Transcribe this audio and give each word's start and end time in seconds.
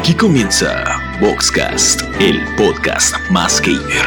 Aquí 0.00 0.14
comienza 0.14 0.98
Boxcast, 1.20 2.00
el 2.20 2.40
podcast 2.56 3.14
más 3.30 3.60
gamer. 3.60 4.06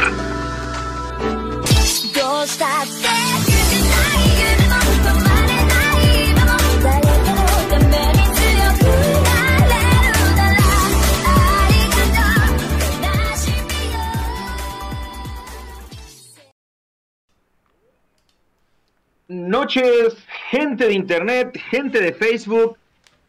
Noches, 19.28 20.16
gente 20.50 20.88
de 20.88 20.94
internet, 20.94 21.56
gente 21.70 22.00
de 22.00 22.12
Facebook, 22.12 22.76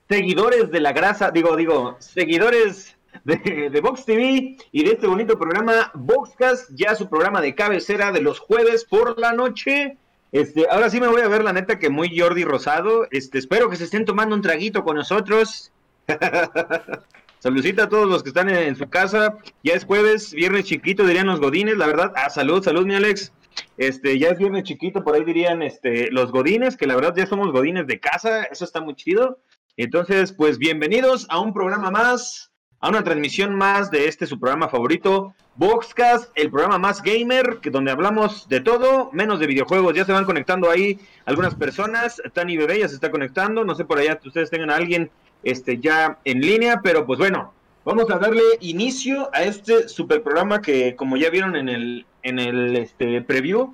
seguidores 0.07 0.71
de 0.71 0.79
la 0.79 0.93
grasa, 0.93 1.31
digo, 1.31 1.55
digo, 1.55 1.97
seguidores 1.99 2.95
de, 3.23 3.69
de 3.69 3.81
Vox 3.81 4.05
TV 4.05 4.57
y 4.71 4.83
de 4.83 4.91
este 4.91 5.07
bonito 5.07 5.37
programa 5.37 5.91
Boxcast, 5.93 6.69
ya 6.73 6.95
su 6.95 7.09
programa 7.09 7.41
de 7.41 7.55
cabecera 7.55 8.11
de 8.11 8.21
los 8.21 8.39
jueves 8.39 8.85
por 8.85 9.19
la 9.19 9.33
noche. 9.33 9.97
Este, 10.31 10.67
ahora 10.69 10.89
sí 10.89 10.99
me 10.99 11.07
voy 11.07 11.21
a 11.21 11.27
ver 11.27 11.43
la 11.43 11.53
neta 11.53 11.79
que 11.79 11.89
muy 11.89 12.17
Jordi 12.17 12.43
Rosado. 12.43 13.07
Este, 13.11 13.37
espero 13.37 13.69
que 13.69 13.77
se 13.77 13.85
estén 13.85 14.05
tomando 14.05 14.35
un 14.35 14.41
traguito 14.41 14.83
con 14.83 14.97
nosotros. 14.97 15.71
Saludcita 17.39 17.83
a 17.83 17.89
todos 17.89 18.07
los 18.07 18.23
que 18.23 18.29
están 18.29 18.49
en, 18.49 18.57
en, 18.57 18.75
su 18.75 18.89
casa. 18.89 19.37
Ya 19.63 19.73
es 19.73 19.85
jueves, 19.85 20.33
viernes 20.33 20.65
chiquito, 20.65 21.05
dirían 21.05 21.27
los 21.27 21.39
godines, 21.39 21.77
la 21.77 21.87
verdad. 21.87 22.11
Ah, 22.15 22.29
salud, 22.29 22.63
salud, 22.63 22.85
mi 22.85 22.95
Alex. 22.95 23.31
Este, 23.77 24.17
ya 24.19 24.29
es 24.29 24.37
viernes 24.37 24.63
chiquito, 24.63 25.03
por 25.03 25.15
ahí 25.15 25.23
dirían 25.23 25.61
este, 25.61 26.09
los 26.11 26.31
godines, 26.31 26.77
que 26.77 26.87
la 26.87 26.95
verdad 26.95 27.13
ya 27.15 27.25
somos 27.25 27.51
godines 27.51 27.87
de 27.87 27.99
casa, 27.99 28.43
eso 28.43 28.65
está 28.65 28.81
muy 28.81 28.95
chido. 28.95 29.39
Entonces, 29.77 30.31
pues 30.31 30.57
bienvenidos 30.57 31.27
a 31.29 31.41
un 31.41 31.53
programa 31.53 31.91
más, 31.91 32.49
a 32.79 32.87
una 32.87 33.03
transmisión 33.03 33.53
más 33.55 33.91
de 33.91 34.07
este 34.07 34.25
su 34.25 34.39
programa 34.39 34.69
favorito, 34.69 35.35
Boxcast, 35.55 36.31
el 36.35 36.49
programa 36.49 36.77
más 36.77 37.01
gamer, 37.01 37.59
que 37.61 37.71
donde 37.71 37.91
hablamos 37.91 38.47
de 38.47 38.61
todo, 38.61 39.09
menos 39.11 39.37
de 39.41 39.47
videojuegos. 39.47 39.93
Ya 39.93 40.05
se 40.05 40.13
van 40.13 40.23
conectando 40.23 40.69
ahí 40.69 40.97
algunas 41.25 41.55
personas, 41.55 42.21
Tani 42.31 42.55
Bebé 42.55 42.79
ya 42.79 42.87
se 42.87 42.95
está 42.95 43.11
conectando, 43.11 43.65
no 43.65 43.75
sé 43.75 43.83
por 43.83 43.97
allá 43.97 44.17
ustedes 44.23 44.49
tengan 44.49 44.69
a 44.69 44.77
alguien 44.77 45.11
este, 45.43 45.77
ya 45.77 46.19
en 46.23 46.39
línea, 46.39 46.79
pero 46.81 47.05
pues 47.05 47.19
bueno, 47.19 47.53
vamos 47.83 48.09
a 48.11 48.17
darle 48.17 48.43
inicio 48.61 49.29
a 49.33 49.43
este 49.43 49.89
super 49.89 50.23
programa 50.23 50.61
que 50.61 50.95
como 50.95 51.17
ya 51.17 51.29
vieron 51.29 51.57
en 51.57 51.67
el, 51.67 52.05
en 52.23 52.39
el 52.39 52.77
este, 52.77 53.21
preview, 53.21 53.73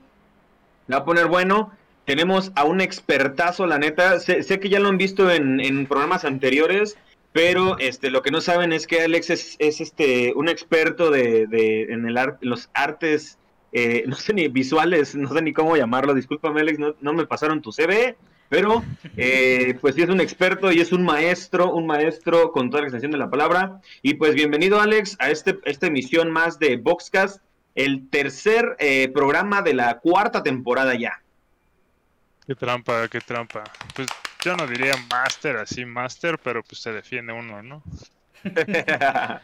va 0.92 0.98
a 0.98 1.06
poner 1.06 1.28
bueno. 1.28 1.72
Tenemos 2.12 2.52
a 2.56 2.66
un 2.66 2.82
expertazo, 2.82 3.66
la 3.68 3.78
neta. 3.78 4.20
Sé, 4.20 4.44
sé 4.44 4.60
que 4.60 4.68
ya 4.68 4.82
lo 4.82 4.90
han 4.90 4.98
visto 4.98 5.32
en, 5.32 5.86
programas 5.88 6.26
anteriores, 6.26 6.98
pero 7.32 7.80
este, 7.80 8.12
lo 8.12 8.22
que 8.22 8.32
no 8.32 8.42
saben 8.42 8.74
es 8.74 8.86
que 8.86 9.00
Alex 9.00 9.30
es, 9.30 9.56
es 9.60 9.80
este, 9.80 10.34
un 10.36 10.50
experto 10.50 11.10
de, 11.10 11.48
de 11.48 11.84
en, 11.84 12.06
el 12.06 12.20
los 12.42 12.70
artes, 12.74 13.38
eh, 13.72 14.04
no 14.08 14.18
sé 14.18 14.34
ni 14.34 14.50
visuales, 14.50 15.16
no 15.16 15.34
sé 15.34 15.42
ni 15.42 15.54
cómo 15.54 15.78
llamarlo. 15.78 16.14
Discúlpame, 16.14 16.60
Alex, 16.60 16.80
no, 16.80 16.96
no 17.00 17.14
me 17.14 17.26
pasaron 17.26 17.62
tu 17.62 17.72
CV, 17.72 18.18
pero 18.50 18.84
eh, 19.16 19.78
pues 19.80 19.96
sí 19.96 20.02
es 20.02 20.10
un 20.10 20.20
experto 20.20 20.70
y 20.70 20.82
es 20.82 20.92
un 20.92 21.04
maestro, 21.04 21.74
un 21.74 21.88
maestro 21.88 22.52
con 22.52 22.70
toda 22.70 22.82
la 22.82 22.88
extensión 22.88 23.14
de 23.14 23.20
la 23.20 23.30
palabra. 23.30 23.80
Y 24.02 24.16
pues 24.16 24.36
bienvenido, 24.36 24.82
Alex, 24.82 25.16
a 25.22 25.30
este, 25.32 25.60
esta 25.64 25.88
emisión 25.88 26.30
más 26.30 26.60
de 26.60 26.76
Boxcast 26.76 27.42
el 27.74 28.10
tercer 28.10 28.76
eh, 28.80 29.08
programa 29.14 29.62
de 29.62 29.76
la 29.76 30.00
cuarta 30.00 30.44
temporada 30.44 30.94
ya. 30.94 31.22
Qué 32.52 32.56
trampa, 32.56 33.08
qué 33.08 33.22
trampa. 33.22 33.64
Pues 33.96 34.10
yo 34.44 34.58
no 34.58 34.68
diría 34.68 34.94
master 35.10 35.56
así, 35.56 35.86
master, 35.86 36.38
pero 36.38 36.62
pues 36.62 36.82
se 36.82 36.92
defiende 36.92 37.32
uno, 37.32 37.64
¿no? 37.64 37.82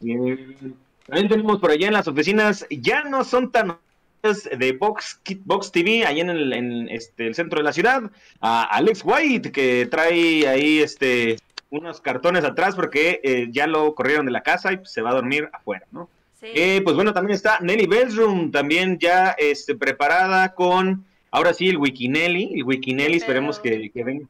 También 0.00 1.28
tenemos 1.28 1.60
por 1.60 1.70
allá 1.70 1.86
en 1.86 1.92
las 1.92 2.08
oficinas, 2.08 2.66
ya 2.68 3.04
no 3.04 3.22
son 3.22 3.52
tan 3.52 3.78
de 4.22 4.72
Box, 4.72 5.20
Box 5.44 5.70
TV, 5.70 6.04
allá 6.04 6.20
en, 6.20 6.30
el, 6.30 6.52
en 6.52 6.88
este, 6.88 7.28
el 7.28 7.36
centro 7.36 7.60
de 7.60 7.62
la 7.64 7.72
ciudad, 7.72 8.10
a 8.40 8.64
Alex 8.64 9.02
White, 9.04 9.52
que 9.52 9.86
trae 9.86 10.48
ahí 10.48 10.80
este 10.80 11.36
unos 11.70 12.00
cartones 12.00 12.42
atrás 12.42 12.74
porque 12.74 13.20
eh, 13.22 13.46
ya 13.52 13.68
lo 13.68 13.94
corrieron 13.94 14.26
de 14.26 14.32
la 14.32 14.42
casa 14.42 14.72
y 14.72 14.78
pues, 14.78 14.90
se 14.90 15.00
va 15.00 15.10
a 15.10 15.14
dormir 15.14 15.48
afuera, 15.52 15.86
¿no? 15.92 16.10
Sí. 16.40 16.48
Eh, 16.52 16.80
pues 16.82 16.96
bueno, 16.96 17.12
también 17.12 17.36
está 17.36 17.60
Nelly 17.60 17.86
Bellroom, 17.86 18.50
también 18.50 18.98
ya 18.98 19.36
este, 19.38 19.76
preparada 19.76 20.54
con, 20.54 21.06
ahora 21.30 21.52
sí, 21.54 21.68
el 21.68 21.78
Wikinelli, 21.78 22.52
el 22.54 22.64
Wikinelli, 22.64 23.16
esperemos 23.16 23.58
que, 23.58 23.90
que, 23.90 24.04
venga, 24.04 24.26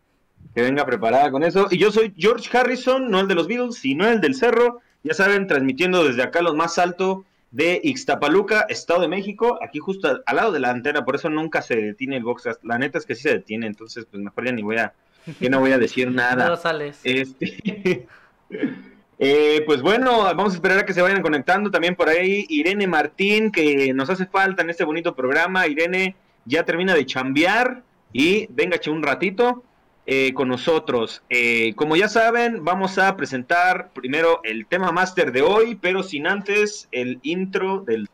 que 0.54 0.62
venga 0.62 0.84
preparada 0.86 1.30
con 1.30 1.42
eso. 1.42 1.68
Y 1.70 1.78
yo 1.78 1.90
soy 1.90 2.12
George 2.16 2.56
Harrison, 2.56 3.10
no 3.10 3.20
el 3.20 3.28
de 3.28 3.34
los 3.34 3.46
Beatles, 3.46 3.76
sino 3.76 4.06
el 4.08 4.20
del 4.20 4.34
Cerro, 4.34 4.80
ya 5.02 5.14
saben, 5.14 5.46
transmitiendo 5.46 6.04
desde 6.04 6.22
acá 6.22 6.42
los 6.42 6.54
más 6.54 6.78
alto 6.78 7.24
de 7.50 7.80
Ixtapaluca, 7.82 8.66
Estado 8.68 9.00
de 9.00 9.08
México, 9.08 9.58
aquí 9.62 9.78
justo 9.78 10.20
al 10.24 10.36
lado 10.36 10.52
de 10.52 10.60
la 10.60 10.70
antena, 10.70 11.04
por 11.04 11.14
eso 11.14 11.30
nunca 11.30 11.62
se 11.62 11.76
detiene 11.76 12.16
el 12.16 12.24
box, 12.24 12.48
la 12.62 12.78
neta 12.78 12.98
es 12.98 13.06
que 13.06 13.14
sí 13.14 13.22
se 13.22 13.30
detiene, 13.30 13.66
entonces 13.66 14.06
pues 14.10 14.22
mejor 14.22 14.44
ya 14.44 14.52
ni 14.52 14.62
voy 14.62 14.76
a, 14.76 14.92
ya 15.40 15.48
no 15.48 15.60
voy 15.60 15.72
a 15.72 15.78
decir 15.78 16.10
nada. 16.10 16.46
No 16.48 16.56
sales. 16.56 17.00
Este... 17.04 18.06
Eh, 19.20 19.64
pues 19.66 19.82
bueno, 19.82 20.22
vamos 20.22 20.52
a 20.52 20.54
esperar 20.54 20.78
a 20.78 20.86
que 20.86 20.92
se 20.92 21.02
vayan 21.02 21.22
conectando 21.22 21.72
también 21.72 21.96
por 21.96 22.08
ahí. 22.08 22.46
Irene 22.48 22.86
Martín, 22.86 23.50
que 23.50 23.92
nos 23.92 24.08
hace 24.10 24.26
falta 24.26 24.62
en 24.62 24.70
este 24.70 24.84
bonito 24.84 25.16
programa. 25.16 25.66
Irene 25.66 26.14
ya 26.48 26.64
termina 26.64 26.94
de 26.94 27.06
chambear 27.06 27.82
y 28.12 28.46
venga 28.50 28.78
un 28.88 29.02
ratito 29.02 29.62
eh, 30.06 30.32
con 30.32 30.48
nosotros. 30.48 31.22
Eh, 31.28 31.74
como 31.76 31.94
ya 31.94 32.08
saben, 32.08 32.64
vamos 32.64 32.96
a 32.98 33.14
presentar 33.16 33.90
primero 33.92 34.40
el 34.42 34.66
tema 34.66 34.90
máster 34.90 35.30
de 35.32 35.42
hoy, 35.42 35.74
pero 35.74 36.02
sin 36.02 36.26
antes 36.26 36.88
el 36.90 37.20
intro 37.22 37.84
del 37.86 38.08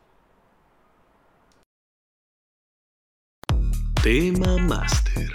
tema 4.03 4.57
máster. 4.57 5.31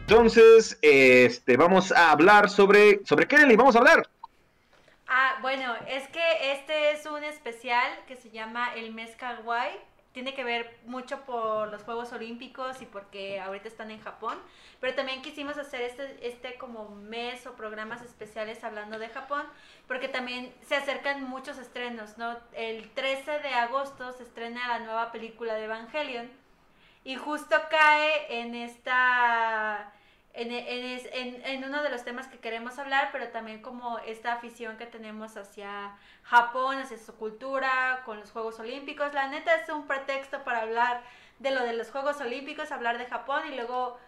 Entonces, 0.00 0.76
este, 0.82 1.56
vamos 1.56 1.92
a 1.92 2.10
hablar 2.10 2.50
sobre, 2.50 3.00
¿sobre 3.04 3.26
qué, 3.26 3.38
Nelly? 3.38 3.56
Vamos 3.56 3.76
a 3.76 3.78
hablar. 3.78 4.10
Ah, 5.12 5.38
bueno, 5.42 5.74
es 5.88 6.06
que 6.10 6.52
este 6.52 6.92
es 6.92 7.04
un 7.04 7.24
especial 7.24 7.90
que 8.06 8.14
se 8.14 8.30
llama 8.30 8.74
el 8.76 8.94
Mes 8.94 9.16
Kawaii. 9.16 9.76
Tiene 10.12 10.34
que 10.34 10.44
ver 10.44 10.78
mucho 10.86 11.22
por 11.22 11.68
los 11.68 11.82
Juegos 11.82 12.12
Olímpicos 12.12 12.80
y 12.80 12.86
porque 12.86 13.40
ahorita 13.40 13.66
están 13.66 13.90
en 13.90 14.00
Japón. 14.00 14.38
Pero 14.78 14.94
también 14.94 15.20
quisimos 15.20 15.58
hacer 15.58 15.80
este, 15.80 16.16
este 16.24 16.54
como 16.58 16.90
mes 16.90 17.44
o 17.48 17.56
programas 17.56 18.02
especiales 18.02 18.62
hablando 18.62 19.00
de 19.00 19.08
Japón, 19.08 19.44
porque 19.88 20.06
también 20.06 20.54
se 20.62 20.76
acercan 20.76 21.24
muchos 21.24 21.58
estrenos, 21.58 22.16
¿no? 22.16 22.38
El 22.52 22.88
13 22.90 23.40
de 23.40 23.54
agosto 23.54 24.12
se 24.12 24.22
estrena 24.22 24.68
la 24.68 24.78
nueva 24.78 25.10
película 25.10 25.54
de 25.54 25.64
Evangelion. 25.64 26.30
Y 27.02 27.16
justo 27.16 27.56
cae 27.68 28.40
en 28.42 28.54
esta 28.54 29.92
en, 30.32 30.52
en, 30.52 31.44
en, 31.44 31.64
uno 31.64 31.82
de 31.82 31.90
los 31.90 32.04
temas 32.04 32.28
que 32.28 32.38
queremos 32.38 32.78
hablar, 32.78 33.08
pero 33.12 33.28
también 33.28 33.62
como 33.62 33.98
esta 34.00 34.34
afición 34.34 34.76
que 34.76 34.86
tenemos 34.86 35.36
hacia 35.36 35.96
Japón, 36.22 36.78
hacia 36.78 36.98
su 36.98 37.16
cultura, 37.16 38.02
con 38.04 38.20
los 38.20 38.30
Juegos 38.30 38.60
Olímpicos. 38.60 39.12
La 39.12 39.28
neta 39.28 39.54
es 39.56 39.68
un 39.68 39.86
pretexto 39.86 40.44
para 40.44 40.62
hablar 40.62 41.02
de 41.40 41.50
lo 41.50 41.64
de 41.64 41.72
los 41.72 41.90
Juegos 41.90 42.20
Olímpicos, 42.20 42.70
hablar 42.70 42.98
de 42.98 43.06
Japón 43.06 43.42
y 43.50 43.56
luego 43.56 43.98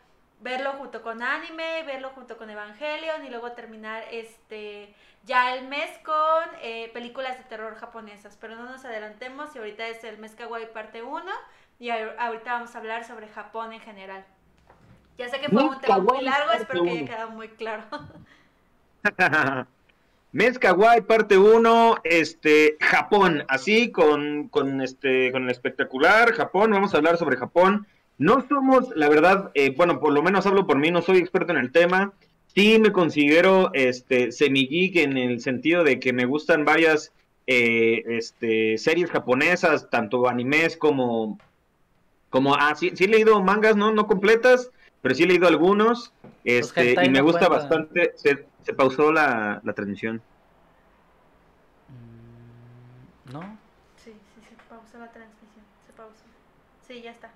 verlo 0.40 0.72
junto 0.74 1.02
con 1.02 1.22
anime, 1.22 1.82
verlo 1.84 2.10
junto 2.10 2.36
con 2.36 2.50
Evangelion 2.50 3.24
y 3.24 3.30
luego 3.30 3.52
terminar 3.52 4.04
este 4.10 4.94
ya 5.24 5.54
el 5.54 5.68
mes 5.68 5.90
con 6.04 6.44
eh, 6.62 6.90
películas 6.92 7.38
de 7.38 7.44
terror 7.44 7.74
japonesas. 7.76 8.36
Pero 8.40 8.56
no 8.56 8.64
nos 8.64 8.84
adelantemos 8.84 9.54
y 9.54 9.58
ahorita 9.58 9.86
es 9.88 10.04
el 10.04 10.18
mes 10.18 10.34
kawaii 10.34 10.72
parte 10.72 11.02
1 11.02 11.32
y 11.78 11.90
ahorita 11.90 12.52
vamos 12.52 12.74
a 12.74 12.78
hablar 12.78 13.04
sobre 13.04 13.28
Japón 13.28 13.72
en 13.72 13.80
general. 13.80 14.24
Ya 15.18 15.28
sé 15.28 15.40
que 15.40 15.48
fue 15.48 15.64
un 15.64 15.80
tema 15.80 15.98
muy 15.98 16.22
largo, 16.22 16.52
espero 16.52 16.84
que 16.84 16.90
haya 16.90 17.04
quedado 17.04 17.30
muy 17.30 17.48
claro. 17.48 17.84
Mes 20.32 20.58
Kawaii 20.58 21.02
parte 21.02 21.36
1, 21.36 21.96
este, 22.04 22.78
Japón, 22.80 23.44
así 23.48 23.90
con, 23.90 24.48
con, 24.48 24.80
este, 24.80 25.30
con 25.30 25.44
el 25.44 25.50
espectacular 25.50 26.32
Japón, 26.32 26.70
vamos 26.70 26.94
a 26.94 26.96
hablar 26.96 27.18
sobre 27.18 27.36
Japón. 27.36 27.86
No 28.16 28.46
somos, 28.48 28.88
la 28.96 29.10
verdad, 29.10 29.50
eh, 29.54 29.74
bueno, 29.76 30.00
por 30.00 30.12
lo 30.12 30.22
menos 30.22 30.46
hablo 30.46 30.66
por 30.66 30.78
mí, 30.78 30.90
no 30.90 31.02
soy 31.02 31.18
experto 31.18 31.52
en 31.52 31.58
el 31.58 31.70
tema. 31.70 32.12
Sí 32.54 32.78
me 32.78 32.92
considero 32.92 33.70
este, 33.74 34.32
semi-geek 34.32 34.96
en 34.96 35.18
el 35.18 35.40
sentido 35.40 35.84
de 35.84 36.00
que 36.00 36.14
me 36.14 36.24
gustan 36.24 36.64
varias 36.64 37.12
eh, 37.46 38.02
este, 38.06 38.78
series 38.78 39.10
japonesas, 39.10 39.90
tanto 39.90 40.28
animes 40.28 40.76
como, 40.76 41.38
como, 42.30 42.54
ah, 42.54 42.74
sí, 42.74 42.92
sí 42.94 43.04
he 43.04 43.08
leído 43.08 43.42
mangas, 43.42 43.76
no, 43.76 43.92
no 43.92 44.06
completas, 44.06 44.70
pero 45.02 45.14
sí 45.14 45.24
he 45.24 45.26
leído 45.26 45.48
algunos 45.48 46.12
este, 46.44 46.92
y 47.04 47.10
me 47.10 47.20
no 47.20 47.24
gusta 47.24 47.48
cuenta. 47.48 47.48
bastante. 47.48 48.12
Se, 48.16 48.48
se 48.62 48.74
pausó 48.74 49.12
la, 49.12 49.60
la 49.64 49.72
transmisión. 49.74 50.22
Mm, 51.88 53.32
¿No? 53.32 53.58
Sí, 53.96 54.12
sí, 54.34 54.40
se 54.48 54.56
pausó 54.68 54.98
la 54.98 55.10
transmisión, 55.12 55.64
se 55.86 55.92
pausó. 55.92 56.24
Sí, 56.86 57.02
ya 57.02 57.10
está. 57.12 57.30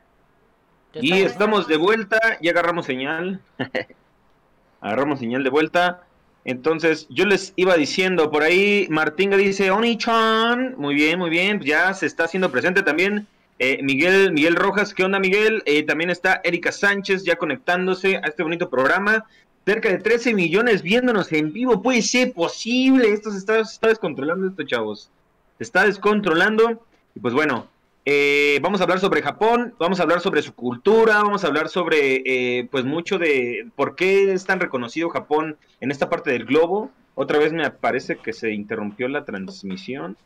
Ya 0.95 1.01
Y 1.03 1.13
está. 1.13 1.27
estamos 1.33 1.67
de 1.69 1.77
vuelta 1.77 2.19
y 2.41 2.49
agarramos 2.49 2.87
señal. 2.87 3.41
Agarramos 4.81 5.19
señal 5.19 5.43
de 5.45 5.51
vuelta. 5.51 6.07
Entonces, 6.45 7.07
yo 7.11 7.25
les 7.25 7.53
iba 7.57 7.75
diciendo 7.77 8.31
por 8.31 8.43
ahí, 8.43 8.87
Martinga 8.91 9.37
dice, 9.37 9.71
Oni-chan, 9.73 10.75
muy 10.79 10.95
bien, 10.95 11.19
muy 11.19 11.29
bien, 11.31 11.61
ya 11.61 11.93
se 11.95 12.07
está 12.07 12.25
haciendo 12.25 12.53
presente 12.53 12.83
también 12.83 13.27
eh, 13.59 13.83
Miguel, 13.83 14.33
Miguel 14.33 14.57
Rojas, 14.57 14.93
¿qué 14.93 15.05
onda 15.05 15.19
Miguel? 15.19 15.63
Eh, 15.65 15.83
también 15.83 16.11
está 16.11 16.41
Erika 16.45 16.73
Sánchez 16.73 17.25
ya 17.25 17.37
conectándose 17.37 18.17
a 18.17 18.29
este 18.29 18.43
bonito 18.43 18.69
programa. 18.69 19.25
Cerca 19.65 19.89
de 19.89 19.99
13 19.99 20.35
millones 20.35 20.83
viéndonos 20.83 21.33
en 21.33 21.53
vivo, 21.53 21.83
puede 21.83 22.03
ser 22.03 22.33
posible, 22.33 23.13
esto 23.13 23.33
se 23.33 23.39
está, 23.39 23.59
está 23.61 23.89
descontrolando 23.89 24.47
esto, 24.47 24.63
chavos. 24.63 25.11
Se 25.59 25.65
está 25.65 25.85
descontrolando. 25.85 26.85
Y 27.15 27.21
pues 27.21 27.35
bueno, 27.35 27.67
eh, 28.05 28.61
vamos 28.63 28.81
a 28.81 28.85
hablar 28.85 29.01
sobre 29.01 29.21
Japón, 29.21 29.75
vamos 29.81 29.99
a 29.99 30.05
hablar 30.05 30.21
sobre 30.21 30.41
su 30.41 30.55
cultura, 30.55 31.23
vamos 31.25 31.43
a 31.43 31.49
hablar 31.49 31.69
sobre 31.69 32.23
eh, 32.25 32.69
pues 32.71 32.85
mucho 32.85 33.19
de 33.19 33.69
por 33.75 33.97
qué 33.97 34.33
es 34.33 34.45
tan 34.45 34.61
reconocido 34.61 35.09
Japón 35.09 35.57
en 35.81 35.91
esta 35.91 36.09
parte 36.09 36.31
del 36.31 36.45
globo. 36.45 36.93
Otra 37.17 37.39
vez 37.39 37.53
me 37.53 37.69
parece 37.71 38.19
que 38.19 38.33
se 38.33 38.53
interrumpió 38.53 39.09
la 39.09 39.25
transmisión 39.25 40.17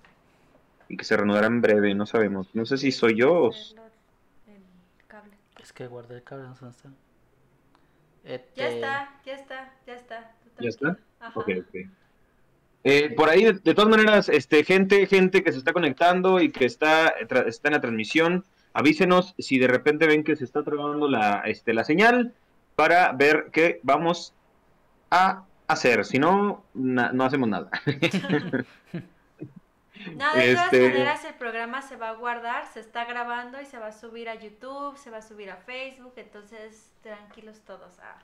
y 0.90 0.96
que 0.96 1.04
se 1.04 1.16
reanudará 1.16 1.46
en 1.46 1.60
breve, 1.62 1.94
no 1.94 2.04
sabemos. 2.04 2.48
No 2.54 2.66
sé 2.66 2.76
si 2.76 2.90
soy 2.92 3.14
yo 3.16 3.32
o... 3.32 3.50
El 3.52 4.62
cable. 5.06 5.32
Es 5.62 5.72
que 5.72 5.87
guardé 5.87 6.16
el 6.16 6.22
cable, 6.25 6.48
no 6.48 6.54
sé 6.56 6.64
dónde 6.64 6.76
está. 6.76 6.90
Ya 8.25 8.34
Este, 8.34 8.75
está, 8.75 9.20
ya 9.25 9.34
está, 9.34 9.72
ya 9.87 9.94
está. 9.94 10.32
¿Ya 10.58 10.69
está? 10.69 10.98
Ajá. 11.20 11.40
Ok, 11.40 11.48
ok. 11.60 11.75
Eh, 12.82 13.10
por 13.14 13.28
ahí, 13.28 13.44
de, 13.44 13.52
de 13.54 13.75
todas 13.75 13.88
maneras, 13.90 14.28
este, 14.28 14.64
gente, 14.64 15.06
gente 15.06 15.42
que 15.44 15.52
se 15.52 15.58
está 15.58 15.72
conectando 15.72 16.40
y 16.40 16.50
que 16.50 16.64
está, 16.64 17.14
tra- 17.28 17.46
está 17.46 17.69
en 17.69 17.75
la 17.75 17.81
transmisión, 17.81 18.44
avísenos 18.72 19.34
si 19.38 19.58
de 19.58 19.69
repente 19.69 20.06
ven 20.06 20.25
que 20.25 20.34
se 20.37 20.44
está 20.44 20.62
trabando 20.64 21.08
la, 21.08 21.42
este, 21.46 21.72
la 21.72 21.84
señal 21.84 22.34
para 22.75 23.12
ver 23.12 23.50
qué 23.52 23.81
vamos 23.82 24.34
a 25.10 25.44
hacer. 25.69 26.04
Si 26.04 26.19
no, 26.19 26.64
na- 26.75 27.12
no 27.12 27.25
hacemos 27.25 27.48
nada. 27.48 27.70
No, 30.17 30.35
de 30.35 30.55
todas 30.55 30.73
Este- 30.73 30.88
maneras 30.88 31.25
el 31.25 31.35
programa 31.35 31.82
se 31.82 31.97
va 31.97 32.11
a 32.11 32.14
guardar, 32.14 32.64
se 32.73 32.81
está 32.81 33.05
grabando 33.05 33.61
y 33.61 33.67
se 33.67 33.79
va 33.79 33.88
a 33.88 33.93
subir 33.93 34.29
a 34.29 34.35
YouTube, 34.35 34.97
se 34.97 35.11
va 35.11 35.19
a 35.19 35.23
subir 35.23 35.50
a 35.50 35.56
Facebook, 35.56 36.12
entonces 36.17 36.93
tranquilos 37.02 37.61
todos. 37.67 37.99
Ah. 38.02 38.19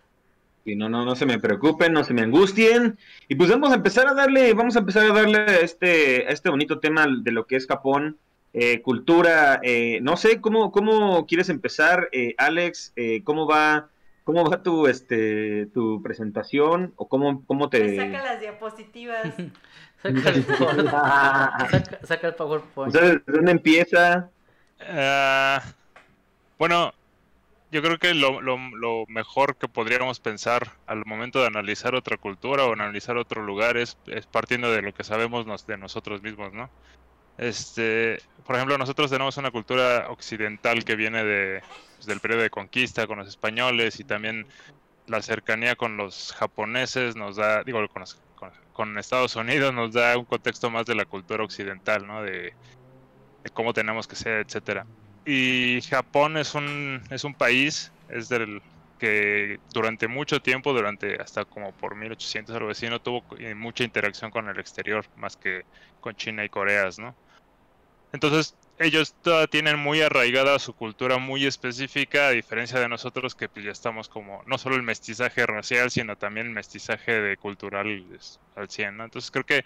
Y 0.64 0.75
no, 0.75 0.88
no, 0.88 1.05
no 1.05 1.14
se 1.14 1.26
me 1.26 1.38
preocupen, 1.38 1.93
no 1.93 2.02
se 2.02 2.12
me 2.12 2.23
angustien. 2.23 2.99
Y 3.28 3.37
pues 3.37 3.50
vamos 3.50 3.70
a 3.70 3.76
empezar 3.76 4.08
a 4.08 4.14
darle, 4.14 4.52
vamos 4.52 4.75
a 4.76 4.81
empezar 4.81 5.05
a 5.11 5.14
darle 5.14 5.38
a 5.38 5.56
este, 5.61 6.26
a 6.26 6.31
este 6.31 6.50
bonito 6.50 6.81
tema 6.81 7.06
de 7.08 7.31
lo 7.31 7.46
que 7.46 7.55
es 7.56 7.67
Japón, 7.69 8.17
eh, 8.52 8.81
cultura. 8.82 9.61
eh, 9.62 10.00
no 10.02 10.17
sé 10.17 10.40
cómo, 10.40 10.73
cómo 10.73 11.25
quieres 11.26 11.50
empezar, 11.50 12.08
eh, 12.12 12.34
Alex. 12.38 12.93
eh, 12.96 13.23
cómo 13.23 13.46
va, 13.46 13.90
cómo 14.25 14.44
va 14.44 14.61
tu, 14.64 14.88
este, 14.88 15.67
tu 15.67 16.02
presentación 16.02 16.93
o 16.96 17.06
cómo, 17.08 17.44
cómo 17.46 17.67
Me 17.67 17.70
te. 17.70 17.96
saca 17.96 18.25
las 18.25 18.40
diapositivas. 18.40 19.23
Saca 20.02 20.31
el, 20.31 20.44
power- 20.44 20.90
saca, 21.70 22.06
saca 22.06 22.26
el 22.28 22.34
PowerPoint. 22.34 22.93
sea, 22.93 23.02
¿de 23.02 23.22
dónde 23.26 23.50
empieza? 23.52 24.31
Ah, 24.81 25.62
bueno, 26.58 26.93
yo 27.70 27.82
creo 27.82 27.98
que 27.98 28.14
lo, 28.14 28.40
lo- 28.40 28.58
lo 28.76 29.04
mejor 29.08 29.56
que 29.56 29.69
podríamos 29.69 30.20
pensar 30.20 30.72
al 30.87 31.04
momento 31.06 31.40
de 31.40 31.46
analizar 31.48 31.94
otra 31.94 32.16
cultura 32.16 32.64
o 32.64 32.72
analizar 32.72 33.16
otro 33.16 33.43
lugar 33.43 33.76
es, 33.76 33.96
es 34.06 34.26
partiendo 34.26 34.70
de 34.70 34.82
lo 34.82 34.93
que 34.93 35.04
sabemos 35.04 35.46
nos- 35.46 35.66
de 35.66 35.76
nosotros 35.76 36.22
mismos, 36.22 36.52
¿no? 36.52 36.70
Este, 37.38 38.19
por 38.46 38.56
ejemplo, 38.56 38.78
nosotros 38.78 39.10
tenemos 39.10 39.37
una 39.37 39.50
cultura 39.50 40.06
occidental 40.08 40.84
que 40.84 40.96
viene 40.96 41.22
de, 41.25 41.62
pues, 41.96 42.06
del 42.06 42.20
periodo 42.20 42.42
de 42.42 42.50
conquista 42.50 43.06
con 43.06 43.19
los 43.19 43.28
españoles 43.28 44.00
y 44.00 44.04
también 44.04 44.46
la 45.06 45.20
cercanía 45.22 45.76
con 45.76 45.96
los 45.96 46.32
japoneses 46.32 47.16
nos 47.16 47.37
da, 47.37 47.62
digo, 47.62 47.87
con, 47.88 48.00
los- 48.00 48.19
con- 48.76 48.99
Estados 48.99 49.37
Unidos 49.37 49.75
nos 49.75 49.93
da 49.94 50.19
un 50.19 50.26
contexto 50.26 50.70
más 50.70 50.87
de 50.87 50.94
la 50.96 51.06
cultura 51.06 51.44
occidental, 51.44 52.06
¿no? 52.06 52.23
De, 52.23 52.55
de 53.44 53.50
cómo 53.52 53.73
tenemos 53.73 54.06
que 54.06 54.17
ser, 54.17 54.44
etcétera. 54.46 54.88
Y 55.25 55.81
Japón 55.82 56.37
es 56.37 56.55
un, 56.55 57.02
es 57.11 57.25
un 57.25 57.34
país, 57.34 57.94
es 58.08 58.28
del 58.28 58.61
que 58.99 59.58
durante 59.73 60.08
mucho 60.08 60.40
tiempo, 60.40 60.73
durante 60.73 61.20
hasta 61.20 61.44
como 61.44 61.73
por 61.75 61.96
1800 61.96 62.56
algo 62.56 62.70
así, 62.70 62.88
no 62.88 63.00
tuvo 63.00 63.25
eh, 63.38 63.55
mucha 63.55 63.84
interacción 63.84 64.31
con 64.31 64.49
el 64.49 64.58
exterior, 64.61 65.06
más 65.14 65.37
que 65.37 65.64
con 66.00 66.14
China 66.17 66.44
y 66.44 66.50
Coreas, 66.50 66.99
¿no? 66.99 67.19
Entonces, 68.12 68.56
ellos 68.78 69.14
tienen 69.50 69.78
muy 69.78 70.02
arraigada 70.02 70.58
su 70.58 70.75
cultura 70.75 71.19
muy 71.19 71.46
específica, 71.46 72.28
a 72.28 72.31
diferencia 72.31 72.78
de 72.78 72.88
nosotros 72.88 73.34
que 73.34 73.49
pues, 73.49 73.64
ya 73.64 73.73
estamos 73.73 74.08
como, 74.08 74.43
no 74.46 74.58
solo 74.58 74.76
el 74.76 74.82
mestizaje 74.82 75.46
racial, 75.46 75.90
sino 75.90 76.17
también 76.17 76.49
el 76.49 76.52
mestizaje 76.52 77.20
de 77.20 77.37
cultural 77.37 78.05
al 78.55 78.69
100, 78.69 78.96
¿no? 78.96 79.05
Entonces 79.05 79.31
creo 79.31 79.44
que 79.44 79.64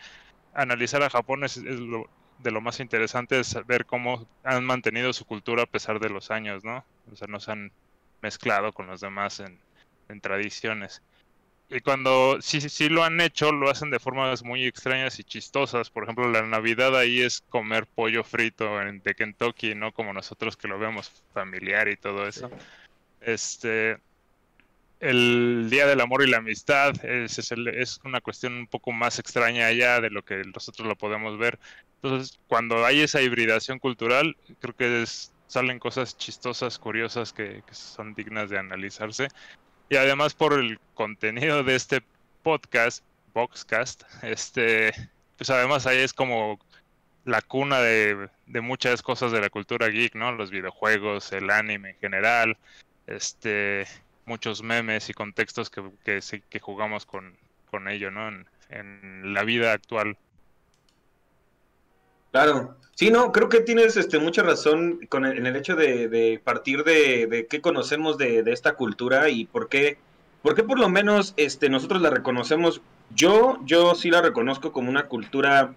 analizar 0.55 1.03
a 1.03 1.11
Japón 1.11 1.45
es, 1.45 1.57
es 1.57 1.81
lo, 1.81 2.09
de 2.39 2.51
lo 2.51 2.61
más 2.61 2.81
interesante 2.81 3.41
es 3.41 3.57
ver 3.67 3.85
cómo 3.85 4.27
han 4.45 4.65
mantenido 4.65 5.13
su 5.13 5.25
cultura 5.25 5.65
a 5.65 5.67
pesar 5.67 5.99
de 6.01 6.11
los 6.11 6.31
años, 6.31 6.65
¿no? 6.65 6.85
O 7.11 7.17
sea, 7.17 7.27
no 7.29 7.41
se 7.41 7.53
han 7.53 7.73
mezclado 8.23 8.73
con 8.73 8.87
los 8.87 9.01
demás 9.01 9.41
en 9.41 10.21
tradiciones. 10.21 11.03
Y 11.73 11.81
cuando 11.83 12.39
sí, 12.41 12.61
sí, 12.61 12.89
lo 12.89 13.05
han 13.05 13.21
hecho, 13.21 13.53
lo 13.53 13.71
hacen 13.71 13.91
de 13.91 14.01
formas 14.01 14.43
muy 14.43 14.67
extrañas 14.67 15.21
y 15.21 15.25
chistosas. 15.25 15.89
Por 15.91 16.03
ejemplo, 16.03 16.29
la 16.29 16.43
Navidad 16.43 16.97
ahí 16.99 17.21
es 17.21 17.43
comer 17.49 17.87
pollo 17.95 18.25
frito 18.25 18.81
en, 18.83 19.01
de 19.03 19.15
Kentucky, 19.15 19.77
no 19.77 19.93
como 19.93 20.13
nosotros 20.13 20.57
que 20.57 20.67
lo 20.67 20.81
vemos 20.81 21.13
familiar 21.33 21.89
y 21.89 21.97
todo 21.97 22.27
eso. 22.27 22.51
Este, 23.21 23.99
el 24.99 25.69
Día 25.71 25.87
del 25.87 26.01
Amor 26.01 26.23
y 26.23 26.31
la 26.31 26.39
Amistad 26.39 26.93
es, 27.05 27.39
es, 27.39 27.53
el- 27.53 27.69
es 27.69 27.99
una 28.05 28.21
cuestión 28.21 28.55
un 28.55 28.67
poco 28.67 28.93
más 28.93 29.19
extraña 29.19 29.67
allá 29.67 30.01
de 30.01 30.11
lo 30.11 30.23
que 30.23 30.43
nosotros 30.53 30.87
lo 30.87 30.97
podemos 30.97 31.39
ver. 31.39 31.59
Entonces, 32.03 32.39
cuando 32.47 32.85
hay 32.85 33.01
esa 33.01 33.23
hibridación 33.23 33.79
cultural, 33.79 34.37
creo 34.59 34.75
que 34.75 35.03
es- 35.03 35.33
salen 35.47 35.79
cosas 35.79 36.17
chistosas, 36.17 36.79
curiosas 36.79 37.33
que, 37.33 37.63
que 37.67 37.75
son 37.75 38.15
dignas 38.15 38.51
de 38.51 38.59
analizarse. 38.59 39.29
Y 39.91 39.97
además 39.97 40.35
por 40.35 40.53
el 40.53 40.79
contenido 40.95 41.65
de 41.65 41.75
este 41.75 42.01
podcast, 42.45 43.05
Boxcast, 43.35 44.05
este, 44.23 44.93
pues 45.37 45.51
además 45.51 45.85
ahí 45.85 45.99
es 45.99 46.13
como 46.13 46.61
la 47.25 47.43
cuna 47.43 47.81
de, 47.81 48.29
de 48.47 48.61
muchas 48.61 49.03
cosas 49.03 49.33
de 49.33 49.41
la 49.41 49.51
cultura 49.51 49.89
geek, 49.89 50.15
¿no? 50.15 50.31
Los 50.31 50.53
videojuegos, 50.53 51.33
el 51.33 51.51
anime 51.51 51.91
en 51.91 51.97
general, 51.97 52.57
este, 53.09 53.85
muchos 54.27 54.63
memes 54.63 55.11
y 55.11 55.13
contextos 55.13 55.71
que, 55.71 55.83
que, 56.05 56.61
jugamos 56.61 57.05
con, 57.05 57.37
con 57.69 57.89
ello, 57.89 58.13
¿no? 58.13 58.29
En 58.69 59.35
la 59.35 59.43
vida 59.43 59.73
actual. 59.73 60.17
Claro. 62.31 62.77
Sí, 62.95 63.11
no, 63.11 63.33
creo 63.33 63.49
que 63.49 63.61
tienes 63.61 63.97
este, 63.97 64.19
mucha 64.19 64.43
razón 64.43 65.01
con 65.09 65.25
el- 65.25 65.39
en 65.39 65.47
el 65.47 65.57
hecho 65.57 65.75
de, 65.75 66.41
partir 66.45 66.85
de, 66.85 67.47
qué 67.49 67.61
conocemos 67.63 68.19
de, 68.19 68.43
esta 68.47 68.75
cultura 68.75 69.31
y 69.31 69.47
por 69.47 69.69
qué, 69.69 69.99
por 70.43 70.55
qué 70.55 70.63
por 70.63 70.79
lo 70.79 70.89
menos 70.91 71.33
este, 71.37 71.71
nosotros 71.71 72.03
la 72.03 72.11
reconocemos. 72.11 72.83
Yo, 73.09 73.59
yo 73.65 73.95
sí 73.95 74.11
la 74.11 74.21
reconozco 74.23 74.71
como 74.73 74.91
una 74.91 75.09
cultura 75.09 75.75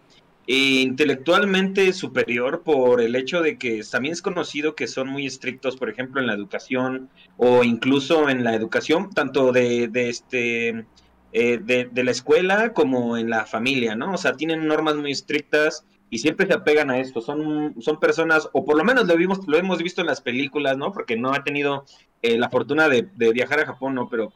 eh, 0.48 0.82
intelectualmente 0.82 1.94
superior 1.94 2.62
por 2.64 3.00
el 3.02 3.16
hecho 3.16 3.42
de 3.42 3.58
que 3.58 3.82
también 3.90 4.12
es 4.14 4.22
conocido 4.22 4.76
que 4.76 4.88
son 4.88 5.08
muy 5.08 5.26
estrictos, 5.26 5.78
por 5.78 5.90
ejemplo, 5.90 6.20
en 6.22 6.28
la 6.28 6.34
educación 6.34 7.10
o 7.38 7.64
incluso 7.64 8.30
en 8.30 8.44
la 8.44 8.54
educación, 8.54 9.10
tanto 9.12 9.52
de, 9.54 9.88
de 9.88 10.10
este 10.10 10.86
eh, 11.32 11.58
de 11.64 12.04
la 12.04 12.12
escuela 12.12 12.74
como 12.74 13.18
en 13.18 13.30
la 13.30 13.46
familia, 13.46 13.96
¿no? 13.96 14.14
O 14.14 14.18
sea, 14.18 14.34
tienen 14.34 14.68
normas 14.68 14.96
muy 14.96 15.12
estrictas 15.12 15.86
y 16.14 16.20
siempre 16.20 16.46
se 16.46 16.54
apegan 16.54 16.92
a 16.92 17.00
esto. 17.00 17.22
Son, 17.22 17.74
son 17.82 18.00
personas, 18.00 18.48
o 18.54 18.64
por 18.64 18.78
lo 18.78 18.84
menos 18.84 19.08
lo, 19.08 19.18
vimos, 19.18 19.40
lo 19.48 19.58
hemos 19.58 19.82
visto 19.82 20.00
en 20.00 20.06
las 20.06 20.22
películas, 20.22 20.78
¿no? 20.78 20.92
Porque 20.92 21.18
no 21.18 21.36
he 21.36 21.40
tenido 21.40 21.86
eh, 22.22 22.38
la 22.38 22.52
fortuna 22.52 22.88
de, 22.88 23.10
viajar 23.34 23.62
a 23.62 23.66
Japón, 23.66 23.96
¿no? 23.96 24.08
Pero, 24.10 24.32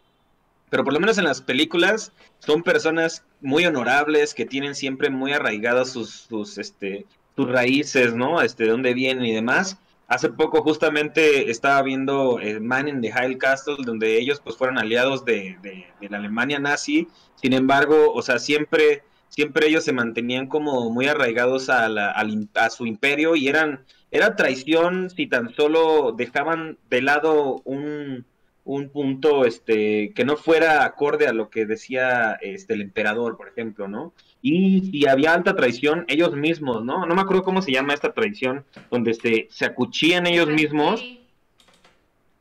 pero 0.72 0.84
por 0.84 0.92
lo 0.92 1.00
menos 1.00 1.20
en 1.20 1.26
las 1.26 1.44
películas 1.44 2.14
son 2.40 2.64
personas 2.64 3.24
muy 3.42 3.64
honorables 3.68 4.34
que 4.34 4.48
tienen 4.48 4.74
siempre 4.74 5.12
muy 5.12 5.34
arraigadas 5.34 5.92
sus, 5.92 6.10
sus, 6.10 6.58
este, 6.58 7.06
sus 7.36 7.48
raíces, 7.48 8.16
¿no? 8.16 8.42
Este, 8.42 8.64
de 8.64 8.72
dónde 8.72 8.96
vienen 8.96 9.28
y 9.28 9.36
demás. 9.36 9.78
Hace 10.08 10.30
poco 10.30 10.64
justamente 10.64 11.52
estaba 11.52 11.84
viendo 11.84 12.40
eh, 12.40 12.60
Man 12.60 12.88
in 12.88 13.02
the 13.02 13.12
High 13.12 13.38
Castle, 13.38 13.78
donde 13.86 14.18
ellos 14.18 14.42
pues 14.44 14.58
fueron 14.58 14.80
aliados 14.80 15.26
de, 15.26 15.60
de 15.62 16.10
la 16.10 16.18
Alemania 16.18 16.58
nazi. 16.58 17.08
Sin 17.36 17.54
embargo, 17.54 18.14
o 18.14 18.24
sea, 18.24 18.40
siempre 18.40 19.04
siempre 19.30 19.68
ellos 19.68 19.84
se 19.84 19.94
mantenían 19.94 20.48
como 20.48 20.90
muy 20.90 21.08
arraigados 21.08 21.70
a, 21.70 21.88
la, 21.90 22.12
a 22.56 22.70
su 22.70 22.86
imperio 22.86 23.36
y 23.36 23.48
eran 23.48 23.86
era 24.12 24.36
traición 24.36 25.10
si 25.10 25.28
tan 25.28 25.54
solo 25.54 26.14
dejaban 26.18 26.78
de 26.90 27.02
lado 27.02 27.62
un, 27.66 28.26
un 28.64 28.90
punto 28.90 29.46
este 29.46 30.14
que 30.16 30.24
no 30.26 30.38
fuera 30.38 30.86
acorde 30.86 31.28
a 31.28 31.34
lo 31.34 31.50
que 31.50 31.66
decía 31.66 32.38
este 32.42 32.74
el 32.74 32.82
emperador, 32.82 33.36
por 33.38 33.50
ejemplo, 33.50 33.88
¿no? 33.88 34.14
Y 34.42 34.92
si 34.92 35.08
había 35.08 35.34
alta 35.34 35.56
traición, 35.56 36.06
ellos 36.08 36.36
mismos, 36.36 36.86
¿no? 36.86 37.06
No 37.06 37.16
me 37.16 37.22
acuerdo 37.22 37.44
cómo 37.44 37.62
se 37.62 37.72
llama 37.74 37.94
esta 37.94 38.14
traición, 38.14 38.64
donde 38.90 39.14
se, 39.14 39.48
se 39.50 39.66
acuchillan 39.66 40.26
ellos 40.26 40.48
mismos. 40.48 41.04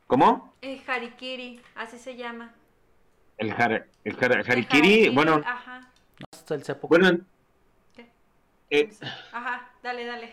¿Cómo? 0.06 0.54
Eh, 0.62 0.80
Harikiri, 0.86 1.60
así 1.74 1.98
se 1.98 2.16
llama. 2.16 2.54
El, 3.38 3.50
har- 3.50 3.86
el 4.04 4.16
har- 4.16 4.44
harikiri, 4.50 5.08
bueno, 5.10 5.42
Ajá. 5.44 5.90
No, 6.20 6.26
hasta 6.32 6.54
el 6.54 6.62
seppuku. 6.64 6.88
bueno, 6.88 7.20
¿Qué? 7.94 8.06
eh, 8.70 8.88
Ajá, 9.30 9.70
dale, 9.82 10.04
dale. 10.04 10.32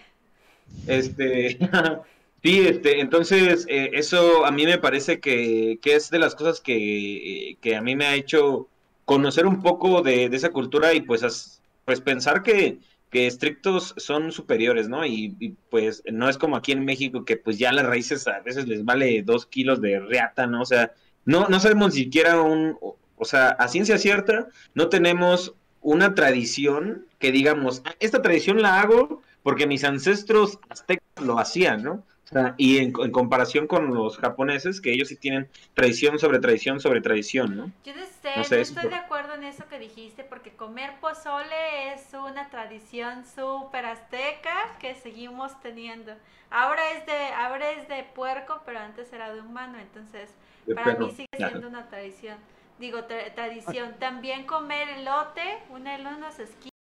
Este, 0.86 1.58
sí, 2.44 2.60
este, 2.68 3.00
entonces 3.00 3.66
eh, 3.70 3.92
eso 3.94 4.46
a 4.46 4.52
mí 4.52 4.66
me 4.66 4.78
parece 4.80 5.20
que, 5.20 5.80
que 5.82 5.96
es 5.96 6.10
de 6.10 6.20
las 6.20 6.36
cosas 6.36 6.62
que, 6.62 7.52
eh, 7.52 7.58
que 7.62 7.75
a 7.75 7.82
mí 7.82 7.96
me 7.96 8.06
ha 8.06 8.16
hecho 8.16 8.70
conocer 9.06 9.46
un 9.46 9.62
poco 9.62 10.02
de, 10.02 10.30
de 10.30 10.38
esa 10.38 10.52
cultura 10.52 10.94
y 10.94 11.02
pues, 11.02 11.24
as- 11.24 11.63
pues 11.86 12.02
pensar 12.02 12.44
que, 12.44 12.80
que 13.10 13.28
estrictos 13.28 13.94
son 13.98 14.32
superiores, 14.32 14.90
¿no? 14.90 15.06
Y, 15.06 15.36
y, 15.40 15.50
pues 15.70 16.04
no 16.12 16.30
es 16.30 16.38
como 16.38 16.56
aquí 16.58 16.72
en 16.74 16.86
México 16.86 17.25
que 17.25 17.38
pues 17.38 17.58
ya 17.60 17.72
las 17.74 17.86
raíces 17.86 18.28
a 18.28 18.40
veces 18.42 18.68
les 18.68 18.84
vale 18.86 19.22
dos 19.24 19.46
kilos 19.46 19.82
de 19.82 20.00
reata, 20.00 20.48
¿no? 20.48 20.62
O 20.62 20.66
sea, 20.66 20.94
no, 21.25 21.48
no 21.48 21.60
sabemos 21.60 21.94
ni 21.94 22.02
siquiera 22.04 22.42
un, 22.42 22.78
o 22.82 22.98
o 23.16 23.25
sea, 23.25 23.50
a 23.52 23.68
ciencia 23.70 23.98
cierta, 23.98 24.50
no 24.74 24.90
tenemos 24.90 25.56
una 25.84 26.16
tradición 26.16 27.08
que 27.20 27.32
digamos, 27.32 27.82
"Ah, 27.86 27.96
esta 28.00 28.22
tradición 28.22 28.62
la 28.62 28.82
hago 28.82 29.22
porque 29.44 29.68
mis 29.68 29.84
ancestros 29.84 30.60
aztecas 30.70 31.04
lo 31.24 31.40
hacían, 31.40 31.84
¿no? 31.84 31.94
O 32.25 32.28
sea, 32.28 32.56
y 32.58 32.78
en, 32.80 32.94
en 33.00 33.12
comparación 33.12 33.68
con 33.68 33.94
los 33.94 34.18
japoneses, 34.18 34.82
que 34.82 34.92
ellos 34.94 35.10
sí 35.10 35.18
tienen 35.18 35.50
tradición 35.74 36.20
sobre 36.20 36.40
tradición 36.40 36.80
sobre 36.80 37.02
tradición, 37.02 37.56
¿no? 37.58 37.74
Yo 37.84 37.94
no 37.96 38.06
sé, 38.06 38.30
No 38.36 38.44
sé, 38.44 38.62
estoy 38.62 38.84
por- 38.84 38.92
de 38.92 38.96
acuerdo 38.96 39.34
en 39.34 39.44
eso 39.44 39.68
que 39.68 39.78
dijiste, 39.78 40.24
porque 40.24 40.56
comer 40.56 41.00
pozole 41.02 41.94
es 41.94 42.13
una 42.13 42.50
tradición 42.50 43.25
súper 43.25 43.86
azteca 43.86 44.78
que 44.80 44.96
seguimos 44.96 45.60
teniendo. 45.62 46.13
Ahora 46.50 46.82
es 46.94 47.06
de, 47.06 47.28
ahora 47.36 47.72
es 47.72 47.88
de 47.90 48.04
puerco, 48.16 48.62
pero 48.66 48.80
antes 48.80 49.12
era 49.12 49.34
de 49.34 49.42
humano, 49.42 49.78
entonces 49.80 50.34
De 50.66 50.74
para 50.74 50.86
perro. 50.86 51.08
mí 51.08 51.12
sigue 51.12 51.28
siendo 51.44 51.68
una 51.68 51.88
tradición. 51.90 52.38
Digo, 52.80 53.00
tra- 53.08 53.34
tradición. 53.34 53.96
También 54.00 54.46
comer 54.46 54.89
elote, 54.89 55.42
una, 55.70 55.96
unos 55.98 56.39
esquites, 56.39 56.72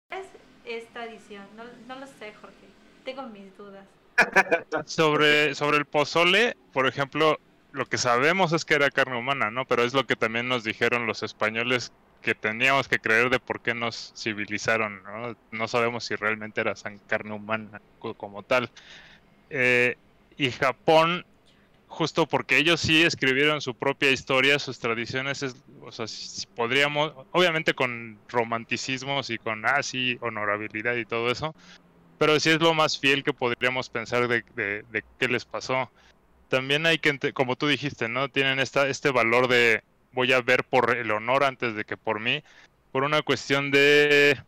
es 0.64 0.86
tradición. 0.92 1.46
No, 1.56 1.64
no 1.86 2.00
lo 2.00 2.06
sé, 2.06 2.32
Jorge. 2.34 2.66
Tengo 3.04 3.22
mis 3.24 3.56
dudas. 3.56 3.86
Sobre, 4.86 5.54
sobre 5.54 5.78
el 5.78 5.86
pozole, 5.86 6.54
por 6.72 6.86
ejemplo, 6.86 7.36
lo 7.70 7.86
que 7.86 7.98
sabemos 7.98 8.52
es 8.52 8.64
que 8.64 8.74
era 8.74 8.90
carne 8.90 9.18
humana, 9.18 9.50
¿no? 9.50 9.64
Pero 9.66 9.82
es 9.84 9.94
lo 9.94 10.04
que 10.04 10.16
también 10.16 10.48
nos 10.48 10.64
dijeron 10.64 11.06
los 11.06 11.22
españoles 11.22 11.92
que 12.20 12.34
teníamos 12.34 12.88
que 12.88 12.98
creer 12.98 13.30
de 13.30 13.40
por 13.40 13.60
qué 13.60 13.74
nos 13.74 14.12
civilizaron, 14.16 15.02
¿no? 15.02 15.34
No 15.50 15.68
sabemos 15.68 16.04
si 16.04 16.14
realmente 16.14 16.60
era 16.60 16.74
carne 17.06 17.34
humana 17.34 17.80
co- 17.98 18.14
como 18.14 18.42
tal. 18.44 18.70
Eh, 19.50 19.96
y 20.30 20.50
Japón, 20.52 21.24
justo 21.92 22.26
porque 22.26 22.56
ellos 22.56 22.80
sí 22.80 23.02
escribieron 23.02 23.60
su 23.60 23.74
propia 23.74 24.10
historia, 24.10 24.58
sus 24.58 24.78
tradiciones, 24.78 25.42
es, 25.42 25.54
o 25.82 25.92
sea, 25.92 26.06
podríamos, 26.56 27.12
obviamente 27.32 27.74
con 27.74 28.18
romanticismos 28.28 29.28
y 29.28 29.36
con, 29.36 29.66
ah, 29.66 29.82
sí, 29.82 30.16
honorabilidad 30.22 30.96
y 30.96 31.04
todo 31.04 31.30
eso, 31.30 31.54
pero 32.18 32.40
sí 32.40 32.48
es 32.48 32.60
lo 32.60 32.72
más 32.72 32.98
fiel 32.98 33.22
que 33.22 33.34
podríamos 33.34 33.90
pensar 33.90 34.26
de, 34.26 34.42
de, 34.56 34.84
de 34.90 35.04
qué 35.18 35.28
les 35.28 35.44
pasó. 35.44 35.90
También 36.48 36.86
hay 36.86 36.98
que, 36.98 37.32
como 37.34 37.56
tú 37.56 37.66
dijiste, 37.66 38.08
¿no? 38.08 38.28
Tienen 38.30 38.58
esta, 38.58 38.88
este 38.88 39.10
valor 39.10 39.48
de 39.48 39.82
voy 40.12 40.32
a 40.32 40.40
ver 40.40 40.64
por 40.64 40.96
el 40.96 41.10
honor 41.10 41.44
antes 41.44 41.74
de 41.74 41.84
que 41.84 41.96
por 41.96 42.20
mí, 42.20 42.42
por 42.90 43.04
una 43.04 43.22
cuestión 43.22 43.70
de, 43.70 44.38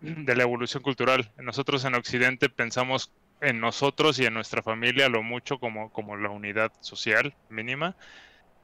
de 0.00 0.36
la 0.36 0.42
evolución 0.42 0.82
cultural. 0.82 1.30
Nosotros 1.36 1.84
en 1.84 1.94
Occidente 1.94 2.48
pensamos 2.48 3.10
en 3.40 3.60
nosotros 3.60 4.18
y 4.18 4.26
en 4.26 4.34
nuestra 4.34 4.62
familia 4.62 5.08
lo 5.08 5.22
mucho 5.22 5.58
como, 5.58 5.90
como 5.90 6.16
la 6.16 6.30
unidad 6.30 6.72
social 6.80 7.36
mínima. 7.48 7.96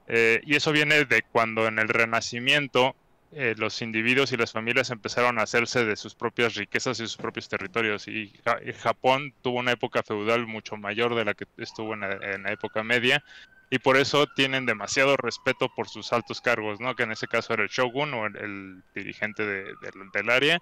Eh, 0.07 0.41
y 0.45 0.57
eso 0.57 0.73
viene 0.73 1.05
de 1.05 1.23
cuando 1.31 1.67
en 1.69 1.79
el 1.79 1.88
Renacimiento 1.88 2.97
eh, 3.31 3.55
los 3.57 3.81
individuos 3.83 4.33
y 4.33 4.37
las 4.37 4.52
familias 4.52 4.91
empezaron 4.91 5.38
a 5.38 5.43
hacerse 5.43 5.85
de 5.85 5.97
sus 5.97 6.14
propias 6.14 6.55
riquezas 6.55 7.00
y 7.00 7.05
sus 7.05 7.17
propios 7.17 7.49
territorios. 7.49 8.09
Y, 8.09 8.33
Ja- 8.45 8.59
y 8.64 8.73
Japón 8.73 9.35
tuvo 9.43 9.59
una 9.61 9.73
época 9.73 10.02
feudal 10.02 10.47
mucho 10.47 10.76
mayor 10.76 11.14
de 11.14 11.25
la 11.25 11.35
que 11.35 11.47
estuvo 11.59 11.95
en 11.95 12.00
la, 12.00 12.12
en 12.35 12.43
la 12.45 12.52
época 12.52 12.83
media. 12.83 13.23
Y 13.71 13.79
por 13.79 13.97
eso 13.97 14.26
tienen 14.26 14.67
demasiado 14.67 15.17
respeto 15.17 15.69
por 15.71 15.88
sus 15.88 16.12
altos 16.12 16.41
cargos, 16.43 16.79
¿no? 16.81 16.95
Que 16.95 17.05
en 17.05 17.12
ese 17.12 17.26
caso 17.26 17.55
era 17.55 17.62
el 17.62 17.71
shogun 17.71 18.12
o 18.14 18.26
el, 18.26 18.83
dirigente 18.95 19.47
de- 19.47 19.75
del 20.12 20.31
área. 20.31 20.59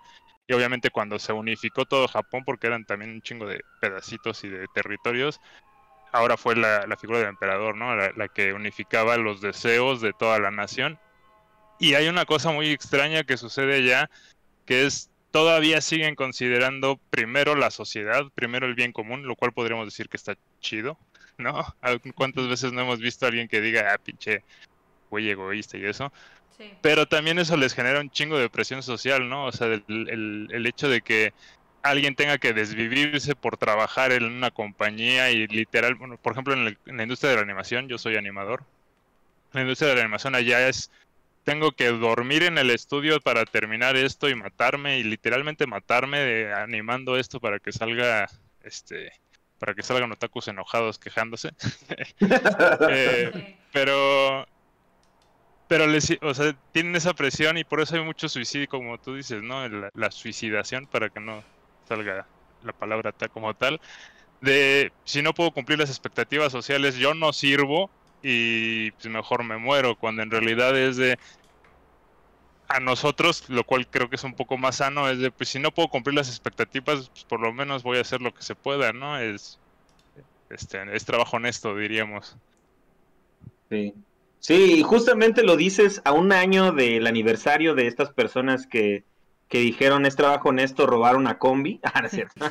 Y 0.51 0.53
obviamente 0.53 0.91
cuando 0.91 1.21
se 1.21 1.33
unificó 1.33 1.85
todo 1.85 2.09
Japón, 2.09 2.43
porque 2.45 2.67
eran 2.67 2.85
también 2.85 3.13
un 3.13 3.23
chingo 3.23 3.47
de 3.47 3.61
pedacitos 3.81 4.43
y 4.43 4.49
de 4.49 4.67
territorios, 4.75 5.41
ahora 6.11 6.37
fue 6.37 6.57
la, 6.57 6.89
la 6.89 6.97
figura 6.97 7.21
del 7.21 7.29
emperador, 7.29 7.77
¿no? 7.77 7.95
La, 7.95 8.11
la 8.17 8.27
que 8.27 8.53
unificaba 8.53 9.17
los 9.17 9.41
deseos 9.41 10.01
de 10.01 10.13
toda 10.13 10.41
la 10.41 10.51
nación. 10.51 10.99
Y 11.79 11.95
hay 11.95 12.09
una 12.09 12.25
cosa 12.25 12.51
muy 12.51 12.69
extraña 12.71 13.23
que 13.23 13.37
sucede 13.37 13.77
allá, 13.77 14.11
que 14.67 14.87
es 14.87 15.09
todavía 15.31 15.81
siguen 15.81 16.17
considerando 16.17 16.99
primero 17.11 17.55
la 17.55 17.71
sociedad, 17.71 18.25
primero 18.35 18.67
el 18.67 18.75
bien 18.75 18.91
común, 18.91 19.29
lo 19.29 19.37
cual 19.37 19.53
podríamos 19.53 19.87
decir 19.87 20.09
que 20.09 20.17
está 20.17 20.37
chido, 20.59 20.99
¿no? 21.39 21.65
¿Cuántas 22.17 22.49
veces 22.49 22.73
no 22.73 22.81
hemos 22.81 22.99
visto 22.99 23.25
a 23.25 23.29
alguien 23.29 23.47
que 23.47 23.61
diga, 23.61 23.95
ah, 23.95 23.99
pinche 23.99 24.43
güey 25.11 25.31
egoísta 25.31 25.79
y 25.79 25.85
eso? 25.85 26.13
Sí. 26.61 26.71
Pero 26.83 27.07
también 27.07 27.39
eso 27.39 27.57
les 27.57 27.75
genera 27.75 28.01
un 28.01 28.11
chingo 28.11 28.39
de 28.39 28.51
presión 28.51 28.83
social, 28.83 29.29
¿no? 29.29 29.47
O 29.47 29.53
sea, 29.53 29.69
el, 29.69 29.85
el- 29.89 30.49
el 30.51 30.67
hecho 30.67 30.89
de 30.89 31.01
que 31.01 31.33
alguien 31.83 32.15
tenga 32.15 32.37
que 32.39 32.53
desvivirse 32.53 33.35
por 33.35 33.57
trabajar 33.57 34.13
en 34.13 34.25
una 34.25 34.51
compañía 34.51 35.31
y 35.31 35.47
literal, 35.47 35.95
bueno, 35.95 36.19
por 36.19 36.33
ejemplo, 36.33 36.53
en, 36.55 36.67
el- 36.67 36.79
en 36.87 36.99
la 36.99 37.03
industria 37.05 37.31
de 37.31 37.37
la 37.37 37.43
animación, 37.43 37.89
yo 37.89 37.97
soy 37.99 38.17
animador. 38.17 38.65
La 39.53 39.63
industria 39.63 39.89
de 39.91 39.97
la 39.97 40.03
animación 40.03 40.35
allá 40.35 40.69
es, 40.69 40.91
tengo 41.45 41.73
que 41.73 41.89
dormir 41.89 42.43
en 42.43 42.59
el 42.59 42.71
estudio 42.71 43.21
para 43.21 43.47
terminar 43.47 43.97
esto 43.97 44.29
y 44.29 44.35
matarme 44.35 44.99
y 44.99 45.03
literalmente 45.05 45.67
matarme 45.67 46.21
de- 46.21 46.53
animando 46.53 47.17
esto 47.17 47.41
para 47.41 47.59
que 47.59 47.73
salga, 47.73 48.29
este, 48.63 49.13
para 49.59 49.75
que 49.75 49.83
salgan 49.83 50.13
otakus 50.13 50.49
enojados 50.49 50.99
quejándose. 50.99 51.51
Eh, 52.91 53.57
pero 53.73 54.47
pero 55.71 55.87
les, 55.87 56.19
o 56.21 56.35
sea, 56.35 56.53
tienen 56.73 56.97
esa 56.97 57.15
presión 57.15 57.57
y 57.57 57.63
por 57.63 57.81
eso 57.81 57.95
hay 57.95 58.03
mucho 58.03 58.29
suicidio, 58.29 58.67
como 58.69 58.99
tú 58.99 59.15
dices, 59.15 59.41
¿no? 59.41 59.69
La, 59.69 60.11
suicidación, 60.11 60.89
para 60.89 61.11
que 61.11 61.21
no 61.21 61.45
salga 61.87 62.27
la 62.65 62.73
palabra 62.73 63.13
tal 63.13 63.31
como 63.31 63.55
tal, 63.55 63.81
de 64.41 64.93
si 65.05 65.23
no 65.23 65.33
puedo 65.33 65.53
cumplir 65.53 65.79
las 65.79 65.89
expectativas 65.89 66.51
sociales, 66.51 66.97
yo 66.97 67.15
no 67.15 67.33
sirvo 67.33 67.89
y 68.21 68.91
pues 68.91 69.07
mejor 69.07 69.45
me 69.45 69.59
muero, 69.59 69.95
cuando 69.95 70.23
en 70.23 70.33
realidad 70.33 70.77
es 70.77 70.97
de 70.97 71.21
a 72.67 72.81
nosotros, 72.81 73.49
lo 73.49 73.63
cual 73.63 73.87
creo 73.87 74.11
que 74.11 74.17
es 74.17 74.25
un 74.25 74.35
poco 74.35 74.59
más 74.59 74.79
sano, 74.79 75.09
es 75.09 75.21
de 75.21 75.31
pues 75.31 75.51
si 75.51 75.61
no 75.61 75.71
puedo 75.71 75.87
cumplir 75.87 76.17
las 76.17 76.31
expectativas, 76.31 77.11
pues 77.11 77.25
por 77.25 77.39
lo 77.39 77.53
menos 77.53 77.85
voy 77.85 77.99
a 77.99 78.01
hacer 78.01 78.21
lo 78.23 78.35
que 78.35 78.43
se 78.43 78.57
pueda, 78.57 78.93
¿no? 78.93 79.21
Es 79.21 79.61
este 80.49 80.97
es 80.97 81.05
trabajo 81.05 81.37
honesto, 81.37 81.77
diríamos. 81.77 82.37
Sí. 83.69 83.95
Sí, 84.41 84.75
y 84.79 84.83
justamente 84.83 85.43
lo 85.43 85.57
dices 85.57 86.01
a 86.05 86.13
un 86.13 86.33
año 86.33 86.73
del 86.73 87.07
aniversario 87.07 87.75
de 87.75 87.87
estas 87.87 88.11
personas 88.13 88.67
que, 88.67 89.05
que 89.49 89.59
dijeron 89.61 90.07
es 90.07 90.17
trabajo 90.17 90.49
honesto 90.49 90.87
robar 90.87 91.17
una 91.17 91.39
combi. 91.39 91.81
Ah, 91.95 92.01
no 92.01 92.07
es 92.07 92.13
cierto. 92.13 92.45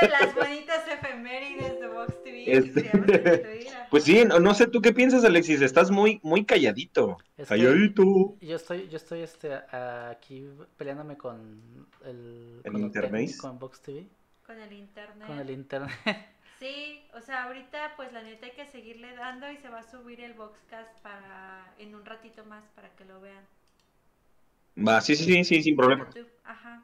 Eh, 0.00 0.08
Las 0.10 0.34
bonitas 0.34 0.86
efemérides 0.88 1.80
de 1.80 1.88
Vox 1.88 2.22
TV. 2.22 2.44
Este-. 2.46 3.68
Pues 3.90 4.04
sí, 4.04 4.22
no, 4.26 4.38
no 4.38 4.52
sé 4.52 4.66
tú 4.66 4.82
qué 4.82 4.92
piensas, 4.92 5.24
Alexis. 5.24 5.62
Estás 5.62 5.90
muy, 5.90 6.20
muy 6.22 6.44
calladito. 6.44 7.16
Calladito. 7.48 8.36
Yo 8.38 8.56
estoy, 8.56 8.86
yo 8.88 8.98
estoy 8.98 9.22
este, 9.22 9.50
aquí 9.72 10.46
peleándome 10.76 11.16
con 11.16 11.86
el, 12.04 12.60
¿El 12.64 12.72
con, 12.72 12.80
lo 12.82 12.86
internet? 12.86 13.30
con 13.40 13.58
Vox 13.58 13.80
TV, 13.80 14.06
Con 14.46 14.60
el 14.60 14.72
internet. 14.74 15.26
con 15.26 15.38
el 15.38 15.50
internet. 15.50 15.94
Sí, 16.58 17.00
o 17.14 17.20
sea, 17.20 17.44
ahorita 17.44 17.94
pues 17.96 18.12
la 18.12 18.22
neta 18.22 18.46
hay 18.46 18.52
que 18.52 18.66
seguirle 18.66 19.14
dando 19.14 19.50
y 19.50 19.56
se 19.58 19.68
va 19.68 19.78
a 19.80 19.90
subir 19.90 20.20
el 20.20 20.34
Voxcast 20.34 20.90
para 21.02 21.72
en 21.78 21.94
un 21.94 22.04
ratito 22.04 22.44
más 22.44 22.64
para 22.74 22.88
que 22.96 23.04
lo 23.04 23.20
vean. 23.20 23.44
Va, 24.86 25.00
sí, 25.00 25.16
sí, 25.16 25.24
sí, 25.24 25.44
sí, 25.44 25.62
sin 25.62 25.76
problema. 25.76 26.06
YouTube, 26.06 26.28
ajá. 26.44 26.82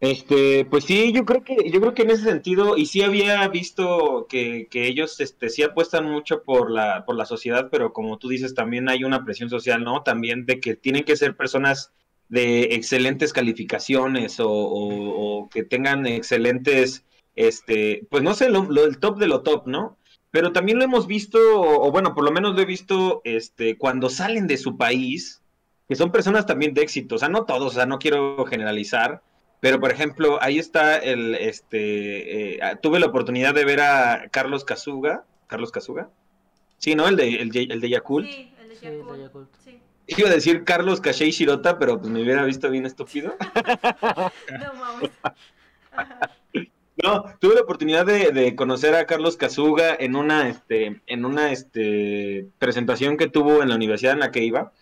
Este, 0.00 0.64
pues 0.64 0.84
sí, 0.84 1.12
yo 1.12 1.24
creo 1.24 1.42
que, 1.42 1.56
yo 1.72 1.80
creo 1.80 1.92
que 1.92 2.02
en 2.02 2.10
ese 2.10 2.22
sentido, 2.22 2.76
y 2.76 2.86
sí 2.86 3.02
había 3.02 3.48
visto 3.48 4.26
que, 4.28 4.68
que 4.70 4.86
ellos 4.86 5.18
este, 5.18 5.48
sí 5.48 5.64
apuestan 5.64 6.04
mucho 6.06 6.44
por 6.44 6.70
la, 6.70 7.04
por 7.04 7.16
la 7.16 7.26
sociedad, 7.26 7.68
pero 7.70 7.92
como 7.92 8.16
tú 8.18 8.28
dices, 8.28 8.54
también 8.54 8.88
hay 8.88 9.02
una 9.02 9.24
presión 9.24 9.50
social, 9.50 9.82
¿no? 9.82 10.04
También 10.04 10.46
de 10.46 10.60
que 10.60 10.76
tienen 10.76 11.02
que 11.04 11.16
ser 11.16 11.36
personas 11.36 11.92
de 12.28 12.74
excelentes 12.76 13.32
calificaciones 13.32 14.38
o, 14.38 14.48
o- 14.48 15.40
o 15.42 15.48
que 15.48 15.64
tengan 15.64 16.06
excelentes, 16.06 17.04
este, 17.46 18.06
pues 18.10 18.22
no 18.22 18.34
sé, 18.34 18.48
lo, 18.50 18.64
lo- 18.64 18.84
el 18.84 18.98
top 18.98 19.18
de 19.18 19.28
lo 19.28 19.42
top, 19.42 19.66
¿no? 19.66 19.96
Pero 20.30 20.52
también 20.52 20.78
lo 20.78 20.84
hemos 20.84 21.06
visto, 21.06 21.38
o, 21.60 21.86
o 21.86 21.90
bueno, 21.90 22.14
por 22.14 22.24
lo 22.24 22.30
menos 22.30 22.54
lo 22.54 22.60
he 22.60 22.66
visto, 22.66 23.22
este, 23.24 23.78
cuando 23.78 24.10
salen 24.10 24.46
de 24.46 24.56
su 24.58 24.76
país, 24.76 25.40
que 25.88 25.94
son 25.96 26.12
personas 26.12 26.44
también 26.46 26.74
de 26.74 26.82
éxito, 26.82 27.14
o 27.14 27.18
sea, 27.18 27.28
no 27.30 27.44
todos, 27.44 27.72
o 27.72 27.74
sea, 27.74 27.86
no 27.86 27.98
quiero 27.98 28.44
generalizar, 28.44 29.22
pero, 29.60 29.80
por 29.80 29.90
ejemplo, 29.90 30.38
ahí 30.42 30.58
está 30.58 30.98
el, 30.98 31.34
este, 31.34 32.56
eh, 32.56 32.60
ah, 32.62 32.76
tuve 32.76 33.00
la 33.00 33.06
oportunidad 33.06 33.54
de 33.54 33.64
ver 33.64 33.80
a 33.80 34.28
Carlos 34.30 34.64
Casuga, 34.64 35.24
Carlos 35.46 35.72
Casuga, 35.72 36.10
sí, 36.76 36.94
¿no? 36.94 37.08
El 37.08 37.16
de, 37.16 37.36
el, 37.36 37.50
de- 37.50 37.62
el 37.70 37.80
de 37.80 37.88
Yakult. 37.88 38.30
Sí, 38.30 38.52
el 38.60 38.68
de 38.68 38.76
Sí, 38.76 38.86
el 38.86 38.92
de 38.92 38.98
Yakult. 38.98 39.20
Yakult. 39.22 39.48
Sí. 39.64 39.80
Iba 40.08 40.28
a 40.28 40.32
decir 40.32 40.64
Carlos 40.64 41.00
Cachey 41.00 41.30
Shirota, 41.30 41.78
pero 41.78 41.98
pues 41.98 42.10
me 42.10 42.22
hubiera 42.22 42.44
visto 42.44 42.68
bien 42.70 42.84
estúpido. 42.86 43.34
No 44.60 44.74
mames. 44.74 45.10
No, 47.02 47.24
tuve 47.38 47.54
la 47.54 47.60
oportunidad 47.60 48.04
de, 48.06 48.32
de 48.32 48.56
conocer 48.56 48.94
a 48.94 49.06
Carlos 49.06 49.36
Kazuga 49.36 49.94
en 49.98 50.16
una, 50.16 50.48
este, 50.48 51.00
en 51.06 51.24
una 51.24 51.52
este, 51.52 52.48
presentación 52.58 53.16
que 53.16 53.28
tuvo 53.28 53.62
en 53.62 53.68
la 53.68 53.76
universidad 53.76 54.14
en 54.14 54.20
la 54.20 54.32
que 54.32 54.42
iba. 54.42 54.72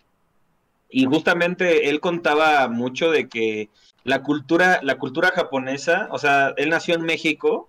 Y 0.88 1.04
justamente 1.04 1.90
él 1.90 2.00
contaba 2.00 2.68
mucho 2.68 3.10
de 3.10 3.28
que 3.28 3.68
la 4.04 4.22
cultura, 4.22 4.80
la 4.82 4.98
cultura 4.98 5.30
japonesa, 5.30 6.08
o 6.10 6.18
sea, 6.18 6.54
él 6.56 6.70
nació 6.70 6.94
en 6.94 7.02
México, 7.02 7.68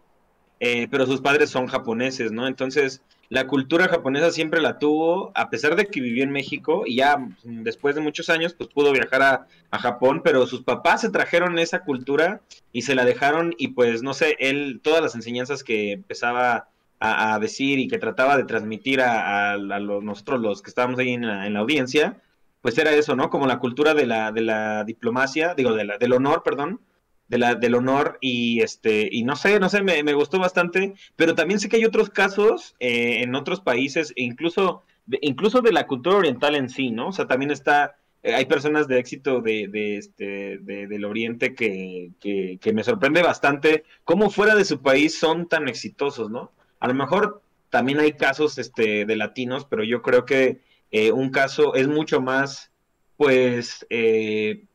eh, 0.60 0.88
pero 0.90 1.06
sus 1.06 1.22
padres 1.22 1.50
son 1.50 1.68
japoneses, 1.68 2.32
¿no? 2.32 2.48
Entonces, 2.48 3.02
la 3.30 3.46
cultura 3.48 3.88
japonesa 3.90 4.32
siempre 4.32 4.62
la 4.62 4.80
tuvo, 4.80 5.32
a 5.36 5.50
pesar 5.50 5.76
de 5.76 5.86
que 5.88 6.00
vivió 6.02 6.24
en 6.24 6.32
México, 6.32 6.84
y 6.86 6.96
ya 6.98 7.18
mm, 7.18 7.64
después 7.64 7.96
de 7.96 8.02
muchos 8.02 8.30
años, 8.30 8.54
pues 8.54 8.70
pudo 8.70 8.92
viajar 8.92 9.22
a, 9.22 9.48
a 9.72 9.80
Japón, 9.80 10.22
pero 10.24 10.48
sus 10.48 10.64
papás 10.64 11.02
se 11.02 11.10
trajeron 11.10 11.60
esa 11.60 11.84
cultura 11.84 12.42
y 12.72 12.84
se 12.84 12.96
la 12.96 13.06
dejaron, 13.06 13.54
y 13.58 13.70
pues, 13.70 14.02
no 14.04 14.14
sé, 14.14 14.36
él, 14.40 14.80
todas 14.84 15.02
las 15.02 15.16
enseñanzas 15.16 15.64
que 15.64 15.92
empezaba 15.94 16.70
a, 17.00 17.38
decir 17.40 17.78
y 17.78 17.88
que 17.88 18.00
trataba 18.00 18.38
de 18.38 18.44
transmitir 18.46 19.02
a, 19.02 19.52
a- 19.52 19.54
a 19.54 19.58
los, 19.80 20.04
nosotros 20.04 20.42
los 20.42 20.62
que 20.64 20.70
estábamos 20.70 20.98
ahí 21.00 21.12
en 21.12 21.28
la, 21.28 21.46
en 21.46 21.54
la 21.54 21.60
audiencia, 21.60 22.22
pues 22.62 22.76
era 22.80 22.92
eso, 22.92 23.16
¿no? 23.16 23.30
Como 23.30 23.46
la 23.46 23.60
cultura 23.60 23.94
de 23.94 24.08
la, 24.08 24.32
de 24.32 24.42
la 24.42 24.84
diplomacia, 24.84 25.54
digo, 25.54 25.74
de 25.74 25.86
la, 25.86 25.98
del 26.00 26.14
honor, 26.14 26.42
perdón, 26.44 26.80
de 27.28 27.38
la, 27.38 27.56
del 27.56 27.76
honor 27.76 28.18
y 28.22 28.62
este, 28.62 29.10
y 29.12 29.24
no 29.24 29.36
sé, 29.36 29.60
no 29.60 29.70
sé, 29.70 29.82
me, 29.84 30.02
me 30.04 30.14
gustó 30.14 30.40
bastante, 30.40 30.94
pero 31.16 31.36
también 31.36 31.60
sé 31.60 31.70
que 31.70 31.78
hay 31.78 31.86
otros 31.86 32.10
casos 32.10 32.76
eh, 32.80 33.22
en 33.24 33.36
otros 33.36 33.62
países, 33.62 34.14
e 34.16 34.24
incluso, 34.24 34.84
de, 35.06 35.20
incluso 35.22 35.62
de 35.62 35.72
la 35.74 35.88
cultura 35.88 36.18
oriental 36.18 36.56
en 36.56 36.70
sí, 36.70 36.92
¿no? 36.92 37.10
O 37.10 37.12
sea, 37.12 37.28
también 37.28 37.52
está, 37.52 37.98
eh, 38.24 38.34
hay 38.34 38.46
personas 38.46 38.88
de 38.88 39.00
éxito 39.00 39.42
de, 39.42 39.68
de 39.68 39.98
este, 39.98 40.58
de- 40.60 40.88
del 40.88 41.06
oriente 41.06 41.54
que, 41.56 42.12
que, 42.20 42.58
que 42.62 42.74
me 42.74 42.84
sorprende 42.84 43.22
bastante 43.24 43.84
cómo 44.04 44.30
fuera 44.30 44.56
de 44.56 44.66
su 44.66 44.82
país 44.82 45.18
son 45.20 45.48
tan 45.48 45.68
exitosos, 45.68 46.30
¿no? 46.30 46.52
A 46.80 46.88
lo 46.88 46.94
mejor 46.94 47.42
también 47.70 48.00
hay 48.00 48.14
casos 48.14 48.58
este, 48.58 49.06
de 49.06 49.16
latinos, 49.16 49.66
pero 49.66 49.84
yo 49.84 50.02
creo 50.02 50.26
que 50.26 50.62
eh, 50.92 51.12
un 51.12 51.32
caso 51.32 51.76
es 51.76 51.88
mucho 51.88 52.22
más, 52.22 52.72
pues, 53.18 53.86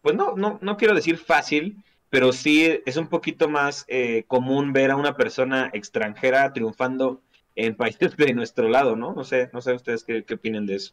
pues 0.02 0.14
no, 0.16 0.34
no, 0.36 0.58
no 0.62 0.76
quiero 0.76 0.94
decir 0.94 1.16
fácil, 1.16 1.82
pero 2.12 2.30
sí 2.30 2.82
es 2.84 2.98
un 2.98 3.08
poquito 3.08 3.48
más 3.48 3.86
eh, 3.88 4.24
común 4.28 4.74
ver 4.74 4.90
a 4.90 4.96
una 4.96 5.16
persona 5.16 5.70
extranjera 5.72 6.52
triunfando 6.52 7.22
en 7.56 7.74
países 7.74 8.14
de 8.18 8.34
nuestro 8.34 8.68
lado, 8.68 8.96
¿no? 8.96 9.14
No 9.14 9.24
sé, 9.24 9.48
no 9.54 9.62
sé 9.62 9.72
ustedes 9.72 10.04
qué, 10.04 10.22
qué 10.22 10.34
opinan 10.34 10.66
de 10.66 10.74
eso. 10.74 10.92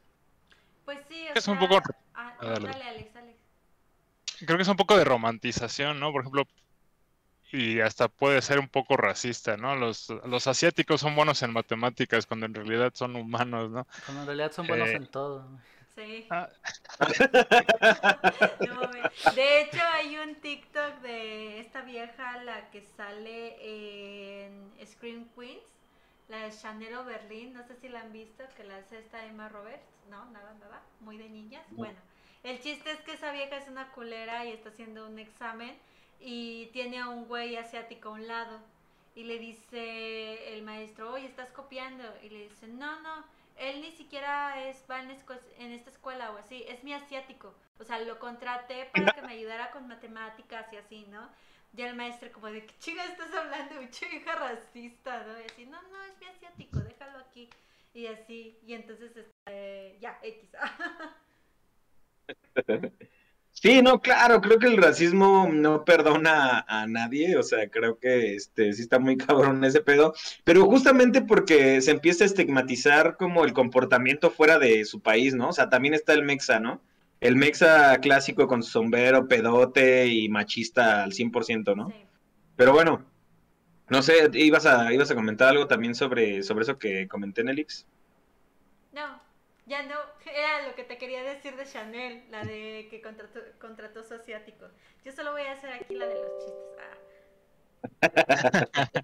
Pues 0.86 1.00
sí, 1.10 1.28
o 1.30 1.38
Es 1.38 1.46
un 1.50 1.60
poco- 1.60 1.82
Ah, 2.14 2.34
Ah, 2.40 2.46
dale. 2.52 2.70
dale, 2.70 2.84
Alex, 2.86 3.16
Alex. 3.18 3.38
Creo 4.46 4.58
que 4.58 4.64
es 4.64 4.70
un 4.70 4.78
poco 4.78 4.98
de 4.98 5.04
romantización, 5.04 6.00
¿no? 6.00 6.14
Por 6.14 6.22
ejemplo, 6.22 6.44
y 7.52 7.82
hasta 7.82 8.08
puede 8.08 8.42
ser 8.42 8.60
un 8.60 8.70
poco 8.70 8.96
racista, 8.96 9.58
¿no? 9.58 9.76
Los, 9.76 10.08
los 10.26 10.48
asiáticos 10.48 11.02
son 11.02 11.18
buenos 11.18 11.44
en 11.44 11.52
matemáticas 11.52 12.26
cuando 12.28 12.46
en 12.46 12.54
realidad 12.54 12.94
son 12.96 13.18
humanos, 13.18 13.70
¿no? 13.72 13.86
Cuando 14.06 14.22
en 14.22 14.28
realidad 14.28 14.54
son 14.54 14.68
buenos 14.68 14.88
Eh, 14.88 14.96
en 14.96 15.06
todo. 15.08 15.60
Sí. 16.00 16.28
Ah. 16.30 16.50
No. 18.60 19.34
De 19.34 19.62
hecho, 19.62 19.82
hay 19.94 20.18
un 20.18 20.36
TikTok 20.36 21.02
de 21.02 21.60
esta 21.60 21.82
vieja, 21.82 22.44
la 22.44 22.70
que 22.72 22.82
sale 22.82 23.56
en 24.44 24.72
Scream 24.86 25.28
Queens, 25.36 25.64
la 26.30 26.44
de 26.44 26.52
Chanel 26.52 27.04
Berlin. 27.06 27.54
No 27.54 27.64
sé 27.64 27.76
si 27.76 27.90
la 27.90 28.02
han 28.02 28.14
visto, 28.14 28.44
que 28.56 28.64
la 28.64 28.78
hace 28.78 29.00
esta 29.00 29.26
Emma 29.26 29.50
Roberts. 29.50 29.84
No, 30.10 30.26
nada, 30.32 30.54
nada. 30.60 30.82
Muy 31.02 31.18
de 31.18 31.30
niñas. 31.30 31.66
Bueno, 31.72 31.98
el 32.44 32.62
chiste 32.62 32.92
es 32.92 33.02
que 33.02 33.14
esa 33.14 33.32
vieja 33.32 33.58
es 33.58 33.68
una 33.68 33.92
culera 33.92 34.46
y 34.46 34.52
está 34.52 34.70
haciendo 34.70 35.08
un 35.08 35.20
examen 35.20 35.76
y 36.20 36.68
tiene 36.68 37.00
a 37.00 37.10
un 37.10 37.26
güey 37.28 37.56
asiático 37.58 38.10
a 38.10 38.14
un 38.14 38.28
lado. 38.28 38.60
Y 39.16 39.24
le 39.24 39.40
dice 39.40 40.54
el 40.54 40.64
maestro, 40.64 41.14
oye, 41.14 41.26
estás 41.26 41.50
copiando. 41.52 42.04
Y 42.24 42.30
le 42.30 42.50
dice, 42.50 42.68
no, 42.68 43.00
no, 43.02 43.26
él 43.60 43.82
ni 43.82 43.92
siquiera 43.92 44.68
es, 44.68 44.84
va 44.90 45.02
en, 45.02 45.12
en 45.12 45.72
esta 45.72 45.90
escuela 45.90 46.32
o 46.32 46.38
así, 46.38 46.64
es 46.68 46.84
mi 46.84 46.94
asiático. 46.94 47.54
O 47.78 47.84
sea, 47.84 48.00
lo 48.00 48.18
contraté 48.20 48.90
para 48.94 49.12
que 49.12 49.22
me 49.22 49.34
ayudara 49.34 49.72
con 49.72 49.88
matemáticas 49.88 50.72
y 50.72 50.78
así, 50.78 51.06
¿no? 51.10 51.30
Y 51.76 51.82
el 51.82 51.96
maestro 51.96 52.32
como 52.32 52.48
de, 52.48 52.66
¿qué 52.66 52.74
chica 52.80 53.04
estás 53.06 53.34
hablando? 53.34 53.76
Mucha 53.82 54.08
hija 54.08 54.36
racista, 54.36 55.24
¿no? 55.26 55.40
Y 55.40 55.44
así, 55.44 55.66
no, 55.66 55.82
no, 55.82 56.04
es 56.04 56.20
mi 56.20 56.28
asiático, 56.28 56.80
déjalo 56.80 57.20
aquí. 57.20 57.50
Y 57.94 58.08
así, 58.08 58.60
y 58.66 58.74
entonces, 58.74 59.16
este, 59.16 59.98
ya, 60.00 60.20
X. 60.24 60.50
Sí, 63.52 63.82
no, 63.82 64.00
claro, 64.02 64.40
creo 64.40 64.58
que 64.58 64.68
el 64.68 64.78
racismo 64.78 65.50
no 65.52 65.84
perdona 65.84 66.60
a, 66.60 66.84
a 66.84 66.88
nadie, 66.88 67.38
o 67.38 67.44
sea, 67.44 67.70
creo 67.70 68.00
que 68.00 68.36
este 68.36 68.72
sí 68.72 68.82
está 68.82 69.00
muy 69.00 69.18
cabrón 69.18 69.64
ese 69.66 69.82
pedo, 69.82 70.14
pero 70.46 70.66
justamente 70.66 71.22
porque 71.22 71.82
se 71.82 71.92
empieza 71.92 72.24
a 72.24 72.28
estigmatizar 72.28 73.18
como 73.18 73.44
el 73.44 73.54
comportamiento 73.54 74.32
fuera 74.32 74.60
de 74.60 74.86
su 74.86 75.02
país, 75.02 75.36
¿no? 75.36 75.50
O 75.50 75.54
sea, 75.54 75.70
también 75.70 75.94
está 75.94 76.14
el 76.14 76.24
mexa, 76.24 76.60
¿no? 76.60 76.82
El 77.20 77.36
mexa 77.36 77.98
clásico 78.00 78.48
con 78.48 78.64
su 78.64 78.72
sombrero, 78.72 79.28
pedote 79.28 80.08
y 80.08 80.30
machista 80.30 81.04
al 81.04 81.12
100%, 81.12 81.76
¿no? 81.76 81.90
Sí. 81.90 81.96
Pero 82.56 82.72
bueno, 82.74 83.06
no 83.90 84.02
sé, 84.02 84.30
ibas 84.34 84.66
a, 84.66 84.94
ibas 84.94 85.10
a 85.12 85.16
comentar 85.16 85.50
algo 85.50 85.68
también 85.68 85.96
sobre, 85.96 86.44
sobre 86.44 86.64
eso 86.64 86.78
que 86.78 87.08
comenté 87.08 87.42
en 87.42 87.50
Elix. 87.50 87.86
No, 88.94 89.22
ya 89.70 89.84
no, 89.84 89.96
era 90.26 90.68
lo 90.68 90.76
que 90.76 90.84
te 90.84 90.98
quería 90.98 91.24
decir 91.24 91.56
de 91.56 91.66
Chanel, 91.66 92.24
la 92.32 92.44
de 92.44 92.88
que 92.90 93.02
contrató, 93.02 93.40
contrató 93.62 94.04
su 94.04 94.16
asiático. 94.16 94.66
Yo 95.06 95.12
solo 95.12 95.32
voy 95.32 95.44
a 95.44 95.54
hacer 95.54 95.70
aquí 95.70 95.96
la 95.96 96.08
de 96.08 96.16
los 96.16 96.32
chistes. 96.40 96.66
Ah. 98.02 98.92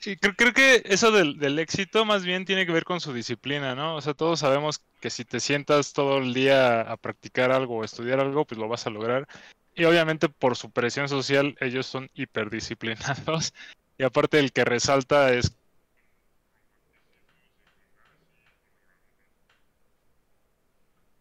Sí, 0.00 0.16
creo, 0.16 0.34
creo 0.34 0.54
que 0.54 0.82
eso 0.86 1.10
del, 1.10 1.38
del 1.38 1.58
éxito 1.58 2.06
más 2.06 2.24
bien 2.24 2.46
tiene 2.46 2.64
que 2.64 2.72
ver 2.72 2.84
con 2.84 3.00
su 3.00 3.12
disciplina, 3.12 3.74
¿no? 3.74 3.96
O 3.96 4.00
sea, 4.00 4.14
todos 4.14 4.40
sabemos 4.40 4.80
que 4.98 5.10
si 5.10 5.26
te 5.26 5.40
sientas 5.40 5.92
todo 5.92 6.16
el 6.16 6.32
día 6.32 6.80
a 6.80 6.96
practicar 6.96 7.52
algo 7.52 7.76
o 7.76 7.84
estudiar 7.84 8.18
algo, 8.18 8.46
pues 8.46 8.58
lo 8.58 8.66
vas 8.66 8.86
a 8.86 8.90
lograr. 8.90 9.28
Y 9.74 9.84
obviamente 9.84 10.30
por 10.30 10.56
su 10.56 10.70
presión 10.70 11.10
social, 11.10 11.54
ellos 11.60 11.86
son 11.86 12.08
hiperdisciplinados. 12.14 13.52
Y 13.98 14.02
aparte 14.02 14.38
el 14.38 14.50
que 14.50 14.64
resalta 14.64 15.30
es 15.34 15.54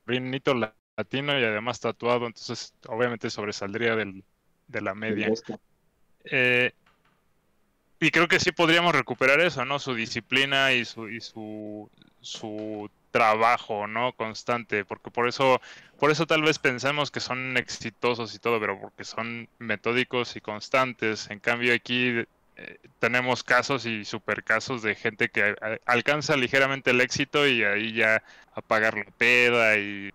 Brinito 0.09 0.55
latino 0.55 1.39
y 1.39 1.43
además 1.43 1.79
tatuado, 1.79 2.25
entonces 2.25 2.73
obviamente 2.87 3.29
sobresaldría 3.29 3.95
del, 3.95 4.23
de 4.67 4.81
la 4.81 4.95
media. 4.95 5.31
Eh, 6.23 6.71
y 7.99 8.09
creo 8.09 8.27
que 8.27 8.39
sí 8.39 8.51
podríamos 8.51 8.95
recuperar 8.95 9.39
eso, 9.39 9.63
¿no? 9.65 9.77
Su 9.77 9.93
disciplina 9.93 10.73
y 10.73 10.83
su, 10.83 11.07
y 11.09 11.21
su, 11.21 11.91
su 12.21 12.89
trabajo, 13.11 13.85
¿no? 13.85 14.13
Constante, 14.13 14.83
porque 14.83 15.11
por 15.11 15.27
eso, 15.27 15.61
por 15.99 16.09
eso 16.09 16.25
tal 16.25 16.41
vez 16.41 16.57
pensamos 16.57 17.11
que 17.11 17.19
son 17.19 17.55
exitosos 17.55 18.33
y 18.33 18.39
todo, 18.39 18.59
pero 18.59 18.81
porque 18.81 19.03
son 19.03 19.47
metódicos 19.59 20.35
y 20.35 20.41
constantes. 20.41 21.29
En 21.29 21.39
cambio 21.39 21.71
aquí 21.71 22.25
eh, 22.59 22.79
tenemos 22.99 23.43
casos 23.43 23.85
y 23.85 24.05
super 24.05 24.43
casos 24.43 24.81
de 24.81 24.95
gente 24.95 25.29
que 25.29 25.55
a- 25.61 25.77
alcanza 25.85 26.35
ligeramente 26.37 26.91
el 26.91 27.01
éxito 27.01 27.47
y 27.47 27.63
ahí 27.63 27.93
ya 27.93 28.23
a 28.53 28.61
pagar 28.61 28.95
la 28.97 29.05
peda 29.17 29.77
y 29.77 30.09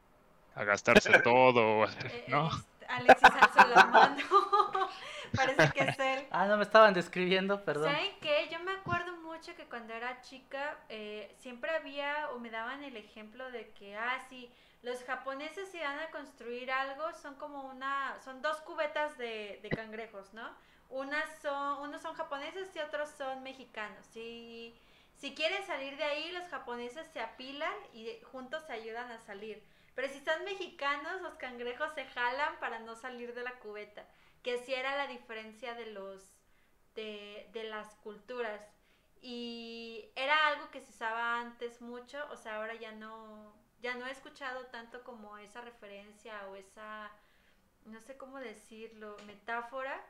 a 0.54 0.64
gastarse 0.64 1.14
todo, 1.24 1.86
Eh, 2.08 2.24
¿no? 2.28 2.50
este, 2.50 2.86
Alexis 2.88 3.34
alzó 3.36 3.64
la 3.66 3.84
mano. 3.84 4.22
Parece 5.34 5.72
que 5.72 5.82
es 5.82 5.98
él. 5.98 6.26
Ah, 6.30 6.46
no 6.46 6.56
me 6.56 6.62
estaban 6.64 6.94
describiendo, 6.94 7.64
perdón. 7.64 7.92
¿Saben 7.92 8.12
qué? 8.20 8.48
Yo 8.50 8.60
me 8.60 8.72
acuerdo 8.72 9.16
mucho 9.18 9.54
que 9.56 9.66
cuando 9.68 9.92
era 9.94 10.20
chica 10.22 10.78
eh, 10.88 11.34
siempre 11.38 11.70
había 11.70 12.30
o 12.30 12.38
me 12.38 12.50
daban 12.50 12.82
el 12.82 12.96
ejemplo 12.96 13.50
de 13.50 13.70
que, 13.72 13.96
ah, 13.96 14.18
sí, 14.28 14.50
los 14.82 15.02
japoneses 15.04 15.68
si 15.70 15.78
van 15.80 15.98
a 15.98 16.10
construir 16.10 16.70
algo 16.70 17.12
son 17.14 17.34
como 17.36 17.62
una, 17.64 18.18
son 18.22 18.42
dos 18.42 18.60
cubetas 18.62 19.16
de, 19.18 19.58
de 19.62 19.72
cangrejos, 19.72 20.32
¿no? 20.34 20.48
Unas 20.90 21.28
son, 21.42 21.80
unos 21.82 22.02
son 22.02 22.14
japoneses 22.14 22.74
y 22.76 22.78
otros 22.80 23.10
son 23.10 23.42
mexicanos. 23.42 24.06
Y 24.16 24.74
si 25.16 25.34
quieren 25.34 25.64
salir 25.66 25.96
de 25.96 26.04
ahí, 26.04 26.32
los 26.32 26.48
japoneses 26.48 27.06
se 27.12 27.20
apilan 27.20 27.74
y 27.92 28.20
juntos 28.32 28.64
se 28.66 28.72
ayudan 28.74 29.10
a 29.10 29.18
salir. 29.20 29.62
Pero 29.94 30.08
si 30.08 30.20
son 30.20 30.44
mexicanos, 30.44 31.20
los 31.22 31.34
cangrejos 31.34 31.94
se 31.94 32.04
jalan 32.06 32.58
para 32.60 32.80
no 32.80 32.96
salir 32.96 33.34
de 33.34 33.42
la 33.42 33.58
cubeta. 33.58 34.04
Que 34.42 34.58
sí 34.58 34.74
era 34.74 34.96
la 34.96 35.06
diferencia 35.06 35.74
de 35.74 35.86
los 35.86 36.22
de, 36.94 37.48
de 37.52 37.64
las 37.64 37.94
culturas. 37.96 38.62
Y 39.20 40.10
era 40.16 40.48
algo 40.48 40.70
que 40.70 40.80
se 40.82 40.90
usaba 40.90 41.40
antes 41.40 41.80
mucho, 41.80 42.18
o 42.30 42.36
sea, 42.36 42.56
ahora 42.56 42.74
ya 42.74 42.92
no, 42.92 43.54
ya 43.80 43.94
no 43.94 44.06
he 44.06 44.10
escuchado 44.10 44.66
tanto 44.66 45.02
como 45.02 45.38
esa 45.38 45.62
referencia 45.62 46.46
o 46.48 46.56
esa, 46.56 47.10
no 47.86 48.00
sé 48.00 48.16
cómo 48.16 48.38
decirlo, 48.40 49.16
metáfora, 49.26 50.00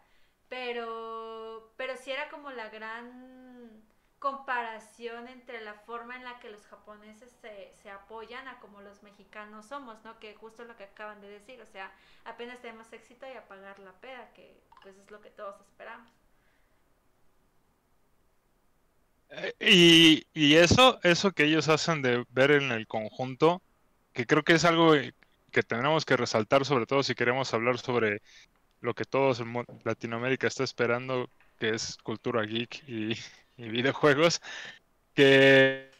pero, 0.48 1.72
pero 1.76 1.96
sí 1.96 2.12
era 2.12 2.28
como 2.28 2.50
la 2.50 2.68
gran 2.70 3.82
comparación 4.18 5.28
entre 5.28 5.60
la 5.60 5.74
forma 5.74 6.16
en 6.16 6.24
la 6.24 6.38
que 6.40 6.50
los 6.50 6.66
japoneses 6.66 7.30
se, 7.42 7.74
se 7.82 7.90
apoyan 7.90 8.48
a 8.48 8.58
como 8.60 8.80
los 8.80 9.02
mexicanos 9.02 9.66
somos, 9.66 10.02
¿no? 10.04 10.18
Que 10.18 10.34
justo 10.34 10.64
lo 10.64 10.76
que 10.76 10.84
acaban 10.84 11.20
de 11.20 11.28
decir, 11.28 11.60
o 11.60 11.66
sea, 11.66 11.92
apenas 12.24 12.60
tenemos 12.60 12.92
éxito 12.92 13.26
y 13.26 13.32
apagar 13.36 13.78
la 13.80 13.92
peda, 14.00 14.32
que 14.34 14.62
pues 14.82 14.96
es 14.96 15.10
lo 15.10 15.20
que 15.20 15.30
todos 15.30 15.60
esperamos. 15.60 16.10
Eh, 19.30 19.54
Y, 19.60 20.26
y 20.34 20.54
eso, 20.56 20.98
eso 21.02 21.32
que 21.32 21.44
ellos 21.44 21.68
hacen 21.68 22.02
de 22.02 22.24
ver 22.30 22.50
en 22.52 22.70
el 22.72 22.86
conjunto, 22.86 23.62
que 24.12 24.26
creo 24.26 24.44
que 24.44 24.54
es 24.54 24.64
algo 24.64 24.94
eh, 24.94 25.14
que 25.52 25.62
tenemos 25.62 26.04
que 26.04 26.16
resaltar, 26.16 26.64
sobre 26.64 26.86
todo 26.86 27.02
si 27.02 27.14
queremos 27.14 27.52
hablar 27.54 27.78
sobre 27.78 28.22
lo 28.80 28.94
que 28.94 29.04
todos 29.04 29.40
en 29.40 29.52
Latinoamérica 29.84 30.46
está 30.46 30.64
esperando, 30.64 31.30
que 31.58 31.70
es 31.70 31.96
cultura 32.02 32.42
geek 32.42 32.84
y, 32.88 33.14
videojuegos, 33.56 34.40
que 35.14 35.94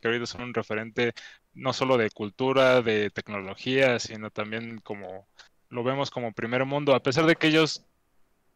que 0.00 0.08
ahorita 0.08 0.26
son 0.26 0.42
un 0.42 0.54
referente 0.54 1.12
no 1.54 1.72
solo 1.72 1.96
de 1.98 2.10
cultura, 2.10 2.82
de 2.82 3.10
tecnología, 3.10 3.98
sino 3.98 4.30
también 4.30 4.78
como 4.78 5.28
lo 5.68 5.84
vemos 5.84 6.10
como 6.10 6.32
primer 6.32 6.64
mundo, 6.64 6.94
a 6.94 7.02
pesar 7.02 7.26
de 7.26 7.36
que 7.36 7.48
ellos 7.48 7.84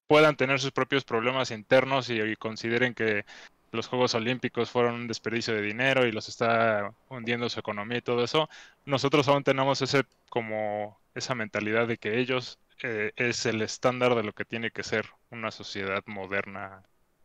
puedan 0.06 0.36
tener 0.36 0.60
sus 0.60 0.72
propios 0.72 1.04
problemas 1.04 1.50
internos 1.50 2.10
y 2.10 2.36
consideren 2.36 2.94
que 2.94 3.24
los 3.72 3.86
Juegos 3.86 4.14
Olímpicos 4.14 4.70
fueron 4.70 4.94
un 4.94 5.06
desperdicio 5.08 5.54
de 5.54 5.62
dinero 5.62 6.06
y 6.06 6.12
los 6.12 6.28
está 6.28 6.92
hundiendo 7.08 7.48
su 7.48 7.60
economía 7.60 7.98
y 7.98 8.02
todo 8.02 8.24
eso, 8.24 8.48
nosotros 8.84 9.28
aún 9.28 9.44
tenemos 9.44 9.82
ese 9.82 10.04
como 10.28 10.98
esa 11.14 11.34
mentalidad 11.34 11.86
de 11.86 11.98
que 11.98 12.18
ellos 12.18 12.58
eh, 12.82 13.12
es 13.16 13.46
el 13.46 13.62
estándar 13.62 14.14
de 14.14 14.22
lo 14.22 14.32
que 14.32 14.44
tiene 14.44 14.70
que 14.70 14.82
ser 14.82 15.06
una 15.30 15.50
sociedad 15.50 16.02
moderna 16.06 16.82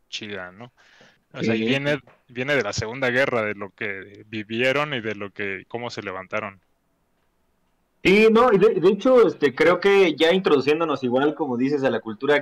chida, 0.10 0.52
¿no? 0.52 0.72
O 1.34 1.44
sea, 1.44 1.56
y 1.56 1.66
viene, 1.66 2.00
viene 2.30 2.56
de 2.56 2.64
la 2.64 2.72
Segunda 2.72 3.10
Guerra, 3.10 3.42
de 3.42 3.56
lo 3.56 3.70
que 3.72 4.24
vivieron 4.28 4.94
y 4.94 5.02
de 5.02 5.16
lo 5.16 5.32
que, 5.32 5.66
cómo 5.68 5.90
se 5.90 6.02
levantaron. 6.02 6.62
Sí, 8.04 8.28
no, 8.32 8.54
y 8.54 8.58
de, 8.58 8.76
de 8.76 8.90
hecho, 8.90 9.28
este, 9.28 9.54
creo 9.54 9.80
que 9.80 10.16
ya 10.16 10.32
introduciéndonos 10.32 11.04
igual, 11.04 11.36
como 11.36 11.58
dices, 11.58 11.84
a 11.84 11.90
la 11.90 12.00
cultura 12.00 12.42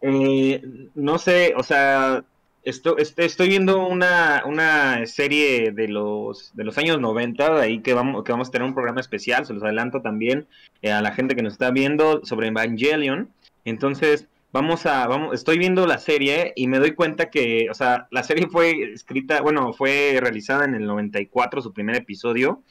eh, 0.00 0.62
no 0.94 1.18
sé, 1.18 1.52
o 1.56 1.62
sea, 1.62 2.24
esto, 2.62 2.98
este, 2.98 3.24
estoy 3.24 3.48
viendo 3.48 3.86
una, 3.86 4.42
una 4.46 5.06
serie 5.06 5.72
de 5.72 5.88
los, 5.88 6.54
de 6.54 6.64
los 6.64 6.76
años 6.78 7.00
90, 7.00 7.60
ahí 7.60 7.80
que 7.80 7.94
vamos, 7.94 8.24
que 8.24 8.32
vamos 8.32 8.48
a 8.48 8.50
tener 8.50 8.66
un 8.66 8.74
programa 8.74 9.00
especial, 9.00 9.46
se 9.46 9.54
los 9.54 9.62
adelanto 9.62 10.02
también 10.02 10.46
eh, 10.82 10.92
a 10.92 11.00
la 11.00 11.12
gente 11.12 11.34
que 11.34 11.42
nos 11.42 11.54
está 11.54 11.70
viendo 11.70 12.24
sobre 12.24 12.48
Evangelion. 12.48 13.30
Entonces, 13.64 14.28
vamos 14.52 14.86
a, 14.86 15.06
vamos, 15.06 15.34
estoy 15.34 15.58
viendo 15.58 15.86
la 15.86 15.98
serie 15.98 16.52
y 16.56 16.66
me 16.68 16.78
doy 16.78 16.92
cuenta 16.92 17.30
que, 17.30 17.68
o 17.70 17.74
sea, 17.74 18.08
la 18.10 18.22
serie 18.22 18.46
fue 18.48 18.92
escrita, 18.92 19.40
bueno, 19.40 19.72
fue 19.72 20.18
realizada 20.20 20.64
en 20.64 20.74
el 20.74 20.86
94, 20.86 21.62
su 21.62 21.72
primer 21.72 21.96
episodio 21.96 22.62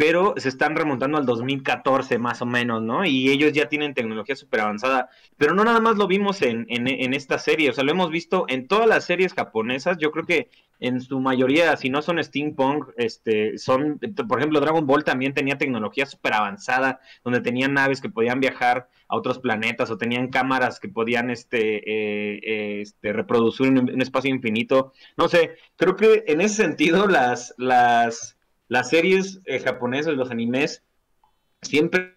pero 0.00 0.32
se 0.38 0.48
están 0.48 0.76
remontando 0.76 1.18
al 1.18 1.26
2014 1.26 2.16
más 2.16 2.40
o 2.40 2.46
menos, 2.46 2.80
¿no? 2.80 3.04
Y 3.04 3.28
ellos 3.28 3.52
ya 3.52 3.68
tienen 3.68 3.92
tecnología 3.92 4.34
súper 4.34 4.60
avanzada, 4.60 5.10
pero 5.36 5.54
no 5.54 5.62
nada 5.62 5.78
más 5.78 5.98
lo 5.98 6.06
vimos 6.06 6.40
en, 6.40 6.64
en, 6.70 6.88
en, 6.88 7.12
esta 7.12 7.36
serie, 7.38 7.68
o 7.68 7.74
sea, 7.74 7.84
lo 7.84 7.90
hemos 7.90 8.10
visto 8.10 8.46
en 8.48 8.66
todas 8.66 8.88
las 8.88 9.04
series 9.04 9.34
japonesas, 9.34 9.98
yo 9.98 10.10
creo 10.10 10.24
que 10.24 10.48
en 10.78 11.02
su 11.02 11.20
mayoría, 11.20 11.76
si 11.76 11.90
no 11.90 12.00
son 12.00 12.24
steampunk, 12.24 12.86
este, 12.96 13.58
son, 13.58 14.00
por 14.26 14.38
ejemplo, 14.38 14.60
Dragon 14.60 14.86
Ball 14.86 15.04
también 15.04 15.34
tenía 15.34 15.58
tecnología 15.58 16.06
súper 16.06 16.32
avanzada, 16.32 17.00
donde 17.22 17.42
tenían 17.42 17.74
naves 17.74 18.00
que 18.00 18.08
podían 18.08 18.40
viajar 18.40 18.88
a 19.06 19.16
otros 19.18 19.38
planetas 19.38 19.90
o 19.90 19.98
tenían 19.98 20.28
cámaras 20.28 20.80
que 20.80 20.88
podían 20.88 21.28
este, 21.28 21.76
eh, 21.76 22.40
eh, 22.42 22.80
este 22.80 23.12
reproducir 23.12 23.68
un, 23.68 23.78
un, 23.80 24.00
espacio 24.00 24.30
infinito. 24.30 24.94
No 25.18 25.28
sé, 25.28 25.56
creo 25.76 25.94
que 25.94 26.24
en 26.26 26.40
ese 26.40 26.62
sentido 26.62 27.06
las, 27.06 27.54
las, 27.58 28.38
las 28.70 28.88
series 28.88 29.40
eh, 29.46 29.58
japonesas, 29.58 30.14
los 30.14 30.30
animes, 30.30 30.84
siempre 31.60 32.16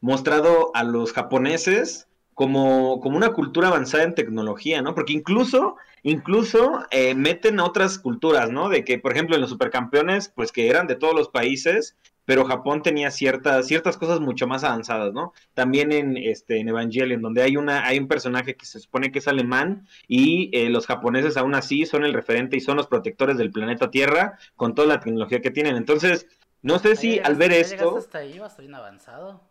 mostrado 0.00 0.72
a 0.74 0.82
los 0.82 1.12
japoneses 1.12 2.08
como, 2.34 3.00
como 3.00 3.16
una 3.16 3.30
cultura 3.30 3.68
avanzada 3.68 4.04
en 4.04 4.14
tecnología, 4.14 4.82
¿no? 4.82 4.94
Porque 4.94 5.12
incluso, 5.12 5.76
incluso 6.02 6.84
eh, 6.90 7.14
meten 7.14 7.60
a 7.60 7.64
otras 7.64 7.98
culturas, 7.98 8.50
¿no? 8.50 8.68
De 8.68 8.84
que, 8.84 8.98
por 8.98 9.12
ejemplo, 9.12 9.34
en 9.34 9.40
los 9.40 9.50
supercampeones, 9.50 10.28
pues 10.28 10.52
que 10.52 10.68
eran 10.68 10.86
de 10.86 10.96
todos 10.96 11.14
los 11.14 11.28
países, 11.28 11.96
pero 12.24 12.44
Japón 12.44 12.82
tenía 12.82 13.10
ciertas, 13.10 13.66
ciertas 13.66 13.96
cosas 13.96 14.20
mucho 14.20 14.46
más 14.46 14.64
avanzadas, 14.64 15.12
¿no? 15.12 15.32
También 15.52 15.92
en, 15.92 16.16
este, 16.16 16.58
en 16.58 16.68
Evangelion, 16.68 17.22
donde 17.22 17.42
hay, 17.42 17.56
una, 17.56 17.84
hay 17.86 17.98
un 17.98 18.08
personaje 18.08 18.56
que 18.56 18.66
se 18.66 18.80
supone 18.80 19.12
que 19.12 19.18
es 19.18 19.28
alemán 19.28 19.86
y 20.08 20.50
eh, 20.56 20.70
los 20.70 20.86
japoneses 20.86 21.36
aún 21.36 21.54
así 21.54 21.86
son 21.86 22.04
el 22.04 22.14
referente 22.14 22.56
y 22.56 22.60
son 22.60 22.76
los 22.76 22.86
protectores 22.86 23.36
del 23.36 23.52
planeta 23.52 23.90
Tierra 23.90 24.38
con 24.56 24.74
toda 24.74 24.88
la 24.88 25.00
tecnología 25.00 25.42
que 25.42 25.50
tienen. 25.50 25.76
Entonces, 25.76 26.26
no 26.62 26.78
sé 26.78 26.96
si 26.96 27.10
llegaste, 27.12 27.30
al 27.30 27.36
ver 27.36 27.52
esto... 27.52 27.96
hasta 27.98 28.18
ahí, 28.18 28.38
vas 28.38 28.56
bien 28.56 28.74
avanzado. 28.74 29.42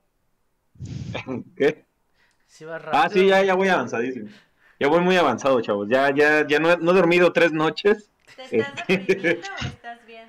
¿Qué? 1.56 1.86
Sí, 2.54 2.66
ah, 2.70 3.10
sí, 3.12 3.26
ya, 3.26 3.44
ya 3.44 3.56
voy 3.56 3.68
avanzadísimo. 3.68 4.30
Ya 4.80 4.88
voy 4.88 5.02
muy 5.02 5.18
avanzado, 5.18 5.60
chavos. 5.62 5.88
Ya, 5.89 6.13
ya, 6.13 6.46
ya 6.46 6.60
no, 6.60 6.78
no 6.78 6.92
he 6.92 6.94
dormido 6.94 7.34
tres 7.34 7.52
noches. 7.52 8.12
¿Te 8.36 8.60
estás 8.60 8.76
deprimiendo 8.88 9.39
o 9.39 9.66
estás 9.66 10.06
bien? 10.06 10.28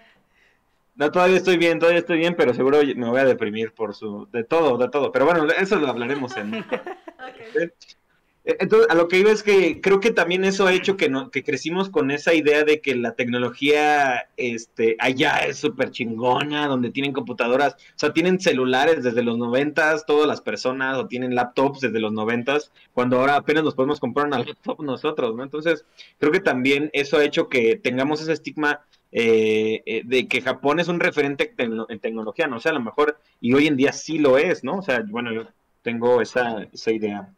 No, 0.95 1.13
todavía 1.13 1.37
estoy 1.37 1.59
bien, 1.59 1.79
todavía 1.79 1.99
estoy 1.99 2.17
bien, 2.17 2.35
pero 2.35 2.55
seguro 2.55 2.79
me 2.97 3.11
voy 3.11 3.21
a 3.21 3.27
deprimir 3.27 3.75
por 3.75 3.95
su... 3.95 4.27
De 4.33 4.43
todo, 4.43 4.79
de 4.79 4.89
todo. 4.89 5.13
Pero 5.13 5.27
bueno, 5.27 5.47
eso 5.53 5.77
lo 5.77 5.87
hablaremos 5.87 6.35
en... 6.39 6.55
okay. 6.65 7.71
Entonces, 8.47 8.91
a 8.91 8.95
lo 8.95 9.09
que 9.09 9.19
iba 9.19 9.31
es 9.31 9.43
que 9.43 9.81
creo 9.81 10.01
que 10.01 10.11
también 10.11 10.45
eso 10.45 10.67
ha 10.67 10.75
hecho 10.75 10.99
que, 10.99 11.09
no, 11.09 11.31
que 11.31 11.43
crecimos 11.43 11.89
con 11.89 12.11
esa 12.11 12.35
idea 12.35 12.63
de 12.63 12.83
que 12.83 12.95
la 12.95 13.15
tecnología 13.15 14.29
este, 14.37 14.97
allá 14.99 15.39
es 15.47 15.57
súper 15.57 15.91
chingona, 15.91 16.67
donde 16.67 16.91
tienen 16.91 17.15
computadoras, 17.15 17.73
o 17.75 17.99
sea, 17.99 18.13
tienen 18.13 18.39
celulares 18.41 19.03
desde 19.03 19.23
los 19.23 19.39
noventas, 19.39 20.05
todas 20.05 20.27
las 20.27 20.43
personas, 20.43 20.99
o 20.99 21.07
tienen 21.09 21.35
laptops 21.35 21.81
desde 21.81 22.01
los 22.01 22.13
noventas, 22.13 22.71
cuando 22.93 23.19
ahora 23.19 23.37
apenas 23.37 23.65
nos 23.65 23.75
podemos 23.75 23.99
comprar 23.99 24.27
una 24.27 24.41
laptop 24.41 24.83
nosotros, 24.83 25.35
¿no? 25.35 25.43
Entonces, 25.43 25.87
creo 26.19 26.31
que 26.31 26.41
también 26.41 26.91
eso 26.93 27.17
ha 27.17 27.25
hecho 27.25 27.49
que 27.49 27.77
tengamos 27.77 28.21
ese 28.21 28.35
estigma 28.35 28.85
eh, 29.11 29.83
eh, 29.87 30.03
de 30.05 30.29
que 30.29 30.43
Japón 30.43 30.81
es 30.81 30.89
un 30.89 31.01
referente 31.01 31.55
en 31.57 32.01
tecnología, 32.01 32.47
¿no? 32.47 32.57
O 32.57 32.61
sea, 32.61 32.73
a 32.73 32.75
lo 32.75 32.81
mejor, 32.81 33.19
y 33.41 33.55
hoy 33.55 33.69
en 33.69 33.77
día 33.77 33.93
sí 33.93 34.19
lo 34.19 34.37
es, 34.37 34.65
¿no? 34.65 34.79
O 34.79 34.83
sea, 34.83 35.03
bueno, 35.09 35.33
yo 35.33 35.47
tengo 35.81 36.21
esa, 36.21 36.65
esa 36.73 36.93
idea. 36.93 37.33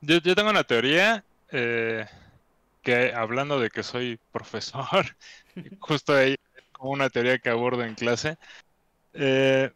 Yo, 0.00 0.18
yo, 0.18 0.34
tengo 0.34 0.50
una 0.50 0.64
teoría 0.64 1.24
eh, 1.50 2.06
que 2.82 3.12
hablando 3.12 3.60
de 3.60 3.70
que 3.70 3.82
soy 3.82 4.18
profesor, 4.32 5.16
justo 5.80 6.14
ahí 6.14 6.36
como 6.72 6.92
una 6.92 7.10
teoría 7.10 7.38
que 7.38 7.50
abordo 7.50 7.84
en 7.84 7.94
clase. 7.94 8.38
Eh, 9.14 9.72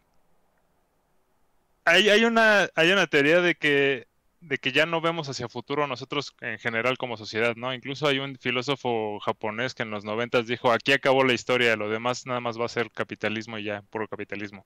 hay, 1.84 2.08
hay, 2.10 2.24
una, 2.24 2.68
hay 2.74 2.92
una 2.92 3.06
teoría 3.08 3.40
de 3.40 3.56
que, 3.56 4.06
de 4.40 4.58
que 4.58 4.72
ya 4.72 4.86
no 4.86 5.00
vemos 5.00 5.28
hacia 5.28 5.48
futuro 5.48 5.86
nosotros 5.86 6.34
en 6.40 6.58
general 6.58 6.96
como 6.98 7.16
sociedad, 7.16 7.56
¿no? 7.56 7.74
Incluso 7.74 8.06
hay 8.06 8.18
un 8.20 8.38
filósofo 8.38 9.18
japonés 9.20 9.74
que 9.74 9.82
en 9.82 9.90
los 9.90 10.04
noventas 10.04 10.46
dijo, 10.46 10.72
aquí 10.72 10.92
acabó 10.92 11.24
la 11.24 11.34
historia, 11.34 11.76
lo 11.76 11.88
demás 11.90 12.26
nada 12.26 12.40
más 12.40 12.60
va 12.60 12.66
a 12.66 12.68
ser 12.68 12.90
capitalismo 12.92 13.58
y 13.58 13.64
ya, 13.64 13.82
puro 13.90 14.08
capitalismo 14.08 14.64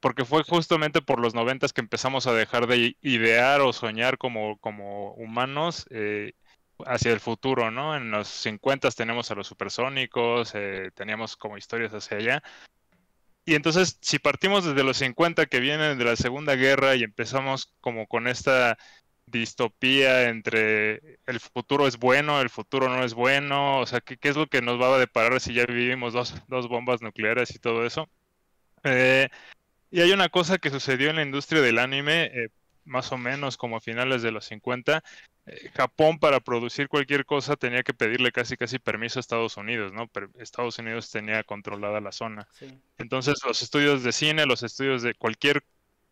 porque 0.00 0.24
fue 0.24 0.42
justamente 0.44 1.02
por 1.02 1.20
los 1.20 1.34
noventas 1.34 1.72
que 1.72 1.80
empezamos 1.80 2.26
a 2.26 2.32
dejar 2.32 2.66
de 2.66 2.96
idear 3.02 3.60
o 3.60 3.72
soñar 3.72 4.18
como, 4.18 4.58
como 4.58 5.12
humanos 5.14 5.86
eh, 5.90 6.32
hacia 6.86 7.12
el 7.12 7.20
futuro, 7.20 7.70
¿no? 7.70 7.96
En 7.96 8.10
los 8.10 8.28
50 8.28 8.90
tenemos 8.90 9.30
a 9.30 9.34
los 9.34 9.46
supersónicos, 9.46 10.52
eh, 10.54 10.90
teníamos 10.94 11.36
como 11.36 11.58
historias 11.58 11.92
hacia 11.92 12.18
allá. 12.18 12.42
Y 13.44 13.54
entonces, 13.54 13.98
si 14.02 14.18
partimos 14.18 14.64
desde 14.64 14.84
los 14.84 14.98
50 14.98 15.46
que 15.46 15.60
vienen 15.60 15.98
de 15.98 16.04
la 16.04 16.16
Segunda 16.16 16.54
Guerra 16.54 16.96
y 16.96 17.02
empezamos 17.02 17.74
como 17.80 18.06
con 18.06 18.28
esta 18.28 18.76
distopía 19.26 20.28
entre 20.28 21.18
el 21.26 21.40
futuro 21.40 21.86
es 21.86 21.98
bueno, 21.98 22.40
el 22.40 22.50
futuro 22.50 22.88
no 22.88 23.04
es 23.04 23.14
bueno, 23.14 23.80
o 23.80 23.86
sea, 23.86 24.00
¿qué, 24.00 24.16
qué 24.16 24.28
es 24.30 24.36
lo 24.36 24.46
que 24.46 24.62
nos 24.62 24.80
va 24.80 24.94
a 24.94 24.98
deparar 24.98 25.40
si 25.40 25.54
ya 25.54 25.66
vivimos 25.66 26.12
dos, 26.12 26.34
dos 26.48 26.68
bombas 26.68 27.02
nucleares 27.02 27.54
y 27.54 27.58
todo 27.58 27.84
eso? 27.86 28.08
Eh, 28.84 29.28
y 29.90 30.00
hay 30.00 30.12
una 30.12 30.28
cosa 30.28 30.58
que 30.58 30.70
sucedió 30.70 31.10
en 31.10 31.16
la 31.16 31.22
industria 31.22 31.60
del 31.60 31.78
anime, 31.78 32.30
eh, 32.34 32.48
más 32.84 33.12
o 33.12 33.18
menos 33.18 33.56
como 33.56 33.76
a 33.76 33.80
finales 33.80 34.22
de 34.22 34.32
los 34.32 34.46
50. 34.46 35.02
Eh, 35.46 35.70
Japón 35.74 36.18
para 36.18 36.40
producir 36.40 36.88
cualquier 36.88 37.24
cosa 37.24 37.56
tenía 37.56 37.82
que 37.82 37.94
pedirle 37.94 38.32
casi 38.32 38.56
casi 38.56 38.78
permiso 38.78 39.18
a 39.18 39.20
Estados 39.20 39.56
Unidos, 39.56 39.92
¿no? 39.92 40.08
Pero 40.08 40.28
Estados 40.38 40.78
Unidos 40.78 41.10
tenía 41.10 41.42
controlada 41.44 42.00
la 42.00 42.12
zona. 42.12 42.48
Sí. 42.52 42.66
Entonces 42.98 43.40
los 43.46 43.62
estudios 43.62 44.02
de 44.02 44.12
cine, 44.12 44.46
los 44.46 44.62
estudios 44.62 45.02
de 45.02 45.14
cualquier 45.14 45.62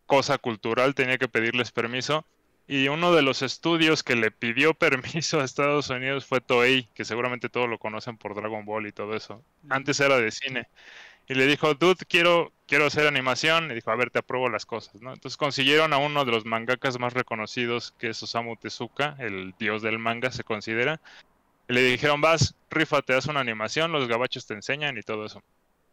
cosa 0.05 0.37
cultural 0.37 0.95
tenía 0.95 1.17
que 1.17 1.27
pedirles 1.27 1.71
permiso. 1.71 2.25
Y 2.69 2.89
uno 2.89 3.13
de 3.13 3.21
los 3.21 3.43
estudios 3.43 4.03
que 4.03 4.15
le 4.15 4.31
pidió 4.31 4.73
permiso 5.19 5.39
a 5.39 5.45
Estados 5.45 5.89
Unidos 5.89 6.25
fue 6.25 6.41
Toei, 6.41 6.89
que 6.95 7.05
seguramente 7.05 7.49
todos 7.49 7.69
lo 7.69 7.77
conocen 7.77 8.17
por 8.17 8.35
Dragon 8.35 8.65
Ball 8.65 8.87
y 8.87 8.91
todo 8.91 9.15
eso. 9.15 9.43
Antes 9.69 9.99
era 9.99 10.17
de 10.17 10.31
cine. 10.31 10.67
Y 11.27 11.35
le 11.35 11.45
dijo, 11.45 11.73
dude, 11.75 12.05
quiero 12.07 12.53
quiero 12.67 12.85
hacer 12.87 13.07
animación, 13.07 13.71
y 13.71 13.75
dijo, 13.75 13.91
a 13.91 13.95
ver, 13.95 14.11
te 14.11 14.19
apruebo 14.19 14.49
las 14.49 14.65
cosas, 14.65 15.01
¿no? 15.01 15.13
Entonces 15.13 15.37
consiguieron 15.37 15.93
a 15.93 15.97
uno 15.99 16.25
de 16.25 16.31
los 16.31 16.45
mangakas 16.45 16.99
más 16.99 17.13
reconocidos, 17.13 17.93
que 17.97 18.09
es 18.09 18.23
Osamu 18.23 18.57
Tezuka, 18.57 19.15
el 19.19 19.55
dios 19.59 19.81
del 19.83 19.99
manga, 19.99 20.31
se 20.31 20.43
considera. 20.43 21.01
Y 21.69 21.73
le 21.73 21.83
dijeron, 21.83 22.21
vas, 22.21 22.55
rifa, 22.69 23.01
te 23.01 23.13
das 23.13 23.27
una 23.27 23.41
animación, 23.41 23.91
los 23.91 24.07
gabachos 24.07 24.45
te 24.47 24.53
enseñan 24.55 24.97
y 24.97 25.01
todo 25.03 25.25
eso. 25.25 25.41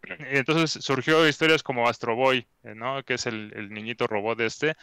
Y 0.06 0.36
entonces 0.38 0.84
surgió 0.84 1.26
historias 1.28 1.62
como 1.62 1.88
Astro 1.88 2.14
Boy, 2.16 2.46
eh, 2.64 2.74
¿no? 2.74 3.02
Que 3.04 3.14
es 3.14 3.26
el, 3.26 3.70
niñito 3.72 4.06
robot 4.06 4.40
este, 4.40 4.74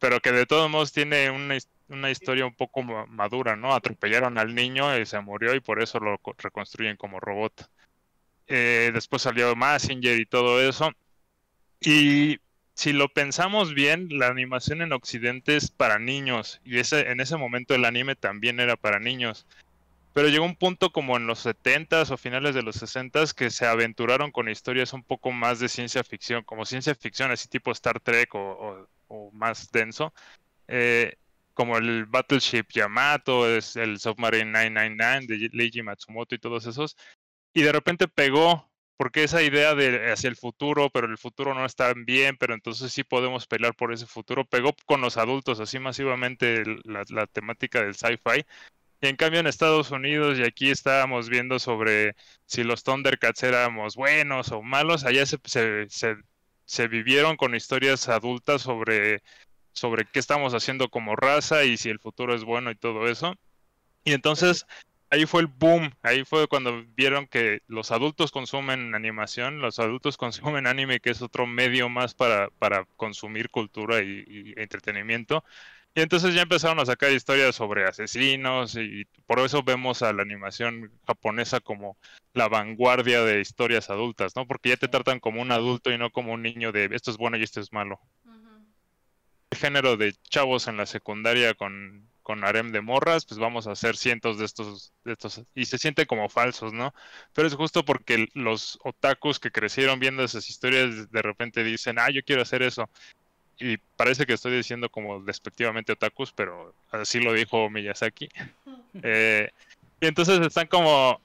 pero 0.00 0.20
que 0.20 0.32
de 0.32 0.46
todos 0.46 0.70
modos 0.70 0.92
tiene 0.92 1.30
una, 1.30 1.56
his- 1.56 1.68
una 1.88 2.10
historia 2.10 2.46
un 2.46 2.54
poco 2.56 2.82
ma- 2.82 3.06
madura, 3.06 3.56
¿no? 3.56 3.74
Atropellaron 3.74 4.38
al 4.38 4.54
niño 4.54 4.98
y 4.98 5.06
se 5.06 5.20
murió 5.20 5.54
y 5.54 5.60
por 5.60 5.82
eso 5.82 6.00
lo 6.00 6.18
co- 6.18 6.34
reconstruyen 6.38 6.96
como 6.96 7.20
robot. 7.20 7.68
Eh, 8.46 8.90
después 8.92 9.22
salió 9.22 9.54
Massinger 9.56 10.18
y 10.18 10.26
todo 10.26 10.60
eso. 10.60 10.90
Y 11.80 12.38
si 12.74 12.92
lo 12.92 13.08
pensamos 13.08 13.74
bien, 13.74 14.08
la 14.10 14.26
animación 14.28 14.82
en 14.82 14.92
Occidente 14.92 15.56
es 15.56 15.70
para 15.70 15.98
niños 15.98 16.60
y 16.64 16.78
ese, 16.78 17.10
en 17.10 17.20
ese 17.20 17.36
momento 17.36 17.74
el 17.74 17.84
anime 17.84 18.16
también 18.16 18.60
era 18.60 18.76
para 18.76 18.98
niños. 18.98 19.46
Pero 20.12 20.28
llegó 20.28 20.44
un 20.44 20.56
punto 20.56 20.90
como 20.90 21.16
en 21.16 21.26
los 21.26 21.44
70s 21.44 22.10
o 22.10 22.16
finales 22.16 22.54
de 22.54 22.62
los 22.62 22.80
60s 22.80 23.34
que 23.34 23.50
se 23.50 23.66
aventuraron 23.66 24.30
con 24.30 24.48
historias 24.48 24.92
un 24.92 25.02
poco 25.02 25.32
más 25.32 25.58
de 25.58 25.68
ciencia 25.68 26.04
ficción, 26.04 26.44
como 26.44 26.64
ciencia 26.64 26.94
ficción 26.94 27.32
así 27.32 27.48
tipo 27.48 27.72
Star 27.72 28.00
Trek 28.00 28.30
o, 28.34 28.88
más 29.32 29.70
denso, 29.72 30.12
eh, 30.68 31.16
como 31.52 31.76
el 31.78 32.06
Battleship 32.06 32.66
Yamato, 32.70 33.46
el 33.48 33.98
Submarine 33.98 34.50
999 34.50 35.26
de 35.26 35.50
Leiji 35.52 35.82
Matsumoto 35.82 36.34
y 36.34 36.38
todos 36.38 36.66
esos. 36.66 36.96
Y 37.52 37.62
de 37.62 37.72
repente 37.72 38.08
pegó, 38.08 38.68
porque 38.96 39.24
esa 39.24 39.42
idea 39.42 39.74
de 39.74 40.12
hacia 40.12 40.28
el 40.28 40.36
futuro, 40.36 40.90
pero 40.90 41.06
el 41.06 41.18
futuro 41.18 41.54
no 41.54 41.64
está 41.66 41.92
bien, 41.94 42.36
pero 42.36 42.54
entonces 42.54 42.92
sí 42.92 43.04
podemos 43.04 43.46
pelear 43.46 43.74
por 43.74 43.92
ese 43.92 44.06
futuro, 44.06 44.44
pegó 44.44 44.74
con 44.86 45.00
los 45.00 45.16
adultos 45.16 45.60
así 45.60 45.78
masivamente 45.78 46.64
la 46.84 47.26
temática 47.26 47.82
del 47.82 47.94
sci-fi. 47.94 48.44
Y 49.00 49.08
en 49.08 49.16
cambio 49.16 49.40
en 49.40 49.46
Estados 49.46 49.90
Unidos, 49.90 50.38
y 50.38 50.44
aquí 50.44 50.70
estábamos 50.70 51.28
viendo 51.28 51.58
sobre 51.58 52.14
si 52.46 52.64
los 52.64 52.82
Thundercats 52.84 53.42
éramos 53.42 53.96
buenos 53.96 54.50
o 54.52 54.62
malos, 54.62 55.04
allá 55.04 55.26
se, 55.26 55.38
se, 55.44 55.86
se, 55.90 56.16
se 56.64 56.88
vivieron 56.88 57.36
con 57.36 57.54
historias 57.54 58.08
adultas 58.08 58.62
sobre, 58.62 59.22
sobre 59.72 60.06
qué 60.06 60.20
estamos 60.20 60.54
haciendo 60.54 60.88
como 60.88 61.16
raza 61.16 61.64
y 61.64 61.76
si 61.76 61.90
el 61.90 61.98
futuro 61.98 62.34
es 62.34 62.44
bueno 62.44 62.70
y 62.70 62.76
todo 62.76 63.06
eso. 63.08 63.34
Y 64.04 64.12
entonces 64.12 64.66
ahí 65.14 65.26
fue 65.26 65.42
el 65.42 65.46
boom, 65.46 65.92
ahí 66.02 66.24
fue 66.24 66.48
cuando 66.48 66.84
vieron 66.96 67.26
que 67.26 67.60
los 67.68 67.90
adultos 67.92 68.32
consumen 68.32 68.94
animación, 68.94 69.60
los 69.60 69.78
adultos 69.78 70.16
consumen 70.18 70.66
anime, 70.66 71.00
que 71.00 71.10
es 71.10 71.22
otro 71.22 71.46
medio 71.46 71.88
más 71.88 72.14
para, 72.14 72.50
para 72.58 72.84
consumir 72.96 73.50
cultura 73.50 74.02
y, 74.02 74.24
y 74.26 74.54
entretenimiento. 74.56 75.44
Y 75.96 76.00
entonces 76.00 76.34
ya 76.34 76.42
empezaron 76.42 76.80
a 76.80 76.86
sacar 76.86 77.12
historias 77.12 77.54
sobre 77.54 77.84
asesinos 77.86 78.74
y 78.74 79.04
por 79.26 79.38
eso 79.38 79.62
vemos 79.62 80.02
a 80.02 80.12
la 80.12 80.22
animación 80.22 80.90
japonesa 81.06 81.60
como 81.60 81.96
la 82.32 82.48
vanguardia 82.48 83.22
de 83.22 83.40
historias 83.40 83.90
adultas, 83.90 84.34
¿no? 84.34 84.44
Porque 84.46 84.70
ya 84.70 84.76
te 84.76 84.88
tratan 84.88 85.20
como 85.20 85.40
un 85.40 85.52
adulto 85.52 85.92
y 85.92 85.98
no 85.98 86.10
como 86.10 86.32
un 86.32 86.42
niño 86.42 86.72
de 86.72 86.88
esto 86.92 87.12
es 87.12 87.16
bueno 87.16 87.36
y 87.36 87.44
esto 87.44 87.60
es 87.60 87.72
malo. 87.72 88.00
El 89.50 89.58
género 89.58 89.96
de 89.96 90.14
chavos 90.28 90.66
en 90.66 90.76
la 90.76 90.86
secundaria 90.86 91.54
con, 91.54 92.08
con 92.24 92.42
harem 92.42 92.72
de 92.72 92.80
morras, 92.80 93.26
pues 93.26 93.38
vamos 93.38 93.68
a 93.68 93.72
hacer 93.72 93.96
cientos 93.96 94.38
de 94.38 94.46
estos, 94.46 94.92
de 95.04 95.12
estos 95.12 95.42
y 95.54 95.66
se 95.66 95.78
sienten 95.78 96.06
como 96.06 96.28
falsos, 96.28 96.72
¿no? 96.72 96.92
Pero 97.34 97.46
es 97.46 97.54
justo 97.54 97.84
porque 97.84 98.26
los 98.32 98.80
otakus 98.82 99.38
que 99.38 99.52
crecieron 99.52 100.00
viendo 100.00 100.24
esas 100.24 100.48
historias 100.48 101.10
de 101.12 101.22
repente 101.22 101.62
dicen, 101.62 101.98
ah, 101.98 102.10
yo 102.10 102.22
quiero 102.24 102.42
hacer 102.42 102.62
eso. 102.62 102.88
Y 103.58 103.76
parece 103.76 104.26
que 104.26 104.32
estoy 104.32 104.56
diciendo 104.56 104.88
como 104.88 105.20
despectivamente 105.20 105.92
otakus, 105.92 106.32
pero 106.32 106.74
así 106.90 107.20
lo 107.20 107.32
dijo 107.32 107.70
Miyazaki. 107.70 108.28
Eh, 109.02 109.50
y 110.00 110.06
entonces 110.06 110.38
están 110.38 110.68
como, 110.68 111.20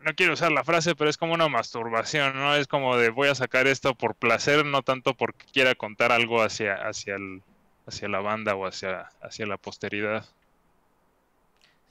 no 0.00 0.14
quiero 0.14 0.34
usar 0.34 0.52
la 0.52 0.64
frase, 0.64 0.94
pero 0.94 1.08
es 1.08 1.16
como 1.16 1.32
una 1.32 1.48
masturbación, 1.48 2.36
¿no? 2.36 2.54
Es 2.54 2.68
como 2.68 2.98
de 2.98 3.08
voy 3.08 3.28
a 3.28 3.34
sacar 3.34 3.66
esto 3.66 3.94
por 3.94 4.14
placer, 4.14 4.66
no 4.66 4.82
tanto 4.82 5.14
porque 5.14 5.46
quiera 5.50 5.74
contar 5.74 6.12
algo 6.12 6.42
hacia, 6.42 6.74
hacia, 6.74 7.16
el, 7.16 7.42
hacia 7.86 8.08
la 8.08 8.20
banda 8.20 8.54
o 8.54 8.66
hacia, 8.66 9.02
hacia 9.20 9.46
la 9.46 9.56
posteridad. 9.56 10.24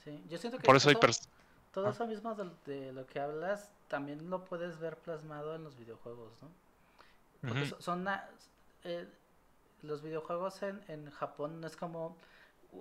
Sí, 0.03 0.21
yo 0.29 0.37
siento 0.37 0.57
que 0.57 0.65
Por 0.65 0.75
eso 0.75 0.89
hay 0.89 0.95
todo, 0.95 1.07
pers- 1.07 1.27
todo 1.73 1.87
Ah. 1.87 1.91
eso 1.91 2.07
mismo 2.07 2.35
de, 2.35 2.49
de 2.65 2.93
lo 2.93 3.05
que 3.05 3.19
hablas 3.19 3.69
también 3.87 4.29
lo 4.29 4.43
puedes 4.45 4.79
ver 4.79 4.97
plasmado 4.97 5.55
en 5.55 5.63
los 5.63 5.77
videojuegos, 5.77 6.31
¿no? 6.41 6.49
Porque 7.47 7.71
son 7.79 8.07
eh, 8.85 9.07
los 9.81 10.01
videojuegos 10.01 10.63
en, 10.63 10.81
en 10.87 11.11
Japón 11.11 11.59
no 11.59 11.67
es 11.67 11.75
como 11.75 12.15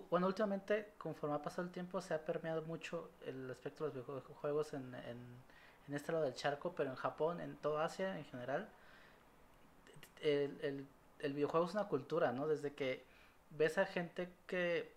bueno 0.08 0.26
últimamente 0.26 0.88
conforme 0.98 1.34
ha 1.36 1.42
pasado 1.42 1.64
el 1.64 1.70
tiempo 1.72 2.00
se 2.00 2.14
ha 2.14 2.24
permeado 2.24 2.62
mucho 2.62 3.10
el 3.26 3.50
aspecto 3.50 3.88
de 3.90 3.94
los 3.94 4.06
videojuegos 4.06 4.72
en, 4.72 4.94
en, 4.94 5.18
en 5.88 5.94
este 5.94 6.12
lado 6.12 6.24
del 6.24 6.34
charco 6.34 6.72
pero 6.74 6.90
en 6.90 6.96
Japón 6.96 7.40
en 7.40 7.56
toda 7.56 7.84
Asia 7.84 8.16
en 8.16 8.24
general 8.24 8.68
el, 10.22 10.58
el, 10.62 10.86
el 11.22 11.34
videojuego 11.34 11.66
es 11.66 11.74
una 11.74 11.88
cultura 11.88 12.32
no 12.32 12.48
desde 12.48 12.74
que 12.74 13.06
ves 13.50 13.78
a 13.78 13.86
gente 13.86 14.34
que 14.46 14.96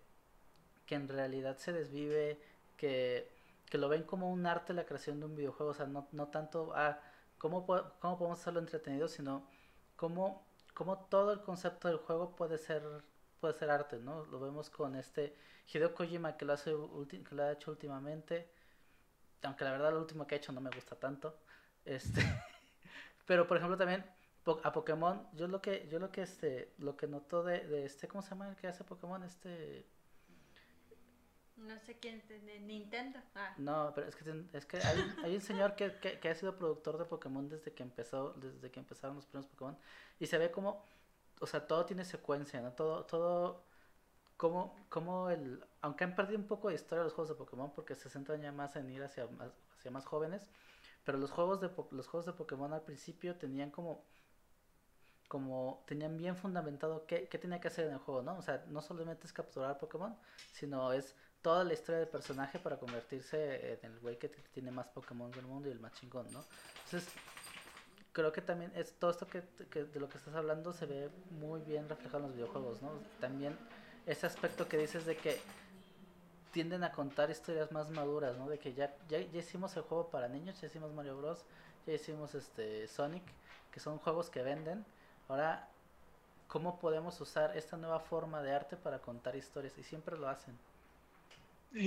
que 0.86 0.94
en 0.94 1.08
realidad 1.08 1.56
se 1.58 1.72
desvive 1.72 2.40
que, 2.76 3.30
que 3.70 3.78
lo 3.78 3.88
ven 3.88 4.04
como 4.04 4.30
un 4.32 4.46
arte 4.46 4.72
la 4.74 4.86
creación 4.86 5.20
de 5.20 5.26
un 5.26 5.36
videojuego 5.36 5.72
o 5.72 5.74
sea 5.74 5.86
no, 5.86 6.08
no 6.12 6.28
tanto 6.28 6.72
a 6.74 7.00
cómo, 7.38 7.66
po- 7.66 7.92
cómo 8.00 8.18
podemos 8.18 8.40
hacerlo 8.40 8.60
entretenido 8.60 9.08
sino 9.08 9.48
cómo, 9.96 10.46
cómo 10.74 10.98
todo 11.10 11.32
el 11.32 11.40
concepto 11.42 11.88
del 11.88 11.98
juego 11.98 12.36
puede 12.36 12.58
ser 12.58 12.82
puede 13.40 13.54
ser 13.54 13.70
arte, 13.70 13.98
¿no? 13.98 14.24
Lo 14.26 14.40
vemos 14.40 14.70
con 14.70 14.96
este 14.96 15.36
Hideo 15.72 15.94
Kojima 15.94 16.36
que 16.38 16.46
lo 16.46 16.54
hace 16.54 16.72
que 17.28 17.34
lo 17.34 17.42
ha 17.44 17.52
hecho 17.52 17.70
últimamente. 17.70 18.48
Aunque 19.42 19.64
la 19.64 19.72
verdad 19.72 19.92
lo 19.92 20.00
último 20.00 20.26
que 20.26 20.34
ha 20.34 20.38
hecho 20.38 20.52
no 20.52 20.60
me 20.60 20.70
gusta 20.70 20.96
tanto. 20.96 21.38
Este 21.84 22.20
pero 23.26 23.46
por 23.48 23.56
ejemplo 23.58 23.78
también 23.78 24.04
a 24.62 24.72
Pokémon, 24.72 25.28
yo 25.34 25.48
lo 25.48 25.60
que 25.60 25.88
yo 25.90 25.98
lo 25.98 26.10
que 26.12 26.22
este 26.22 26.74
lo 26.78 26.96
que 26.96 27.06
noto 27.06 27.42
de, 27.42 27.66
de 27.66 27.84
este 27.84 28.08
¿cómo 28.08 28.22
se 28.22 28.30
llama 28.30 28.48
el 28.48 28.56
que 28.56 28.68
hace 28.68 28.84
Pokémon? 28.84 29.22
Este 29.24 29.86
No 31.56 31.78
sé 31.80 31.98
quién, 31.98 32.22
de 32.28 32.60
Nintendo. 32.60 33.18
Ah, 33.34 33.54
No, 33.56 33.92
pero 33.94 34.08
es 34.08 34.16
que, 34.16 34.44
es 34.52 34.66
que 34.66 34.76
hay, 34.76 34.98
hay 35.24 35.34
un 35.34 35.40
señor 35.40 35.74
que, 35.74 35.98
que, 36.00 36.20
que 36.20 36.28
ha 36.28 36.34
sido 36.34 36.56
productor 36.56 36.98
de 36.98 37.06
Pokémon 37.06 37.48
desde 37.48 37.72
que 37.72 37.82
empezó, 37.82 38.34
desde 38.34 38.70
que 38.70 38.78
empezaron 38.80 39.16
los 39.16 39.24
primeros 39.26 39.50
Pokémon. 39.50 39.78
Y 40.20 40.26
se 40.26 40.36
ve 40.38 40.50
como, 40.50 40.84
o 41.40 41.46
sea, 41.46 41.66
todo 41.66 41.86
tiene 41.86 42.04
secuencia, 42.04 42.60
¿no? 42.60 42.72
Todo, 42.72 43.06
todo, 43.06 43.64
como, 44.36 44.76
como 44.90 45.30
el, 45.30 45.64
aunque 45.80 46.04
han 46.04 46.14
perdido 46.14 46.38
un 46.38 46.46
poco 46.46 46.68
de 46.68 46.74
historia 46.74 47.04
los 47.04 47.14
juegos 47.14 47.30
de 47.30 47.36
Pokémon 47.36 47.72
porque 47.72 47.94
se 47.94 48.10
centran 48.10 48.42
ya 48.42 48.52
más 48.52 48.76
en 48.76 48.90
ir 48.90 49.02
hacia 49.02 49.26
más, 49.28 49.50
hacia 49.78 49.90
más 49.90 50.04
jóvenes. 50.04 50.50
Pero 51.04 51.18
los 51.18 51.30
juegos 51.30 51.60
de 51.60 51.70
los 51.92 52.06
juegos 52.08 52.26
de 52.26 52.32
Pokémon 52.34 52.72
al 52.72 52.82
principio 52.82 53.36
tenían 53.36 53.70
como 53.70 54.04
como 55.28 55.82
tenían 55.86 56.16
bien 56.16 56.36
fundamentado 56.36 57.06
qué, 57.06 57.28
qué 57.28 57.38
tenía 57.38 57.60
que 57.60 57.68
hacer 57.68 57.86
en 57.86 57.94
el 57.94 57.98
juego, 57.98 58.22
¿no? 58.22 58.36
O 58.38 58.42
sea, 58.42 58.64
no 58.68 58.80
solamente 58.82 59.26
es 59.26 59.32
capturar 59.32 59.78
Pokémon, 59.78 60.16
sino 60.52 60.92
es 60.92 61.14
toda 61.42 61.64
la 61.64 61.74
historia 61.74 62.00
del 62.00 62.08
personaje 62.08 62.58
para 62.58 62.78
convertirse 62.78 63.78
en 63.82 63.92
el 63.92 64.00
güey 64.00 64.18
que 64.18 64.28
tiene 64.28 64.70
más 64.70 64.88
Pokémon 64.88 65.30
del 65.30 65.46
mundo 65.46 65.68
y 65.68 65.72
el 65.72 65.80
más 65.80 65.92
chingón, 65.92 66.26
¿no? 66.32 66.44
Entonces, 66.84 67.12
creo 68.12 68.32
que 68.32 68.40
también 68.40 68.72
es 68.74 68.94
todo 68.94 69.10
esto 69.10 69.26
que, 69.26 69.42
que 69.70 69.84
de 69.84 70.00
lo 70.00 70.08
que 70.08 70.18
estás 70.18 70.34
hablando 70.34 70.72
se 70.72 70.86
ve 70.86 71.10
muy 71.30 71.60
bien 71.60 71.88
reflejado 71.88 72.18
en 72.18 72.30
los 72.30 72.34
videojuegos, 72.34 72.82
¿no? 72.82 72.90
También 73.20 73.56
ese 74.06 74.26
aspecto 74.26 74.68
que 74.68 74.78
dices 74.78 75.04
de 75.04 75.16
que 75.16 75.40
tienden 76.52 76.84
a 76.84 76.92
contar 76.92 77.30
historias 77.30 77.70
más 77.72 77.90
maduras, 77.90 78.38
¿no? 78.38 78.48
De 78.48 78.58
que 78.58 78.72
ya, 78.72 78.96
ya, 79.08 79.20
ya 79.20 79.38
hicimos 79.38 79.76
el 79.76 79.82
juego 79.82 80.08
para 80.08 80.28
niños, 80.28 80.60
ya 80.60 80.68
hicimos 80.68 80.92
Mario 80.94 81.18
Bros, 81.18 81.44
ya 81.86 81.92
hicimos 81.92 82.34
este 82.34 82.88
Sonic, 82.88 83.24
que 83.70 83.78
son 83.78 83.98
juegos 83.98 84.30
que 84.30 84.42
venden. 84.42 84.86
Ahora, 85.28 85.68
¿cómo 86.46 86.78
podemos 86.78 87.20
usar 87.20 87.56
esta 87.56 87.76
nueva 87.76 88.00
forma 88.00 88.42
de 88.42 88.54
arte 88.54 88.76
para 88.76 88.98
contar 88.98 89.36
historias? 89.36 89.74
Y 89.78 89.82
siempre 89.82 90.16
lo 90.16 90.28
hacen. 90.28 90.56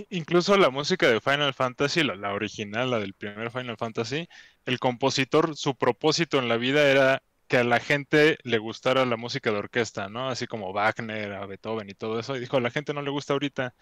Incluso 0.10 0.58
la 0.58 0.70
música 0.70 1.08
de 1.08 1.22
Final 1.22 1.54
Fantasy, 1.54 2.04
la, 2.04 2.16
la 2.16 2.34
original, 2.34 2.92
la 2.92 3.00
del 3.00 3.14
primer 3.14 3.50
Final 3.50 3.78
Fantasy, 3.78 4.28
el 4.66 4.80
compositor, 4.80 5.56
su 5.56 5.76
propósito 5.76 6.38
en 6.38 6.48
la 6.48 6.58
vida 6.58 6.84
era 6.90 7.24
que 7.48 7.58
a 7.58 7.64
la 7.64 7.80
gente 7.80 8.38
le 8.44 8.60
gustara 8.60 9.06
la 9.06 9.18
música 9.18 9.52
de 9.52 9.58
orquesta, 9.58 10.08
¿no? 10.08 10.30
Así 10.30 10.46
como 10.46 10.72
Wagner, 10.72 11.34
a 11.34 11.46
Beethoven 11.48 11.90
y 11.90 11.96
todo 11.96 12.20
eso. 12.20 12.36
Y 12.36 12.40
dijo, 12.40 12.58
a 12.58 12.62
la 12.62 12.70
gente 12.70 12.94
no 12.94 13.02
le 13.02 13.10
gusta 13.10 13.34
ahorita. 13.34 13.74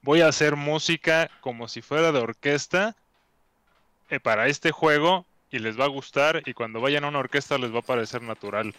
Voy 0.00 0.22
a 0.22 0.28
hacer 0.28 0.56
música 0.56 1.30
como 1.40 1.68
si 1.68 1.82
fuera 1.82 2.10
de 2.10 2.18
orquesta 2.18 2.96
eh, 4.10 4.18
para 4.18 4.48
este 4.48 4.72
juego 4.72 5.24
y 5.52 5.60
les 5.60 5.78
va 5.78 5.84
a 5.84 5.88
gustar 5.88 6.42
y 6.46 6.54
cuando 6.54 6.80
vayan 6.80 7.04
a 7.04 7.08
una 7.08 7.20
orquesta 7.20 7.58
les 7.58 7.72
va 7.72 7.78
a 7.78 7.82
parecer 7.82 8.22
natural, 8.22 8.74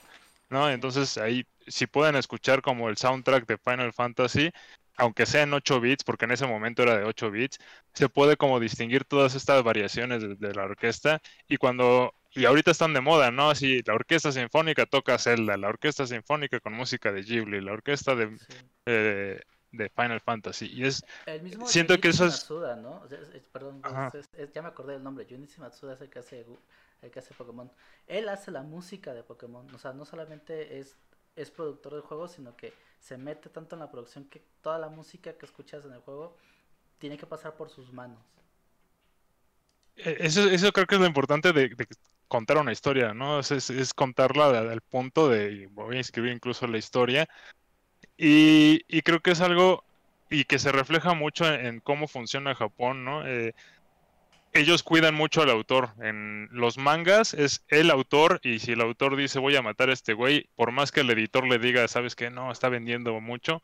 ¿no? 0.53 0.69
Entonces 0.69 1.17
ahí, 1.17 1.45
si 1.67 1.87
pueden 1.87 2.15
escuchar 2.15 2.61
como 2.61 2.87
el 2.89 2.95
soundtrack 2.95 3.45
de 3.47 3.57
Final 3.57 3.91
Fantasy, 3.91 4.51
aunque 4.95 5.25
sea 5.25 5.41
en 5.43 5.53
8 5.53 5.81
bits, 5.81 6.03
porque 6.03 6.25
en 6.25 6.31
ese 6.31 6.45
momento 6.45 6.83
era 6.83 6.95
de 6.97 7.03
8 7.03 7.31
bits, 7.31 7.57
se 7.93 8.07
puede 8.07 8.37
como 8.37 8.59
distinguir 8.59 9.03
todas 9.03 9.33
estas 9.35 9.63
variaciones 9.63 10.21
de, 10.21 10.35
de 10.35 10.53
la 10.53 10.63
orquesta 10.63 11.19
y 11.49 11.57
cuando 11.57 12.13
y 12.35 12.45
ahorita 12.45 12.71
están 12.71 12.93
de 12.93 13.01
moda, 13.01 13.29
¿no? 13.29 13.49
Así, 13.51 13.81
la 13.85 13.93
orquesta 13.93 14.31
sinfónica 14.31 14.85
toca 14.87 15.17
Zelda, 15.19 15.55
la 15.57 15.67
orquesta 15.69 16.07
sinfónica 16.07 16.59
con 16.59 16.73
música 16.73 17.11
de 17.11 17.21
Ghibli, 17.21 17.61
la 17.61 17.73
orquesta 17.73 18.15
de, 18.15 18.35
Sí. 18.37 18.55
eh, 18.87 19.39
de 19.71 19.89
Final 19.89 20.19
Fantasy. 20.19 20.67
Y 20.71 20.83
es, 20.85 21.03
El 21.27 21.41
mismo 21.43 21.67
Siento 21.67 21.99
que 21.99 22.07
eso 22.09 22.25
es- 22.25 22.33
Matsuda, 22.33 22.75
¿no? 22.75 23.01
O 23.01 23.07
sea, 23.07 23.19
es- 23.19 23.29
es- 23.35 23.43
perdón, 23.51 23.81
Ajá. 23.83 24.11
es- 24.15 24.29
es- 24.35 24.51
ya 24.51 24.61
me 24.63 24.67
acordé 24.69 24.93
del 24.93 25.03
nombre. 25.03 25.27
Junichi 25.29 25.59
Matsuda 25.59 25.93
es 25.93 26.01
el 26.01 26.09
que 26.09 26.19
hace 26.19 26.43
Gu- 26.45 26.57
el 27.03 27.11
que 27.11 27.19
hace 27.19 27.33
Pokémon. 27.33 27.71
Él 28.07 28.29
hace 28.29 28.51
la 28.51 28.63
música 28.63 29.13
de 29.13 29.23
Pokémon. 29.23 29.67
O 29.73 29.77
sea, 29.77 29.93
no 29.93 30.05
solamente 30.05 30.79
es, 30.79 30.95
es 31.35 31.51
productor 31.51 31.93
del 31.93 32.01
juego, 32.01 32.27
sino 32.27 32.55
que 32.55 32.73
se 32.99 33.17
mete 33.17 33.49
tanto 33.49 33.75
en 33.75 33.81
la 33.81 33.91
producción 33.91 34.25
que 34.25 34.41
toda 34.61 34.79
la 34.79 34.89
música 34.89 35.33
que 35.33 35.45
escuchas 35.45 35.85
en 35.85 35.93
el 35.93 35.99
juego 35.99 36.35
tiene 36.99 37.17
que 37.17 37.25
pasar 37.25 37.55
por 37.55 37.69
sus 37.69 37.91
manos. 37.91 38.19
eh, 39.97 40.17
eso, 40.19 40.49
eso 40.49 40.71
creo 40.71 40.87
que 40.87 40.95
es 40.95 41.01
lo 41.01 41.07
importante 41.07 41.51
de, 41.53 41.75
contar 42.27 42.57
una 42.57 42.71
historia, 42.71 43.13
¿no? 43.13 43.39
Es, 43.39 43.93
contarla 43.93 44.59
al 44.59 44.81
punto 44.81 45.29
de, 45.29 45.67
voy 45.71 45.97
a 45.97 45.99
escribir 45.99 46.31
incluso 46.31 46.65
la 46.67 46.77
historia. 46.77 47.27
Y, 48.17 48.83
y 48.87 49.01
creo 49.01 49.21
que 49.21 49.31
es 49.31 49.41
algo 49.41 49.83
y 50.29 50.45
que 50.45 50.59
se 50.59 50.71
refleja 50.71 51.13
mucho 51.13 51.45
en, 51.45 51.65
en 51.65 51.79
cómo 51.79 52.07
funciona 52.07 52.55
Japón, 52.55 53.05
¿no? 53.05 53.27
Eh, 53.27 53.53
ellos 54.53 54.83
cuidan 54.83 55.15
mucho 55.15 55.41
al 55.41 55.49
autor. 55.49 55.89
En 56.01 56.47
los 56.51 56.77
mangas 56.77 57.33
es 57.33 57.63
el 57.69 57.89
autor 57.91 58.39
y 58.43 58.59
si 58.59 58.73
el 58.73 58.81
autor 58.81 59.15
dice 59.15 59.39
voy 59.39 59.55
a 59.55 59.61
matar 59.61 59.89
a 59.89 59.93
este 59.93 60.13
güey, 60.13 60.49
por 60.55 60.71
más 60.71 60.91
que 60.91 61.01
el 61.01 61.09
editor 61.09 61.47
le 61.47 61.59
diga, 61.59 61.87
sabes 61.87 62.15
que 62.15 62.29
no, 62.29 62.51
está 62.51 62.69
vendiendo 62.69 63.19
mucho, 63.19 63.61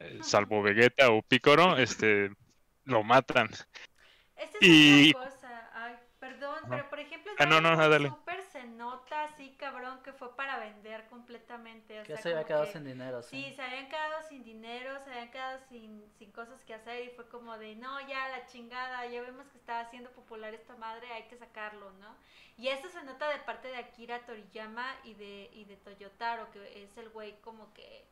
eh, 0.00 0.18
salvo 0.22 0.62
Vegeta 0.62 1.10
o 1.10 1.22
Picoro, 1.22 1.76
este, 1.76 2.30
lo 2.84 3.02
matan. 3.02 3.48
Esta 4.36 4.58
es 4.60 4.68
Y- 4.68 5.12
cosa. 5.12 5.70
Ay, 5.74 5.94
perdón, 6.20 6.56
Ajá. 6.64 6.68
pero 6.70 6.90
por 6.90 7.00
ejemplo, 7.00 7.32
Ah, 7.38 7.46
no, 7.46 7.60
no, 7.60 7.76
dale. 7.76 8.08
Super 8.08 8.37
nota 8.90 9.24
así, 9.24 9.50
cabrón, 9.58 10.00
que 10.02 10.12
fue 10.12 10.34
para 10.36 10.58
vender 10.58 11.06
completamente. 11.08 12.00
O 12.00 12.02
Que 12.04 12.14
sea, 12.14 12.22
se 12.22 12.28
había 12.30 12.44
quedado 12.44 12.64
que- 12.64 12.72
sin 12.72 12.84
dinero. 12.84 13.22
Sí. 13.22 13.44
Sí, 13.44 13.54
se 13.54 13.62
habían 13.62 13.88
quedado 13.88 14.22
sin 14.28 14.44
dinero, 14.44 14.98
se 15.04 15.10
habían 15.10 15.30
quedado 15.30 15.58
sin, 15.68 16.04
sin 16.18 16.32
cosas 16.32 16.62
que 16.64 16.74
hacer 16.74 17.04
y 17.04 17.10
fue 17.10 17.28
como 17.28 17.56
de, 17.58 17.76
no, 17.76 18.00
ya 18.08 18.28
la 18.28 18.46
chingada, 18.46 19.06
ya 19.06 19.20
vemos 19.22 19.46
que 19.48 19.58
está 19.58 19.80
haciendo 19.80 20.10
popular 20.10 20.54
esta 20.54 20.76
madre, 20.76 21.10
hay 21.12 21.24
que 21.24 21.36
sacarlo, 21.36 21.90
¿no? 22.00 22.16
Y 22.56 22.68
esto 22.68 22.88
se 22.88 23.02
nota 23.04 23.28
de 23.28 23.38
parte 23.38 23.68
de 23.68 23.76
Akira 23.76 24.20
Toriyama 24.26 24.94
y 25.04 25.14
de, 25.14 25.48
y 25.52 25.64
de 25.64 25.76
Toyotaro, 25.76 26.50
que 26.50 26.82
es 26.82 26.96
el 26.96 27.08
güey 27.10 27.40
como 27.40 27.72
que, 27.74 28.04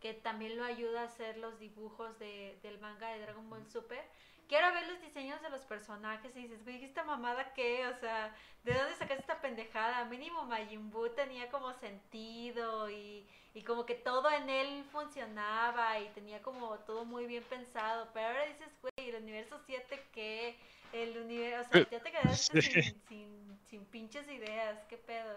que 0.00 0.14
también 0.14 0.56
lo 0.56 0.64
ayuda 0.64 1.02
a 1.02 1.04
hacer 1.04 1.36
los 1.36 1.58
dibujos 1.58 2.18
de, 2.18 2.58
del 2.62 2.78
manga 2.78 3.08
de 3.10 3.20
Dragon 3.20 3.50
Ball 3.50 3.66
Super. 3.70 4.02
Quiero 4.50 4.72
ver 4.74 4.84
los 4.88 5.00
diseños 5.00 5.40
de 5.42 5.48
los 5.48 5.64
personajes 5.64 6.34
y 6.36 6.40
dices, 6.42 6.64
güey, 6.64 6.84
¿esta 6.84 7.04
mamada 7.04 7.54
qué? 7.54 7.86
O 7.86 7.94
sea, 8.00 8.34
¿de 8.64 8.74
dónde 8.74 8.96
sacaste 8.96 9.20
esta 9.20 9.40
pendejada? 9.40 10.04
Mínimo 10.06 10.44
Majin 10.44 10.90
Buu 10.90 11.08
tenía 11.10 11.48
como 11.50 11.72
sentido 11.74 12.90
y, 12.90 13.24
y 13.54 13.62
como 13.62 13.86
que 13.86 13.94
todo 13.94 14.28
en 14.28 14.50
él 14.50 14.84
funcionaba 14.90 16.00
y 16.00 16.08
tenía 16.08 16.42
como 16.42 16.76
todo 16.80 17.04
muy 17.04 17.26
bien 17.26 17.44
pensado. 17.44 18.08
Pero 18.12 18.26
ahora 18.26 18.44
dices, 18.46 18.68
güey, 18.82 19.10
el 19.10 19.22
universo 19.22 19.56
7 19.66 20.02
que 20.12 20.56
el 20.92 21.16
universo, 21.16 21.68
o 21.70 21.72
sea, 21.72 21.88
ya 21.88 22.00
te 22.00 22.10
quedaste 22.10 22.60
Sí. 22.62 22.82
sin, 22.82 23.02
sin, 23.08 23.58
sin 23.70 23.84
pinches 23.84 24.28
ideas, 24.28 24.76
qué 24.88 24.96
pedo. 24.96 25.36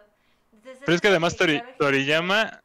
Entonces, 0.53 0.81
Pero 0.83 0.95
es 0.95 1.01
que 1.01 1.07
además 1.09 1.37
Tori- 1.37 1.63
Toriyama 1.77 2.61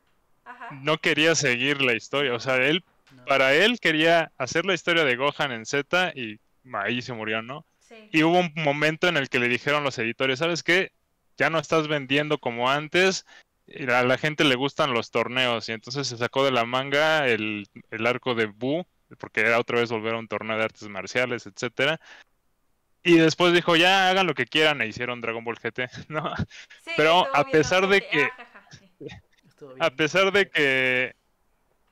Ajá. 0.46 0.70
no 0.72 0.96
quería 0.96 1.34
seguir 1.34 1.82
la 1.82 1.92
historia, 1.92 2.32
o 2.34 2.40
sea, 2.40 2.56
él. 2.56 2.82
Para 3.28 3.54
él 3.54 3.78
quería 3.80 4.32
hacer 4.38 4.64
la 4.64 4.74
historia 4.74 5.04
de 5.04 5.16
Gohan 5.16 5.52
en 5.52 5.66
Z 5.66 6.12
y 6.14 6.38
ahí 6.72 7.02
se 7.02 7.12
murió, 7.12 7.42
¿no? 7.42 7.64
Sí. 7.80 8.08
Y 8.10 8.22
hubo 8.22 8.38
un 8.40 8.52
momento 8.56 9.06
en 9.08 9.16
el 9.16 9.28
que 9.28 9.38
le 9.38 9.48
dijeron 9.48 9.84
los 9.84 9.98
editores, 9.98 10.38
¿sabes 10.38 10.62
qué? 10.62 10.92
Ya 11.36 11.50
no 11.50 11.58
estás 11.58 11.88
vendiendo 11.88 12.38
como 12.38 12.70
antes, 12.70 13.24
y 13.66 13.88
a 13.90 14.02
la 14.02 14.18
gente 14.18 14.44
le 14.44 14.54
gustan 14.56 14.92
los 14.92 15.10
torneos, 15.10 15.68
y 15.68 15.72
entonces 15.72 16.06
se 16.08 16.16
sacó 16.16 16.44
de 16.44 16.50
la 16.50 16.64
manga 16.64 17.26
el, 17.28 17.66
el 17.90 18.06
arco 18.06 18.34
de 18.34 18.46
Buu, 18.46 18.84
porque 19.18 19.40
era 19.42 19.58
otra 19.58 19.78
vez 19.80 19.90
volver 19.90 20.14
a 20.14 20.18
un 20.18 20.28
torneo 20.28 20.58
de 20.58 20.64
artes 20.64 20.88
marciales, 20.88 21.46
etcétera. 21.46 22.00
Y 23.04 23.16
después 23.18 23.52
dijo, 23.52 23.76
ya 23.76 24.10
hagan 24.10 24.26
lo 24.26 24.34
que 24.34 24.46
quieran, 24.46 24.82
e 24.82 24.88
hicieron 24.88 25.20
Dragon 25.20 25.44
Ball 25.44 25.58
GT, 25.58 25.88
¿no? 26.08 26.34
Sí, 26.84 26.90
pero 26.96 27.26
a 27.34 27.44
bien 27.44 27.52
pesar 27.52 27.86
de 27.86 28.00
que- 28.06 28.22
Ah, 28.24 28.32
jaja, 28.36 28.68
sí. 28.72 28.90
Estuvo 29.46 29.74
bien. 29.74 29.82
A 29.82 29.90
pesar 29.90 30.32
de 30.32 30.50
que 30.50 31.14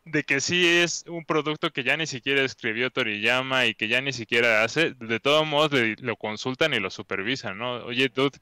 de 0.07 0.25
que 0.25 0.41
sí 0.41 0.67
es 0.67 1.05
un 1.09 1.25
producto 1.27 1.71
que 1.73 1.85
ya 1.85 1.97
ni 1.99 2.07
siquiera 2.09 2.43
escribió 2.45 2.91
Toriyama 2.91 3.67
y 3.67 3.75
que 3.75 3.89
ya 3.89 4.01
ni 4.03 4.13
siquiera 4.15 4.65
hace, 4.65 4.95
de 4.95 5.21
todos 5.21 5.47
modos 5.47 5.73
le- 5.73 5.97
lo 6.01 6.17
consultan 6.17 6.75
y 6.75 6.81
lo 6.81 6.91
supervisan, 6.91 7.59
¿no? 7.59 7.85
Oye, 7.87 8.09
dude, 8.11 8.39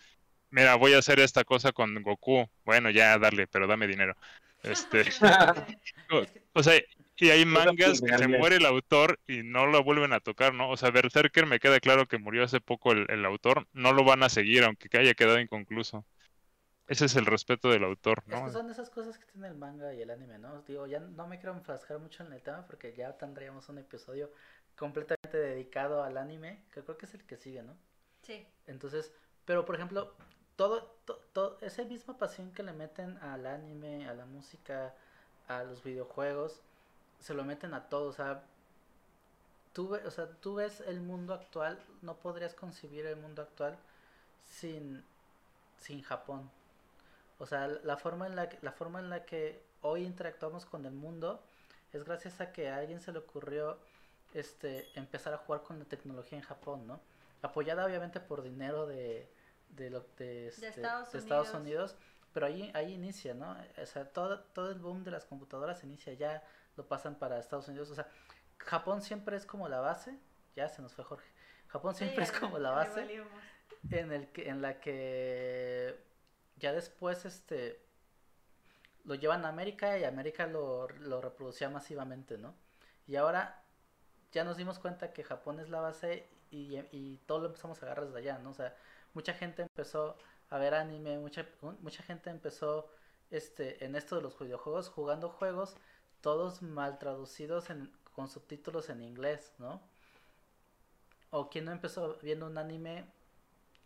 mira, 0.51 0.77
voy 0.77 0.95
a 0.95 0.99
hacer 0.99 1.21
esta 1.21 1.45
cosa 1.45 1.73
con 1.73 2.03
Goku. 2.03 2.49
Bueno, 2.65 2.91
ya 2.91 3.19
darle, 3.19 3.47
pero 3.49 3.67
dame 3.67 3.87
dinero. 3.89 4.17
Este, 4.63 5.03
Es 5.03 5.19
que- 6.09 6.29
o 6.55 6.63
sea, 6.63 6.81
y 7.17 7.31
hay 7.31 7.45
mangas 7.47 8.03
que 8.03 8.13
se 8.15 8.29
muere 8.29 8.57
el 8.57 8.67
autor 8.67 9.21
y 9.27 9.43
no 9.45 9.67
lo 9.67 9.85
vuelven 9.85 10.13
a 10.13 10.21
tocar, 10.21 10.55
¿no? 10.55 10.71
O 10.71 10.77
sea, 10.77 10.91
Berserker 10.91 11.47
me 11.47 11.61
queda 11.61 11.81
claro 11.81 12.07
que 12.09 12.19
murió 12.19 12.45
hace 12.45 12.61
poco 12.61 12.93
el, 12.93 13.07
el 13.11 13.25
autor, 13.25 13.69
no 13.73 13.93
lo 13.93 14.05
van 14.05 14.23
a 14.25 14.29
seguir, 14.31 14.65
aunque 14.65 14.89
que 14.89 14.99
haya 14.99 15.15
quedado 15.15 15.41
inconcluso. 15.41 16.07
Ese 16.87 17.07
es 17.07 17.17
el 17.17 17.25
respeto 17.27 17.71
del 17.71 17.85
autor, 17.85 18.23
Es 18.27 18.33
¿no? 18.35 18.45
que 18.45 18.51
son 18.53 18.71
esas 18.71 18.91
cosas 18.91 19.19
que 19.19 19.25
tiene 19.27 19.49
el 19.49 19.55
manga 19.55 19.95
y 19.95 20.03
el 20.03 20.11
anime, 20.11 20.39
¿no? 20.39 20.61
Digo, 20.63 20.87
ya 20.87 21.01
no 21.01 21.27
me 21.27 21.39
quiero 21.39 21.55
enfrascar 21.55 21.99
mucho 21.99 22.25
en 22.25 22.33
el 22.33 22.43
tema 22.43 22.67
porque 22.67 22.95
ya 22.95 23.17
tendríamos 23.17 23.69
un 23.71 23.79
episodio 23.79 24.31
completamente 24.77 25.39
dedicado 25.39 26.03
al 26.03 26.19
anime, 26.19 26.63
que 26.73 26.83
creo 26.83 26.99
que 26.99 27.07
es 27.07 27.15
el 27.15 27.25
que 27.25 27.37
sigue, 27.37 27.63
¿no? 27.63 27.75
Sí. 28.23 28.47
Entonces, 28.67 29.13
pero 29.47 29.65
por 29.65 29.77
ejemplo, 29.77 30.13
todo, 30.57 30.83
to- 31.07 31.21
to- 31.33 31.59
esa 31.63 31.85
misma 31.85 32.19
pasión 32.19 32.53
que 32.53 32.63
le 32.63 32.73
meten 32.73 33.17
al 33.19 33.47
anime, 33.47 34.07
a 34.09 34.15
la 34.15 34.27
música, 34.27 34.95
a 35.49 35.65
los 35.65 35.83
videojuegos, 35.83 36.61
se 37.21 37.33
lo 37.35 37.45
meten 37.45 37.73
a 37.73 37.89
todo, 37.89 38.09
o 38.09 38.13
sea, 38.13 38.43
tú, 39.73 39.95
o 39.95 40.11
sea, 40.11 40.29
tú 40.41 40.57
ves 40.57 40.81
el 40.87 41.01
mundo 41.01 41.33
actual, 41.35 41.79
no 42.03 42.17
podrías 42.17 42.55
concebir 42.55 43.07
el 43.07 43.17
mundo 43.17 43.43
actual 43.43 43.77
sin, 44.45 45.03
sin 45.79 46.03
Japón. 46.03 46.51
O 47.39 47.47
sea, 47.47 47.69
la 47.69 47.97
forma 47.97 48.27
en 48.27 48.37
la 48.37 48.49
que, 48.49 48.59
la 48.63 48.73
forma 48.73 49.01
en 49.01 49.11
la 49.11 49.25
que 49.25 49.65
hoy 49.81 50.05
interactuamos 50.05 50.67
con 50.67 50.87
el 50.87 50.93
mundo 50.93 51.43
es 51.93 52.05
gracias 52.05 52.41
a 52.41 52.53
que 52.53 52.69
a 52.69 52.77
alguien 52.77 53.01
se 53.01 53.13
le 53.13 53.19
ocurrió 53.19 53.79
este 54.33 54.89
empezar 54.99 55.35
a 55.35 55.39
jugar 55.39 55.63
con 55.63 55.79
la 55.79 55.85
tecnología 55.85 56.39
en 56.39 56.45
Japón, 56.45 56.87
¿no? 56.87 57.01
Apoyada 57.43 57.85
obviamente 57.85 58.21
por 58.21 58.43
dinero 58.43 58.87
de 58.87 59.31
de, 59.77 59.91
lo, 59.91 60.07
de, 60.19 60.49
este, 60.49 60.69
Estados 60.69 61.13
de 61.13 61.19
Estados 61.19 61.55
Unidos. 61.55 61.93
Unidos, 61.93 61.97
pero 62.33 62.47
ahí 62.47 62.71
ahí 62.75 62.93
inicia, 62.93 63.35
¿no? 63.35 63.57
O 63.81 63.87
sea, 63.87 64.09
todo 64.11 64.41
todo 64.41 64.71
el 64.71 64.79
boom 64.79 65.05
de 65.05 65.11
las 65.11 65.25
computadoras 65.25 65.83
inicia 65.85 66.13
ya 66.15 66.43
lo 66.77 66.87
pasan 66.87 67.17
para 67.17 67.39
Estados 67.39 67.69
Unidos, 67.69 67.91
o 67.91 67.95
sea, 67.95 68.09
Japón 68.59 69.03
siempre 69.03 69.37
es 69.37 69.47
como 69.47 69.69
la 69.69 69.81
base, 69.81 70.19
ya 70.57 70.69
se 70.69 70.83
nos 70.83 70.95
fue 70.95 71.05
Jorge. 71.05 71.29
Japón 71.69 71.95
siempre 71.95 72.25
Sí, 72.25 72.33
es 72.33 72.41
como 72.41 72.59
la 72.59 72.71
base 72.71 73.25
en 73.91 74.13
el 74.13 74.29
que 74.29 74.49
en 74.49 74.63
la 74.63 74.81
que 74.81 76.01
ya 76.57 76.73
después 76.73 77.25
este 77.25 77.81
lo 79.05 79.15
llevan 79.15 79.45
a 79.45 79.49
América 79.49 79.99
y 79.99 80.05
América 80.05 80.47
lo, 80.47 80.89
lo 80.89 81.21
reproducía 81.21 81.69
masivamente, 81.69 82.39
¿no? 82.39 82.55
Y 83.07 83.17
ahora 83.17 83.63
ya 84.33 84.45
nos 84.45 84.57
dimos 84.57 84.79
cuenta 84.79 85.13
que 85.13 85.25
Japón 85.25 85.61
es 85.61 85.69
la 85.69 85.81
base 85.81 86.27
y, 86.51 86.79
y 86.91 87.19
todo 87.27 87.41
lo 87.41 87.47
empezamos 87.49 87.83
a 87.83 87.87
agarrar 87.87 88.07
desde 88.07 88.19
allá, 88.19 88.39
¿no? 88.39 88.51
O 88.51 88.55
sea, 88.55 88.75
mucha 89.13 89.35
gente 89.35 89.63
empezó 89.63 90.17
a 90.51 90.59
ver 90.59 90.75
anime, 90.75 91.19
mucha, 91.19 91.47
mucha 91.81 92.03
gente 92.03 92.31
empezó 92.31 92.91
este, 93.31 93.85
en 93.85 93.97
esto 93.97 94.17
de 94.17 94.23
los 94.23 94.39
videojuegos, 94.39 94.89
jugando 94.89 95.29
juegos, 95.29 95.77
todos 96.21 96.63
mal 96.63 96.99
traducidos 96.99 97.71
en, 97.71 97.93
con 98.15 98.29
subtítulos 98.29 98.89
en 98.89 99.03
inglés, 99.03 99.53
¿no? 99.59 99.83
O 101.31 101.51
quien 101.51 101.65
no 101.65 101.73
empezó 101.73 102.19
viendo 102.23 102.47
un 102.47 102.59
anime 102.59 103.07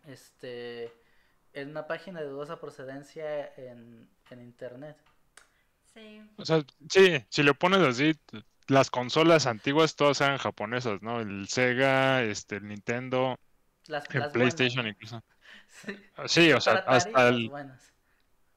este 0.07 0.92
en 1.61 1.71
una 1.71 1.87
página 1.87 2.21
de 2.21 2.27
dudosa 2.29 2.61
procedencia 2.61 3.52
en, 3.56 4.09
en 4.31 4.42
internet. 4.42 4.96
Sí. 5.94 6.23
O 6.37 6.44
sea, 6.44 6.65
sí, 6.88 7.25
si 7.31 7.42
lo 7.42 7.54
pones 7.54 7.81
así, 7.81 8.15
las 8.69 8.90
consolas 8.90 9.46
antiguas 9.46 9.96
todas 9.96 10.21
eran 10.21 10.38
japonesas, 10.38 11.02
¿no? 11.02 11.21
El 11.21 11.48
Sega, 11.48 12.23
este, 12.23 12.56
el 12.56 12.69
Nintendo, 12.69 13.38
Las, 13.88 14.09
el 14.13 14.29
las 14.31 14.33
PlayStation 14.33 14.87
buenas, 14.87 14.88
incluso. 14.88 15.23
Sí, 15.69 16.11
Sí, 16.27 16.52
o 16.52 16.61
sea, 16.61 16.75
hasta 16.87 17.29
el, 17.29 17.50
buenas. 17.50 17.92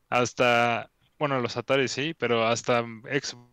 hasta, 0.09 0.91
bueno, 1.17 1.39
los 1.39 1.57
Atari 1.57 1.87
sí, 1.87 2.13
pero 2.13 2.45
hasta 2.47 2.81
Xbox 2.83 3.51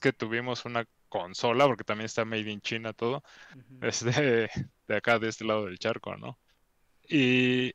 que 0.00 0.12
tuvimos 0.12 0.64
una 0.66 0.86
consola, 1.08 1.66
porque 1.66 1.84
también 1.84 2.06
está 2.06 2.24
made 2.24 2.50
in 2.50 2.60
China 2.60 2.92
todo, 2.92 3.22
Ujú. 3.54 3.80
es 3.80 4.04
de, 4.04 4.50
de 4.88 4.96
acá, 4.96 5.18
de 5.18 5.28
este 5.30 5.44
lado 5.44 5.66
del 5.66 5.78
charco, 5.78 6.16
¿no? 6.16 6.38
Y, 7.08 7.74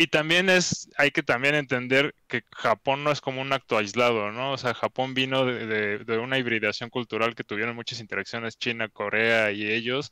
y 0.00 0.06
también 0.06 0.48
es, 0.48 0.88
hay 0.96 1.10
que 1.10 1.22
también 1.22 1.54
entender 1.54 2.14
que 2.26 2.42
Japón 2.52 3.04
no 3.04 3.12
es 3.12 3.20
como 3.20 3.42
un 3.42 3.52
acto 3.52 3.76
aislado, 3.76 4.32
¿no? 4.32 4.52
O 4.52 4.56
sea, 4.56 4.72
Japón 4.72 5.12
vino 5.12 5.44
de, 5.44 5.98
de- 5.98 6.18
una 6.18 6.38
hibridación 6.38 6.88
cultural 6.88 7.34
que 7.34 7.44
tuvieron 7.44 7.76
muchas 7.76 8.00
interacciones 8.00 8.56
China, 8.56 8.88
Corea 8.88 9.52
y 9.52 9.70
ellos, 9.70 10.10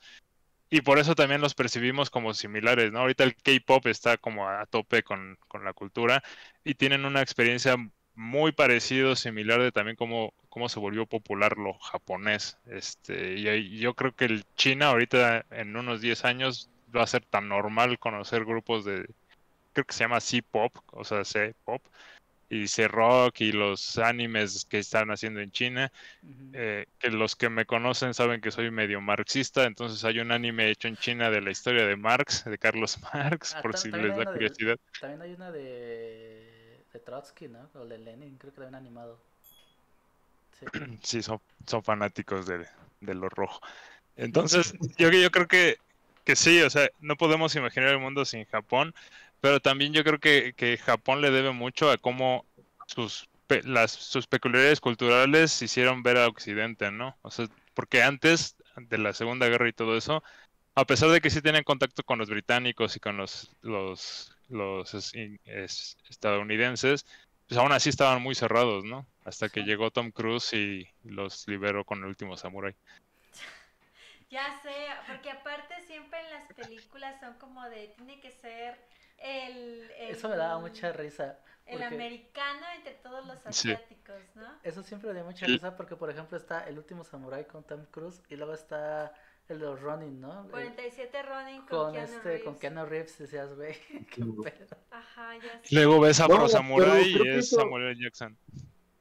y 0.71 0.83
por 0.83 0.99
eso 0.99 1.15
también 1.15 1.41
los 1.41 1.55
percibimos 1.55 2.11
como 2.11 2.35
similares, 2.35 2.93
¿no? 2.93 3.01
Ahorita 3.01 3.25
el 3.25 3.35
K-pop 3.37 3.87
está 3.87 4.19
como 4.19 4.47
a 4.47 4.67
tope 4.67 5.03
con, 5.03 5.39
con, 5.49 5.65
la 5.65 5.73
cultura 5.73 6.23
y 6.65 6.75
tienen 6.75 7.07
una 7.07 7.23
experiencia 7.23 7.77
muy 8.15 8.53
parecido, 8.53 9.17
similar 9.17 9.63
de 9.63 9.73
también 9.73 9.97
cómo, 9.97 10.35
cómo 10.51 10.69
se 10.69 10.81
volvió 10.81 11.07
popular 11.07 11.57
lo 11.57 11.73
japonés. 11.79 12.59
Este, 12.67 13.37
y 13.39 13.79
yo 13.79 13.95
creo 13.95 14.15
que 14.15 14.27
el 14.27 14.45
China 14.55 14.89
ahorita 14.89 15.47
en 15.51 15.77
unos 15.77 16.03
10 16.03 16.27
años 16.27 16.71
va 16.95 17.05
a 17.05 17.07
ser 17.07 17.25
tan 17.25 17.49
normal 17.49 17.99
conocer 17.99 18.45
grupos 18.45 18.85
de, 18.85 19.07
creo 19.79 19.85
que 19.87 19.95
se 19.95 20.05
llama 20.05 20.21
C-pop, 20.21 20.77
o 20.91 21.05
sea, 21.05 21.25
C-pop, 21.25 21.81
y 22.51 22.67
C-rock 22.67 23.41
y 23.43 23.53
los 23.53 23.97
animes 23.99 24.65
que 24.69 24.79
están 24.79 25.11
haciendo 25.11 25.41
en 25.41 25.53
China, 25.53 25.93
eh, 26.53 26.87
que 26.99 27.11
los 27.11 27.37
que 27.37 27.49
me 27.49 27.65
conocen 27.65 28.13
saben 28.13 28.41
que 28.41 28.51
soy 28.51 28.71
medio 28.73 29.01
marxista, 29.01 29.65
entonces 29.67 30.05
hay 30.05 30.19
un 30.19 30.33
anime 30.33 30.69
hecho 30.71 30.89
en 30.89 30.97
China 30.97 31.31
de 31.31 31.43
la 31.43 31.51
historia 31.53 31.87
de 31.87 31.95
Marx, 31.95 32.45
de 32.45 32.59
Carlos 32.59 32.99
Marx, 33.15 33.55
Ah, 33.57 33.63
por 33.63 33.77
si 33.77 33.93
les 33.93 34.17
da 34.17 34.25
de- 34.25 34.27
curiosidad. 34.27 34.77
También 35.01 35.23
hay 35.23 35.33
una 35.35 35.53
de, 35.53 36.83
de 36.93 36.99
Trotsky, 37.01 37.47
¿no? 37.49 37.71
O 37.75 37.85
de 37.87 37.99
Lenin, 37.99 38.37
creo 38.37 38.53
que 38.53 38.61
también 38.61 38.75
animado. 38.75 39.21
Sí. 40.59 40.67
Sí, 41.05 41.23
son, 41.23 41.41
son 41.69 41.85
fanáticos 41.85 42.47
de, 42.47 42.67
de 43.01 43.15
lo 43.15 43.29
rojo. 43.29 43.61
Entonces, 44.17 44.73
yo, 44.99 45.11
yo 45.11 45.31
creo 45.31 45.47
que, 45.47 45.77
que 46.25 46.35
sí, 46.35 46.61
o 46.63 46.71
sea, 46.71 46.89
no 47.01 47.17
podemos 47.17 47.55
imaginar 47.57 47.91
el 47.91 47.99
mundo 47.99 48.25
sin 48.25 48.45
Japón, 48.47 48.95
pero 49.41 49.61
también 49.61 49.93
yo 49.93 50.05
creo 50.05 50.19
que, 50.19 50.53
que 50.55 50.77
Japón 50.79 51.21
le 51.21 51.31
debe 51.31 51.53
mucho 51.53 51.91
a 51.91 51.99
cómo 51.99 52.47
sus, 52.87 53.29
las, 53.65 53.93
sus 53.93 54.27
peculiaridades 54.27 54.81
culturales 54.81 55.61
hicieron 55.63 56.03
ver 56.03 56.17
a 56.19 56.27
Occidente, 56.29 56.91
¿no? 56.91 57.17
O 57.23 57.31
sea, 57.31 57.47
porque 57.75 58.03
antes 58.03 58.57
de 58.77 58.99
la 58.99 59.13
Segunda 59.13 59.49
Guerra 59.49 59.69
y 59.69 59.73
todo 59.73 59.97
eso, 59.97 60.23
a 60.75 60.85
pesar 60.85 61.11
de 61.11 61.21
que 61.21 61.31
sí 61.31 61.43
tenían 61.43 61.65
contacto 61.65 62.03
con 62.03 62.19
los 62.19 62.31
británicos 62.31 62.97
y 62.97 63.01
con 63.01 63.17
los, 63.17 63.57
los, 63.63 64.33
los 64.49 64.95
es- 64.95 65.15
in- 65.15 65.41
es- 65.45 65.97
estadounidenses, 66.09 67.05
pues 67.49 67.59
aún 67.59 67.73
así 67.73 67.89
estaban 67.89 68.23
muy 68.23 68.35
cerrados, 68.35 68.85
¿no? 68.85 69.07
Hasta 69.25 69.49
que 69.49 69.63
llegó 69.63 69.91
Tom 69.91 70.11
Cruise 70.11 70.53
y 70.53 70.87
los 71.03 71.47
liberó 71.49 71.85
con 71.85 71.99
el 72.01 72.07
último 72.07 72.37
Samurai. 72.37 72.75
Ya 74.31 74.61
sé, 74.63 74.71
porque 75.07 75.31
aparte 75.31 75.81
siempre 75.87 76.21
en 76.21 76.31
las 76.31 76.53
películas 76.53 77.19
son 77.19 77.39
como 77.39 77.67
de, 77.71 77.89
tiene 77.97 78.21
que 78.21 78.31
ser 78.31 78.79
el... 79.19 79.91
el- 79.99 80.11
Eso 80.11 80.29
me 80.29 80.37
daba 80.37 80.59
mucha 80.59 80.93
risa. 80.93 81.39
El 81.67 81.83
americano 81.83 82.65
entre 82.77 82.95
todos 82.95 83.27
los 83.27 83.39
Sí. 83.55 83.71
asiáticos, 83.73 84.17
¿no? 84.35 84.47
Eso 84.63 84.83
siempre 84.83 85.09
me 85.11 85.17
dio 85.17 85.25
mucha 85.25 85.45
risa 85.47 85.77
porque, 85.77 85.97
por 85.97 86.09
ejemplo, 86.09 86.39
está 86.39 86.67
El 86.67 86.79
último 86.79 87.05
Samurai 87.05 87.47
con 87.47 87.63
Tom 87.65 87.85
Cruise 87.91 88.23
y 88.31 88.37
luego 88.37 88.55
está 88.55 89.13
el 89.51 89.59
de 89.59 89.67
los 89.67 89.81
Ronin, 89.81 90.19
¿no? 90.19 90.45
El- 90.45 90.51
47 90.51 91.23
Ronin 91.23 91.61
con, 91.63 91.69
con 91.69 91.93
Keanu 91.93 92.07
este, 92.07 92.23
Reeves. 92.23 92.43
con 92.45 92.59
Keanu 92.59 92.87
Reeves, 92.87 93.19
decías, 93.19 93.55
güey, 93.55 93.75
qué 94.11 94.23
pedo. 94.25 94.77
Ajá, 94.91 95.37
ya 95.37 95.61
sé. 95.63 95.75
Luego 95.75 96.01
ves 96.01 96.21
a 96.21 96.29
No, 96.29 96.37
Pro 96.37 96.49
Samurai 96.49 97.03
y 97.07 97.29
es 97.29 97.47
eso- 97.47 97.57
Samuel 97.61 97.85
L. 97.89 98.03
Jackson. 98.03 98.37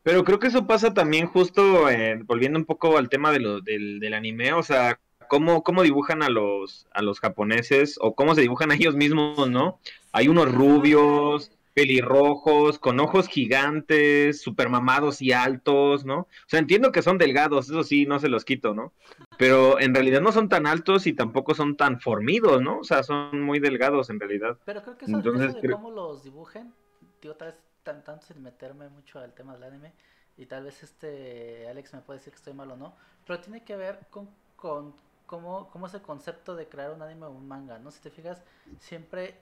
Pero 0.03 0.24
creo 0.26 0.39
que 0.39 0.47
eso 0.47 0.65
pasa 0.68 0.93
también 0.93 1.28
justo, 1.28 1.89
eh, 1.89 2.20
volviendo 2.24 2.57
un 2.59 2.65
poco 2.65 2.97
al 2.97 3.07
tema 3.09 3.32
de 3.32 3.39
lo, 3.39 3.61
del, 3.61 3.99
del 3.99 4.13
anime, 4.13 4.51
o 4.53 4.63
sea, 4.63 4.99
cómo, 5.28 5.63
cómo 5.63 5.84
dibujan 5.84 6.23
a 6.23 6.30
los, 6.30 6.88
a 6.91 7.01
los 7.01 7.19
japoneses 7.19 7.97
o 8.01 8.15
cómo 8.15 8.36
se 8.36 8.41
dibujan 8.41 8.71
a 8.71 8.75
ellos 8.75 8.95
mismos, 8.95 9.49
¿no? 9.49 9.80
Hay 10.11 10.28
unos 10.28 10.51
rubios, 10.51 11.51
pelirrojos, 11.73 12.80
con 12.80 12.99
ojos 12.99 13.28
gigantes, 13.28 14.41
super 14.41 14.69
mamados 14.69 15.21
y 15.21 15.32
altos, 15.32 16.05
¿no? 16.05 16.21
O 16.21 16.28
sea, 16.47 16.59
entiendo 16.59 16.91
que 16.91 17.01
son 17.01 17.17
delgados, 17.17 17.69
eso 17.69 17.84
sí, 17.84 18.05
no 18.05 18.19
se 18.19 18.30
los 18.30 18.45
quito, 18.45 18.73
¿no? 18.73 18.93
Pero 19.38 19.80
en 19.80 19.93
realidad 19.93 20.21
no 20.21 20.32
son 20.32 20.49
tan 20.49 20.65
altos 20.65 21.05
y 21.05 21.13
tampoco 21.13 21.53
son 21.53 21.78
tan 21.78 21.99
formidos, 21.99 22.61
¿no? 22.61 22.80
O 22.80 22.84
sea, 22.84 23.03
son 23.03 23.41
muy 23.41 23.59
delgados 23.59 24.09
en 24.09 24.19
realidad. 24.19 24.57
Pero 24.65 24.82
creo 24.82 24.97
que 24.97 25.05
eso, 25.05 25.15
Entonces, 25.17 25.49
eso 25.49 25.55
de 25.57 25.61
creo- 25.61 25.75
cómo 25.78 25.91
los 25.91 26.23
dibujen, 26.23 26.73
digo, 27.21 27.36
tal 27.36 27.49
vez 27.49 27.57
tan, 27.84 28.03
tanto 28.03 28.25
sin 28.25 28.41
meterme 28.41 28.89
mucho 28.89 29.19
al 29.19 29.34
tema 29.34 29.53
del 29.53 29.63
anime, 29.63 29.93
y 30.36 30.45
tal 30.45 30.63
vez 30.65 30.82
este 30.84 31.67
Alex 31.69 31.93
me 31.93 32.01
puede 32.01 32.19
decir 32.19 32.32
que 32.34 32.38
estoy 32.38 32.53
mal 32.53 32.69
o 32.71 32.75
no, 32.78 32.95
pero 33.25 33.39
tiene 33.39 33.63
que 33.63 33.75
ver 33.75 33.99
con, 34.09 34.30
con 34.55 34.95
cómo, 35.28 35.69
cómo 35.69 35.86
es 35.86 35.93
el 35.93 36.01
concepto 36.01 36.55
de 36.55 36.67
crear 36.67 36.91
un 36.91 37.03
anime 37.03 37.28
o 37.28 37.32
un 37.32 37.47
manga, 37.47 37.78
¿no? 37.78 37.91
Si 37.91 38.01
te 38.01 38.09
fijas, 38.09 38.41
siempre, 38.80 39.39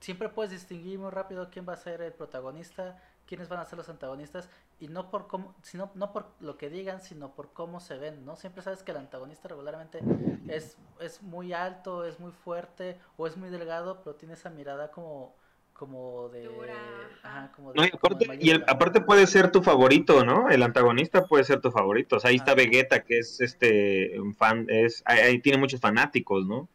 siempre 0.00 0.28
puedes 0.28 0.50
distinguir 0.50 0.98
muy 0.98 1.10
rápido 1.10 1.48
quién 1.50 1.66
va 1.66 1.72
a 1.72 1.76
ser 1.76 2.02
el 2.02 2.12
protagonista, 2.12 3.00
quiénes 3.24 3.48
van 3.48 3.60
a 3.60 3.64
ser 3.64 3.78
los 3.78 3.88
antagonistas, 3.88 4.50
y 4.80 4.88
no 4.88 5.10
por 5.10 5.28
cómo, 5.28 5.54
sino, 5.62 5.90
no 5.94 6.12
por 6.12 6.32
lo 6.40 6.58
que 6.58 6.68
digan, 6.68 7.00
sino 7.00 7.34
por 7.34 7.52
cómo 7.52 7.80
se 7.80 7.96
ven, 7.96 8.24
¿no? 8.26 8.36
Siempre 8.36 8.62
sabes 8.62 8.82
que 8.82 8.90
el 8.90 8.98
antagonista 8.98 9.48
regularmente 9.48 10.02
es, 10.48 10.76
es 11.00 11.22
muy 11.22 11.52
alto, 11.52 12.04
es 12.04 12.20
muy 12.20 12.32
fuerte, 12.32 13.00
o 13.16 13.26
es 13.26 13.36
muy 13.36 13.48
delgado, 13.48 14.02
pero 14.02 14.16
tiene 14.16 14.34
esa 14.34 14.50
mirada 14.50 14.90
como, 14.90 15.34
como 15.78 16.28
de... 16.28 16.44
Dura, 16.44 16.74
Ajá, 17.22 17.52
como 17.54 17.72
de... 17.72 17.78
No, 17.78 17.86
y 17.86 17.90
como 17.90 18.16
aparte, 18.16 18.38
y 18.40 18.50
el- 18.50 18.64
aparte 18.66 19.00
puede 19.00 19.26
ser 19.26 19.50
tu 19.50 19.62
favorito, 19.62 20.24
¿no? 20.24 20.50
El 20.50 20.62
antagonista 20.62 21.26
puede 21.26 21.44
ser 21.44 21.60
tu 21.60 21.70
favorito. 21.70 22.16
O 22.16 22.20
sea, 22.20 22.30
ahí 22.30 22.36
está. 22.36 22.54
Vegeta, 22.54 23.04
que 23.04 23.18
es 23.18 23.40
este 23.40 24.18
un 24.20 24.34
fan, 24.34 24.66
es, 24.68 25.02
ahí, 25.06 25.20
ahí 25.20 25.38
tiene 25.40 25.58
muchos 25.58 25.80
fanáticos, 25.80 26.46
¿no? 26.46 26.68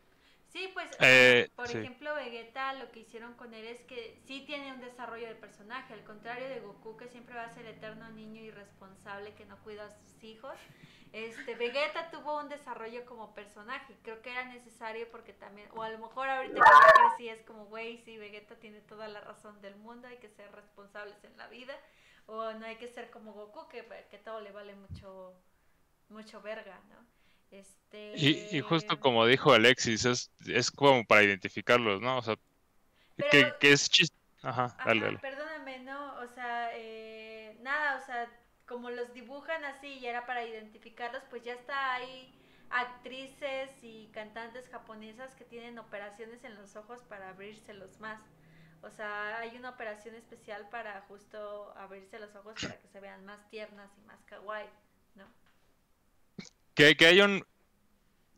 Sí, 0.54 0.70
pues, 0.74 0.90
Eh, 1.00 1.50
por 1.56 1.68
sí. 1.68 1.80
ejemplo, 1.80 2.14
Vegeta 2.14 2.74
lo 2.74 2.92
que 2.92 3.00
hicieron 3.00 3.34
con 3.34 3.56
él 3.56 3.66
es 3.66 3.82
que 3.82 4.22
sí 4.26 4.46
tiene 4.46 4.72
un 4.72 4.82
desarrollo 4.82 5.28
de 5.28 5.34
personaje, 5.36 5.94
al 5.94 6.04
contrario 6.04 6.48
de 6.48 6.60
Goku, 6.60 6.96
que 6.96 7.08
siempre 7.08 7.36
va 7.36 7.46
a 7.46 7.50
ser 7.50 7.66
eterno 7.66 8.10
niño 8.12 8.40
irresponsable 8.42 9.34
que 9.34 9.46
no 9.46 9.58
cuida 9.64 9.88
a 9.88 9.92
sus 9.92 10.24
hijos. 10.24 10.56
Este, 11.12 11.56
Vegeta 11.56 12.12
tuvo 12.12 12.40
un 12.40 12.50
desarrollo 12.50 13.04
como 13.06 13.34
personaje, 13.34 13.96
creo 14.04 14.22
que 14.22 14.32
era 14.32 14.46
necesario 14.46 15.10
porque 15.12 15.34
también, 15.34 15.68
o 15.74 15.82
a 15.82 15.90
lo 15.90 15.98
mejor 16.00 16.30
ahorita 16.30 16.62
que 16.62 17.02
crecí 17.02 17.30
es 17.30 17.42
como, 17.44 17.66
güey, 17.66 17.98
sí, 17.98 18.18
Vegeta 18.18 18.56
tiene 18.60 18.82
toda 18.82 19.08
la 19.08 19.22
razón 19.22 19.60
del 19.62 19.76
mundo, 19.76 20.08
hay 20.08 20.18
que 20.18 20.30
ser 20.30 20.52
responsables 20.52 21.24
en 21.24 21.36
la 21.38 21.48
vida, 21.48 21.76
o 22.28 22.54
no 22.54 22.66
hay 22.66 22.78
que 22.78 22.88
ser 22.88 23.10
como 23.12 23.34
Goku, 23.34 23.68
que, 23.70 23.84
que 24.10 24.18
todo 24.20 24.40
le 24.40 24.52
vale 24.52 24.76
mucho, 24.76 25.34
mucho 26.10 26.42
verga, 26.42 26.80
¿no? 26.90 27.23
Este... 27.54 28.14
Y, 28.18 28.58
y 28.58 28.62
justo 28.62 29.00
como 29.00 29.26
dijo 29.28 29.54
Alexis, 29.54 30.06
es, 30.06 30.32
es 30.48 30.72
como 30.72 31.06
para 31.06 31.24
identificarlos, 31.24 32.02
¿no? 32.02 32.18
O 32.18 32.22
sea, 32.22 32.36
que, 33.18 33.26
Pero- 33.30 33.60
que 33.60 33.72
es 33.72 33.90
chiste. 33.90 34.18
Ajá, 34.42 34.66
Ajá, 34.66 34.84
dale, 34.86 35.02
dale. 35.06 35.20
perdóname, 35.20 35.80
no, 35.80 36.20
o 36.20 36.28
sea, 36.28 36.72
eh, 36.74 37.56
nada, 37.62 37.98
o 38.02 38.06
sea, 38.06 38.28
como 38.66 38.90
los 38.90 39.14
dibujan 39.14 39.64
así 39.64 39.88
y 40.00 40.06
era 40.08 40.26
para 40.26 40.44
identificarlos, 40.46 41.24
pues 41.30 41.44
ya 41.44 41.54
está 41.54 41.94
ahí 41.94 42.34
actrices 42.70 43.70
y 43.84 44.08
cantantes 44.14 44.68
japonesas 44.68 45.34
que 45.36 45.46
tienen 45.46 45.78
operaciones 45.80 46.44
en 46.44 46.56
los 46.56 46.76
ojos 46.76 47.02
para 47.08 47.30
abrírselos 47.30 48.00
más. 48.00 48.20
O 48.82 48.90
sea, 48.90 49.38
hay 49.40 49.56
una 49.56 49.70
operación 49.70 50.16
especial 50.16 50.68
para 50.70 51.02
justo 51.08 51.72
abrirse 51.78 52.20
los 52.20 52.36
ojos 52.36 52.56
para 52.62 52.78
que 52.82 52.88
se 52.90 53.00
vean 53.00 53.24
más 53.24 53.48
tiernas 53.50 53.92
y 53.98 54.02
más 54.02 54.22
kawaii. 54.26 54.68
Que, 56.74 56.96
que 56.96 57.06
hay 57.06 57.22
un... 57.22 57.46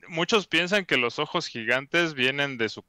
Muchos 0.08 0.48
piensan 0.48 0.86
que 0.86 0.98
los 0.98 1.20
ojos 1.20 1.48
gigantes 1.48 2.14
vienen 2.14 2.58
de 2.58 2.70
su, 2.70 2.84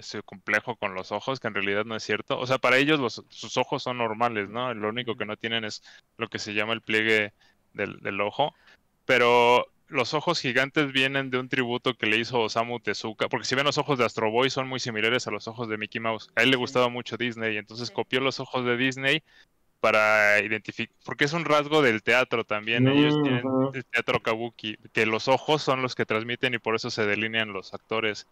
su 0.00 0.22
complejo 0.22 0.76
con 0.76 0.94
los 0.94 1.10
ojos, 1.10 1.40
que 1.40 1.48
en 1.48 1.54
realidad 1.54 1.84
no 1.84 1.96
es 1.96 2.04
cierto. 2.04 2.38
O 2.38 2.46
sea, 2.46 2.58
para 2.58 2.76
ellos 2.76 3.00
los, 3.00 3.24
sus 3.28 3.56
ojos 3.56 3.82
son 3.82 3.98
normales, 3.98 4.48
¿no? 4.48 4.72
Lo 4.74 4.88
único 4.88 5.16
que 5.16 5.26
no 5.26 5.36
tienen 5.36 5.64
es 5.64 5.82
lo 6.18 6.28
que 6.28 6.38
se 6.38 6.54
llama 6.54 6.72
el 6.72 6.82
pliegue 6.82 7.32
del, 7.72 7.98
del 8.00 8.20
ojo. 8.20 8.54
Pero 9.04 9.66
los 9.92 10.14
ojos 10.14 10.40
gigantes 10.40 10.90
vienen 10.92 11.30
de 11.30 11.38
un 11.38 11.48
tributo 11.48 11.94
que 11.94 12.06
le 12.06 12.16
hizo 12.16 12.40
Osamu 12.40 12.80
Tezuka, 12.80 13.28
porque 13.28 13.46
si 13.46 13.54
ven 13.54 13.64
los 13.64 13.78
ojos 13.78 13.98
de 13.98 14.04
Astro 14.04 14.30
Boy 14.30 14.48
son 14.48 14.66
muy 14.66 14.80
similares 14.80 15.26
a 15.26 15.30
los 15.30 15.48
ojos 15.48 15.68
de 15.68 15.76
Mickey 15.76 16.00
Mouse. 16.00 16.30
A 16.34 16.42
él 16.42 16.50
le 16.50 16.56
gustaba 16.56 16.88
mucho 16.88 17.16
Disney, 17.16 17.58
entonces 17.58 17.90
copió 17.90 18.20
los 18.20 18.40
ojos 18.40 18.64
de 18.64 18.76
Disney 18.76 19.22
para 19.82 20.38
identificar, 20.38 20.94
porque 21.04 21.24
es 21.24 21.32
un 21.32 21.44
rasgo 21.44 21.82
del 21.82 22.04
teatro 22.04 22.44
también. 22.44 22.86
Ellos 22.86 23.20
tienen 23.20 23.42
el 23.74 23.84
teatro 23.84 24.22
kabuki, 24.22 24.76
que 24.92 25.06
los 25.06 25.26
ojos 25.26 25.60
son 25.60 25.82
los 25.82 25.96
que 25.96 26.06
transmiten 26.06 26.54
y 26.54 26.58
por 26.58 26.76
eso 26.76 26.88
se 26.88 27.04
delinean 27.04 27.52
los 27.52 27.74
actores. 27.74 28.28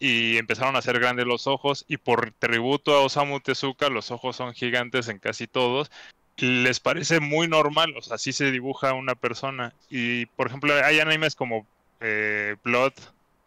Y 0.00 0.38
empezaron 0.38 0.74
a 0.74 0.80
hacer 0.80 0.98
grandes 0.98 1.24
los 1.24 1.46
ojos 1.46 1.84
y 1.86 1.98
por 1.98 2.32
tributo 2.32 2.96
a 2.96 3.02
Osamu 3.02 3.38
Tezuka 3.38 3.90
los 3.90 4.10
ojos 4.10 4.34
son 4.34 4.54
gigantes 4.54 5.06
en 5.06 5.20
casi 5.20 5.46
todos. 5.46 5.92
Les 6.38 6.80
parece 6.80 7.20
muy 7.20 7.46
normal, 7.46 7.94
o 7.96 8.02
sea, 8.02 8.16
así 8.16 8.32
se 8.32 8.50
dibuja 8.50 8.92
una 8.92 9.14
persona. 9.14 9.72
Y 9.88 10.26
por 10.26 10.48
ejemplo, 10.48 10.74
hay 10.84 10.98
animes 10.98 11.36
como 11.36 11.64
eh, 12.00 12.56
Blood 12.64 12.94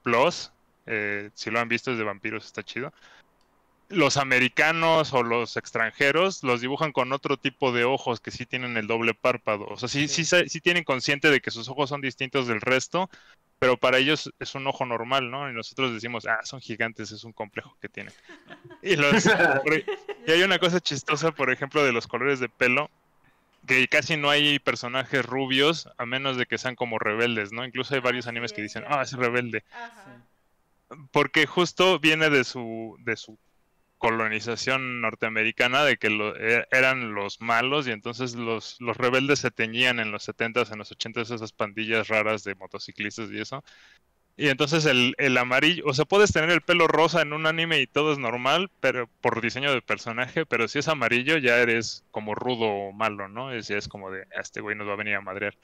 Plus, 0.03 0.53
eh, 0.85 1.31
si 1.33 1.51
lo 1.51 1.59
han 1.59 1.67
visto 1.67 1.91
es 1.91 1.97
de 1.97 2.05
vampiros, 2.05 2.45
está 2.45 2.63
chido. 2.63 2.93
Los 3.87 4.17
americanos 4.17 5.13
o 5.13 5.21
los 5.23 5.57
extranjeros 5.57 6.43
los 6.43 6.61
dibujan 6.61 6.91
con 6.91 7.13
otro 7.13 7.37
tipo 7.37 7.71
de 7.71 7.83
ojos 7.83 8.19
que 8.19 8.31
sí 8.31 8.45
tienen 8.45 8.77
el 8.77 8.87
doble 8.87 9.13
párpado. 9.13 9.65
O 9.69 9.77
sea, 9.77 9.87
sí, 9.87 10.07
sí, 10.07 10.25
Sí. 10.25 10.61
tienen 10.61 10.83
consciente 10.83 11.29
de 11.29 11.39
que 11.39 11.51
sus 11.51 11.69
ojos 11.69 11.89
son 11.89 12.01
distintos 12.01 12.47
del 12.47 12.61
resto, 12.61 13.09
pero 13.59 13.77
para 13.77 13.99
ellos 13.99 14.31
es 14.39 14.55
un 14.55 14.65
ojo 14.67 14.85
normal, 14.85 15.29
¿no? 15.29 15.49
Y 15.49 15.53
nosotros 15.53 15.93
decimos, 15.93 16.25
ah, 16.25 16.39
son 16.43 16.61
gigantes, 16.61 17.11
es 17.11 17.23
un 17.23 17.33
complejo 17.33 17.77
que 17.79 17.89
tienen. 17.89 18.13
Y, 18.81 18.95
los, 18.95 19.23
por- 19.63 19.77
y 20.27 20.31
hay 20.31 20.41
una 20.43 20.59
cosa 20.59 20.79
chistosa, 20.79 21.31
por 21.31 21.51
ejemplo, 21.51 21.83
de 21.83 21.91
los 21.93 22.07
colores 22.07 22.39
de 22.39 22.49
pelo, 22.49 22.89
que 23.67 23.87
casi 23.87 24.17
no 24.17 24.29
hay 24.29 24.59
personajes 24.59 25.25
rubios, 25.25 25.89
a 25.97 26.05
menos 26.05 26.37
de 26.37 26.45
que 26.45 26.57
sean 26.57 26.75
como 26.75 26.99
rebeldes, 26.99 27.51
¿no? 27.51 27.65
Incluso 27.65 27.93
hay 27.93 27.99
Ah, 27.99 28.03
varios 28.03 28.25
sí, 28.25 28.29
animes 28.29 28.51
que 28.53 28.61
dicen, 28.61 28.83
ah, 28.87 29.01
es 29.03 29.13
rebelde. 29.13 29.63
Ajá. 29.71 30.21
Porque 31.11 31.45
justo 31.47 31.99
viene 31.99 32.29
de 32.29 32.43
su, 32.43 32.95
de 32.99 33.15
su 33.15 33.37
colonización 34.05 35.01
norteamericana, 35.01 35.83
de 35.83 35.97
que 35.97 36.11
lo, 36.11 36.35
e, 36.35 36.67
eran 36.69 37.15
los 37.15 37.41
malos 37.41 37.87
y 37.87 37.91
entonces 37.91 38.35
los, 38.35 38.79
los 38.79 38.95
rebeldes 38.97 39.39
se 39.39 39.49
teñían 39.49 39.99
en 39.99 40.11
los 40.11 40.27
70s, 40.29 40.71
en 40.71 40.77
los 40.77 40.91
80s, 40.91 41.33
esas 41.33 41.51
pandillas 41.51 42.07
raras 42.07 42.43
de 42.43 42.53
motociclistas 42.53 43.31
y 43.31 43.39
eso. 43.39 43.63
Y 44.37 44.49
entonces 44.49 44.85
el, 44.85 45.15
el, 45.17 45.35
amarillo, 45.37 45.83
o 45.87 45.93
sea, 45.95 46.05
puedes 46.05 46.31
tener 46.31 46.51
el 46.51 46.61
pelo 46.61 46.87
rosa 46.87 47.23
en 47.23 47.33
un 47.33 47.47
anime 47.47 47.81
y 47.81 47.87
todo 47.87 48.13
es 48.13 48.19
normal, 48.19 48.69
pero 48.79 49.09
por 49.21 49.41
diseño 49.41 49.73
de 49.73 49.81
personaje, 49.81 50.45
pero 50.45 50.67
si 50.67 50.77
es 50.79 50.87
amarillo 50.87 51.37
ya 51.37 51.57
eres 51.57 52.03
como 52.11 52.35
rudo 52.35 52.65
o 52.67 52.91
malo, 52.91 53.27
¿no? 53.27 53.51
Es, 53.53 53.69
ya 53.69 53.77
es 53.77 53.87
como 53.87 54.11
de, 54.11 54.23
"Ah, 54.35 54.41
este 54.41 54.61
güey 54.61 54.75
nos 54.75 54.87
va 54.87 54.93
a 54.93 54.97
venir 54.97 55.15
a 55.15 55.21
madrear. 55.21 55.57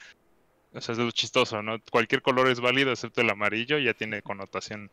O 0.72 0.80
sea, 0.80 0.94
es 0.94 0.98
lo 0.98 1.10
chistoso, 1.12 1.62
¿no? 1.62 1.78
Cualquier 1.92 2.22
color 2.22 2.48
es 2.48 2.60
válido 2.60 2.90
excepto 2.90 3.20
el 3.20 3.30
amarillo, 3.30 3.78
ya 3.78 3.94
tiene 3.94 4.22
connotación. 4.22 4.90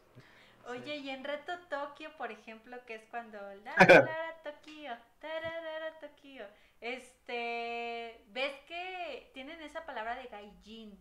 Oye, 0.69 0.97
y 0.97 1.09
en 1.09 1.23
Reto 1.23 1.53
Tokio, 1.69 2.15
por 2.17 2.31
ejemplo, 2.31 2.77
que 2.85 2.95
es 2.95 3.03
cuando 3.09 3.39
Tokio, 4.43 4.97
Tokio, 5.99 6.45
este, 6.81 8.21
ves 8.29 8.53
que 8.67 9.31
tienen 9.33 9.61
esa 9.61 9.85
palabra 9.85 10.15
de 10.15 10.27
gaijin, 10.27 10.97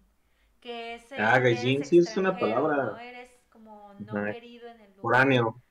que 0.60 0.94
es 0.94 1.12
el 1.12 1.20
Ah, 1.20 1.36
eres 1.36 1.60
gaijin 1.60 1.84
sí 1.84 1.98
es 1.98 2.16
una 2.16 2.38
palabra. 2.38 2.84
¿no? 2.84 2.98
Eres 2.98 3.30
como 3.50 3.94
no 3.94 4.12
Ajá. 4.18 4.32
querido 4.32 4.68
en 4.68 4.80
el 4.80 4.90
lugar. 4.90 5.02
Foráneo. 5.02 5.62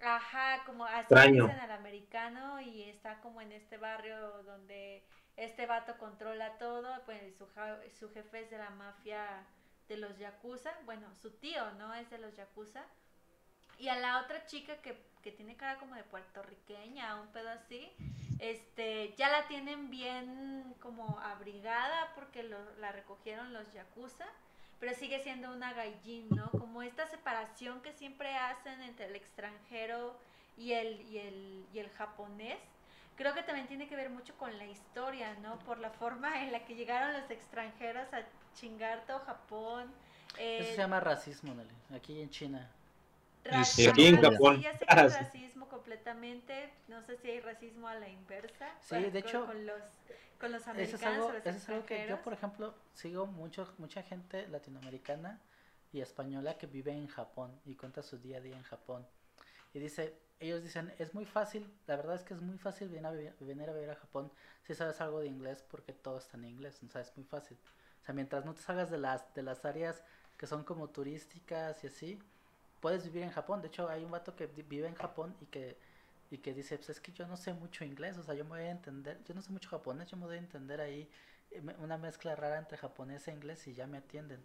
Ajá, 0.00 0.62
como 0.64 0.84
así 0.84 1.00
Extraño. 1.00 1.42
dicen 1.44 1.58
al 1.58 1.72
americano 1.72 2.60
y 2.60 2.82
está 2.84 3.20
como 3.20 3.40
en 3.40 3.50
este 3.52 3.78
barrio 3.78 4.42
donde 4.44 5.02
este 5.36 5.66
vato 5.66 5.96
controla 5.98 6.56
todo, 6.58 7.02
pues 7.04 7.36
su, 7.36 7.46
su 7.98 8.10
jefe 8.10 8.40
es 8.42 8.50
de 8.50 8.58
la 8.58 8.70
mafia 8.70 9.44
de 9.88 9.96
los 9.96 10.18
yakuza, 10.18 10.70
bueno, 10.84 11.14
su 11.16 11.30
tío, 11.32 11.72
¿no? 11.72 11.94
Es 11.94 12.10
de 12.10 12.18
los 12.18 12.36
yakuza. 12.36 12.84
Y 13.78 13.88
a 13.88 13.96
la 13.96 14.20
otra 14.20 14.44
chica 14.46 14.76
que, 14.82 15.00
que 15.22 15.30
tiene 15.32 15.56
cara 15.56 15.78
como 15.78 15.94
de 15.94 16.02
puertorriqueña, 16.04 17.20
un 17.20 17.28
pedo 17.28 17.50
así, 17.50 17.90
este, 18.38 19.14
ya 19.16 19.28
la 19.28 19.46
tienen 19.48 19.90
bien 19.90 20.74
como 20.80 21.18
abrigada 21.20 22.12
porque 22.14 22.42
lo- 22.42 22.74
la 22.76 22.92
recogieron 22.92 23.52
los 23.52 23.72
yakuza, 23.72 24.26
pero 24.80 24.94
sigue 24.94 25.20
siendo 25.22 25.52
una 25.52 25.72
gaijin, 25.72 26.28
¿no? 26.30 26.50
Como 26.52 26.82
esta 26.82 27.06
separación 27.06 27.80
que 27.82 27.92
siempre 27.92 28.36
hacen 28.36 28.80
entre 28.82 29.06
el 29.06 29.16
extranjero 29.16 30.16
y 30.56 30.72
el, 30.72 31.00
y 31.02 31.18
el, 31.18 31.66
y 31.72 31.78
el 31.78 31.90
japonés. 31.90 32.58
Creo 33.16 33.34
que 33.34 33.42
también 33.42 33.66
tiene 33.66 33.88
que 33.88 33.96
ver 33.96 34.10
mucho 34.10 34.36
con 34.38 34.56
la 34.58 34.66
historia, 34.66 35.34
¿no? 35.42 35.58
Por 35.60 35.78
la 35.80 35.90
forma 35.90 36.42
en 36.44 36.52
la 36.52 36.64
que 36.64 36.76
llegaron 36.76 37.12
los 37.12 37.28
extranjeros 37.30 38.12
a 38.12 38.22
chingar 38.54 39.04
todo 39.06 39.18
Japón. 39.20 39.92
eh, 40.38 40.58
Eso 40.60 40.70
se 40.72 40.76
llama 40.78 41.00
racismo, 41.00 41.54
Nelly, 41.54 41.74
aquí 41.96 42.20
en 42.20 42.30
China. 42.30 42.70
Aquí 43.50 44.06
en 44.06 44.16
sí, 44.16 44.20
Japón. 44.20 44.62
ya 44.62 44.72
sé 44.78 44.86
que 44.86 45.00
es 45.00 45.12
racismo 45.12 45.68
completamente. 45.68 46.72
No 46.88 47.02
sé 47.02 47.16
si 47.16 47.30
hay 47.30 47.40
racismo 47.40 47.88
a 47.88 47.94
la 47.94 48.08
inversa. 48.08 48.68
Sí, 48.80 48.94
con- 49.02 49.10
de 49.10 49.18
hecho, 49.18 49.46
con 49.46 49.66
los, 49.66 49.82
con 50.38 50.52
los 50.52 50.62
Eso 50.62 50.70
americanos 50.70 51.00
es 51.00 51.06
algo, 51.06 51.26
o 51.28 51.32
los 51.32 51.44
eso 51.44 51.58
es 51.58 51.68
algo 51.68 51.86
que 51.86 52.06
yo, 52.08 52.22
por 52.22 52.32
ejemplo, 52.32 52.74
sigo 52.94 53.26
mucho, 53.26 53.72
mucha 53.78 54.02
gente 54.02 54.46
latinoamericana 54.48 55.40
y 55.92 56.00
española 56.00 56.58
que 56.58 56.66
vive 56.66 56.92
en 56.92 57.08
Japón 57.08 57.60
y 57.64 57.74
cuenta 57.76 58.02
su 58.02 58.18
día 58.18 58.38
a 58.38 58.40
día 58.40 58.56
en 58.56 58.62
Japón. 58.62 59.06
Y 59.74 59.78
dice, 59.80 60.14
ellos 60.40 60.62
dicen, 60.62 60.94
es 60.98 61.14
muy 61.14 61.24
fácil, 61.26 61.70
la 61.86 61.96
verdad 61.96 62.16
es 62.16 62.24
que 62.24 62.34
es 62.34 62.42
muy 62.42 62.58
fácil 62.58 62.88
venir 62.88 63.06
a, 63.06 63.12
vi- 63.12 63.30
venir 63.40 63.68
a 63.70 63.72
vivir 63.74 63.90
a 63.90 63.96
Japón 63.96 64.32
si 64.62 64.74
sabes 64.74 65.00
algo 65.00 65.20
de 65.20 65.28
inglés 65.28 65.64
porque 65.70 65.92
todo 65.92 66.18
está 66.18 66.36
en 66.36 66.44
inglés, 66.46 66.82
o 66.84 66.88
sea, 66.88 67.02
es 67.02 67.16
muy 67.16 67.24
fácil. 67.26 67.58
O 68.02 68.04
sea, 68.04 68.14
mientras 68.14 68.44
no 68.44 68.54
te 68.54 68.62
salgas 68.62 68.90
de 68.90 68.98
las, 68.98 69.32
de 69.34 69.42
las 69.42 69.64
áreas 69.64 70.02
que 70.36 70.46
son 70.46 70.64
como 70.64 70.88
turísticas 70.90 71.82
y 71.84 71.88
así, 71.88 72.18
puedes 72.80 73.04
vivir 73.04 73.22
en 73.22 73.30
Japón. 73.30 73.60
De 73.62 73.68
hecho, 73.68 73.88
hay 73.88 74.04
un 74.04 74.10
vato 74.10 74.34
que 74.36 74.46
vive 74.46 74.86
en 74.88 74.94
Japón 74.94 75.34
y 75.40 75.46
que, 75.46 75.78
y 76.30 76.38
que 76.38 76.54
dice, 76.54 76.76
pues 76.76 76.90
es 76.90 77.00
que 77.00 77.12
yo 77.12 77.26
no 77.26 77.36
sé 77.36 77.52
mucho 77.54 77.84
inglés, 77.84 78.18
o 78.18 78.22
sea, 78.22 78.34
yo 78.34 78.44
me 78.44 78.50
voy 78.50 78.60
a 78.60 78.70
entender, 78.70 79.22
yo 79.24 79.34
no 79.34 79.42
sé 79.42 79.50
mucho 79.52 79.68
japonés, 79.70 80.08
yo 80.10 80.16
me 80.16 80.26
voy 80.26 80.36
a 80.36 80.38
entender 80.38 80.80
ahí 80.80 81.08
eh, 81.50 81.62
una 81.78 81.96
mezcla 81.98 82.36
rara 82.36 82.58
entre 82.58 82.76
japonés 82.78 83.26
e 83.28 83.32
inglés 83.32 83.66
y 83.66 83.74
ya 83.74 83.86
me 83.86 83.98
atienden. 83.98 84.42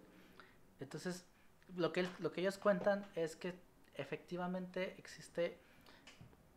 Entonces, 0.79 1.25
lo 1.75 1.91
que, 1.93 2.07
lo 2.19 2.31
que 2.31 2.41
ellos 2.41 2.57
cuentan 2.57 3.05
es 3.15 3.35
que 3.35 3.53
efectivamente 3.95 4.95
existe 4.97 5.57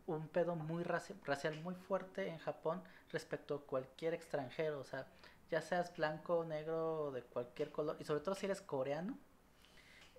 un 0.05 0.27
pedo 0.29 0.55
muy 0.55 0.83
raci- 0.83 1.15
racial 1.25 1.59
muy 1.61 1.75
fuerte 1.75 2.29
en 2.29 2.37
Japón 2.39 2.81
respecto 3.11 3.55
a 3.55 3.61
cualquier 3.65 4.13
extranjero, 4.13 4.79
o 4.79 4.83
sea, 4.83 5.05
ya 5.49 5.61
seas 5.61 5.95
blanco, 5.95 6.43
negro, 6.45 7.11
de 7.11 7.23
cualquier 7.23 7.71
color, 7.71 7.97
y 7.99 8.05
sobre 8.05 8.21
todo 8.21 8.35
si 8.35 8.45
eres 8.45 8.61
coreano, 8.61 9.17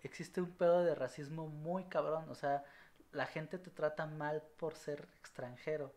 existe 0.02 0.40
un 0.40 0.52
pedo 0.52 0.84
de 0.84 0.94
racismo 0.94 1.48
muy 1.48 1.84
cabrón, 1.84 2.28
o 2.28 2.34
sea, 2.34 2.64
la 3.12 3.26
gente 3.26 3.58
te 3.58 3.70
trata 3.70 4.06
mal 4.06 4.42
por 4.58 4.74
ser 4.74 5.08
extranjero 5.20 5.94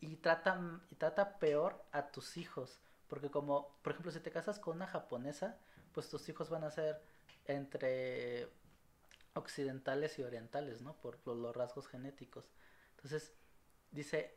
y 0.00 0.16
trata, 0.16 0.60
y 0.90 0.96
trata 0.96 1.38
peor 1.38 1.82
a 1.92 2.10
tus 2.10 2.36
hijos, 2.36 2.80
porque 3.08 3.30
como, 3.30 3.76
por 3.82 3.92
ejemplo, 3.92 4.12
si 4.12 4.20
te 4.20 4.30
casas 4.30 4.58
con 4.58 4.76
una 4.76 4.86
japonesa, 4.86 5.58
pues 5.92 6.08
tus 6.08 6.28
hijos 6.28 6.50
van 6.50 6.64
a 6.64 6.70
ser 6.70 7.00
entre 7.46 8.48
occidentales 9.34 10.18
y 10.18 10.22
orientales, 10.22 10.82
¿no? 10.82 10.94
Por 10.94 11.18
lo- 11.26 11.34
los 11.34 11.56
rasgos 11.56 11.88
genéticos. 11.88 12.44
Entonces, 12.96 13.34
dice, 13.92 14.36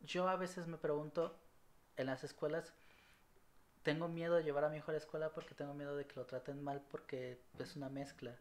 yo 0.00 0.28
a 0.28 0.36
veces 0.36 0.66
me 0.66 0.78
pregunto 0.78 1.38
en 1.96 2.06
las 2.06 2.24
escuelas, 2.24 2.74
tengo 3.82 4.08
miedo 4.08 4.34
de 4.36 4.42
llevar 4.44 4.64
a 4.64 4.68
mi 4.68 4.78
hijo 4.78 4.90
a 4.90 4.94
la 4.94 4.98
escuela 4.98 5.32
porque 5.32 5.54
tengo 5.54 5.74
miedo 5.74 5.96
de 5.96 6.06
que 6.06 6.16
lo 6.16 6.26
traten 6.26 6.62
mal 6.62 6.82
porque 6.90 7.40
es 7.58 7.76
una 7.76 7.88
mezcla. 7.88 8.34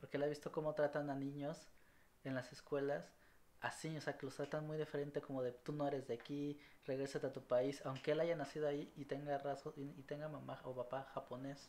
Porque 0.00 0.16
él 0.16 0.22
ha 0.22 0.26
visto 0.26 0.50
cómo 0.50 0.74
tratan 0.74 1.10
a 1.10 1.14
niños 1.14 1.68
en 2.24 2.34
las 2.34 2.52
escuelas 2.52 3.04
así, 3.60 3.94
o 3.96 4.00
sea, 4.00 4.16
que 4.16 4.26
los 4.26 4.36
tratan 4.36 4.66
muy 4.66 4.78
diferente 4.78 5.20
como 5.20 5.42
de 5.42 5.52
tú 5.52 5.72
no 5.72 5.86
eres 5.86 6.06
de 6.08 6.14
aquí, 6.14 6.58
regrésate 6.86 7.26
a 7.26 7.32
tu 7.32 7.42
país, 7.42 7.82
aunque 7.84 8.12
él 8.12 8.20
haya 8.20 8.36
nacido 8.36 8.68
ahí 8.68 8.88
y 8.96 9.04
tenga 9.04 9.38
rasgos 9.38 9.74
y, 9.76 10.02
tenga 10.02 10.28
mamá 10.28 10.58
o 10.64 10.74
papá 10.74 11.08
japonés. 11.14 11.68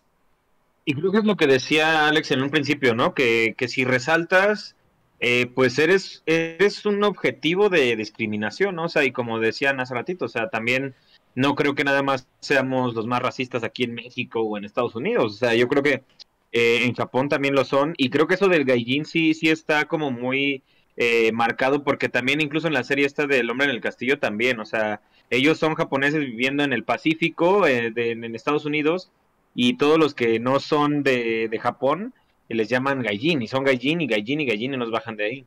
Y 0.86 0.96
creo 0.96 1.12
que 1.12 1.20
es 1.20 1.26
lo 1.26 1.36
que 1.36 1.48
decía 1.48 2.08
Alex 2.08 2.32
en 2.32 2.42
un 2.42 2.50
principio, 2.50 2.96
¿no? 2.96 3.14
Que, 3.14 3.54
que 3.58 3.68
si 3.68 3.84
resaltas, 3.84 4.76
eh, 5.20 5.46
pues 5.54 5.78
eres, 5.78 6.24
eres 6.26 6.86
un 6.86 7.04
objetivo 7.04 7.70
de 7.70 7.96
discriminación, 7.96 8.76
¿no? 8.76 8.86
O 8.86 8.90
sea, 8.90 9.04
y 9.04 9.12
como 9.12 9.40
decían 9.40 9.80
hace 9.80 9.94
ratito, 9.94 10.26
o 10.26 10.30
sea, 10.30 10.50
también 10.50 10.96
no 11.36 11.56
creo 11.56 11.76
que 11.76 11.84
nada 11.84 12.02
más 12.02 12.28
seamos 12.40 12.96
los 12.96 13.06
más 13.06 13.22
racistas 13.22 13.64
aquí 13.64 13.84
en 13.84 13.94
México 13.94 14.42
o 14.42 14.58
en 14.58 14.66
Estados 14.66 14.96
Unidos. 14.96 15.34
O 15.34 15.38
sea, 15.38 15.54
yo 15.54 15.68
creo 15.68 15.84
que 15.84 16.04
eh, 16.52 16.84
en 16.86 16.94
Japón 16.94 17.30
también 17.30 17.56
lo 17.56 17.66
son. 17.66 17.94
Y 17.98 18.10
creo 18.10 18.28
que 18.28 18.36
eso 18.36 18.48
del 18.48 18.66
gaijin 18.66 19.06
sí, 19.06 19.34
sí 19.34 19.50
está 19.50 19.86
como 19.86 20.12
muy 20.12 20.64
eh, 20.98 21.32
marcado 21.32 21.84
porque 21.84 22.10
también 22.10 22.42
incluso 22.42 22.68
en 22.68 22.74
la 22.74 22.84
serie 22.84 23.06
esta 23.06 23.26
del 23.28 23.50
hombre 23.50 23.66
en 23.68 23.72
el 23.72 23.82
castillo 23.82 24.20
también, 24.20 24.60
o 24.60 24.66
sea, 24.66 25.02
ellos 25.30 25.58
son 25.58 25.76
japoneses 25.76 26.20
viviendo 26.20 26.64
en 26.64 26.74
el 26.74 26.84
Pacífico, 26.84 27.66
eh, 27.66 27.92
de- 27.92 28.12
en 28.12 28.36
Estados 28.36 28.66
Unidos, 28.66 29.10
y 29.56 29.78
todos 29.78 29.98
los 29.98 30.14
que 30.14 30.40
no 30.40 30.60
son 30.60 31.04
de, 31.04 31.48
de 31.50 31.60
Japón 31.60 32.14
eh, 32.50 32.56
les 32.56 32.68
llaman 32.70 33.02
gaijin, 33.02 33.42
y 33.42 33.48
son 33.48 33.64
gaijin 33.64 34.02
y 34.02 34.08
gaijin 34.08 34.42
y 34.42 34.46
gaijin 34.46 34.74
y 34.74 34.78
nos 34.78 34.92
bajan 34.92 35.16
de 35.16 35.24
ahí. 35.26 35.46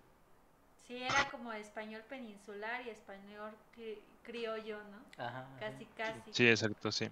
Sí, 0.88 0.94
era 0.96 1.30
como 1.30 1.52
español 1.52 2.02
peninsular 2.08 2.82
y 2.86 2.90
español 2.90 3.52
cri- 3.76 3.98
criollo, 4.22 4.78
¿no? 4.90 5.24
Ajá. 5.24 5.46
Casi, 5.60 5.84
casi. 5.96 6.12
Sí, 6.30 6.48
exacto, 6.48 6.90
sí. 6.92 7.06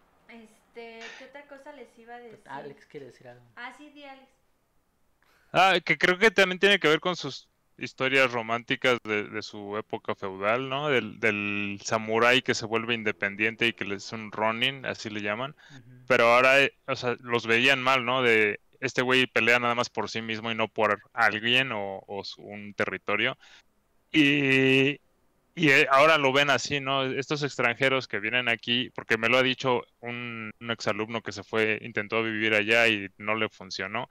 Este, 0.75 1.01
¿qué 1.19 1.25
otra 1.27 1.47
cosa 1.47 1.73
les 1.73 1.99
iba 1.99 2.15
a 2.15 2.19
decir? 2.19 2.41
Alex 2.47 2.87
quiere 2.87 3.07
decir 3.07 3.29
algo. 3.29 3.45
Ah, 3.57 3.75
sí, 3.77 3.91
di 3.91 4.05
Alex. 4.05 4.29
Ah, 5.53 5.75
que 5.85 5.99
creo 5.99 6.17
que 6.19 6.31
también 6.31 6.59
tiene 6.59 6.79
que 6.79 6.89
ver 6.89 7.01
con 7.01 7.15
sus 7.15 7.47
historias 7.77 8.33
románticas 8.33 8.99
de, 9.05 9.25
de 9.25 9.43
su 9.43 9.77
época 9.77 10.15
feudal, 10.15 10.71
¿no? 10.71 10.89
Del, 10.89 11.21
del 11.21 11.79
samurái 11.85 12.41
que 12.41 12.55
se 12.55 12.65
vuelve 12.65 12.95
independiente 12.95 13.67
y 13.67 13.73
que 13.75 13.85
le 13.85 13.97
es 13.97 14.13
un 14.13 14.33
ronin, 14.33 14.87
así 14.87 15.11
le 15.11 15.21
llaman. 15.21 15.55
Ujú. 15.71 16.05
Pero 16.09 16.25
ahora, 16.33 16.63
eh, 16.63 16.73
o 16.87 16.97
sea, 16.97 17.17
los 17.21 17.47
veían 17.47 17.83
mal, 17.83 18.07
¿no? 18.07 18.23
De 18.23 18.61
este 18.81 19.03
güey 19.03 19.27
pelea 19.27 19.59
nada 19.59 19.75
más 19.75 19.91
por 19.91 20.09
sí 20.09 20.23
mismo 20.23 20.51
y 20.51 20.55
no 20.55 20.69
por 20.69 21.03
alguien 21.13 21.71
o, 21.73 22.03
o 22.07 22.25
su- 22.25 22.41
un 22.43 22.73
territorio. 22.73 23.37
Y, 24.11 25.02
y 25.55 25.71
eh, 25.71 25.87
ahora 25.91 26.17
lo 26.19 26.33
ven 26.33 26.51
así, 26.51 26.81
¿no? 26.81 27.05
Estos 27.05 27.43
extranjeros 27.43 28.09
que 28.09 28.21
vienen 28.21 28.49
aquí, 28.49 28.91
porque 28.95 29.19
me 29.19 29.29
lo 29.29 29.39
ha 29.39 29.43
dicho 29.43 29.83
un, 30.01 30.51
un 30.61 30.71
exalumno 30.71 31.23
que 31.23 31.33
se 31.33 31.43
fue, 31.43 31.79
intentó 31.83 32.23
vivir 32.23 32.55
allá 32.55 32.89
y 32.89 33.09
no 33.19 33.35
le 33.35 33.49
funcionó, 33.51 34.09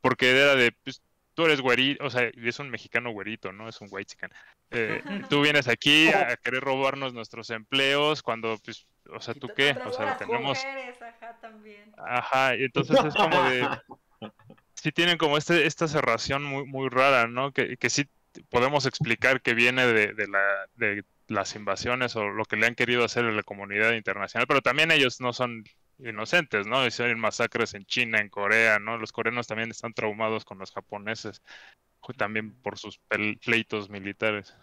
porque 0.00 0.30
era 0.30 0.56
de, 0.56 0.72
pues, 0.72 1.02
tú 1.34 1.44
eres 1.44 1.60
güerito, 1.60 2.04
o 2.04 2.10
sea, 2.10 2.30
y 2.32 2.48
es 2.48 2.58
un 2.58 2.70
mexicano 2.70 3.12
güerito, 3.12 3.52
¿no? 3.52 3.68
Es 3.68 3.80
un 3.80 3.88
white 3.90 4.16
tú 5.28 5.42
vienes 5.42 5.68
aquí 5.68 6.08
a 6.08 6.36
querer 6.36 6.62
robarnos 6.62 7.14
nuestros 7.14 7.50
empleos 7.50 8.22
cuando, 8.22 8.58
pues, 8.64 8.86
o 9.10 9.20
sea, 9.20 9.34
¿tú 9.34 9.48
qué? 9.54 9.76
O 9.86 9.92
sea, 9.92 10.16
tenemos... 10.16 10.58
ajá, 10.64 11.38
también. 11.40 11.92
Ajá, 11.96 12.56
y 12.56 12.64
entonces 12.64 12.98
es 13.04 13.14
como 13.14 13.42
de... 13.44 13.68
Sí 14.74 14.90
tienen 14.90 15.16
como 15.16 15.38
este, 15.38 15.64
esta 15.66 15.86
cerración 15.86 16.42
muy, 16.42 16.64
muy 16.64 16.88
rara, 16.88 17.28
¿no? 17.28 17.52
Que, 17.52 17.76
que 17.76 17.88
sí 17.88 18.08
podemos 18.50 18.86
explicar 18.86 19.42
que 19.42 19.54
viene 19.54 19.86
de, 19.86 20.14
de 20.14 20.28
la, 20.28 20.68
de 20.74 21.04
las 21.28 21.54
invasiones 21.54 22.16
o 22.16 22.28
lo 22.28 22.44
que 22.44 22.56
le 22.56 22.66
han 22.66 22.74
querido 22.74 23.04
hacer 23.04 23.24
a 23.24 23.32
la 23.32 23.42
comunidad 23.42 23.92
internacional, 23.92 24.46
pero 24.46 24.62
también 24.62 24.90
ellos 24.90 25.20
no 25.20 25.32
son 25.32 25.64
inocentes, 25.98 26.66
¿no? 26.66 26.86
Hicieron 26.86 27.18
masacres 27.20 27.74
en 27.74 27.84
China, 27.84 28.18
en 28.20 28.28
Corea, 28.28 28.78
¿no? 28.78 28.98
Los 28.98 29.12
coreanos 29.12 29.46
también 29.46 29.70
están 29.70 29.92
traumados 29.92 30.44
con 30.44 30.58
los 30.58 30.72
japoneses. 30.72 31.42
también 32.16 32.52
por 32.62 32.78
sus 32.78 32.98
pleitos 33.44 33.88
militares. 33.88 34.54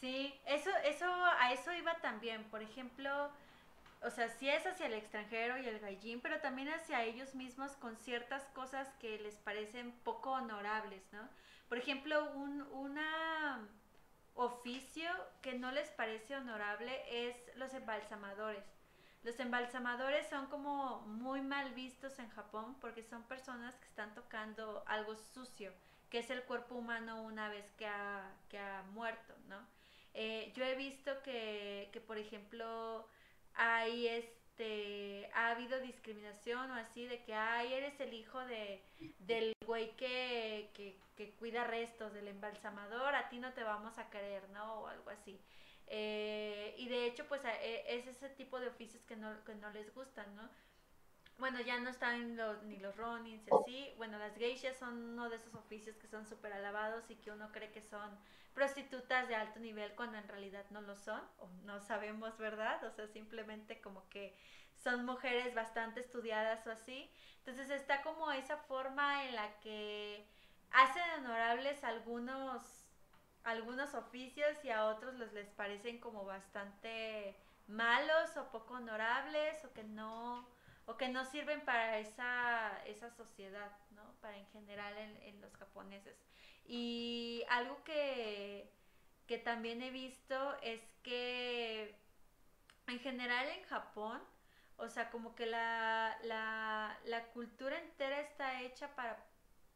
Sí, 0.00 0.34
eso, 0.46 0.70
eso, 0.84 1.06
a 1.40 1.52
eso 1.52 1.72
iba 1.72 1.94
también. 2.00 2.44
Por 2.44 2.62
ejemplo, 2.62 3.30
o 4.02 4.10
sea, 4.10 4.28
sí 4.28 4.48
es 4.48 4.66
hacia 4.66 4.86
el 4.86 4.94
extranjero 4.94 5.58
y 5.58 5.66
el 5.66 5.80
gallín, 5.80 6.20
pero 6.20 6.38
también 6.40 6.68
hacia 6.68 7.02
ellos 7.02 7.34
mismos 7.34 7.72
con 7.72 7.96
ciertas 7.96 8.44
cosas 8.54 8.88
que 9.00 9.18
les 9.18 9.36
parecen 9.36 9.92
poco 10.04 10.32
honorables, 10.32 11.02
¿no? 11.12 11.28
Por 11.68 11.78
ejemplo, 11.78 12.30
un 12.34 12.62
una 12.72 13.68
oficio 14.36 15.08
que 15.40 15.54
no 15.54 15.72
les 15.72 15.88
parece 15.90 16.36
honorable 16.36 17.02
es 17.28 17.36
los 17.56 17.72
embalsamadores. 17.74 18.64
Los 19.22 19.40
embalsamadores 19.40 20.28
son 20.28 20.46
como 20.46 21.00
muy 21.00 21.40
mal 21.40 21.72
vistos 21.74 22.18
en 22.18 22.28
Japón 22.30 22.76
porque 22.80 23.02
son 23.02 23.24
personas 23.24 23.74
que 23.76 23.86
están 23.86 24.14
tocando 24.14 24.84
algo 24.86 25.16
sucio, 25.16 25.72
que 26.10 26.18
es 26.18 26.30
el 26.30 26.44
cuerpo 26.44 26.76
humano 26.76 27.22
una 27.22 27.48
vez 27.48 27.72
que 27.72 27.86
ha, 27.86 28.30
que 28.48 28.58
ha 28.58 28.82
muerto, 28.92 29.34
¿no? 29.48 29.66
Eh, 30.14 30.52
yo 30.54 30.64
he 30.64 30.76
visto 30.76 31.22
que, 31.22 31.90
que, 31.92 32.00
por 32.00 32.18
ejemplo, 32.18 33.08
hay 33.54 34.06
este, 34.08 34.45
ha 35.34 35.50
habido 35.50 35.80
discriminación 35.80 36.70
o 36.70 36.74
así 36.74 37.06
de 37.06 37.22
que, 37.24 37.34
ay, 37.34 37.72
eres 37.74 37.98
el 38.00 38.12
hijo 38.14 38.38
de, 38.46 38.80
del 39.18 39.52
güey 39.66 39.96
que, 39.96 40.70
que, 40.74 40.96
cuida 41.38 41.64
restos, 41.64 42.12
del 42.12 42.28
embalsamador, 42.28 43.14
a 43.14 43.28
ti 43.28 43.38
no 43.38 43.52
te 43.52 43.62
vamos 43.64 43.98
a 43.98 44.10
querer, 44.10 44.48
¿no? 44.50 44.80
O 44.82 44.86
algo 44.88 45.10
así. 45.10 45.40
Eh, 45.86 46.74
y 46.78 46.88
de 46.88 47.06
hecho, 47.06 47.26
pues 47.28 47.42
e- 47.44 47.84
es 47.96 48.06
ese 48.06 48.28
tipo 48.30 48.58
de 48.60 48.68
oficios 48.68 49.02
que 49.04 49.16
no, 49.16 49.42
que 49.44 49.54
no 49.54 49.70
les 49.70 49.92
gustan, 49.94 50.34
¿no? 50.36 50.48
Bueno, 51.38 51.60
ya 51.60 51.78
no 51.78 51.90
están 51.90 52.36
los, 52.36 52.62
ni 52.62 52.78
los 52.78 52.96
ronins 52.96 53.46
y 53.46 53.50
así. 53.54 53.94
Bueno, 53.98 54.18
las 54.18 54.34
geishas 54.36 54.76
son 54.78 54.94
uno 55.12 55.28
de 55.28 55.36
esos 55.36 55.54
oficios 55.54 55.96
que 55.96 56.06
son 56.08 56.26
súper 56.26 56.52
alabados 56.52 57.10
y 57.10 57.16
que 57.16 57.30
uno 57.30 57.52
cree 57.52 57.70
que 57.72 57.82
son 57.82 58.18
prostitutas 58.54 59.28
de 59.28 59.34
alto 59.34 59.60
nivel 59.60 59.94
cuando 59.94 60.16
en 60.16 60.26
realidad 60.28 60.64
no 60.70 60.80
lo 60.80 60.96
son, 60.96 61.20
o 61.38 61.48
no 61.64 61.78
sabemos, 61.80 62.38
¿verdad? 62.38 62.82
O 62.84 62.90
sea, 62.90 63.06
simplemente 63.06 63.82
como 63.82 64.08
que 64.08 64.34
son 64.74 65.04
mujeres 65.04 65.54
bastante 65.54 66.00
estudiadas 66.00 66.66
o 66.66 66.70
así. 66.70 67.10
Entonces 67.38 67.68
está 67.70 68.02
como 68.02 68.32
esa 68.32 68.56
forma 68.56 69.24
en 69.26 69.34
la 69.34 69.60
que 69.60 70.26
hacen 70.70 71.02
honorables 71.18 71.84
algunos 71.84 72.82
algunos 73.44 73.94
oficios 73.94 74.64
y 74.64 74.70
a 74.70 74.86
otros 74.86 75.14
los 75.14 75.32
les 75.32 75.48
parecen 75.50 76.00
como 76.00 76.24
bastante 76.24 77.38
malos 77.68 78.36
o 78.36 78.50
poco 78.50 78.74
honorables 78.74 79.64
o 79.64 79.72
que 79.72 79.84
no 79.84 80.55
o 80.86 80.96
que 80.96 81.08
no 81.08 81.24
sirven 81.24 81.60
para 81.62 81.98
esa, 81.98 82.82
esa 82.86 83.10
sociedad, 83.10 83.72
¿no? 83.90 84.02
Para 84.20 84.36
en 84.36 84.46
general 84.46 84.96
en, 84.96 85.40
los 85.40 85.54
japoneses. 85.56 86.16
Y 86.64 87.44
algo 87.48 87.82
que, 87.84 88.70
que 89.26 89.38
también 89.38 89.82
he 89.82 89.90
visto 89.90 90.56
es 90.62 90.80
que 91.02 91.94
en 92.86 93.00
general 93.00 93.48
en 93.48 93.64
Japón, 93.64 94.20
o 94.76 94.88
sea, 94.88 95.10
como 95.10 95.34
que 95.34 95.46
la, 95.46 96.16
la, 96.22 96.98
la 97.04 97.24
cultura 97.28 97.78
entera 97.78 98.20
está 98.20 98.62
hecha 98.62 98.94
para, 98.94 99.24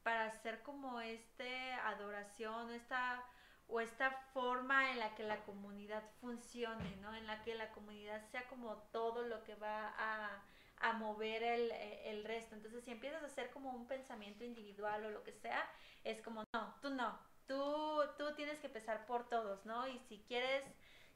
para 0.03 0.27
hacer 0.27 0.63
como 0.63 1.01
este 1.01 1.73
adoración, 1.73 2.71
esta 2.71 3.25
o 3.71 3.81
esta 3.81 4.11
forma 4.33 4.91
en 4.91 4.99
la 4.99 5.15
que 5.15 5.23
la 5.23 5.45
comunidad 5.45 6.03
funcione, 6.21 6.97
¿no? 6.97 7.15
En 7.15 7.27
la 7.27 7.43
que 7.43 7.55
la 7.55 7.71
comunidad 7.71 8.21
sea 8.31 8.49
como 8.49 8.77
todo 8.93 9.23
lo 9.23 9.45
que 9.45 9.55
va 9.55 9.95
a, 9.97 10.43
a 10.81 10.93
mover 10.95 11.43
el, 11.43 11.71
el 11.73 12.25
resto. 12.25 12.55
Entonces, 12.55 12.85
si 12.85 12.91
empiezas 12.91 13.23
a 13.23 13.27
hacer 13.27 13.51
como 13.51 13.71
un 13.71 13.87
pensamiento 13.87 14.45
individual 14.45 15.05
o 15.05 15.11
lo 15.11 15.23
que 15.23 15.33
sea, 15.33 15.69
es 16.05 16.21
como, 16.23 16.45
no, 16.53 16.75
tú 16.81 16.91
no, 16.91 17.19
tú, 17.47 18.01
tú 18.17 18.35
tienes 18.35 18.59
que 18.61 18.69
empezar 18.69 19.07
por 19.07 19.29
todos, 19.29 19.65
¿no? 19.67 19.87
Y 19.89 19.99
si 19.99 20.19
quieres, 20.29 20.65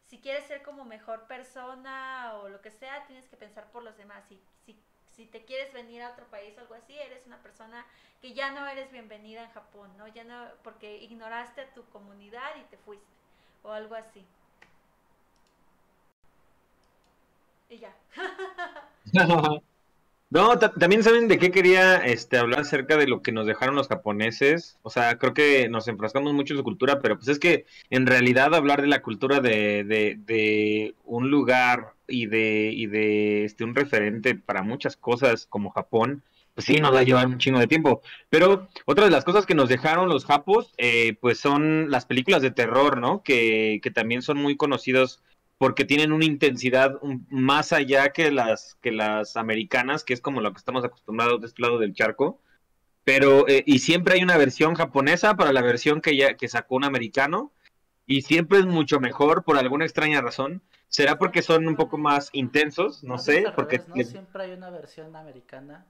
si 0.05 0.21
quieres 0.21 0.45
ser 0.47 0.62
como 0.62 0.85
mejor 0.85 1.27
persona 1.27 2.35
o 2.35 2.49
lo 2.49 2.61
que 2.61 2.71
sea, 2.71 3.07
tienes 3.07 3.29
que 3.29 3.37
pensar 3.37 3.71
por 3.71 3.83
los 3.83 3.97
demás. 3.97 4.25
Si, 4.29 4.41
si, 4.65 4.79
si 5.12 5.27
te 5.27 5.45
quieres 5.45 5.73
venir 5.73 6.03
a 6.03 6.11
otro 6.11 6.27
país 6.29 6.57
o 6.59 6.61
algo 6.61 6.75
así, 6.75 6.99
eres 6.99 7.27
una 7.27 7.43
persona 7.43 7.87
que 8.21 8.35
ya 8.35 8.51
no 8.53 8.67
eres 8.67 8.91
bienvenida 8.91 9.45
en 9.45 9.51
Japón, 9.51 9.97
¿no? 9.97 10.07
Ya 10.09 10.25
no, 10.25 10.49
porque 10.62 10.99
ignoraste 10.99 11.62
a 11.62 11.75
tu 11.75 11.89
comunidad 11.89 12.57
y 12.57 12.65
te 12.65 12.79
fuiste, 12.79 13.15
o 13.62 13.71
algo 13.73 13.95
así. 13.95 14.27
Y 17.69 17.79
ya. 17.79 17.95
No, 20.31 20.59
ta- 20.59 20.73
también 20.75 21.05
saben 21.05 21.29
de 21.29 21.39
qué 21.39 21.53
quería 21.53 21.97
este, 21.99 22.39
hablar 22.39 22.61
acerca 22.61 22.97
de 22.97 23.07
lo 23.07 23.23
que 23.23 23.33
nos 23.33 23.47
dejaron 23.47 23.77
los 23.77 23.89
japoneses. 23.89 24.79
O 24.83 24.91
sea, 24.91 25.19
creo 25.19 25.35
que 25.35 25.69
nos 25.69 25.89
enfrascamos 25.89 26.35
mucho 26.35 26.55
en 26.55 26.59
su 26.59 26.65
cultura, 26.65 27.01
pero 27.01 27.17
pues 27.17 27.29
es 27.29 27.39
que 27.39 27.67
en 27.91 28.07
realidad 28.07 28.55
hablar 28.55 28.83
de 28.83 28.89
la 28.89 29.03
cultura 29.03 29.41
de, 29.41 29.85
de, 29.85 30.17
de 30.19 30.95
un 31.05 31.31
lugar 31.31 31.95
y 32.09 32.27
de, 32.27 32.73
y 32.75 32.87
de 32.87 33.45
este, 33.45 33.65
un 33.65 33.75
referente 33.77 34.35
para 34.35 34.62
muchas 34.62 34.97
cosas 34.97 35.47
como 35.47 35.71
Japón, 35.71 36.25
pues 36.55 36.67
sí, 36.67 36.77
nos 36.79 36.95
va 36.95 37.01
a 37.01 37.05
llevar 37.05 37.27
un 37.29 37.39
chingo 37.39 37.61
de 37.61 37.69
tiempo. 37.69 38.03
Pero 38.31 38.69
otra 38.87 39.05
de 39.05 39.11
las 39.12 39.25
cosas 39.25 39.47
que 39.47 39.55
nos 39.55 39.69
dejaron 39.69 40.09
los 40.09 40.25
japos, 40.25 40.73
eh, 40.79 41.17
pues 41.21 41.39
son 41.39 41.91
las 41.91 42.07
películas 42.07 42.43
de 42.43 42.51
terror, 42.51 42.99
¿no? 42.99 43.23
Que, 43.23 43.81
que 43.83 43.91
también 43.93 44.23
son 44.23 44.39
muy 44.39 44.57
conocidos 44.57 45.23
porque 45.59 45.84
tienen 45.84 46.12
una 46.12 46.24
intensidad 46.24 46.98
más 47.30 47.72
allá 47.72 48.11
que 48.11 48.30
las 48.30 48.76
que 48.82 48.92
las 48.92 49.36
americanas, 49.36 50.05
que 50.05 50.14
es 50.14 50.20
como 50.20 50.40
lo 50.40 50.52
que 50.52 50.59
estamos 50.59 50.84
acostumbrados 50.84 51.40
de 51.40 51.46
este 51.46 51.62
lado 51.62 51.78
del 51.78 51.94
charco. 51.94 52.40
Pero, 53.05 53.46
eh, 53.48 53.62
y 53.66 53.80
siempre 53.80 54.14
hay 54.14 54.22
una 54.22 54.38
versión 54.38 54.74
japonesa 54.74 55.36
para 55.36 55.52
la 55.52 55.62
versión 55.62 56.00
que 56.00 56.16
ya 56.16 56.36
que 56.36 56.48
sacó 56.48 56.76
un 56.76 56.84
americano, 56.84 57.52
y 58.07 58.22
siempre 58.22 58.59
es 58.59 58.66
mucho 58.66 58.98
mejor 59.00 59.44
por 59.44 59.59
alguna 59.59 59.84
extraña 59.84 60.20
razón. 60.20 60.62
¿Será 60.88 61.18
porque 61.18 61.42
son 61.42 61.66
un 61.66 61.76
poco 61.76 61.98
más 61.98 62.30
intensos? 62.32 63.02
No 63.05 63.18
sé, 63.18 63.46
al 63.46 63.55
porque 63.55 63.76
revés, 63.78 63.88
¿no? 63.88 63.96
le- 63.96 64.05
Siempre 64.05 64.42
hay 64.44 64.52
una 64.52 64.70
versión 64.70 65.14
americana 65.16 65.86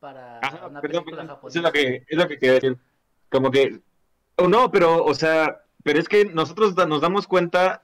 para 0.00 0.40
Ajá, 0.40 0.66
una 0.66 0.80
perdón, 0.80 1.04
película 1.04 1.22
perdón, 1.22 1.36
japonesa. 1.36 1.58
Es 1.58 1.62
lo 1.64 1.72
que, 1.72 2.04
es 2.08 2.18
lo 2.18 2.28
que 2.28 2.38
quería 2.38 2.54
decir. 2.54 2.76
Como 3.30 3.50
que, 3.50 3.80
o 4.36 4.48
no, 4.48 4.70
pero, 4.70 5.04
o 5.04 5.14
sea, 5.14 5.62
pero 5.82 5.98
es 5.98 6.08
que 6.08 6.24
nosotros 6.26 6.74
nos 6.88 7.00
damos 7.00 7.26
cuenta 7.26 7.82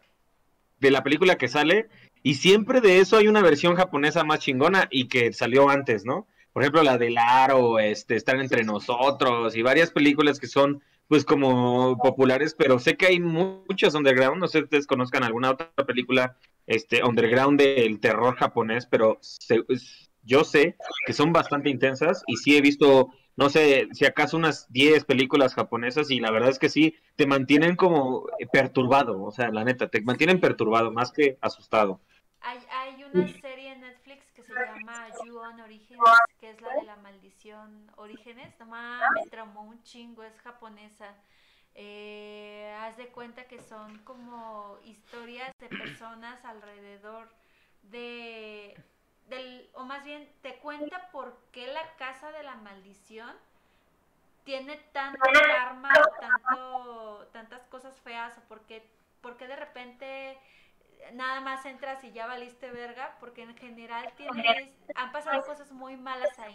de 0.82 0.90
la 0.90 1.02
película 1.02 1.36
que 1.36 1.48
sale 1.48 1.88
y 2.22 2.34
siempre 2.34 2.80
de 2.80 2.98
eso 3.00 3.16
hay 3.16 3.28
una 3.28 3.42
versión 3.42 3.74
japonesa 3.76 4.24
más 4.24 4.40
chingona 4.40 4.88
y 4.90 5.08
que 5.08 5.32
salió 5.32 5.68
antes, 5.70 6.04
¿no? 6.04 6.26
Por 6.52 6.62
ejemplo, 6.62 6.82
la 6.82 6.98
del 6.98 7.16
Aro, 7.18 7.78
este, 7.78 8.16
Están 8.16 8.40
entre 8.40 8.64
nosotros 8.64 9.56
y 9.56 9.62
varias 9.62 9.90
películas 9.90 10.38
que 10.38 10.46
son 10.48 10.82
pues 11.08 11.24
como 11.24 11.96
populares, 11.98 12.54
pero 12.56 12.78
sé 12.78 12.96
que 12.96 13.06
hay 13.06 13.20
mu- 13.20 13.64
muchas 13.68 13.94
underground, 13.94 14.40
no 14.40 14.48
sé 14.48 14.58
si 14.58 14.64
ustedes 14.64 14.86
conozcan 14.86 15.24
alguna 15.24 15.50
otra 15.50 15.70
película 15.86 16.36
este 16.66 17.02
underground 17.04 17.60
del 17.60 18.00
terror 18.00 18.34
japonés, 18.36 18.86
pero 18.86 19.18
se- 19.20 19.64
es- 19.68 20.10
yo 20.24 20.44
sé 20.44 20.76
que 21.06 21.12
son 21.12 21.32
bastante 21.32 21.68
intensas 21.70 22.22
y 22.26 22.36
sí 22.36 22.56
he 22.56 22.60
visto, 22.60 23.10
no 23.36 23.48
sé, 23.48 23.88
si 23.92 24.04
acaso 24.04 24.36
unas 24.36 24.70
10 24.72 25.04
películas 25.04 25.54
japonesas 25.54 26.10
y 26.10 26.20
la 26.20 26.30
verdad 26.30 26.50
es 26.50 26.58
que 26.58 26.68
sí, 26.68 26.96
te 27.16 27.26
mantienen 27.26 27.76
como 27.76 28.26
perturbado, 28.52 29.22
o 29.22 29.30
sea, 29.30 29.50
la 29.50 29.64
neta, 29.64 29.88
te 29.88 30.02
mantienen 30.02 30.40
perturbado 30.40 30.92
más 30.92 31.12
que 31.12 31.38
asustado. 31.40 32.00
Hay, 32.40 32.58
hay 32.70 33.04
una 33.04 33.28
serie 33.40 33.72
en 33.72 33.80
Netflix 33.82 34.32
que 34.32 34.42
se 34.42 34.52
llama 34.52 35.06
You-On 35.24 35.60
Orígenes, 35.60 36.02
que 36.40 36.50
es 36.50 36.60
la 36.60 36.74
de 36.74 36.82
la 36.84 36.96
maldición 36.96 37.90
Orígenes. 37.96 38.58
No 38.58 38.66
mames, 38.66 39.08
me 39.24 39.30
traumó 39.30 39.62
un 39.62 39.80
chingo, 39.82 40.24
es 40.24 40.38
japonesa. 40.40 41.14
Eh, 41.74 42.74
haz 42.80 42.96
de 42.96 43.08
cuenta 43.08 43.44
que 43.44 43.58
son 43.60 43.98
como 44.00 44.76
historias 44.84 45.56
de 45.58 45.68
personas 45.68 46.44
alrededor 46.44 47.28
de, 47.82 48.74
del, 49.28 49.70
o 49.74 49.84
más 49.84 50.04
bien 50.04 50.30
te 50.42 50.56
cuenta 50.56 51.10
por 51.10 51.38
qué 51.52 51.66
la 51.68 51.96
casa 51.96 52.32
de 52.32 52.42
la 52.42 52.56
maldición 52.56 53.34
tiene 54.44 54.76
tanto 54.92 55.20
karma 55.46 55.92
tanto, 56.20 57.28
tantas 57.32 57.62
cosas 57.66 57.98
feas 58.00 58.36
o 58.38 58.40
por 58.42 58.60
qué, 58.66 58.82
de 59.22 59.56
repente 59.56 60.38
nada 61.12 61.40
más 61.40 61.64
entras 61.66 62.02
y 62.04 62.12
ya 62.12 62.26
valiste 62.26 62.70
verga, 62.70 63.16
porque 63.20 63.42
en 63.42 63.56
general 63.56 64.12
tienes, 64.16 64.70
han 64.94 65.12
pasado 65.12 65.44
cosas 65.44 65.70
muy 65.72 65.96
malas 65.96 66.38
ahí. 66.38 66.52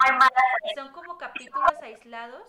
Son 0.76 0.92
como 0.92 1.18
capítulos 1.18 1.82
aislados, 1.82 2.48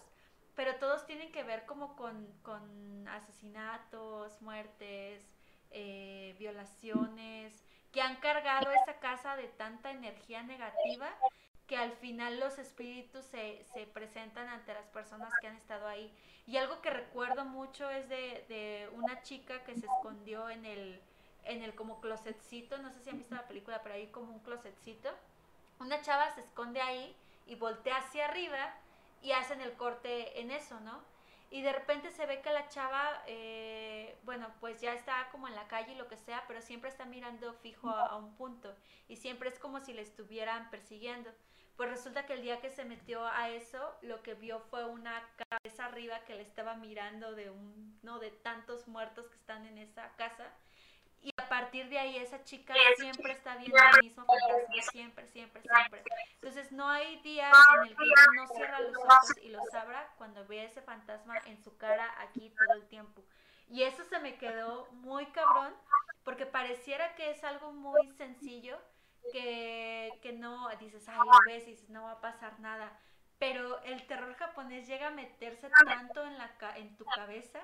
pero 0.55 0.77
todos 0.77 1.07
tienen 1.07 1.33
que 1.33 1.43
ver 1.43 1.67
como 1.67 1.97
con, 1.97 2.27
con 2.43 3.09
asesinatos, 3.09 4.41
muertes, 4.43 5.27
eh, 5.71 6.35
violaciones, 6.39 7.65
que 7.93 8.03
han 8.03 8.17
cargado 8.17 8.71
esa 8.71 8.99
casa 9.01 9.37
de 9.37 9.49
tanta 9.49 9.91
energía 9.91 10.43
negativa 10.43 11.09
que 11.67 11.77
al 11.77 11.93
final 11.93 12.41
los 12.41 12.59
espíritus 12.59 13.25
se, 13.27 13.63
se 13.75 13.87
presentan 13.87 14.49
ante 14.49 14.73
las 14.73 14.87
personas 14.87 15.31
que 15.41 15.49
han 15.49 15.57
estado 15.57 15.87
ahí. 15.87 16.11
Y 16.47 16.57
algo 16.57 16.81
que 16.81 16.89
recuerdo 16.89 17.45
mucho 17.45 17.91
es 17.91 18.09
de, 18.09 18.45
de 18.49 18.89
una 18.95 19.23
chica 19.23 19.63
que 19.65 19.75
se 19.75 19.87
escondió 19.87 20.49
en 20.49 20.65
el, 20.65 20.99
en 21.45 21.63
el 21.63 21.75
como 21.75 22.01
closetcito, 22.01 22.79
no 22.79 22.91
sé 22.91 23.01
si 23.01 23.11
han 23.11 23.19
visto 23.19 23.35
la 23.35 23.47
película, 23.47 23.83
pero 23.83 23.95
ahí 23.95 24.07
como 24.07 24.33
un 24.33 24.41
closetcito. 24.41 25.11
Una 25.79 26.01
chava 26.01 26.35
se 26.35 26.41
esconde 26.41 26.81
ahí 26.81 27.15
y 27.47 27.55
voltea 27.55 27.99
hacia 27.99 28.25
arriba 28.25 28.75
y 29.23 29.33
hacen 29.33 29.61
el 29.61 29.75
corte 29.75 30.41
en 30.41 30.51
eso, 30.51 30.81
¿no? 30.81 31.03
Y 31.51 31.63
de 31.63 31.73
repente 31.73 32.11
se 32.11 32.27
ve 32.27 32.43
que 32.43 32.53
la 32.53 32.69
chava, 32.69 33.23
eh, 33.27 34.19
bueno, 34.25 34.53
pues 34.61 34.81
ya 34.81 34.93
está 34.93 35.29
como 35.31 35.49
en 35.49 35.55
la 35.55 35.67
calle 35.69 35.93
y 35.93 35.97
lo 35.97 36.09
que 36.09 36.17
sea, 36.17 36.45
pero 36.47 36.61
siempre 36.61 36.91
está 36.91 37.05
mirando 37.07 37.53
fijo 37.55 37.89
a, 37.89 38.07
a 38.07 38.17
un 38.17 38.35
punto 38.37 38.75
y 39.09 39.17
siempre 39.17 39.49
es 39.49 39.59
como 39.59 39.81
si 39.81 39.93
le 39.93 40.03
estuvieran 40.03 40.71
persiguiendo. 40.71 41.31
Pues 41.77 41.91
resulta 41.91 42.27
que 42.27 42.33
el 42.33 42.43
día 42.43 42.61
que 42.61 42.71
se 42.71 42.85
metió 42.85 43.25
a 43.25 43.51
eso, 43.51 43.97
lo 44.03 44.21
que 44.25 44.35
vio 44.35 44.59
fue 44.59 44.85
una 44.85 45.23
cabeza 45.49 45.87
arriba 45.87 46.25
que 46.25 46.35
le 46.35 46.43
estaba 46.43 46.75
mirando 46.75 47.33
de 47.37 47.51
un, 47.51 47.99
no, 48.03 48.19
de 48.19 48.33
tantos 48.33 48.89
muertos 48.89 49.29
que 49.29 49.37
están 49.37 49.65
en 49.65 49.79
esa 49.79 50.11
casa. 50.17 50.53
Y 51.23 51.33
a 51.37 51.49
partir 51.49 51.89
de 51.89 51.99
ahí 51.99 52.17
esa 52.17 52.45
chica 52.45 52.75
siempre 52.97 53.33
está 53.33 53.57
viendo 53.57 53.77
el 53.77 54.05
mismo 54.05 54.25
fantasma, 54.25 54.83
siempre, 54.93 55.27
siempre, 55.29 55.63
siempre. 55.63 56.03
Entonces 56.35 56.71
no 56.71 56.89
hay 56.89 57.21
día 57.23 57.51
en 57.77 57.89
el 57.89 57.97
que 57.97 58.05
ella 58.05 58.25
no 58.37 58.47
cierra 58.55 58.81
los 58.81 58.97
ojos 58.97 59.39
y 59.43 59.49
los 59.49 59.75
abra 59.75 60.13
cuando 60.17 60.47
ve 60.47 60.65
ese 60.65 60.81
fantasma 60.81 61.37
en 61.47 61.63
su 61.63 61.77
cara 61.77 62.15
aquí 62.21 62.51
todo 62.51 62.77
el 62.77 62.87
tiempo. 62.87 63.25
Y 63.69 63.83
eso 63.83 64.05
se 64.05 64.19
me 64.21 64.37
quedó 64.39 64.87
muy 64.93 65.27
cabrón 65.27 65.75
porque 66.25 66.47
pareciera 66.47 67.15
que 67.15 67.31
es 67.31 67.43
algo 67.45 67.73
muy 67.73 68.11
sencillo, 68.13 68.79
que, 69.33 70.11
que 70.23 70.33
no 70.33 70.69
dices, 70.79 71.07
ay, 71.09 71.19
lo 71.19 71.39
ves 71.47 71.67
y 71.67 71.73
dices, 71.73 71.91
no 71.91 72.05
va 72.05 72.13
a 72.13 72.21
pasar 72.21 72.61
nada. 72.61 72.99
Pero 73.39 73.81
el 73.83 74.07
terror 74.07 74.35
japonés 74.35 74.87
llega 74.87 75.09
a 75.09 75.11
meterse 75.11 75.71
tanto 75.87 76.25
en, 76.25 76.39
la, 76.39 76.51
en 76.77 76.97
tu 76.97 77.05
cabeza 77.05 77.61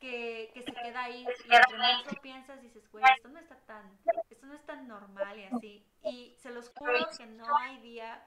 que, 0.00 0.50
que 0.54 0.62
se 0.62 0.72
queda 0.72 1.04
ahí 1.04 1.24
y 1.24 1.54
entre 1.54 1.78
más 1.78 2.06
lo 2.06 2.20
piensas 2.22 2.60
dices, 2.62 2.90
güey, 2.90 3.04
esto 3.16 3.28
no 3.28 3.38
está 3.38 3.56
tan, 3.66 3.98
esto 4.30 4.46
no 4.46 4.54
es 4.54 4.64
tan 4.66 4.88
normal 4.88 5.38
y 5.38 5.44
así. 5.44 5.86
Y 6.02 6.34
se 6.42 6.50
los 6.50 6.70
juro 6.70 6.94
que 7.16 7.26
no 7.26 7.44
hay 7.58 7.78
día 7.78 8.24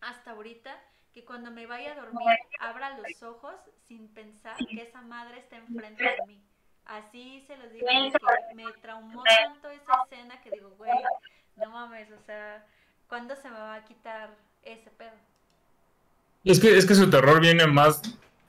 hasta 0.00 0.30
ahorita 0.30 0.80
que 1.12 1.24
cuando 1.24 1.50
me 1.50 1.66
vaya 1.66 1.92
a 1.92 1.94
dormir 1.96 2.38
abra 2.60 2.98
los 2.98 3.22
ojos 3.22 3.54
sin 3.88 4.08
pensar 4.08 4.56
que 4.56 4.82
esa 4.82 5.02
madre 5.02 5.38
está 5.38 5.56
enfrente 5.56 6.04
de 6.04 6.26
mí. 6.26 6.42
Así 6.84 7.42
se 7.48 7.56
los 7.56 7.72
digo, 7.72 7.86
que 7.88 8.54
me 8.54 8.64
traumó 8.80 9.22
tanto 9.24 9.70
esa 9.70 9.92
escena 10.04 10.40
que 10.40 10.50
digo, 10.50 10.70
güey, 10.78 10.92
no 11.56 11.70
mames, 11.70 12.12
o 12.12 12.20
sea, 12.20 12.64
¿cuándo 13.08 13.34
se 13.34 13.50
me 13.50 13.58
va 13.58 13.74
a 13.74 13.84
quitar 13.84 14.36
ese 14.62 14.90
pedo? 14.90 15.16
Es 16.44 16.60
que, 16.60 16.76
es 16.78 16.86
que 16.86 16.94
su 16.94 17.10
terror 17.10 17.40
viene 17.40 17.66
más, 17.66 18.00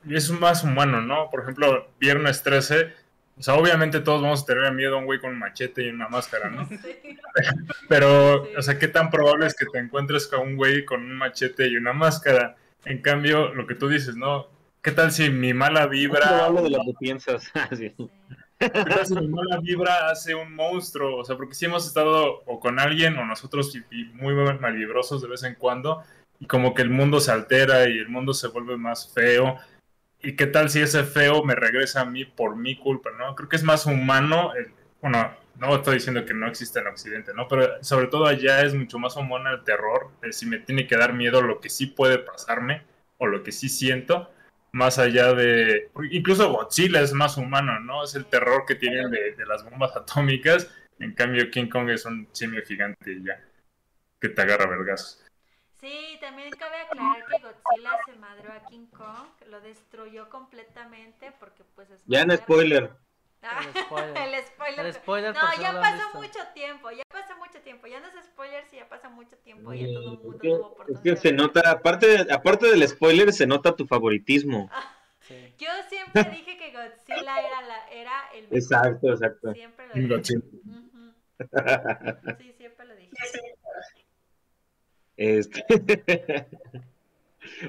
es 0.10 0.30
más 0.32 0.64
humano, 0.64 1.02
¿no? 1.02 1.30
Por 1.30 1.42
ejemplo, 1.42 1.90
Viernes 2.00 2.44
13, 2.44 2.94
o 3.38 3.44
sea, 3.44 3.54
obviamente 3.56 4.00
todos 4.00 4.22
vamos 4.22 4.44
a 4.44 4.46
tener 4.46 4.72
miedo 4.74 4.96
a 4.96 5.00
un 5.00 5.06
güey 5.06 5.20
con 5.20 5.32
un 5.32 5.40
machete 5.40 5.84
y 5.86 5.90
una 5.90 6.08
máscara, 6.08 6.50
¿no? 6.50 6.68
Sí. 6.82 7.18
Pero, 7.88 8.46
Sí. 8.46 8.52
o 8.58 8.62
sea, 8.62 8.80
¿qué 8.80 8.88
tan 8.88 9.10
probable 9.10 9.46
es 9.48 9.56
que 9.56 9.66
te 9.66 9.78
encuentres 9.80 10.28
con 10.28 10.42
un 10.42 10.56
güey 10.56 10.86
con 10.86 11.02
un 11.04 11.16
machete 11.16 11.68
y 11.68 11.78
una 11.78 11.94
máscara? 11.94 12.56
En 12.86 13.02
cambio, 13.02 13.54
lo 13.54 13.68
que 13.68 13.76
tú 13.76 13.88
dices, 13.90 14.16
¿no? 14.16 14.48
¿Qué 14.82 14.92
tal 14.92 15.12
si 15.12 15.30
mi 15.30 15.54
mala 15.54 15.84
Es 15.84 15.90
vibra, 15.90 16.22
probable 16.28 16.62
de 16.64 16.70
lo 16.70 16.78
que 16.86 16.94
piensas. 17.00 17.52
Ah, 17.56 17.70
sí. 17.76 17.94
Qué 18.60 18.70
tal 18.70 19.06
si 19.06 19.14
mi 19.14 19.28
mala 19.28 19.60
vibra 19.62 20.10
hace 20.10 20.34
un 20.34 20.56
monstruo? 20.56 21.18
O 21.18 21.24
sea, 21.26 21.36
porque 21.38 21.54
si 21.54 21.66
hemos 21.66 21.86
estado 21.86 22.42
o 22.48 22.60
con 22.60 22.80
alguien 22.80 23.16
o 23.20 23.26
nosotros 23.26 23.76
y- 23.76 23.84
y 23.96 24.06
muy 24.16 24.34
malvibrosos 24.34 25.22
de 25.22 25.28
vez 25.28 25.44
en 25.44 25.54
cuando 25.56 26.02
y 26.40 26.48
como 26.48 26.74
que 26.74 26.82
el 26.82 26.90
mundo 26.90 27.20
se 27.20 27.32
altera 27.32 27.88
y 27.88 28.00
el 28.00 28.10
mundo 28.10 28.34
se 28.34 28.48
vuelve 28.48 28.76
más 28.78 29.14
feo. 29.14 29.58
¿Y 30.28 30.36
qué 30.36 30.46
tal 30.46 30.70
si 30.70 30.82
ese 30.82 31.06
feo 31.06 31.42
me 31.46 31.56
regresa 31.56 32.02
a 32.02 32.06
mí 32.06 32.26
por 32.26 32.58
mi 32.58 32.76
culpa, 32.76 33.12
no? 33.18 33.34
Creo 33.34 33.48
que 33.48 33.56
es 33.56 33.64
más 33.64 33.86
humano, 33.86 34.52
bueno, 35.02 35.34
no 35.56 35.76
estoy 35.78 35.94
diciendo 35.94 36.26
que 36.26 36.34
no 36.34 36.48
existe 36.50 36.80
en 36.80 36.88
Occidente, 36.88 37.32
¿no? 37.34 37.48
Pero 37.48 37.82
sobre 37.82 38.08
todo 38.08 38.26
allá 38.26 38.62
es 38.62 38.74
mucho 38.74 39.00
más 39.00 39.16
humano 39.16 39.50
el 39.50 39.64
terror, 39.64 40.12
si 40.32 40.46
me 40.46 40.60
tiene 40.60 40.86
que 40.86 40.98
dar 40.98 41.14
miedo 41.14 41.42
lo 41.42 41.62
que 41.62 41.70
sí 41.70 41.86
puede 41.86 42.20
pasarme 42.20 42.82
o 43.20 43.26
lo 43.26 43.42
que 43.42 43.54
sí 43.54 43.70
siento, 43.70 44.30
más 44.74 45.00
allá 45.00 45.34
de... 45.34 45.92
Incluso 46.12 46.52
Godzilla 46.52 47.00
es 47.00 47.14
más 47.14 47.38
humano, 47.38 47.80
¿no? 47.80 48.04
Es 48.04 48.14
el 48.16 48.26
terror 48.26 48.66
que 48.68 48.76
tienen 48.76 49.10
de, 49.10 49.32
de 49.32 49.46
las 49.46 49.64
bombas 49.64 49.96
atómicas, 49.96 50.70
en 51.00 51.14
cambio 51.14 51.50
King 51.50 51.70
Kong 51.70 51.90
es 51.90 52.04
un 52.04 52.28
simio 52.34 52.62
gigante 52.64 53.18
ya, 53.24 53.42
que 54.20 54.28
te 54.28 54.42
agarra 54.42 54.68
vergazos. 54.68 55.27
Sí, 55.88 56.18
también 56.20 56.50
cabe 56.52 56.82
aclarar 56.82 57.24
que 57.26 57.40
Godzilla 57.42 57.92
se 58.06 58.14
madreó 58.16 58.52
a 58.52 58.66
King 58.66 58.88
Kong, 58.88 59.28
lo 59.48 59.62
destruyó 59.62 60.30
completamente 60.30 61.32
porque 61.40 61.64
pues 61.76 61.90
es 61.92 62.04
Ya 62.06 62.22
en 62.22 62.38
spoiler. 62.38 62.92
Ah, 63.42 63.62
El 63.64 63.84
spoiler. 63.84 64.18
el 64.18 64.44
spoiler. 64.46 64.86
El 64.88 64.94
spoiler 64.94 65.34
No, 65.36 65.42
ya 65.62 65.80
pasó 65.80 66.18
mucho 66.18 66.40
tiempo, 66.54 66.90
ya 66.92 67.04
pasó 67.10 67.38
mucho 67.38 67.62
tiempo. 67.62 67.88
Ya 67.88 68.00
no 68.00 68.08
es 68.08 68.26
spoiler 68.26 68.66
si 68.70 68.78
ya 68.78 68.90
pasa 68.90 69.10
mucho 69.10 69.38
tiempo, 69.38 69.74
ya 69.74 69.86
todo 69.88 70.00
el 70.14 70.18
mundo 70.20 70.34
Es 70.36 70.42
que- 70.42 70.48
tuvo 70.50 70.58
es 70.58 70.66
oportunidad. 70.66 71.04
que 71.04 71.16
se 71.18 71.32
nota, 71.32 71.72
aparte, 71.72 72.28
aparte 72.32 72.68
del 72.68 72.88
spoiler, 72.88 73.32
se 73.32 73.46
nota 73.48 73.76
tu 73.76 73.86
favoritismo. 73.88 74.70
Sí. 75.22 75.54
Yo 75.58 75.68
siempre 75.90 76.24
dije 76.32 76.58
que 76.58 76.72
Godzilla 76.72 77.40
era, 77.40 77.62
la, 77.62 77.88
era 77.90 78.30
el 78.34 78.44
mejor. 78.44 78.58
Exacto, 78.58 79.10
exacto. 79.14 79.54
Siempre 79.54 79.88
lo 79.88 79.94
dije. 80.18 80.34
Sí, 82.40 82.54
siempre 82.58 82.86
lo 82.88 82.96
dije. 82.96 83.12
Este... 85.18 85.66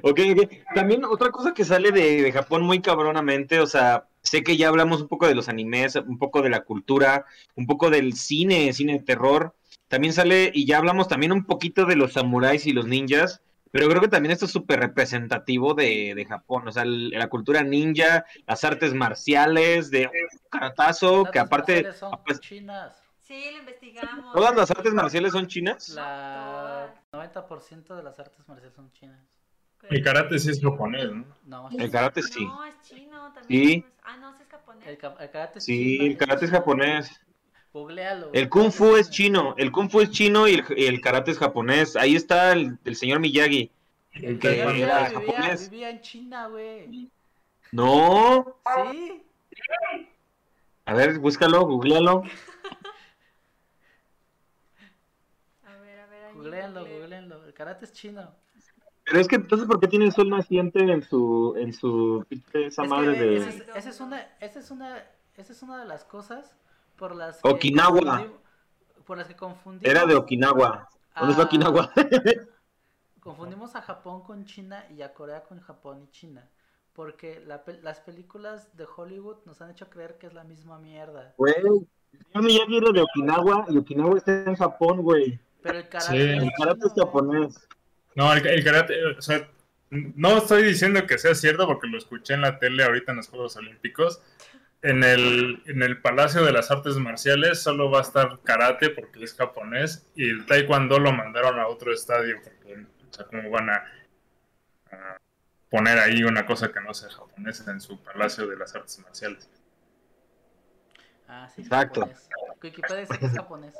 ok, 0.02 0.20
ok. 0.36 0.52
También 0.74 1.04
otra 1.04 1.30
cosa 1.30 1.54
que 1.54 1.64
sale 1.64 1.90
de, 1.92 2.22
de 2.22 2.32
Japón 2.32 2.62
muy 2.62 2.80
cabronamente, 2.80 3.60
o 3.60 3.66
sea, 3.66 4.06
sé 4.22 4.42
que 4.42 4.56
ya 4.56 4.68
hablamos 4.68 5.00
un 5.02 5.08
poco 5.08 5.26
de 5.26 5.34
los 5.34 5.48
animes, 5.48 5.96
un 5.96 6.18
poco 6.18 6.42
de 6.42 6.50
la 6.50 6.60
cultura, 6.64 7.24
un 7.56 7.66
poco 7.66 7.90
del 7.90 8.14
cine, 8.14 8.72
cine 8.72 8.94
de 8.94 9.04
terror. 9.04 9.54
También 9.88 10.12
sale, 10.12 10.50
y 10.54 10.66
ya 10.66 10.78
hablamos 10.78 11.08
también 11.08 11.32
un 11.32 11.44
poquito 11.44 11.86
de 11.86 11.96
los 11.96 12.12
samuráis 12.12 12.66
y 12.66 12.72
los 12.72 12.86
ninjas, 12.86 13.40
pero 13.70 13.88
creo 13.88 14.00
que 14.02 14.08
también 14.08 14.32
esto 14.32 14.44
es 14.44 14.50
súper 14.50 14.80
representativo 14.80 15.74
de, 15.74 16.14
de 16.14 16.24
Japón, 16.26 16.68
o 16.68 16.72
sea, 16.72 16.82
el- 16.82 17.10
la 17.10 17.28
cultura 17.28 17.62
ninja, 17.62 18.24
las 18.46 18.64
artes 18.64 18.92
marciales, 18.94 19.90
de 19.90 20.10
karatazo, 20.50 21.22
Las 21.24 21.32
que 21.32 21.38
aparte, 21.38 21.76
mujeres 21.76 21.96
son 21.98 22.12
chinas. 22.40 22.96
Sí, 23.28 23.44
lo 23.52 23.58
investigamos. 23.58 24.32
todas 24.34 24.56
las 24.56 24.70
artes 24.70 24.94
marciales 24.94 25.32
son 25.32 25.46
chinas. 25.46 25.90
La 25.90 26.94
90% 27.12 27.94
de 27.94 28.02
las 28.02 28.18
artes 28.18 28.48
marciales 28.48 28.74
son 28.74 28.90
chinas. 28.92 29.20
El 29.90 30.02
karate 30.02 30.38
sí 30.38 30.50
es 30.50 30.60
japonés, 30.62 31.10
¿no? 31.12 31.24
No, 31.44 31.68
El 31.78 31.90
karate 31.90 32.22
sí. 32.22 32.44
No, 32.44 32.64
es 32.64 32.80
chino 32.82 33.32
también. 33.34 33.62
Sí. 33.68 33.84
Ah, 34.02 34.16
no, 34.16 34.34
sí 34.36 34.42
es 34.42 34.48
japonés. 34.48 34.86
el, 34.86 34.92
el 34.94 34.98
karate 35.30 35.58
es 35.58 35.64
Sí, 35.64 35.98
chino, 35.98 36.04
el 36.10 36.16
karate 36.16 36.44
es 36.46 36.50
japonés. 36.50 37.20
Googlealo. 37.72 38.30
El 38.32 38.48
kung 38.48 38.72
fu 38.72 38.96
es 38.96 39.10
chino, 39.10 39.54
el 39.58 39.70
kung 39.70 39.90
fu 39.90 40.00
es 40.00 40.10
chino 40.10 40.48
y 40.48 40.54
el, 40.54 40.64
y 40.76 40.86
el 40.86 41.00
karate 41.02 41.30
es 41.30 41.38
japonés. 41.38 41.96
Ahí 41.96 42.16
está 42.16 42.52
el, 42.52 42.78
el 42.84 42.96
señor 42.96 43.20
Miyagi. 43.20 43.70
El 44.14 44.38
que 44.38 44.58
era 44.62 44.72
vivía, 44.72 45.10
japonés. 45.10 45.68
vivía 45.70 45.90
en 45.90 46.00
China, 46.00 46.46
güey. 46.48 47.10
No, 47.72 48.56
Sí. 48.96 49.22
a 50.86 50.94
ver, 50.94 51.18
búscalo, 51.18 51.60
googlealo. 51.66 52.22
A 55.64 55.76
ver, 55.82 56.00
a 56.00 56.06
ver. 56.06 56.24
ahí 56.24 56.27
Googleenlo, 56.38 56.86
googleenlo. 56.86 57.44
El 57.44 57.52
karate 57.52 57.84
es 57.84 57.92
chino. 57.92 58.30
Pero 59.04 59.20
es 59.20 59.28
que 59.28 59.36
entonces, 59.36 59.66
¿por 59.66 59.80
qué 59.80 59.88
tiene 59.88 60.04
el 60.04 60.12
sol 60.12 60.28
naciente 60.28 60.80
en 60.80 61.02
su, 61.02 61.54
en 61.56 61.72
su, 61.72 62.24
esa 62.52 62.82
Es 62.82 62.88
madre 62.88 63.14
que 63.14 63.20
de... 63.20 63.36
esa 63.36 63.48
es, 63.48 63.68
esa 63.74 63.90
es 63.90 64.00
una, 64.00 64.20
esa 64.40 64.58
es 64.58 64.70
una, 64.70 65.04
esa 65.36 65.52
es 65.52 65.62
una 65.62 65.78
de 65.78 65.86
las 65.86 66.04
cosas 66.04 66.54
por 66.96 67.14
las 67.14 67.40
que 67.40 67.48
Okinawa. 67.48 68.26
por 69.06 69.16
las 69.16 69.26
que 69.26 69.36
confundimos. 69.36 69.90
Era 69.90 70.04
de 70.04 70.14
Okinawa. 70.14 70.88
¿Dónde 71.16 71.32
está 71.32 71.44
Okinawa? 71.44 71.92
Confundimos 73.20 73.74
a 73.76 73.82
Japón 73.82 74.22
con 74.22 74.44
China 74.44 74.84
y 74.90 75.02
a 75.02 75.12
Corea 75.14 75.42
con 75.42 75.60
Japón 75.60 76.02
y 76.02 76.10
China. 76.10 76.48
Porque 76.92 77.40
la 77.46 77.62
las 77.82 78.00
películas 78.00 78.76
de 78.76 78.86
Hollywood 78.94 79.38
nos 79.46 79.60
han 79.60 79.70
hecho 79.70 79.88
creer 79.88 80.18
que 80.18 80.26
es 80.26 80.34
la 80.34 80.44
misma 80.44 80.78
mierda. 80.78 81.34
Güey, 81.38 81.54
señor 81.54 82.44
Miyagi 82.44 82.76
era 82.76 82.90
de 82.92 83.02
Okinawa 83.02 83.66
y 83.68 83.78
Okinawa 83.78 84.18
está 84.18 84.44
en 84.44 84.56
Japón, 84.56 85.02
güey. 85.02 85.40
Pero 85.62 85.78
el 85.78 85.88
karate 85.88 86.10
Sí. 86.12 86.18
es 86.18 86.42
El 86.42 86.50
karate 86.58 86.86
es 86.86 86.92
japonés. 86.94 87.68
No, 88.14 88.32
el, 88.32 88.46
el 88.46 88.64
karate, 88.64 89.04
o 89.06 89.22
sea, 89.22 89.48
no 89.90 90.38
estoy 90.38 90.62
diciendo 90.64 91.06
que 91.06 91.18
sea 91.18 91.34
cierto 91.34 91.66
porque 91.66 91.86
lo 91.86 91.98
escuché 91.98 92.34
en 92.34 92.42
la 92.42 92.58
tele 92.58 92.84
ahorita 92.84 93.12
en 93.12 93.16
los 93.18 93.28
Juegos 93.28 93.56
Olímpicos. 93.56 94.22
En 94.82 95.02
el, 95.02 95.60
en 95.66 95.82
el 95.82 96.00
Palacio 96.00 96.44
de 96.44 96.52
las 96.52 96.70
Artes 96.70 96.96
Marciales 96.96 97.60
solo 97.60 97.90
va 97.90 97.98
a 97.98 98.02
estar 98.02 98.38
karate 98.44 98.90
porque 98.90 99.24
es 99.24 99.34
japonés 99.34 100.06
y 100.14 100.28
el 100.30 100.46
taekwondo 100.46 100.98
lo 101.00 101.12
mandaron 101.12 101.58
a 101.58 101.66
otro 101.66 101.92
estadio. 101.92 102.36
Porque, 102.44 102.74
o 103.08 103.12
sea, 103.12 103.24
¿cómo 103.26 103.50
van 103.50 103.70
a, 103.70 103.84
a 104.92 105.16
poner 105.70 105.98
ahí 105.98 106.22
una 106.22 106.46
cosa 106.46 106.70
que 106.70 106.80
no 106.80 106.94
sea 106.94 107.10
japonesa 107.10 107.70
en 107.72 107.80
su 107.80 108.00
Palacio 108.02 108.46
de 108.46 108.56
las 108.56 108.74
Artes 108.76 109.00
Marciales? 109.00 109.50
Ah, 111.26 111.48
sí, 111.54 111.62
Exacto. 111.62 112.02
japonés. 112.02 112.28
Wikipedia 112.62 112.96
dice 113.00 113.18
que 113.18 113.26
es 113.26 113.32
japonés. 113.32 113.74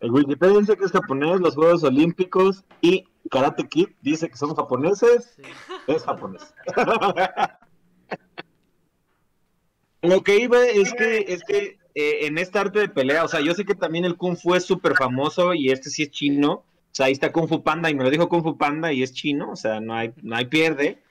El 0.00 0.10
Wikipedia 0.10 0.58
dice 0.58 0.76
que 0.76 0.84
es 0.84 0.92
japonés, 0.92 1.40
los 1.40 1.54
Juegos 1.54 1.84
Olímpicos 1.84 2.64
y 2.80 3.04
Karate 3.30 3.68
Kid 3.68 3.88
dice 4.00 4.30
que 4.30 4.36
son 4.36 4.54
japoneses. 4.54 5.34
Sí. 5.36 5.42
Es 5.86 6.02
japonés. 6.04 6.54
Lo 10.02 10.22
que 10.22 10.38
iba 10.38 10.64
es 10.64 10.94
que, 10.94 11.26
es 11.28 11.42
que 11.44 11.78
eh, 11.94 12.26
en 12.26 12.38
esta 12.38 12.62
arte 12.62 12.78
de 12.78 12.88
pelea, 12.88 13.24
o 13.24 13.28
sea, 13.28 13.40
yo 13.40 13.52
sé 13.54 13.66
que 13.66 13.74
también 13.74 14.06
el 14.06 14.16
Kung 14.16 14.36
Fu 14.36 14.54
es 14.54 14.64
súper 14.64 14.94
famoso 14.96 15.52
y 15.52 15.70
este 15.70 15.90
sí 15.90 16.04
es 16.04 16.10
chino, 16.10 16.52
O 16.52 16.64
sea, 16.92 17.06
ahí 17.06 17.12
está 17.12 17.32
Kung 17.32 17.48
Fu 17.48 17.62
Panda 17.62 17.90
y 17.90 17.94
me 17.94 18.04
lo 18.04 18.10
dijo 18.10 18.30
Kung 18.30 18.42
Fu 18.42 18.56
Panda 18.56 18.92
y 18.92 19.02
es 19.02 19.12
chino, 19.12 19.50
o 19.50 19.56
sea, 19.56 19.80
no 19.80 19.94
hay, 19.94 20.14
no 20.22 20.36
hay 20.36 20.46
pierde. 20.46 21.02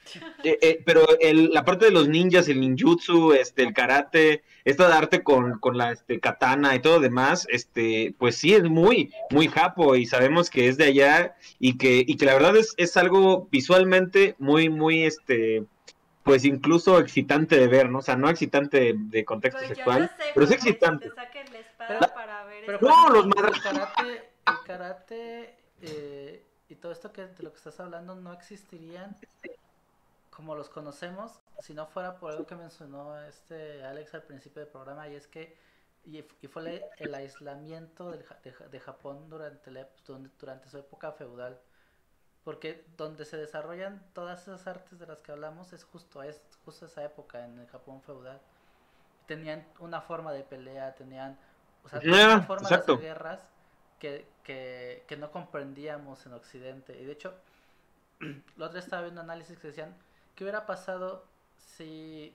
Eh, 0.43 0.57
eh, 0.61 0.81
pero 0.85 1.05
el, 1.19 1.49
la 1.51 1.63
parte 1.65 1.85
de 1.85 1.91
los 1.91 2.07
ninjas, 2.07 2.47
el 2.47 2.59
ninjutsu, 2.61 3.33
este, 3.33 3.63
el 3.63 3.73
karate, 3.73 4.43
esta 4.65 4.87
de 4.87 4.93
arte 4.93 5.23
con, 5.23 5.59
con 5.59 5.77
la 5.77 5.91
este, 5.91 6.19
katana 6.19 6.75
y 6.75 6.79
todo 6.79 6.99
demás, 6.99 7.47
este, 7.49 8.13
pues 8.17 8.35
sí 8.37 8.53
es 8.53 8.63
muy, 8.63 9.11
muy 9.29 9.47
japo 9.47 9.95
y 9.95 10.05
sabemos 10.05 10.49
que 10.49 10.67
es 10.67 10.77
de 10.77 10.85
allá 10.85 11.35
y 11.59 11.77
que, 11.77 12.03
y 12.05 12.17
que 12.17 12.25
la 12.25 12.33
verdad 12.33 12.55
es, 12.57 12.73
es 12.77 12.95
algo 12.97 13.47
visualmente 13.51 14.35
muy, 14.39 14.69
muy, 14.69 15.03
este, 15.03 15.63
pues 16.23 16.45
incluso 16.45 16.99
excitante 16.99 17.57
de 17.57 17.67
ver, 17.67 17.89
¿no? 17.89 17.99
O 17.99 18.01
sea, 18.01 18.15
no 18.15 18.29
excitante 18.29 18.79
de, 18.79 18.93
de 18.97 19.25
contexto 19.25 19.59
Pues 19.59 19.69
sexual, 19.77 20.01
no 20.03 20.07
sé, 20.07 20.31
pero 20.33 20.45
es 20.45 20.51
excitante. 20.51 21.09
te 21.09 21.15
saquen 21.15 21.45
la 21.51 21.59
espada 21.59 21.99
Pero- 21.99 22.13
para 22.13 22.43
ver 22.45 22.63
Pero 22.65 22.77
eso. 22.77 22.87
No, 22.87 23.03
por 23.07 23.13
los 23.13 23.25
el 23.55 23.61
karate, 23.61 24.29
el 24.47 24.55
karate 24.65 25.55
eh, 25.81 26.43
y 26.67 26.75
todo 26.75 26.91
esto 26.91 27.11
que 27.11 27.21
de 27.25 27.41
lo 27.43 27.51
que 27.51 27.57
estás 27.57 27.79
hablando 27.79 28.13
no 28.15 28.31
existirían 28.33 29.17
como 30.39 30.55
los 30.55 30.69
conocemos 30.69 31.41
si 31.59 31.73
no 31.73 31.85
fuera 31.85 32.17
por 32.17 32.31
algo 32.31 32.45
que 32.47 32.55
mencionó 32.55 33.19
este 33.23 33.83
Alex 33.85 34.13
al 34.13 34.23
principio 34.23 34.61
del 34.61 34.71
programa 34.71 35.09
y 35.09 35.15
es 35.15 35.27
que 35.27 35.57
y, 36.05 36.23
y 36.41 36.47
fue 36.47 36.89
el, 36.97 37.13
aislamiento 37.13 38.09
de, 38.11 38.23
Ja- 38.23 38.39
de 38.71 38.79
Japón 38.79 39.29
durante 39.29 39.69
la, 39.71 39.87
durante, 40.39 40.69
su 40.69 40.77
época 40.77 41.11
feudal 41.11 41.59
porque 42.43 42.85
donde 42.97 43.25
se 43.25 43.37
desarrollan 43.37 44.03
todas 44.13 44.43
esas 44.43 44.67
artes 44.67 44.99
de 44.99 45.07
las 45.07 45.19
que 45.19 45.31
hablamos 45.33 45.73
es 45.73 45.83
justo 45.83 46.23
es 46.23 46.41
justo 46.65 46.85
esa 46.87 47.03
época 47.03 47.45
en 47.45 47.59
el 47.59 47.67
Japón 47.67 48.01
feudal 48.01 48.41
tenían 49.27 49.67
una 49.79 50.01
forma 50.01 50.33
de 50.33 50.43
pelea 50.43 50.95
tenían 50.95 51.37
o 51.83 51.89
sea, 51.89 51.99
Ah, 51.99 52.01
tenían 52.01 52.27
una 52.27 52.41
forma 52.41 52.69
exacto. 52.69 52.93
de 52.93 52.97
hacer 52.97 52.99
guerras 52.99 53.47
que, 53.99 54.27
que, 54.43 55.05
que 55.07 55.17
no 55.17 55.31
comprendíamos 55.31 56.25
en 56.25 56.33
Occidente. 56.33 56.99
Y 57.01 57.05
de 57.05 57.13
hecho, 57.13 57.35
la 58.57 58.67
otra 58.67 58.79
estaba 58.79 59.03
viendo 59.03 59.21
análisis 59.21 59.59
que 59.59 59.67
decían, 59.69 59.95
¿qué 60.39 60.45
hubiera 60.45 60.65
pasado 60.65 61.27
si, 61.57 62.33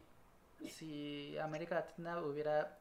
si 0.62 1.38
América 1.38 1.76
Latina 1.76 2.20
hubiera, 2.20 2.78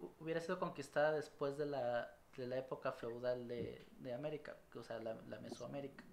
hu- 0.00 0.10
hubiera 0.20 0.40
sido 0.40 0.58
conquistada 0.58 1.12
después 1.12 1.58
de 1.58 1.66
la, 1.66 2.10
de 2.36 2.46
la 2.48 2.56
época 2.58 2.92
feudal 2.92 3.46
de, 3.48 3.86
de 4.00 4.14
América, 4.14 4.56
o 4.74 4.82
sea, 4.82 5.00
la, 5.00 5.14
Mesoamérica? 5.40 6.04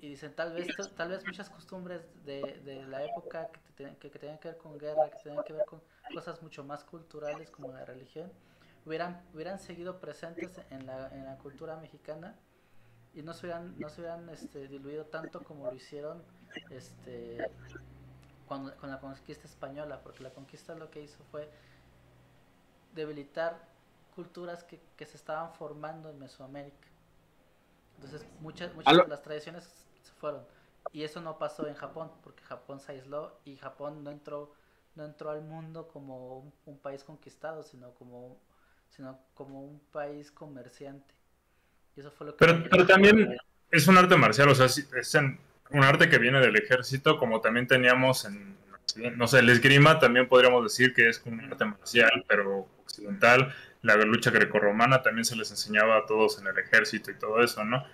Y 0.00 0.08
dicen, 0.08 0.34
tal 0.34 0.52
vez, 0.54 0.72
tal 0.96 1.08
vez 1.10 1.26
muchas 1.26 1.50
costumbres 1.50 2.02
de, 2.24 2.60
de 2.64 2.84
la 2.86 3.02
época 3.04 3.50
que, 3.66 3.72
te- 3.74 3.96
que, 3.98 4.10
que 4.10 4.18
tenían 4.18 4.38
que 4.38 4.48
ver 4.48 4.58
con 4.58 4.78
guerra, 4.78 5.10
que 5.10 5.18
tenían 5.18 5.42
que 5.42 5.52
ver 5.52 5.64
con 5.64 5.82
cosas 6.12 6.40
mucho 6.42 6.64
más 6.64 6.84
culturales 6.84 7.50
como 7.50 7.72
la 7.72 7.84
religión, 7.84 8.32
hubieran, 8.86 9.28
hubieran 9.34 9.58
seguido 9.58 10.00
presentes 10.00 10.60
en 10.70 10.86
la, 10.86 11.08
en 11.08 11.24
la 11.26 11.36
cultura 11.38 11.76
mexicana 11.76 12.38
y 13.14 13.22
no 13.22 13.34
se 13.34 13.46
hubieran, 13.46 13.80
no 13.80 13.88
se 13.90 14.02
hubieran 14.02 14.28
este, 14.30 14.68
diluido 14.68 15.06
tanto 15.06 15.44
como 15.44 15.68
lo 15.68 15.74
hicieron 15.76 16.24
este, 16.70 17.50
cuando, 18.46 18.74
con 18.76 18.90
la 18.90 18.98
conquista 19.00 19.46
española, 19.46 20.00
porque 20.02 20.22
la 20.22 20.30
conquista 20.30 20.74
lo 20.74 20.90
que 20.90 21.02
hizo 21.02 21.22
fue 21.30 21.50
debilitar 22.94 23.68
culturas 24.14 24.64
que, 24.64 24.80
que 24.96 25.06
se 25.06 25.16
estaban 25.16 25.54
formando 25.54 26.10
en 26.10 26.18
Mesoamérica. 26.18 26.88
Entonces 27.96 28.26
muchas, 28.40 28.74
muchas 28.74 28.96
de 28.96 29.08
las 29.08 29.22
tradiciones 29.22 29.64
se 30.02 30.12
fueron. 30.12 30.44
Y 30.92 31.02
eso 31.02 31.20
no 31.20 31.38
pasó 31.38 31.66
en 31.66 31.74
Japón, 31.74 32.10
porque 32.22 32.42
Japón 32.44 32.80
se 32.80 32.92
aisló 32.92 33.38
y 33.44 33.56
Japón 33.56 34.02
no 34.02 34.10
entró, 34.10 34.54
no 34.94 35.04
entró 35.04 35.30
al 35.30 35.42
mundo 35.42 35.88
como 35.88 36.38
un, 36.38 36.52
un 36.66 36.78
país 36.78 37.04
conquistado, 37.04 37.62
sino 37.62 37.90
como, 37.94 38.38
sino 38.90 39.18
como 39.34 39.62
un 39.62 39.80
país 39.92 40.30
comerciante. 40.30 41.14
Y 41.96 42.00
eso 42.00 42.10
fue 42.10 42.28
lo 42.28 42.36
que... 42.36 42.38
Pero, 42.38 42.64
pero 42.70 42.86
también 42.86 43.36
es 43.70 43.86
un 43.86 43.98
arte 43.98 44.16
marcial, 44.16 44.48
o 44.48 44.54
sea, 44.54 44.66
es 44.66 45.14
en- 45.14 45.38
un 45.70 45.84
arte 45.84 46.08
que 46.08 46.18
viene 46.18 46.40
del 46.40 46.56
ejército, 46.56 47.18
como 47.18 47.40
también 47.40 47.66
teníamos 47.66 48.24
en, 48.24 48.56
no 49.16 49.26
sé, 49.28 49.40
el 49.40 49.50
esgrima 49.50 49.98
también 49.98 50.28
podríamos 50.28 50.62
decir 50.64 50.94
que 50.94 51.08
es 51.08 51.22
un 51.26 51.40
arte 51.40 51.64
marcial, 51.64 52.24
pero 52.28 52.68
occidental. 52.84 53.54
La 53.82 53.96
lucha 53.96 54.30
grecorromana 54.30 55.02
también 55.02 55.24
se 55.24 55.36
les 55.36 55.50
enseñaba 55.50 55.98
a 55.98 56.06
todos 56.06 56.40
en 56.40 56.46
el 56.48 56.58
ejército 56.58 57.10
y 57.10 57.14
todo 57.14 57.42
eso, 57.42 57.64
¿no? 57.64 57.84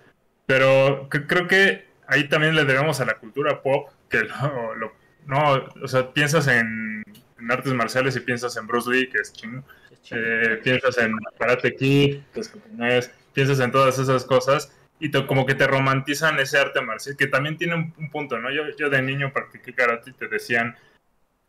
Pero 0.47 1.09
cre- 1.11 1.27
creo 1.27 1.47
que 1.47 1.87
ahí 2.07 2.29
también 2.29 2.55
le 2.55 2.65
debemos 2.65 3.01
a 3.01 3.05
la 3.05 3.15
cultura 3.19 3.61
pop, 3.63 3.91
que 4.09 4.21
lo, 4.21 4.75
lo- 4.77 4.93
no, 5.27 5.71
o 5.83 5.89
sea, 5.89 6.13
piensas 6.13 6.47
en, 6.49 7.03
en 7.39 7.51
artes 7.53 7.73
marciales 7.75 8.17
y 8.17 8.21
piensas 8.21 8.57
en 8.57 8.67
Bruce 8.67 8.91
Lee, 8.91 9.09
que 9.11 9.19
es 9.19 9.33
chino. 9.33 9.65
eh, 10.11 10.61
piensas 10.63 10.97
en 10.99 11.13
Karate 11.39 11.75
Kid, 11.77 12.21
que 12.33 12.41
es 12.41 12.51
japonés, 12.51 13.11
piensas 13.33 13.61
en 13.61 13.71
todas 13.73 13.99
esas 13.99 14.25
cosas 14.25 14.71
y 15.01 15.11
te- 15.11 15.27
como 15.27 15.47
que 15.47 15.55
te 15.55 15.67
romantizan 15.67 16.39
ese 16.41 16.59
arte 16.59 16.81
marcial, 16.81 17.17
que 17.17 17.27
también 17.27 17.57
tiene 17.59 17.75
un, 17.75 17.95
un 17.99 18.11
punto, 18.11 18.39
¿no? 18.39 18.51
Yo, 18.51 18.65
yo 18.79 18.91
de 18.91 19.03
niño 19.03 19.33
practiqué 19.33 19.75
karate 19.75 20.11
y 20.11 20.15
te 20.15 20.29
decían, 20.29 20.77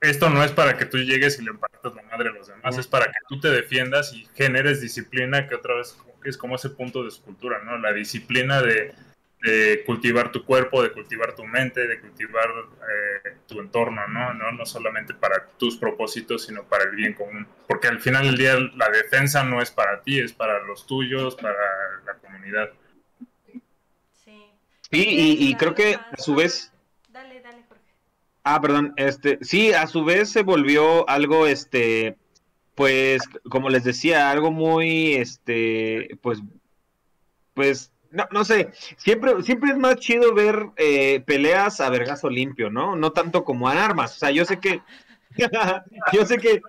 esto 0.02 0.30
no 0.30 0.44
es 0.44 0.52
para 0.52 0.78
que 0.78 0.86
tú 0.86 0.98
llegues 0.98 1.40
y 1.40 1.44
le 1.46 1.54
partas 1.54 1.96
la 1.96 2.04
madre 2.04 2.30
a 2.30 2.34
los 2.34 2.48
demás, 2.48 2.78
es 2.78 2.88
para 2.88 3.06
que 3.08 3.20
tú 3.28 3.40
te 3.40 3.50
defiendas 3.50 4.14
y 4.14 4.28
generes 4.36 4.82
disciplina, 4.82 5.48
que 5.48 5.56
otra 5.56 5.76
vez 5.76 5.98
es 6.24 6.38
como 6.38 6.56
ese 6.56 6.70
punto 6.72 7.04
de 7.04 7.10
escultura, 7.10 7.64
¿no? 7.64 7.78
La 7.78 7.94
disciplina 7.94 8.62
de, 8.62 8.94
de 9.42 9.84
cultivar 9.86 10.32
tu 10.32 10.44
cuerpo, 10.46 10.82
de 10.84 10.92
cultivar 10.92 11.36
tu 11.36 11.46
mente, 11.46 11.88
de 11.88 12.00
cultivar 12.00 12.48
eh, 13.26 13.38
tu 13.48 13.60
entorno, 13.62 14.08
¿no? 14.08 14.34
¿no? 14.34 14.52
No 14.52 14.66
solamente 14.66 15.14
para 15.14 15.48
tus 15.58 15.78
propósitos, 15.78 16.46
sino 16.46 16.64
para 16.64 16.86
el 16.86 16.96
bien 16.96 17.14
común. 17.14 17.48
Porque 17.68 17.88
al 17.88 18.00
final 18.02 18.26
del 18.26 18.38
día 18.38 18.56
la 18.76 18.90
defensa 18.90 19.44
no 19.44 19.62
es 19.62 19.72
para 19.72 20.02
ti, 20.02 20.20
es 20.20 20.34
para 20.34 20.60
los 20.64 20.86
tuyos, 20.88 21.36
para 21.36 21.56
la 22.06 22.14
comunidad. 22.16 22.72
Sí. 24.92 25.38
Y, 25.40 25.56
creo 25.56 25.74
que 25.74 25.96
a 25.96 26.18
su 26.18 26.36
vez, 26.36 26.72
Dale, 27.10 27.42
dale, 27.42 27.64
Jorge. 27.68 27.84
ah, 28.44 28.62
perdón, 28.62 28.94
este, 28.98 29.40
sí, 29.42 29.74
a 29.74 29.88
su 29.88 30.04
vez 30.04 30.30
se 30.30 30.44
volvió 30.44 31.08
algo, 31.10 31.48
este, 31.48 32.18
pues, 32.76 33.24
como 33.50 33.70
les 33.70 33.84
decía, 33.84 34.30
algo 34.30 34.52
muy, 34.52 35.14
este, 35.16 36.18
pues, 36.22 36.42
pues, 37.54 37.92
no, 38.12 38.28
no 38.32 38.46
sé, 38.46 38.70
siempre, 38.98 39.42
siempre 39.44 39.72
es 39.72 39.78
más 39.78 39.98
chido 39.98 40.34
ver 40.34 40.68
eh, 40.78 41.22
peleas 41.26 41.82
a 41.82 41.90
vergazo 41.90 42.30
limpio, 42.30 42.70
¿no? 42.70 42.96
No 42.96 43.12
tanto 43.12 43.44
como 43.44 43.68
a 43.68 43.84
armas, 43.84 44.16
o 44.16 44.20
sea, 44.20 44.32
yo 44.32 44.46
sé 44.46 44.60
que, 44.60 44.82
yo 46.14 46.26
sé 46.26 46.38
que, 46.38 46.62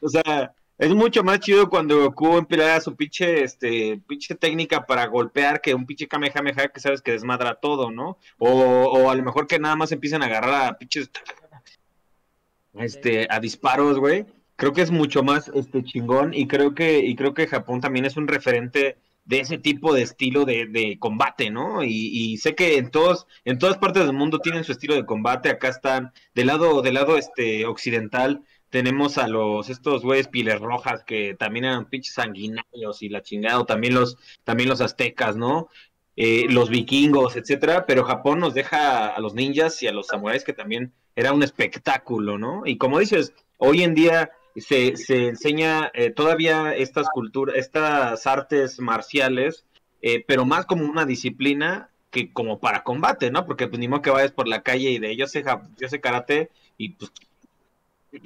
o 0.00 0.08
sea, 0.08 0.52
es 0.78 0.94
mucho 0.94 1.22
más 1.22 1.40
chido 1.40 1.68
cuando 1.68 2.00
Goku 2.00 2.38
emplea 2.38 2.80
su 2.80 2.96
pinche, 2.96 3.44
este, 3.44 4.00
pinche 4.06 4.34
técnica 4.34 4.84
para 4.84 5.06
golpear 5.06 5.60
que 5.60 5.74
un 5.74 5.86
pinche 5.86 6.08
Kamehameha 6.08 6.68
que 6.68 6.80
sabes 6.80 7.02
que 7.02 7.12
desmadra 7.12 7.54
todo, 7.54 7.90
¿no? 7.90 8.18
O, 8.38 8.48
o 8.50 9.10
a 9.10 9.14
lo 9.14 9.22
mejor 9.22 9.46
que 9.46 9.58
nada 9.58 9.76
más 9.76 9.92
empiezan 9.92 10.22
a 10.22 10.26
agarrar 10.26 10.66
a 10.68 10.78
pinches, 10.78 11.10
este, 12.74 13.26
a 13.30 13.38
disparos, 13.40 13.98
güey. 13.98 14.26
Creo 14.56 14.72
que 14.72 14.82
es 14.82 14.90
mucho 14.90 15.22
más, 15.22 15.48
este, 15.54 15.82
chingón 15.84 16.34
y 16.34 16.46
creo 16.46 16.74
que, 16.74 16.98
y 16.98 17.14
creo 17.16 17.34
que 17.34 17.46
Japón 17.46 17.80
también 17.80 18.04
es 18.04 18.16
un 18.16 18.28
referente 18.28 18.96
de 19.24 19.40
ese 19.40 19.58
tipo 19.58 19.94
de 19.94 20.02
estilo 20.02 20.44
de, 20.44 20.66
de 20.66 20.98
combate, 20.98 21.50
¿no? 21.50 21.84
Y, 21.84 22.10
y 22.12 22.38
sé 22.38 22.54
que 22.54 22.76
en 22.76 22.90
todos, 22.90 23.26
en 23.44 23.58
todas 23.58 23.78
partes 23.78 24.04
del 24.04 24.14
mundo 24.14 24.40
tienen 24.40 24.64
su 24.64 24.72
estilo 24.72 24.94
de 24.94 25.06
combate. 25.06 25.48
Acá 25.48 25.68
están, 25.68 26.12
del 26.34 26.48
lado, 26.48 26.82
del 26.82 26.94
lado 26.94 27.16
este 27.16 27.66
occidental, 27.66 28.42
tenemos 28.72 29.18
a 29.18 29.28
los 29.28 29.68
estos 29.68 30.02
güeyes 30.02 30.28
piles 30.28 30.58
rojas 30.58 31.04
que 31.04 31.36
también 31.38 31.66
eran 31.66 31.84
pinches 31.84 32.14
sanguinarios 32.14 33.02
y 33.02 33.10
la 33.10 33.22
chingada, 33.22 33.62
también 33.66 33.92
los, 33.92 34.16
también 34.44 34.70
los 34.70 34.80
aztecas, 34.80 35.36
¿no? 35.36 35.68
Eh, 36.16 36.46
los 36.48 36.70
vikingos, 36.70 37.36
etcétera, 37.36 37.84
pero 37.84 38.02
Japón 38.02 38.40
nos 38.40 38.54
deja 38.54 39.08
a 39.08 39.20
los 39.20 39.34
ninjas 39.34 39.82
y 39.82 39.88
a 39.88 39.92
los 39.92 40.06
samuráis 40.06 40.42
que 40.42 40.54
también 40.54 40.90
era 41.14 41.34
un 41.34 41.42
espectáculo, 41.42 42.38
¿no? 42.38 42.62
Y 42.64 42.78
como 42.78 42.98
dices, 42.98 43.34
hoy 43.58 43.82
en 43.82 43.94
día 43.94 44.30
se, 44.56 44.96
se 44.96 45.28
enseña 45.28 45.90
eh, 45.92 46.08
todavía 46.08 46.74
estas 46.74 47.10
culturas, 47.10 47.56
estas 47.56 48.26
artes 48.26 48.80
marciales, 48.80 49.66
eh, 50.00 50.24
pero 50.26 50.46
más 50.46 50.64
como 50.64 50.86
una 50.86 51.04
disciplina 51.04 51.90
que 52.10 52.32
como 52.32 52.58
para 52.58 52.84
combate, 52.84 53.30
¿no? 53.30 53.44
Porque 53.44 53.68
pues 53.68 53.78
ni 53.78 53.86
modo 53.86 54.00
que 54.00 54.10
vayas 54.10 54.32
por 54.32 54.48
la 54.48 54.62
calle 54.62 54.90
y 54.92 54.98
de 54.98 55.14
yo 55.14 55.26
sé, 55.26 55.44
yo 55.78 55.88
sé 55.88 56.00
karate 56.00 56.50
y 56.78 56.90
pues 56.90 57.12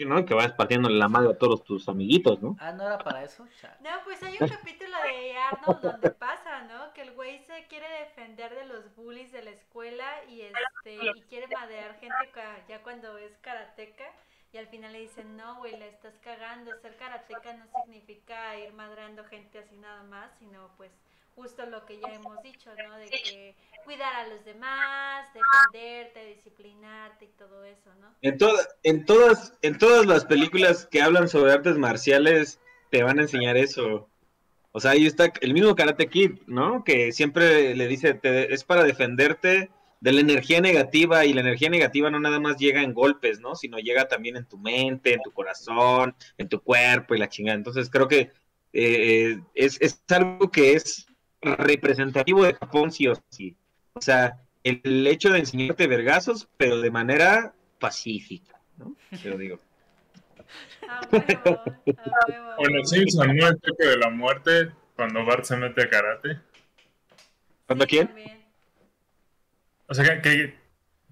¿no? 0.06 0.24
que 0.24 0.34
vayas 0.34 0.52
partiéndole 0.52 0.96
la 0.96 1.08
madre 1.08 1.30
a 1.30 1.38
todos 1.38 1.62
tus 1.64 1.88
amiguitos, 1.88 2.42
¿no? 2.42 2.56
Ah, 2.58 2.72
¿no 2.72 2.84
era 2.84 2.98
para 2.98 3.22
eso? 3.22 3.46
Chale. 3.60 3.76
No, 3.80 3.90
pues 4.04 4.22
hay 4.22 4.36
un 4.40 4.48
capítulo 4.48 4.96
de 5.02 5.36
Arnold 5.36 5.80
donde 5.80 6.10
pasa, 6.10 6.62
¿no? 6.64 6.92
Que 6.92 7.02
el 7.02 7.12
güey 7.12 7.38
se 7.44 7.66
quiere 7.68 7.86
defender 8.00 8.54
de 8.54 8.66
los 8.66 8.94
bullies 8.96 9.30
de 9.32 9.42
la 9.42 9.50
escuela 9.50 10.24
y 10.28 10.42
este 10.42 10.94
y 10.94 11.22
quiere 11.28 11.46
madrear 11.48 11.98
gente 12.00 12.14
ya 12.68 12.82
cuando 12.82 13.16
es 13.18 13.36
karateca 13.38 14.04
y 14.52 14.58
al 14.58 14.66
final 14.68 14.92
le 14.92 15.00
dicen, 15.00 15.36
"No, 15.36 15.56
güey, 15.56 15.76
la 15.76 15.86
estás 15.86 16.14
cagando. 16.22 16.72
Ser 16.80 16.96
karateca 16.96 17.54
no 17.54 17.66
significa 17.82 18.58
ir 18.58 18.72
madrando 18.72 19.24
gente 19.24 19.58
así 19.58 19.76
nada 19.76 20.02
más, 20.04 20.30
sino 20.38 20.70
pues 20.76 20.90
justo 21.36 21.66
lo 21.66 21.84
que 21.84 22.00
ya 22.00 22.14
hemos 22.14 22.42
dicho, 22.42 22.70
¿no? 22.88 22.96
De 22.96 23.06
que 23.10 23.54
cuidar 23.84 24.12
a 24.14 24.26
los 24.26 24.44
demás, 24.44 25.28
defenderte, 25.32 26.26
disciplinarte 26.34 27.26
y 27.26 27.28
todo 27.38 27.64
eso, 27.64 27.94
¿no? 28.00 28.08
En, 28.22 28.38
toda- 28.38 28.66
en, 28.82 29.04
todas, 29.04 29.52
en 29.62 29.78
todas 29.78 30.06
las 30.06 30.24
películas 30.24 30.88
que 30.90 31.02
hablan 31.02 31.28
sobre 31.28 31.52
artes 31.52 31.76
marciales 31.76 32.58
te 32.90 33.02
van 33.02 33.18
a 33.18 33.22
enseñar 33.22 33.56
eso. 33.56 34.08
O 34.72 34.80
sea, 34.80 34.92
ahí 34.92 35.06
está 35.06 35.32
el 35.42 35.52
mismo 35.54 35.74
Karate 35.76 36.08
Kid, 36.08 36.38
¿no? 36.46 36.82
Que 36.84 37.12
siempre 37.12 37.74
le 37.76 37.86
dice, 37.86 38.14
te- 38.14 38.52
es 38.52 38.64
para 38.64 38.82
defenderte 38.84 39.70
de 40.00 40.12
la 40.12 40.20
energía 40.20 40.60
negativa 40.60 41.24
y 41.24 41.32
la 41.32 41.40
energía 41.42 41.68
negativa 41.70 42.10
no 42.10 42.18
nada 42.20 42.40
más 42.40 42.56
llega 42.58 42.82
en 42.82 42.92
golpes, 42.94 43.40
¿no? 43.40 43.54
Sino 43.56 43.78
llega 43.78 44.08
también 44.08 44.36
en 44.36 44.46
tu 44.46 44.58
mente, 44.58 45.14
en 45.14 45.22
tu 45.22 45.32
corazón, 45.32 46.14
en 46.38 46.48
tu 46.48 46.60
cuerpo 46.62 47.14
y 47.14 47.18
la 47.18 47.28
chingada. 47.28 47.56
Entonces 47.56 47.90
creo 47.90 48.08
que 48.08 48.32
eh, 48.72 49.38
es, 49.54 49.80
es 49.80 50.02
algo 50.08 50.50
que 50.50 50.74
es 50.74 51.06
representativo 51.42 52.44
de 52.44 52.54
Japón 52.54 52.90
sí 52.90 53.06
o 53.08 53.14
sí. 53.30 53.56
O 53.94 54.00
sea, 54.00 54.40
el, 54.64 54.80
el 54.84 55.06
hecho 55.06 55.30
de 55.30 55.38
enseñarte 55.40 55.86
vergazos, 55.86 56.48
pero 56.56 56.80
de 56.80 56.90
manera 56.90 57.54
pacífica, 57.78 58.60
¿no? 58.78 58.94
Te 59.22 59.28
lo 59.30 59.38
digo. 59.38 59.60
A 60.88 61.00
huevo, 61.10 61.24
a 61.44 62.26
huevo. 62.28 62.54
O 62.58 62.66
en 62.66 62.76
los 62.76 62.90
Simpsons, 62.90 63.34
¿no? 63.34 63.48
El 63.48 63.60
toque 63.60 63.86
de 63.86 63.96
la 63.98 64.10
muerte, 64.10 64.70
cuando 64.94 65.24
Bart 65.24 65.44
se 65.44 65.56
mete 65.56 65.82
a 65.82 65.90
karate. 65.90 66.40
¿Cuándo 67.66 67.84
Sí, 67.84 67.90
quién? 67.90 68.06
también. 68.08 68.46
O 69.88 69.94
sea, 69.94 70.04
que, 70.04 70.22
que 70.22 70.54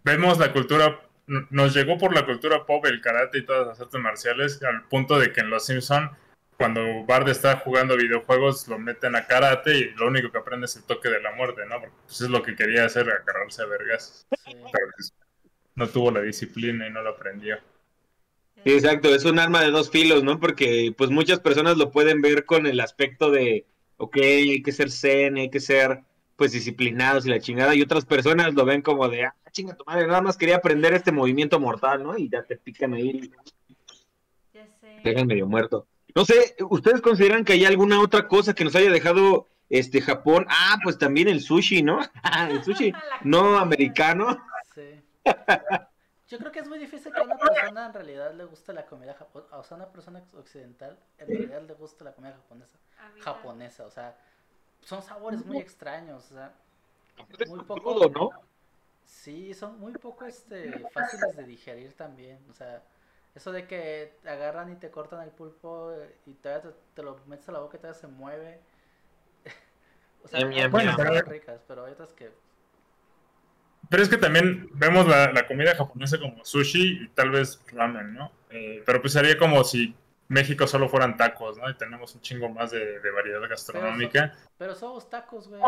vemos 0.05 0.39
la 0.39 0.53
cultura, 0.53 1.01
nos 1.27 1.75
llegó 1.75 1.97
por 1.99 2.14
la 2.14 2.25
cultura 2.27 2.66
pop 2.66 2.85
el 2.87 3.01
karate 3.01 3.39
y 3.39 3.47
todas 3.47 3.66
las 3.66 3.81
artes 3.81 4.01
marciales, 4.01 4.62
al 4.62 4.85
punto 4.89 5.18
de 5.18 5.33
que 5.33 5.41
en 5.41 5.51
Los 5.51 5.66
Simpson, 5.66 6.11
cuando 6.57 7.05
Bart 7.05 7.29
está 7.29 7.57
jugando 7.59 7.97
videojuegos, 7.97 8.69
lo 8.69 8.79
meten 8.79 9.17
a 9.17 9.27
karate 9.27 9.77
y 9.77 9.91
lo 9.91 10.07
único 10.07 10.31
que 10.31 10.39
aprende 10.39 10.67
es 10.67 10.77
el 10.77 10.85
toque 10.85 11.09
de 11.09 11.21
la 11.21 11.33
muerte, 11.33 11.63
¿no? 11.69 11.81
Porque 11.81 11.95
pues, 12.07 12.21
es 12.21 12.29
lo 12.31 12.43
que 12.43 12.55
quería 12.55 12.85
hacer, 12.85 13.09
agarrarse 13.11 13.63
a 13.63 13.67
vergas. 13.67 14.27
Sí. 14.45 14.53
Pero 14.55 14.87
pues, 14.97 15.13
no 15.75 15.89
tuvo 15.89 16.11
la 16.11 16.23
disciplina 16.23 16.87
y 16.87 16.91
no 16.91 17.03
lo 17.03 17.11
aprendió. 17.11 17.59
Sí, 18.65 18.73
exacto, 18.73 19.15
es 19.15 19.25
un 19.25 19.39
arma 19.39 19.63
de 19.63 19.71
dos 19.71 19.91
filos, 19.91 20.23
¿no? 20.23 20.41
Porque 20.41 20.95
pues 20.97 21.11
muchas 21.11 21.41
personas 21.41 21.77
lo 21.77 21.91
pueden 21.91 22.23
ver 22.23 22.45
con 22.47 22.67
el 22.67 22.81
aspecto 22.81 23.31
de, 23.31 23.67
ok, 23.99 24.17
hay 24.17 24.63
que 24.63 24.73
ser 24.73 24.91
zen, 24.91 25.37
hay 25.37 25.51
que 25.51 25.61
ser 25.61 26.03
pues 26.37 26.53
disciplinados 26.53 27.27
y 27.27 27.31
la 27.31 27.41
chingada, 27.41 27.75
y 27.75 27.83
otras 27.83 28.05
personas 28.05 28.55
lo 28.55 28.65
ven 28.65 28.83
como 28.83 29.09
de, 29.09 29.25
ah, 29.25 29.35
chinga 29.53 29.77
tu 29.77 29.85
madre, 29.85 30.07
nada 30.07 30.23
más 30.23 30.37
quería 30.37 30.57
aprender 30.57 30.95
este 30.95 31.13
movimiento 31.13 31.61
mortal, 31.61 32.03
¿no? 32.03 32.17
Y 32.17 32.29
ya 32.29 32.43
te 32.43 32.57
pican 32.57 32.95
ahí 32.95 33.31
Ya 34.53 34.67
sé. 34.81 34.97
y 34.99 35.03
te 35.03 35.11
dejan 35.11 35.27
medio 35.27 35.47
muerto. 35.47 35.87
No 36.15 36.25
sé, 36.25 36.55
¿ustedes 36.71 37.01
consideran 37.01 37.45
que 37.45 37.55
hay 37.55 37.65
alguna 37.65 38.01
otra 38.01 38.29
cosa 38.29 38.55
que 38.55 38.65
nos 38.65 38.77
haya 38.77 38.91
dejado 38.91 39.49
este 39.69 40.01
Japón? 40.01 40.47
Ah, 40.49 40.79
pues 40.85 40.97
también 40.97 41.27
el 41.27 41.41
sushi, 41.41 41.83
¿no? 41.83 42.01
el 42.51 42.62
sushi 42.62 42.93
no 43.25 43.59
americano. 43.59 44.37
Sí. 44.75 45.03
Yo 46.29 46.39
creo 46.39 46.53
que 46.53 46.61
es 46.61 46.69
muy 46.69 46.79
difícil 46.79 47.12
que 47.12 47.21
a 47.21 47.25
una 47.25 47.37
persona 47.37 47.87
en 47.87 47.93
realidad 47.93 48.33
le 48.35 48.45
guste 48.45 48.73
la 48.73 48.87
comida 48.87 49.15
japonesa, 49.15 49.59
o 49.59 49.65
sea, 49.65 49.77
a 49.77 49.81
una 49.81 49.93
persona 49.93 50.23
occidental 50.39 50.99
en 51.19 51.29
realidad 51.29 51.62
le 51.62 51.75
guste 51.75 52.05
la 52.05 52.12
comida 52.12 52.33
japonesa. 52.33 52.79
Japonesa, 53.21 53.87
o 53.87 53.91
sea, 53.91 54.17
son 54.83 55.03
sabores 55.03 55.45
muy 55.45 55.59
extraños, 55.59 56.31
o 56.31 56.35
sea, 56.35 56.55
muy 57.49 57.61
poco. 57.65 58.09
¿no? 58.09 58.31
Sí, 59.05 59.53
son 59.55 59.79
muy 59.79 59.93
poco 59.93 60.25
este, 60.25 60.79
fáciles 60.91 61.37
de 61.37 61.45
digerir 61.45 61.93
también. 61.95 62.39
O 62.51 62.55
sea, 62.55 62.83
eso 63.35 63.53
de 63.53 63.66
que 63.66 64.16
te 64.22 64.28
agarran 64.28 64.72
y 64.72 64.76
te 64.76 64.91
cortan 64.91 65.22
el 65.22 65.30
pulpo 65.30 65.93
eh, 65.93 66.14
y 66.26 66.35
todavía 66.35 66.70
te, 66.70 66.76
te 66.95 67.03
lo 67.03 67.18
metes 67.26 67.49
a 67.49 67.53
la 67.53 67.59
boca 67.61 67.76
y 67.76 67.80
todavía 67.80 68.01
se 68.01 68.07
mueve. 68.07 68.61
o 70.24 70.28
sea, 70.28 70.41
que 70.49 70.70
son 70.93 71.26
ricas, 71.26 71.61
pero 71.66 71.85
hay 71.85 71.93
otras 71.93 72.12
que. 72.12 72.30
Pero 73.91 74.03
es 74.03 74.09
que 74.09 74.16
también 74.16 74.68
vemos 74.72 75.07
la, 75.07 75.30
la 75.32 75.47
comida 75.47 75.74
japonesa 75.74 76.18
como 76.18 76.45
sushi 76.45 77.05
y 77.05 77.09
tal 77.09 77.30
vez 77.30 77.61
ramen, 77.72 78.14
¿no? 78.14 78.32
Eh, 78.51 78.82
pero 78.87 79.01
pues 79.01 79.12
sería 79.12 79.37
como 79.37 79.62
si 79.62 79.95
México 80.28 80.66
solo 80.66 80.89
fueran 80.89 81.16
tacos, 81.16 81.59
¿no? 81.59 81.68
Y 81.68 81.74
tenemos 81.76 82.14
un 82.14 82.20
chingo 82.22 82.49
más 82.49 82.70
de, 82.70 83.01
de 83.01 83.11
variedad 83.11 83.47
gastronómica. 83.49 84.32
Pero 84.57 84.74
somos 84.74 85.11
tacos, 85.11 85.49
güey. 85.49 85.61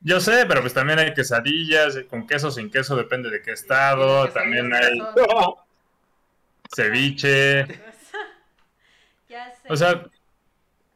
Yo 0.00 0.20
sé, 0.20 0.44
pero 0.46 0.60
pues 0.60 0.74
también 0.74 0.98
hay 0.98 1.14
quesadillas, 1.14 1.96
eh, 1.96 2.06
con 2.06 2.26
queso, 2.26 2.50
sin 2.50 2.70
queso, 2.70 2.96
depende 2.96 3.30
de 3.30 3.40
qué 3.42 3.52
estado. 3.52 4.28
También 4.28 4.72
hay 4.72 4.98
son- 4.98 5.14
ceviche. 6.68 7.66
Ya 9.28 9.52
sé. 9.54 9.68
O 9.68 9.76
sea, 9.76 10.06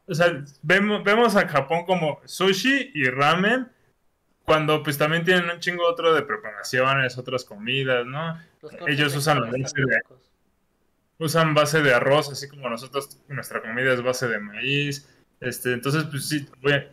o 0.07 0.13
sea 0.13 0.43
vemos, 0.61 1.03
vemos 1.03 1.35
a 1.35 1.47
Japón 1.47 1.85
como 1.85 2.19
sushi 2.25 2.91
y 2.93 3.05
ramen, 3.09 3.69
cuando 4.43 4.83
pues 4.83 4.97
también 4.97 5.23
tienen 5.23 5.49
un 5.49 5.59
chingo 5.59 5.85
otro 5.87 6.13
de 6.13 6.23
preparaciones, 6.23 7.17
otras 7.17 7.45
comidas, 7.45 8.05
¿no? 8.05 8.39
ellos 8.87 9.15
usan 9.15 9.41
la 9.41 9.51
leche 9.51 9.73
de- 9.77 10.01
usan 11.19 11.53
base 11.53 11.81
de 11.81 11.93
arroz, 11.93 12.31
así 12.31 12.47
como 12.49 12.69
nosotros, 12.69 13.19
nuestra 13.27 13.61
comida 13.61 13.93
es 13.93 14.01
base 14.01 14.27
de 14.27 14.39
maíz. 14.39 15.07
Este, 15.39 15.73
entonces, 15.73 16.05
pues 16.05 16.27
sí, 16.27 16.47
voy 16.61 16.73
a- 16.73 16.89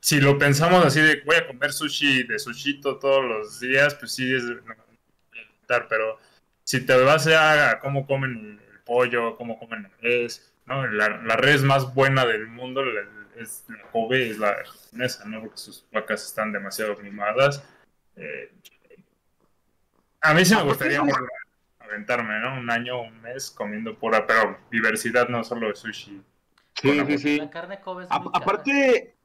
si 0.00 0.20
lo 0.20 0.38
pensamos 0.38 0.84
así 0.84 1.00
de 1.00 1.22
voy 1.24 1.36
a 1.36 1.46
comer 1.46 1.72
sushi 1.72 2.24
de 2.24 2.38
sushito 2.38 2.98
todos 2.98 3.24
los 3.24 3.60
días, 3.60 3.94
pues 3.94 4.14
sí 4.14 4.34
es 4.34 4.44
no, 4.44 4.74
pero 5.88 6.18
si 6.66 6.84
te 6.84 6.96
vas 6.96 7.28
a, 7.28 7.78
cómo 7.78 8.06
comen 8.08 8.60
el 8.72 8.80
pollo, 8.80 9.36
cómo 9.36 9.56
comen 9.58 9.84
la 9.84 9.90
res, 10.00 10.52
¿no? 10.66 10.84
La, 10.88 11.08
la 11.22 11.36
res 11.36 11.62
más 11.62 11.94
buena 11.94 12.26
del 12.26 12.48
mundo 12.48 12.84
la- 12.84 13.02
es 13.36 13.64
la 13.68 13.82
Kobe, 13.92 14.30
es 14.30 14.38
la 14.38 14.56
japonesa, 14.64 15.24
¿no? 15.26 15.40
Porque 15.42 15.58
sus 15.58 15.86
vacas 15.92 16.24
están 16.26 16.52
demasiado 16.52 16.96
mimadas. 16.96 17.62
Eh, 18.16 18.50
a 20.22 20.34
mí 20.34 20.44
sí 20.44 20.56
me 20.56 20.62
gustaría 20.62 21.00
aventarme, 21.78 22.40
¿no? 22.40 22.58
Un 22.58 22.68
año, 22.70 23.02
un 23.02 23.20
mes 23.22 23.50
comiendo 23.50 23.96
pura, 23.96 24.26
pero 24.26 24.58
diversidad, 24.70 25.28
no 25.28 25.44
solo 25.44 25.68
de 25.68 25.76
sushi. 25.76 26.20
Sí, 26.74 27.04
sí, 27.06 27.18
sí. 27.18 27.38
La 27.38 27.50
carne 27.50 27.80
Kobe 27.80 28.04
es 28.04 28.10
A- 28.10 28.18
muy 28.18 28.32
cara. 28.32 28.44
aparte, 28.44 29.15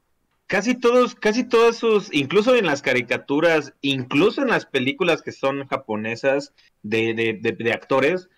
casi 0.52 0.74
todos, 0.74 1.14
casi 1.14 1.44
todas 1.44 1.78
sus, 1.78 2.12
incluso 2.12 2.54
en 2.54 2.66
las 2.66 2.82
caricaturas, 2.82 3.72
incluso 3.80 4.42
en 4.42 4.48
las 4.48 4.66
películas 4.66 5.22
que 5.22 5.32
son 5.32 5.66
japonesas 5.66 6.52
de, 6.82 7.14
de, 7.14 7.32
de, 7.40 7.52
de 7.52 7.72
actores, 7.72 8.28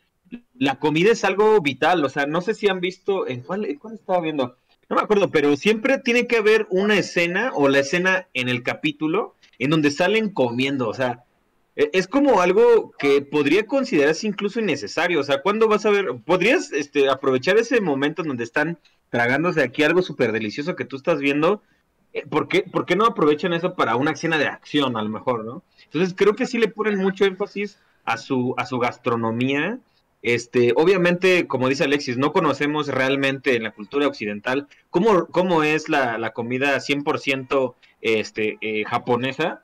la 0.57 0.79
comida 0.79 1.11
es 1.11 1.25
algo 1.25 1.61
vital. 1.61 2.05
O 2.05 2.09
sea, 2.09 2.27
no 2.27 2.41
sé 2.41 2.55
si 2.55 2.69
han 2.69 2.79
visto, 2.79 3.27
¿en 3.27 3.41
cuál, 3.41 3.65
estaba 3.65 4.21
viendo? 4.21 4.57
No 4.89 4.95
me 4.95 5.03
acuerdo, 5.03 5.33
pero 5.33 5.57
siempre 5.57 5.99
tiene 5.99 6.29
que 6.29 6.37
haber 6.37 6.69
una 6.71 6.97
escena 6.97 7.51
o 7.53 7.69
la 7.69 7.81
escena 7.81 8.29
en 8.33 8.49
el 8.49 8.63
capítulo 8.63 9.35
en 9.59 9.71
donde 9.71 9.91
salen 9.91 10.31
comiendo. 10.31 10.89
O 10.89 10.95
sea, 10.95 11.25
e- 11.75 11.91
es 11.95 12.07
como 12.07 12.41
algo 12.41 12.93
que 12.97 13.23
podría 13.23 13.67
considerarse 13.67 14.29
incluso 14.29 14.61
innecesario. 14.61 15.19
O 15.19 15.25
sea, 15.25 15.43
¿cuándo 15.43 15.67
vas 15.67 15.85
a 15.85 15.91
ver? 15.91 16.07
¿Podrías 16.25 16.71
este, 16.71 17.09
aprovechar 17.09 17.57
ese 17.59 17.81
momento 17.81 18.23
en 18.23 18.29
donde 18.29 18.45
están 18.45 18.79
tragándose 19.11 19.65
aquí 19.65 19.83
algo 19.83 20.01
súper 20.01 20.31
delicioso 20.31 20.77
que 20.77 20.85
tú 20.85 20.95
estás 20.95 21.19
viendo? 21.19 21.61
Eh, 22.15 22.25
¿Por 22.27 22.49
qué, 22.49 22.63
¿Por 22.63 22.87
qué 22.87 22.97
no 22.97 23.05
aprovechan 23.05 23.53
eso 23.53 23.75
para 23.75 23.97
una 23.97 24.13
escena 24.13 24.39
de 24.39 24.47
acción, 24.47 24.97
a 24.97 25.03
lo 25.03 25.09
mejor, 25.11 25.45
no? 25.45 25.65
Entonces 25.85 26.15
creo 26.17 26.35
que 26.35 26.47
sí 26.47 26.59
le 26.59 26.69
ponen 26.69 26.99
mucho 26.99 27.25
énfasis 27.25 27.79
a 28.05 28.17
su, 28.17 28.55
a 28.57 28.65
su 28.65 28.79
gastronomía. 28.79 29.81
Este, 30.23 30.73
obviamente, 30.77 31.47
como 31.49 31.69
dice 31.69 31.85
Alexis, 31.85 32.17
no 32.17 32.33
conocemos 32.33 32.87
realmente 32.87 33.57
en 33.57 33.65
la 33.65 33.73
cultura 33.73 34.07
occidental 34.07 34.69
cómo, 34.91 35.27
cómo 35.27 35.65
es 35.65 35.89
la, 35.89 36.17
la 36.17 36.33
comida 36.33 36.77
100% 36.77 37.75
este, 38.01 38.59
eh, 38.61 38.85
japonesa, 38.85 39.63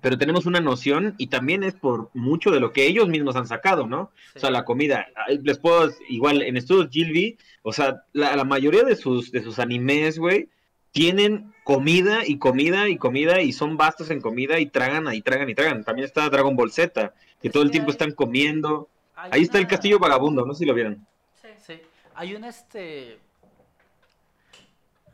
pero 0.00 0.18
tenemos 0.18 0.46
una 0.46 0.60
noción 0.60 1.14
y 1.18 1.28
también 1.28 1.62
es 1.62 1.74
por 1.74 2.10
mucho 2.14 2.50
de 2.50 2.60
lo 2.60 2.72
que 2.72 2.86
ellos 2.86 3.08
mismos 3.08 3.36
han 3.36 3.46
sacado, 3.46 3.86
¿no? 3.86 4.10
Sí. 4.32 4.38
O 4.38 4.40
sea, 4.40 4.50
la 4.50 4.64
comida, 4.64 5.06
les 5.42 5.58
puedo, 5.58 5.90
igual, 6.08 6.42
en 6.42 6.56
estudios 6.56 6.88
Gilby, 6.90 7.38
o 7.62 7.72
sea, 7.72 8.02
la, 8.12 8.34
la 8.36 8.44
mayoría 8.44 8.84
de 8.84 8.96
sus, 8.96 9.30
de 9.30 9.42
sus 9.42 9.58
animes, 9.58 10.18
güey, 10.18 10.48
tienen 10.94 11.52
comida 11.64 12.20
y 12.24 12.38
comida 12.38 12.88
y 12.88 12.96
comida 12.96 13.42
y 13.42 13.52
son 13.52 13.76
bastos 13.76 14.10
en 14.10 14.20
comida 14.20 14.60
y 14.60 14.66
tragan 14.66 15.12
y 15.12 15.22
tragan 15.22 15.50
y 15.50 15.54
tragan. 15.56 15.82
También 15.82 16.06
está 16.06 16.30
Dragon 16.30 16.54
Ball 16.54 16.70
Z, 16.70 17.12
que 17.42 17.50
todo 17.50 17.64
el 17.64 17.72
tiempo 17.72 17.90
hay- 17.90 17.94
están 17.94 18.12
comiendo. 18.12 18.88
Hay 19.16 19.30
Ahí 19.34 19.42
está 19.42 19.58
el 19.58 19.66
castillo 19.66 19.98
vagabundo, 19.98 20.46
no 20.46 20.54
sé 20.54 20.60
si 20.60 20.64
lo 20.66 20.72
vieron. 20.74 21.04
Sí. 21.42 21.48
Sí, 21.58 21.80
hay 22.14 22.36
un 22.36 22.44
este. 22.44 23.18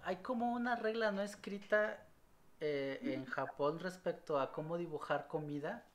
Hay 0.05 0.16
como 0.16 0.53
una 0.53 0.76
regla 0.76 1.12
no 1.12 1.22
escrita 1.22 2.05
eh, 2.61 3.01
en 3.03 3.24
Japón 3.24 3.78
respecto 3.81 4.39
a 4.39 4.53
cómo 4.53 4.76
dibujar 4.76 5.28
comida, 5.28 5.87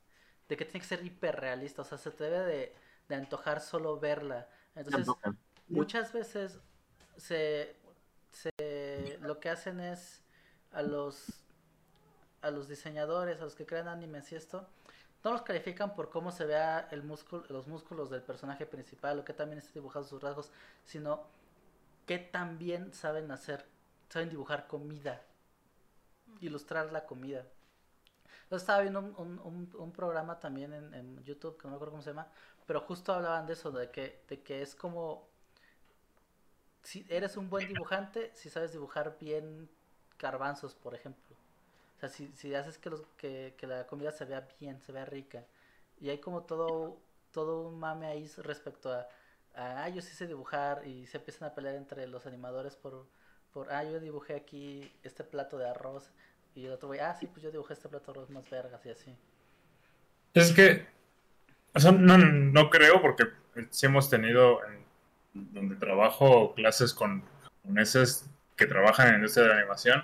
de 0.49 0.57
que 0.57 0.65
tiene 0.65 0.79
que 0.79 0.87
ser 0.87 1.05
hiperrealista, 1.05 1.83
o 1.83 1.85
sea, 1.85 1.99
se 1.99 2.09
te 2.09 2.23
debe 2.23 2.39
de, 2.39 2.75
de 3.07 3.15
antojar 3.15 3.61
solo 3.61 3.99
verla. 3.99 4.47
Entonces, 4.75 5.13
muchas 5.67 6.11
veces 6.11 6.57
se, 7.17 7.75
se- 8.35 9.17
lo 9.21 9.39
que 9.39 9.49
hacen 9.49 9.79
es 9.79 10.23
a 10.71 10.81
los 10.83 11.41
a 12.41 12.51
los 12.51 12.67
diseñadores, 12.67 13.41
a 13.41 13.43
los 13.45 13.55
que 13.55 13.65
crean 13.65 13.87
animes 13.87 14.31
y 14.31 14.35
esto, 14.35 14.67
no 15.23 15.31
los 15.31 15.41
califican 15.41 15.95
por 15.95 16.09
cómo 16.09 16.31
se 16.31 16.45
vea 16.45 16.87
el 16.91 17.03
músculo, 17.03 17.45
los 17.49 17.67
músculos 17.67 18.09
del 18.09 18.21
personaje 18.21 18.65
principal 18.65 19.19
o 19.19 19.25
que 19.25 19.33
también 19.33 19.59
está 19.59 19.73
dibujado 19.73 20.05
sus 20.05 20.21
rasgos, 20.21 20.51
sino 20.85 21.23
que 22.07 22.19
también 22.19 22.93
saben 22.93 23.31
hacer, 23.31 23.65
saben 24.09 24.29
dibujar 24.29 24.67
comida, 24.67 25.23
ilustrar 26.39 26.91
la 26.93 27.05
comida. 27.05 27.45
Yo 28.49 28.57
estaba 28.57 28.81
viendo 28.81 28.99
un, 28.99 29.13
un- 29.17 29.39
un- 29.39 29.71
un 29.77 29.91
programa 29.91 30.39
también 30.39 30.73
en, 30.73 30.93
en 30.93 31.23
YouTube, 31.23 31.57
que 31.57 31.63
no 31.65 31.71
me 31.71 31.75
acuerdo 31.75 31.91
cómo 31.93 32.03
se 32.03 32.11
llama, 32.11 32.27
pero 32.65 32.81
justo 32.81 33.13
hablaban 33.13 33.45
de 33.45 33.53
eso, 33.53 33.71
de 33.71 33.89
que, 33.91 34.23
de 34.27 34.41
que 34.41 34.61
es 34.61 34.75
como 34.75 35.27
si 36.85 37.03
eres 37.09 37.35
un 37.35 37.49
buen 37.49 37.67
dibujante, 37.67 38.31
si 38.35 38.49
sabes 38.49 38.71
dibujar 38.71 39.17
bien 39.19 39.67
garbanzos, 40.19 40.75
por 40.75 40.93
ejemplo. 40.93 41.35
O 41.97 41.99
sea, 41.99 42.09
si, 42.09 42.31
si 42.35 42.53
haces 42.53 42.77
que, 42.77 42.91
los, 42.91 43.01
que, 43.17 43.55
que 43.57 43.65
la 43.65 43.87
comida 43.87 44.11
se 44.11 44.25
vea 44.25 44.47
bien, 44.59 44.79
se 44.81 44.91
vea 44.91 45.03
rica. 45.03 45.43
Y 45.99 46.09
hay 46.09 46.19
como 46.19 46.43
todo, 46.43 47.01
todo 47.31 47.67
un 47.69 47.79
mame 47.79 48.05
ahí 48.05 48.29
respecto 48.37 48.93
a, 48.93 49.07
a, 49.55 49.83
ah, 49.83 49.89
yo 49.89 50.01
sí 50.01 50.13
sé 50.13 50.27
dibujar 50.27 50.85
y 50.85 51.07
se 51.07 51.17
empiezan 51.17 51.49
a 51.49 51.55
pelear 51.55 51.75
entre 51.75 52.05
los 52.05 52.27
animadores 52.27 52.75
por, 52.75 53.07
por 53.51 53.73
ah, 53.73 53.83
yo 53.83 53.99
dibujé 53.99 54.35
aquí 54.35 54.91
este 55.03 55.23
plato 55.23 55.57
de 55.57 55.67
arroz 55.67 56.11
y 56.53 56.65
el 56.65 56.71
otro 56.73 56.89
güey, 56.89 56.99
ah, 56.99 57.15
sí, 57.19 57.25
pues 57.25 57.41
yo 57.41 57.51
dibujé 57.51 57.73
este 57.73 57.89
plato 57.89 58.11
de 58.13 58.19
arroz 58.19 58.29
más 58.29 58.47
vergas 58.49 58.85
y 58.85 58.89
así. 58.89 59.17
Es 60.35 60.53
que, 60.53 60.85
no, 61.97 62.17
no 62.19 62.69
creo 62.69 63.01
porque 63.01 63.23
sí 63.71 63.87
hemos 63.87 64.09
tenido 64.09 64.63
en 64.65 64.84
donde 65.35 65.75
trabajo 65.75 66.53
clases 66.55 66.93
con 66.93 67.23
japoneses 67.43 68.25
que 68.55 68.65
trabajan 68.65 69.07
en 69.07 69.11
la 69.13 69.17
industria 69.19 69.43
de 69.43 69.49
la 69.49 69.59
animación. 69.59 70.03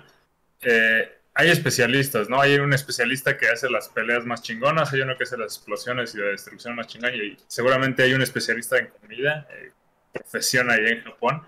Eh, 0.60 1.18
hay 1.34 1.50
especialistas, 1.50 2.28
¿no? 2.28 2.40
Hay 2.40 2.56
un 2.56 2.72
especialista 2.74 3.38
que 3.38 3.48
hace 3.48 3.70
las 3.70 3.88
peleas 3.88 4.26
más 4.26 4.42
chingonas, 4.42 4.92
hay 4.92 5.00
uno 5.00 5.16
que 5.16 5.24
hace 5.24 5.38
las 5.38 5.56
explosiones 5.56 6.14
y 6.14 6.18
la 6.18 6.26
destrucción 6.26 6.76
más 6.76 6.86
chingona, 6.86 7.14
y 7.14 7.38
seguramente 7.46 8.02
hay 8.02 8.12
un 8.12 8.20
especialista 8.20 8.76
en 8.78 8.88
comida, 8.88 9.46
eh, 9.50 9.72
profesión 10.12 10.70
ahí 10.70 10.86
en 10.86 11.02
Japón. 11.04 11.42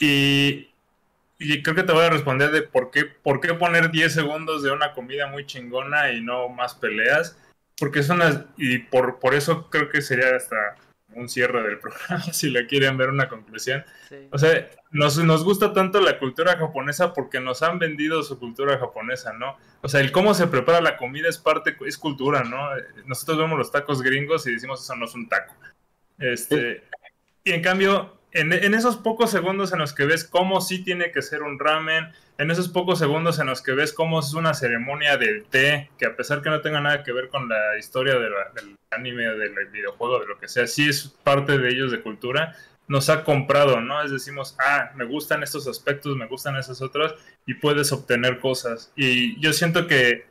Y, 0.00 0.70
y, 1.38 1.62
creo 1.62 1.76
que 1.76 1.84
te 1.84 1.92
voy 1.92 2.04
a 2.04 2.10
responder 2.10 2.50
de 2.50 2.62
por 2.62 2.90
qué, 2.90 3.04
por 3.04 3.40
qué 3.40 3.54
poner 3.54 3.90
10 3.90 4.12
segundos 4.12 4.62
de 4.62 4.72
una 4.72 4.92
comida 4.92 5.28
muy 5.28 5.46
chingona 5.46 6.12
y 6.12 6.20
no 6.20 6.48
más 6.48 6.74
peleas. 6.74 7.36
Porque 7.78 8.02
son 8.02 8.18
las, 8.18 8.40
y 8.56 8.78
por, 8.78 9.20
por 9.20 9.34
eso 9.34 9.70
creo 9.70 9.88
que 9.88 10.02
sería 10.02 10.34
hasta 10.34 10.76
un 11.14 11.28
cierre 11.28 11.62
del 11.62 11.78
programa, 11.78 12.22
si 12.32 12.50
le 12.50 12.66
quieren 12.66 12.96
ver 12.96 13.10
una 13.10 13.28
conclusión. 13.28 13.84
O 14.30 14.38
sea, 14.38 14.70
nos, 14.90 15.18
nos 15.18 15.44
gusta 15.44 15.72
tanto 15.72 16.00
la 16.00 16.18
cultura 16.18 16.56
japonesa 16.56 17.12
porque 17.12 17.40
nos 17.40 17.62
han 17.62 17.78
vendido 17.78 18.22
su 18.22 18.38
cultura 18.38 18.78
japonesa, 18.78 19.32
¿no? 19.32 19.56
O 19.80 19.88
sea, 19.88 20.00
el 20.00 20.12
cómo 20.12 20.34
se 20.34 20.46
prepara 20.46 20.80
la 20.80 20.96
comida 20.96 21.28
es 21.28 21.38
parte, 21.38 21.76
es 21.86 21.98
cultura, 21.98 22.44
¿no? 22.44 22.68
Nosotros 23.06 23.38
vemos 23.38 23.58
los 23.58 23.72
tacos 23.72 24.02
gringos 24.02 24.46
y 24.46 24.52
decimos 24.52 24.82
eso 24.82 24.96
no 24.96 25.06
es 25.06 25.14
un 25.14 25.28
taco. 25.28 25.54
Este, 26.18 26.82
y 27.44 27.52
en 27.52 27.62
cambio, 27.62 28.17
en, 28.32 28.74
esos 28.74 28.96
pocos 28.96 29.30
segundos 29.30 29.72
en 29.72 29.78
los 29.78 29.92
que 29.92 30.04
ves 30.04 30.24
cómo 30.24 30.60
sí 30.60 30.82
tiene 30.84 31.10
que 31.12 31.22
ser 31.22 31.42
un 31.42 31.58
ramen, 31.58 32.12
en 32.36 32.50
esos 32.50 32.68
pocos 32.68 32.98
segundos 32.98 33.38
en 33.38 33.46
los 33.46 33.62
que 33.62 33.72
ves 33.72 33.92
cómo 33.92 34.20
es 34.20 34.34
una 34.34 34.54
ceremonia 34.54 35.16
del 35.16 35.44
té, 35.44 35.90
que 35.98 36.06
a 36.06 36.14
pesar 36.14 36.42
que 36.42 36.50
no 36.50 36.60
tenga 36.60 36.80
nada 36.80 37.02
que 37.02 37.12
ver 37.12 37.28
con 37.28 37.48
la 37.48 37.76
historia 37.78 38.14
de 38.14 38.28
del 38.54 38.76
anime, 38.90 39.24
del 39.24 39.68
videojuego, 39.72 40.20
de 40.20 40.26
lo 40.26 40.38
que 40.38 40.48
sea, 40.48 40.66
sí 40.66 40.88
es 40.88 41.14
parte 41.24 41.58
de 41.58 41.68
ellos 41.68 41.90
de 41.90 42.00
cultura, 42.02 42.54
nos 42.86 43.10
ha 43.10 43.24
comprado, 43.24 43.80
¿no? 43.80 44.02
Es 44.02 44.10
decimos, 44.10 44.56
ah, 44.58 44.92
me 44.94 45.04
gustan 45.04 45.42
estos 45.42 45.66
aspectos, 45.66 46.16
me 46.16 46.26
gustan 46.26 46.56
esos 46.56 46.80
otros, 46.80 47.14
y 47.46 47.54
puedes 47.54 47.92
obtener 47.92 48.40
cosas. 48.40 48.92
Y 48.96 49.38
yo 49.40 49.52
siento 49.52 49.86
que, 49.86 50.26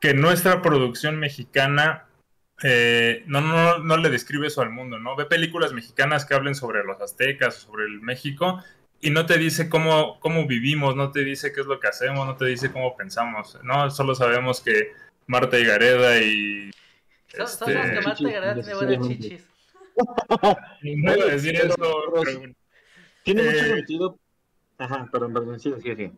que 0.00 0.14
nuestra 0.14 0.60
producción 0.62 1.16
mexicana 1.18 2.06
eh, 2.62 3.24
no, 3.26 3.40
no, 3.40 3.78
no 3.78 3.96
le 3.96 4.10
describe 4.10 4.46
eso 4.46 4.62
al 4.62 4.70
mundo, 4.70 4.98
¿no? 4.98 5.16
Ve 5.16 5.26
películas 5.26 5.72
mexicanas 5.72 6.24
que 6.24 6.34
hablen 6.34 6.54
sobre 6.54 6.84
los 6.84 7.00
aztecas, 7.00 7.56
sobre 7.56 7.84
el 7.84 8.00
México, 8.00 8.62
y 9.00 9.10
no 9.10 9.26
te 9.26 9.36
dice 9.38 9.68
cómo, 9.68 10.18
cómo 10.20 10.46
vivimos, 10.46 10.96
no 10.96 11.10
te 11.10 11.24
dice 11.24 11.52
qué 11.52 11.60
es 11.60 11.66
lo 11.66 11.80
que 11.80 11.88
hacemos, 11.88 12.26
no 12.26 12.36
te 12.36 12.46
dice 12.46 12.72
cómo 12.72 12.96
pensamos, 12.96 13.58
¿no? 13.62 13.90
Solo 13.90 14.14
sabemos 14.14 14.60
que 14.60 14.92
Marta 15.26 15.58
y 15.58 15.64
Gareda 15.64 16.20
y... 16.22 16.70
Son, 17.28 17.70
este... 17.70 17.94
que 17.94 18.00
Marta 18.00 18.22
y 18.22 18.32
Gareda 18.32 18.54
tiene 18.54 18.74
buenas 18.74 19.08
chichis. 19.08 19.44
no 20.82 21.14
iba 21.14 21.24
a 21.24 21.28
decir 21.28 21.56
eso. 21.56 21.74
Tiene 23.24 23.42
mucho 23.42 23.56
eh, 23.56 23.68
sentido. 23.68 24.18
Ajá, 24.78 25.08
perdón, 25.10 25.32
perdón, 25.32 25.60
sí, 25.60 25.72
sí, 25.82 25.94
sí. 25.96 26.12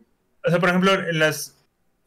O 0.45 0.49
sea, 0.49 0.59
por 0.59 0.69
ejemplo, 0.69 0.93
en 0.93 1.19
las, 1.19 1.57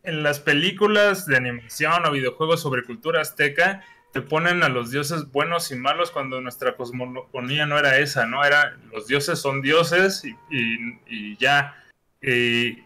en 0.02 0.22
las 0.22 0.40
películas 0.40 1.26
de 1.26 1.36
animación 1.36 2.06
o 2.06 2.10
videojuegos 2.10 2.60
sobre 2.62 2.84
cultura 2.84 3.20
azteca, 3.20 3.84
te 4.12 4.22
ponen 4.22 4.62
a 4.62 4.68
los 4.68 4.90
dioses 4.90 5.30
buenos 5.30 5.70
y 5.70 5.76
malos 5.76 6.10
cuando 6.10 6.40
nuestra 6.40 6.76
cosmogonía 6.76 7.66
no 7.66 7.78
era 7.78 7.98
esa, 7.98 8.26
¿no? 8.26 8.44
Era 8.44 8.76
los 8.92 9.06
dioses 9.06 9.38
son 9.38 9.62
dioses 9.62 10.24
y, 10.50 11.36
ya. 11.36 11.76
Y, 12.20 12.78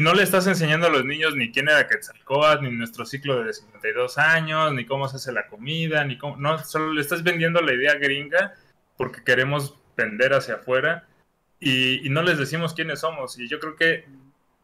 no 0.00 0.14
le 0.14 0.22
estás 0.22 0.46
enseñando 0.46 0.86
a 0.86 0.90
los 0.90 1.04
niños 1.04 1.36
ni 1.36 1.52
quién 1.52 1.68
era 1.68 1.86
Quetzalcóatl, 1.86 2.64
ni 2.64 2.70
nuestro 2.70 3.04
ciclo 3.04 3.44
de 3.44 3.52
52 3.52 4.16
años, 4.18 4.72
ni 4.72 4.86
cómo 4.86 5.06
se 5.08 5.16
hace 5.16 5.32
la 5.32 5.46
comida, 5.48 6.04
ni 6.04 6.16
cómo... 6.16 6.36
No, 6.36 6.58
solo 6.58 6.92
le 6.92 7.00
estás 7.00 7.22
vendiendo 7.22 7.60
la 7.60 7.74
idea 7.74 7.94
gringa 7.94 8.54
porque 8.96 9.22
queremos 9.22 9.78
vender 9.96 10.32
hacia 10.32 10.54
afuera 10.54 11.06
y 11.60 12.08
no 12.08 12.22
les 12.22 12.38
decimos 12.38 12.74
quiénes 12.74 13.00
somos. 13.00 13.38
Y 13.38 13.48
yo 13.48 13.60
creo 13.60 13.76
que 13.76 14.06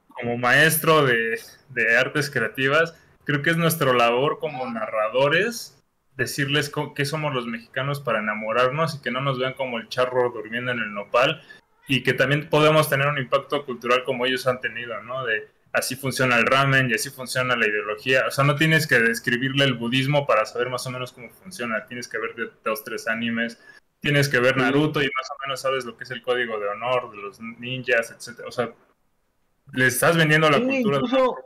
como 0.09 0.37
maestro 0.37 1.05
de, 1.05 1.39
de 1.69 1.97
artes 1.97 2.31
creativas, 2.31 2.95
creo 3.25 3.43
que 3.43 3.51
es 3.51 3.57
nuestra 3.57 3.93
labor 3.93 4.39
como 4.41 4.69
narradores 4.69 5.78
decirles 6.19 6.73
qué 6.97 7.05
somos 7.05 7.33
los 7.33 7.47
mexicanos 7.47 8.01
para 8.01 8.19
enamorarnos 8.19 8.97
y 8.97 9.01
que 9.01 9.13
no 9.13 9.21
nos 9.21 9.39
vean 9.39 9.55
como 9.55 9.79
el 9.79 9.89
charro 9.89 10.31
durmiendo 10.31 10.73
en 10.73 10.81
el 10.81 10.93
nopal 10.93 11.41
y 11.87 12.03
que 12.03 12.13
también 12.13 12.51
podemos 12.51 12.91
tener 12.91 13.07
un 13.07 13.19
impacto 13.19 13.65
cultural 13.65 14.03
como 14.03 14.27
ellos 14.27 14.47
han 14.49 14.61
tenido, 14.61 15.01
¿no? 15.05 15.25
De 15.25 15.49
así 15.73 15.95
funciona 15.95 16.37
el 16.37 16.45
ramen 16.45 16.91
y 16.91 16.95
así 16.95 17.09
funciona 17.11 17.55
la 17.55 17.69
ideología. 17.69 18.27
O 18.27 18.33
sea, 18.33 18.43
no 18.43 18.57
tienes 18.57 18.89
que 18.89 18.99
describirle 18.99 19.65
el 19.65 19.75
budismo 19.75 20.27
para 20.27 20.45
saber 20.45 20.69
más 20.71 20.85
o 20.89 20.91
menos 20.91 21.13
cómo 21.13 21.31
funciona. 21.31 21.87
Tienes 21.87 22.09
que 22.09 22.19
ver 22.19 22.35
dos, 22.65 22.83
tres 22.83 23.07
animes, 23.07 23.57
tienes 24.01 24.29
que 24.29 24.41
ver 24.41 24.57
Naruto 24.57 25.01
y 25.01 25.07
más 25.17 25.31
o 25.31 25.37
menos 25.47 25.61
sabes 25.61 25.85
lo 25.85 25.97
que 25.97 26.03
es 26.03 26.11
el 26.11 26.21
código 26.21 26.59
de 26.59 26.69
honor 26.69 27.13
de 27.13 27.19
los 27.19 27.41
ninjas, 27.41 28.11
etcétera. 28.11 28.49
O 28.49 28.53
sea, 28.53 28.73
le 29.73 29.87
estás 29.87 30.17
vendiendo 30.17 30.51
la 30.51 30.59
cultura. 30.59 30.99
Incluso 30.99 31.37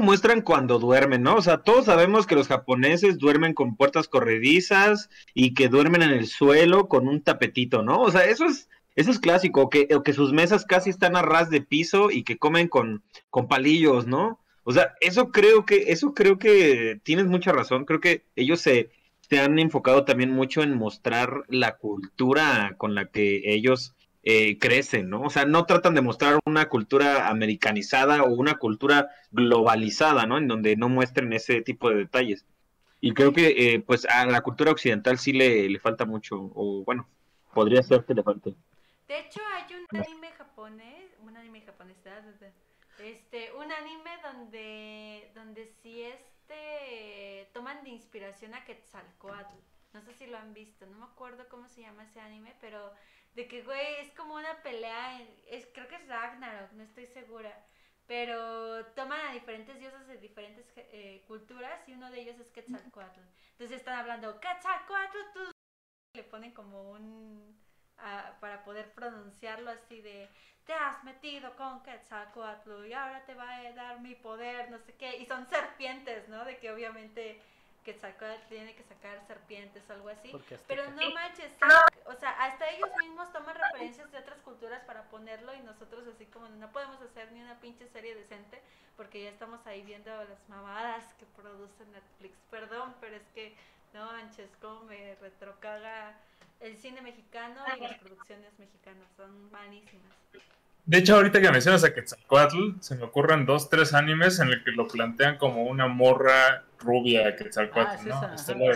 muestran 0.00 0.42
cuando 0.42 0.78
duermen, 0.78 1.22
¿no? 1.22 1.36
O 1.36 1.42
sea, 1.42 1.58
todos 1.58 1.86
sabemos 1.86 2.26
que 2.26 2.34
los 2.34 2.48
japoneses 2.48 3.18
duermen 3.18 3.54
con 3.54 3.76
puertas 3.76 4.08
corredizas 4.08 5.10
y 5.34 5.54
que 5.54 5.68
duermen 5.68 6.02
en 6.02 6.10
el 6.10 6.26
suelo 6.26 6.88
con 6.88 7.08
un 7.08 7.22
tapetito, 7.22 7.82
¿no? 7.82 8.00
O 8.00 8.10
sea, 8.10 8.24
eso 8.24 8.46
es, 8.46 8.68
eso 8.96 9.10
es 9.10 9.18
clásico, 9.18 9.68
que, 9.68 9.88
que 10.04 10.12
sus 10.12 10.32
mesas 10.32 10.64
casi 10.64 10.90
están 10.90 11.16
a 11.16 11.22
ras 11.22 11.50
de 11.50 11.60
piso 11.60 12.10
y 12.10 12.22
que 12.22 12.38
comen 12.38 12.68
con, 12.68 13.02
con 13.30 13.48
palillos, 13.48 14.06
¿no? 14.06 14.40
O 14.64 14.72
sea, 14.72 14.94
eso 15.00 15.30
creo 15.30 15.64
que, 15.64 15.92
eso 15.92 16.12
creo 16.14 16.38
que 16.38 17.00
tienes 17.02 17.26
mucha 17.26 17.52
razón. 17.52 17.84
Creo 17.84 18.00
que 18.00 18.24
ellos 18.36 18.60
se, 18.60 18.90
se 19.20 19.40
han 19.40 19.58
enfocado 19.58 20.04
también 20.04 20.30
mucho 20.30 20.62
en 20.62 20.76
mostrar 20.76 21.44
la 21.48 21.76
cultura 21.78 22.74
con 22.76 22.94
la 22.94 23.06
que 23.06 23.54
ellos 23.54 23.94
eh, 24.30 24.58
crecen, 24.58 25.08
¿no? 25.08 25.22
O 25.22 25.30
sea, 25.30 25.46
no 25.46 25.64
tratan 25.64 25.94
de 25.94 26.02
mostrar 26.02 26.38
una 26.44 26.68
cultura 26.68 27.28
americanizada 27.28 28.24
o 28.24 28.34
una 28.34 28.58
cultura 28.58 29.08
globalizada, 29.30 30.26
¿no? 30.26 30.36
En 30.36 30.46
donde 30.48 30.76
no 30.76 30.90
muestren 30.90 31.32
ese 31.32 31.62
tipo 31.62 31.88
de 31.88 31.96
detalles. 31.96 32.44
Y 33.00 33.14
creo 33.14 33.32
que, 33.32 33.46
eh, 33.56 33.80
pues, 33.80 34.04
a 34.04 34.26
la 34.26 34.42
cultura 34.42 34.70
occidental 34.70 35.18
sí 35.18 35.32
le, 35.32 35.70
le 35.70 35.78
falta 35.80 36.04
mucho, 36.04 36.52
o 36.54 36.84
bueno, 36.84 37.08
podría 37.54 37.82
ser 37.82 38.04
que 38.04 38.12
le 38.12 38.22
falte. 38.22 38.54
De 39.08 39.18
hecho, 39.18 39.40
hay 39.54 39.64
un 39.74 39.98
anime 39.98 40.28
japonés, 40.32 41.06
un 41.22 41.34
anime 41.34 41.62
japonés, 41.62 41.96
este, 43.02 43.50
un 43.54 43.72
anime 43.72 44.10
donde, 44.22 45.30
donde 45.34 45.72
sí 45.82 46.02
este, 46.02 47.48
toman 47.54 47.82
de 47.82 47.90
inspiración 47.90 48.54
a 48.54 48.62
Quetzalcoatl. 48.66 49.56
No 49.94 50.02
sé 50.02 50.12
si 50.12 50.26
lo 50.26 50.36
han 50.36 50.52
visto, 50.52 50.84
no 50.84 50.98
me 50.98 51.06
acuerdo 51.06 51.48
cómo 51.48 51.66
se 51.70 51.80
llama 51.80 52.04
ese 52.04 52.20
anime, 52.20 52.54
pero 52.60 52.92
de 53.38 53.46
que, 53.46 53.62
güey, 53.62 54.00
es 54.00 54.10
como 54.14 54.34
una 54.34 54.60
pelea, 54.64 55.22
es, 55.46 55.64
creo 55.72 55.86
que 55.86 55.94
es 55.94 56.08
Ragnarok, 56.08 56.72
no 56.72 56.82
estoy 56.82 57.06
segura. 57.06 57.54
Pero 58.04 58.84
toman 58.96 59.20
a 59.20 59.32
diferentes 59.32 59.78
dioses 59.78 60.08
de 60.08 60.16
diferentes 60.16 60.66
eh, 60.74 61.22
culturas 61.28 61.88
y 61.88 61.92
uno 61.92 62.10
de 62.10 62.20
ellos 62.20 62.40
es 62.40 62.50
Quetzalcoatl. 62.50 63.20
Entonces 63.52 63.76
están 63.76 63.96
hablando, 63.96 64.40
Quetzalcoatl, 64.40 65.18
le 66.16 66.24
ponen 66.24 66.50
como 66.50 66.90
un... 66.90 67.56
para 68.40 68.64
poder 68.64 68.92
pronunciarlo 68.92 69.70
así 69.70 70.00
de, 70.00 70.28
te 70.64 70.72
has 70.72 71.04
metido 71.04 71.54
con 71.54 71.84
Quetzalcoatl 71.84 72.86
y 72.86 72.92
ahora 72.92 73.24
te 73.24 73.34
va 73.34 73.48
a 73.54 73.72
dar 73.72 74.00
mi 74.00 74.16
poder, 74.16 74.68
no 74.68 74.80
sé 74.80 74.96
qué. 74.96 75.16
Y 75.18 75.26
son 75.26 75.48
serpientes, 75.48 76.28
¿no? 76.28 76.44
De 76.44 76.58
que 76.58 76.72
obviamente 76.72 77.40
Quetzalcóatl 77.88 78.48
tiene 78.50 78.74
que 78.74 78.82
sacar 78.82 79.26
serpientes 79.26 79.88
o 79.88 79.94
algo 79.94 80.10
así. 80.10 80.30
Pero 80.66 80.90
no 80.90 81.10
manches, 81.10 81.50
o 82.04 82.14
sea, 82.16 82.30
hasta 82.44 82.68
ellos 82.68 82.90
mismos 83.00 83.32
toman 83.32 83.56
referencias 83.56 84.12
de 84.12 84.18
otras 84.18 84.42
culturas 84.42 84.82
para 84.84 85.04
ponerlo 85.04 85.54
y 85.54 85.60
nosotros 85.60 86.06
así 86.06 86.26
como 86.26 86.50
no 86.50 86.70
podemos 86.70 87.00
hacer 87.00 87.32
ni 87.32 87.40
una 87.40 87.58
pinche 87.60 87.88
serie 87.88 88.14
decente 88.14 88.60
porque 88.94 89.22
ya 89.22 89.30
estamos 89.30 89.66
ahí 89.66 89.80
viendo 89.84 90.10
las 90.10 90.48
mamadas 90.50 91.14
que 91.14 91.24
produce 91.40 91.86
Netflix. 91.86 92.36
Perdón, 92.50 92.94
pero 93.00 93.16
es 93.16 93.26
que 93.34 93.56
no 93.94 94.04
manches, 94.04 94.50
como 94.60 94.82
me 94.82 95.14
retrocaga 95.14 96.14
el 96.60 96.76
cine 96.76 97.00
mexicano 97.00 97.64
y 97.74 97.80
las 97.80 97.98
producciones 98.00 98.58
mexicanas, 98.58 99.08
son 99.16 99.50
malísimas. 99.50 100.14
De 100.88 100.96
hecho, 100.98 101.16
ahorita 101.16 101.38
que 101.42 101.50
mencionas 101.50 101.84
a 101.84 101.92
Quetzalcoatl, 101.92 102.80
se 102.80 102.94
me 102.94 103.04
ocurren 103.04 103.44
dos, 103.44 103.68
tres 103.68 103.92
animes 103.92 104.40
en 104.40 104.48
el 104.48 104.64
que 104.64 104.70
lo 104.70 104.88
plantean 104.88 105.36
como 105.36 105.64
una 105.64 105.86
morra 105.86 106.64
rubia 106.78 107.36
Quetzalcoatl, 107.36 108.10
ah, 108.10 108.34
¿no? 108.56 108.70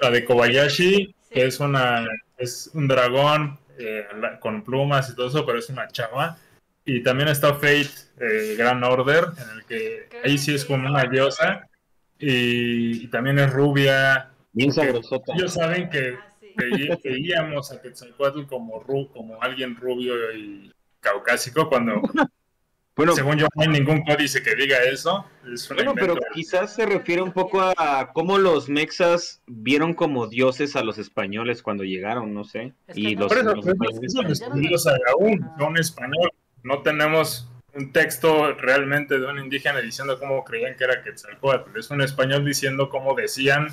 la, 0.00 0.10
de 0.10 0.24
Kobayashi, 0.26 1.14
que 1.32 1.46
es 1.46 1.58
una 1.58 2.06
es 2.36 2.70
un 2.74 2.86
dragón 2.86 3.58
eh, 3.78 4.06
con 4.40 4.62
plumas 4.62 5.08
y 5.08 5.16
todo 5.16 5.28
eso, 5.28 5.46
pero 5.46 5.58
es 5.58 5.70
una 5.70 5.88
chava. 5.88 6.36
Y 6.84 7.02
también 7.02 7.28
está 7.30 7.54
Fate, 7.54 7.88
eh, 8.20 8.54
Gran 8.58 8.84
Order, 8.84 9.24
en 9.42 9.58
el 9.58 9.64
que 9.64 10.10
ahí 10.22 10.36
sí 10.36 10.54
es 10.54 10.66
como 10.66 10.86
una 10.86 11.04
diosa. 11.04 11.66
Y, 12.18 13.04
y 13.04 13.06
también 13.08 13.38
es 13.38 13.50
rubia. 13.50 14.28
Bien 14.52 14.70
sabrosota. 14.70 15.32
Ellos 15.34 15.54
saben 15.54 15.88
que 15.88 16.20
Ah, 16.20 16.34
sí. 16.40 16.52
veí- 16.56 17.00
veíamos 17.04 17.72
a 17.72 17.80
Quetzalcoatl 17.80 18.42
como, 18.46 18.82
ru- 18.84 19.10
como 19.12 19.40
alguien 19.42 19.76
rubio 19.76 20.14
y 20.36 20.70
caucásico, 21.00 21.68
cuando 21.68 22.00
Bueno, 22.96 23.14
según 23.14 23.36
yo 23.38 23.46
no 23.54 23.62
hay 23.62 23.68
ningún 23.68 24.02
códice 24.02 24.42
que 24.42 24.56
diga 24.56 24.78
eso. 24.82 25.24
Es 25.52 25.68
Bueno, 25.68 25.94
pero 25.94 26.16
quizás 26.34 26.74
se 26.74 26.84
refiere 26.84 27.22
un 27.22 27.30
poco 27.30 27.60
a 27.62 28.10
cómo 28.12 28.38
los 28.38 28.68
mexas 28.68 29.40
vieron 29.46 29.94
como 29.94 30.26
dioses 30.26 30.74
a 30.74 30.82
los 30.82 30.98
españoles 30.98 31.62
cuando 31.62 31.84
llegaron, 31.84 32.34
no 32.34 32.42
sé. 32.42 32.74
Es 32.88 32.96
que 32.96 33.00
Y 33.00 33.14
no- 33.14 33.20
los, 33.20 33.28
Por 33.28 33.38
eso, 33.38 33.54
los 33.54 33.64
pues, 33.64 33.74
españoles- 33.76 34.00
les 34.02 34.12
Ya 34.40 34.48
no- 34.48 34.56
un 35.68 35.78
español. 35.78 36.30
No 36.64 36.82
tenemos 36.82 37.48
un 37.72 37.92
texto 37.92 38.52
realmente 38.54 39.16
de 39.20 39.26
un 39.26 39.38
indígena 39.38 39.80
diciendo 39.80 40.18
cómo 40.18 40.42
creían 40.42 40.74
que 40.74 40.82
era 40.82 41.00
Quetzalcóatl. 41.00 41.78
Es 41.78 41.88
un 41.90 42.02
español 42.02 42.44
diciendo 42.44 42.88
cómo 42.90 43.14
decían 43.14 43.68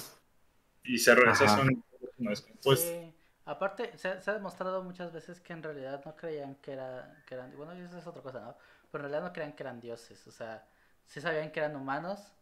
y 0.83 0.99
se 0.99 1.15
son 1.47 1.83
no 2.19 2.31
es- 2.31 2.45
pues 2.63 2.81
Sí. 2.81 3.04
Aparte, 3.45 3.97
se, 3.97 4.07
ha- 4.09 4.21
se 4.21 4.31
ha 4.31 4.33
demostrado 4.33 4.83
muchas 4.83 5.11
veces 5.13 5.39
que 5.39 5.53
en 5.53 5.63
realidad 5.63 6.01
no 6.05 6.15
creían 6.15 6.55
que, 6.55 6.73
era, 6.73 7.23
que 7.27 7.35
eran... 7.35 7.55
Bueno, 7.55 7.73
eso 7.73 7.97
es 7.97 8.07
otra 8.07 8.21
cosa, 8.23 8.39
¿no? 8.41 8.57
Pero 8.91 9.05
en 9.05 9.11
realidad 9.11 9.27
no 9.29 9.33
creían 9.33 9.53
que 9.55 9.63
eran 9.63 9.79
dioses. 9.79 10.25
O 10.27 10.31
sea, 10.31 10.67
sí 11.05 11.21
sabían 11.21 11.51
que 11.51 11.59
eran 11.59 11.75
humanos, 11.75 12.33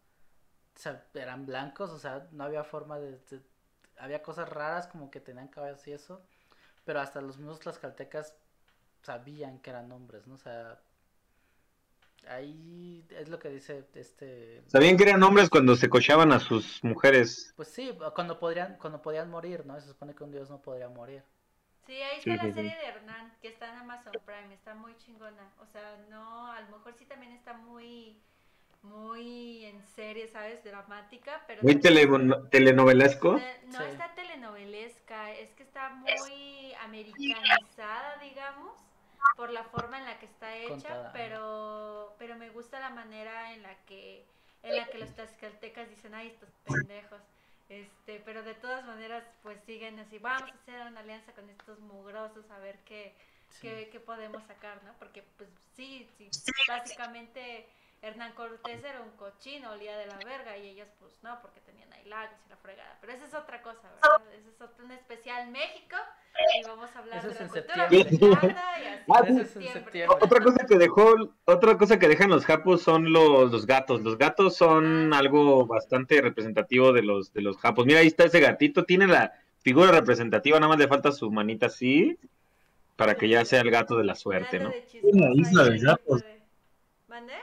eran 1.13 1.45
blancos, 1.45 1.89
o 1.91 1.99
sea, 1.99 2.27
no 2.31 2.43
había 2.43 2.63
forma 2.63 2.99
de... 2.99 3.19
había 3.97 4.21
cosas 4.23 4.49
raras 4.49 4.87
como 4.87 5.11
que 5.11 5.19
tenían 5.19 5.47
cabellos 5.49 5.87
y 5.87 5.93
eso. 5.93 6.21
Pero 6.85 6.99
hasta 7.01 7.21
los 7.21 7.37
mismos 7.37 7.59
tlaxcaltecas 7.59 8.35
sabían 9.03 9.59
que 9.59 9.69
eran 9.71 9.91
hombres, 9.91 10.27
¿no? 10.27 10.35
O 10.35 10.39
sea... 10.39 10.79
Ahí 12.27 13.05
es 13.09 13.27
lo 13.29 13.37
que 13.39 13.49
dice 13.49 13.85
este... 13.95 14.63
Sabían 14.67 14.95
que 14.97 15.03
eran 15.03 15.21
hombres 15.23 15.49
cuando 15.49 15.75
se 15.75 15.89
cochaban 15.89 16.31
a 16.31 16.39
sus 16.39 16.83
mujeres. 16.83 17.53
Pues 17.55 17.67
sí, 17.67 17.97
cuando 18.15 18.39
podrían, 18.39 18.77
cuando 18.77 19.01
podían 19.01 19.29
morir, 19.29 19.65
¿no? 19.65 19.79
Se 19.81 19.87
supone 19.87 20.15
que 20.15 20.23
un 20.23 20.31
dios 20.31 20.49
no 20.49 20.61
podría 20.61 20.87
morir. 20.89 21.23
Sí, 21.85 21.93
ahí 21.93 22.19
está 22.19 22.23
sí, 22.23 22.37
la 22.37 22.43
sí. 22.43 22.53
serie 22.53 22.75
de 22.77 22.85
Hernán, 22.85 23.33
que 23.41 23.49
está 23.49 23.69
en 23.73 23.79
Amazon 23.79 24.13
Prime, 24.25 24.53
está 24.53 24.73
muy 24.73 24.95
chingona. 24.97 25.51
O 25.59 25.65
sea, 25.65 25.97
no, 26.09 26.51
a 26.51 26.61
lo 26.61 26.77
mejor 26.77 26.93
sí 26.97 27.05
también 27.05 27.33
está 27.33 27.53
muy, 27.53 28.17
muy 28.83 29.65
en 29.65 29.83
serie, 29.83 30.27
¿sabes? 30.29 30.63
Dramática, 30.63 31.43
pero... 31.45 31.61
Muy 31.61 31.75
tele- 31.75 32.07
telenovelesco. 32.51 33.33
No 33.33 33.79
Sí. 33.79 33.83
está 33.91 34.13
telenovelesca, 34.15 35.33
es 35.33 35.49
que 35.55 35.63
está 35.63 35.89
muy 35.89 36.73
americanizada, 36.83 38.17
digamos, 38.21 38.73
por 39.35 39.49
la 39.49 39.63
forma 39.65 39.97
en 39.99 40.05
la 40.05 40.19
que 40.19 40.25
está 40.25 40.55
hecha, 40.55 40.69
Contada. 40.69 41.11
pero 41.13 42.15
pero 42.19 42.35
me 42.35 42.49
gusta 42.49 42.79
la 42.79 42.89
manera 42.89 43.53
en 43.53 43.63
la 43.63 43.75
que 43.85 44.25
en 44.63 44.75
la 44.75 44.85
que 44.87 44.97
los 44.99 45.13
tlaxcaltecas 45.15 45.89
dicen, 45.89 46.13
"Ay, 46.13 46.27
estos 46.27 46.49
pendejos." 46.65 47.21
Este, 47.69 48.19
pero 48.25 48.43
de 48.43 48.53
todas 48.55 48.85
maneras 48.85 49.23
pues 49.41 49.59
siguen 49.65 49.99
así, 49.99 50.19
vamos 50.19 50.51
a 50.51 50.55
hacer 50.55 50.81
una 50.87 50.99
alianza 50.99 51.31
con 51.33 51.49
estos 51.49 51.79
mugrosos 51.79 52.49
a 52.51 52.59
ver 52.59 52.77
qué 52.85 53.15
Sí. 53.49 53.67
qué, 53.67 53.89
qué 53.91 53.99
podemos 53.99 54.43
sacar, 54.45 54.81
¿no? 54.83 54.93
Porque 54.99 55.23
pues 55.37 55.47
sí, 55.75 56.09
sí, 56.17 56.29
básicamente 56.67 57.67
Hernán 58.03 58.33
Cortés 58.33 58.83
era 58.83 58.99
un 59.01 59.11
cochino, 59.11 59.71
olía 59.71 59.97
de 59.97 60.07
la 60.07 60.17
verga 60.17 60.57
y 60.57 60.67
ellos 60.71 60.89
pues 60.99 61.13
no, 61.23 61.39
porque 61.41 61.61
tenían 61.61 61.91
ahí 61.93 62.03
lagos 62.03 62.35
y 62.45 62.49
la 62.49 62.57
fregada. 62.57 62.97
Pero 62.99 63.13
esa 63.13 63.25
es 63.25 63.33
otra 63.33 63.61
cosa, 63.61 63.89
¿verdad? 63.95 64.27
Ese 64.37 64.49
es 64.49 64.61
otro, 64.61 64.83
un 64.83 64.91
especial 64.91 65.49
México 65.49 65.95
y 66.59 66.67
vamos 66.67 66.89
a 66.93 66.99
hablar 66.99 67.19
Ese 67.19 67.27
de 67.27 67.33
es 67.33 67.39
la 67.39 67.45
en 67.45 67.49
cultura 67.49 67.87
mexicana 67.89 68.65
y 68.81 68.87
así 68.87 69.03
Ah. 69.07 69.19
Ese 69.23 69.31
es 69.31 69.37
en 69.37 69.45
septiembre. 69.47 69.81
septiembre. 69.81 70.17
Otra 70.21 70.39
cosa 70.41 70.65
que 70.67 70.77
dejó, 70.77 71.15
otra 71.45 71.77
cosa 71.77 71.97
que 71.97 72.07
dejan 72.09 72.29
los 72.29 72.45
japos 72.45 72.81
son 72.81 73.13
los, 73.13 73.49
los 73.49 73.65
gatos. 73.65 74.01
Los 74.01 74.17
gatos 74.17 74.57
son 74.57 75.13
algo 75.13 75.65
bastante 75.65 76.19
representativo 76.21 76.91
de 76.91 77.03
los, 77.03 77.31
de 77.31 77.41
los 77.41 77.57
japos. 77.57 77.85
Mira, 77.85 77.99
ahí 78.01 78.07
está 78.07 78.25
ese 78.25 78.41
gatito, 78.41 78.83
tiene 78.83 79.07
la 79.07 79.31
figura 79.61 79.93
representativa, 79.93 80.59
nada 80.59 80.67
más 80.67 80.77
le 80.77 80.89
falta 80.89 81.13
su 81.13 81.31
manita 81.31 81.67
así, 81.67 82.17
para 82.97 83.15
que 83.15 83.29
ya 83.29 83.45
sea 83.45 83.61
el 83.61 83.71
gato 83.71 83.97
de 83.97 84.03
la 84.03 84.15
suerte, 84.15 84.59
¿no? 84.59 84.73
Una 85.03 85.31
isla 85.35 85.63
de 85.63 85.79
gatos. 85.79 86.25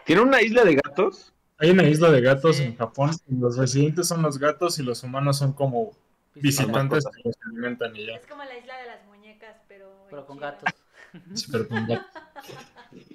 ¿Tiene 0.07 0.23
una 0.23 0.43
isla 0.43 0.65
de 0.65 0.75
gatos? 0.77 1.33
hay 1.59 1.71
una 1.71 1.83
isla 1.85 2.11
de 2.11 2.21
gatos 2.23 2.57
Sí. 2.57 2.63
en 2.65 2.77
Japón. 2.77 3.11
y 3.29 3.35
Los 3.37 3.57
residentes 3.59 4.09
son 4.09 4.23
los 4.23 4.39
gatos 4.39 4.79
y 4.79 4.83
los 4.83 5.03
humanos 5.03 5.37
son 5.39 5.53
como 5.53 5.93
visitantes 6.35 7.05
que 7.15 7.23
los 7.29 7.37
alimentan 7.47 7.95
y 7.95 8.07
ya. 8.07 8.15
Es 8.17 8.27
como 8.27 8.43
la 8.45 8.57
isla 8.57 8.79
de 8.79 8.87
las 8.87 9.05
muñecas, 9.07 9.57
pero. 9.69 10.07
Pero 10.09 10.27
con 10.27 10.39
gatos. 10.39 10.65
Sí, 11.35 11.47
pero 11.51 11.67
con 11.69 11.87
gatos. 11.89 12.07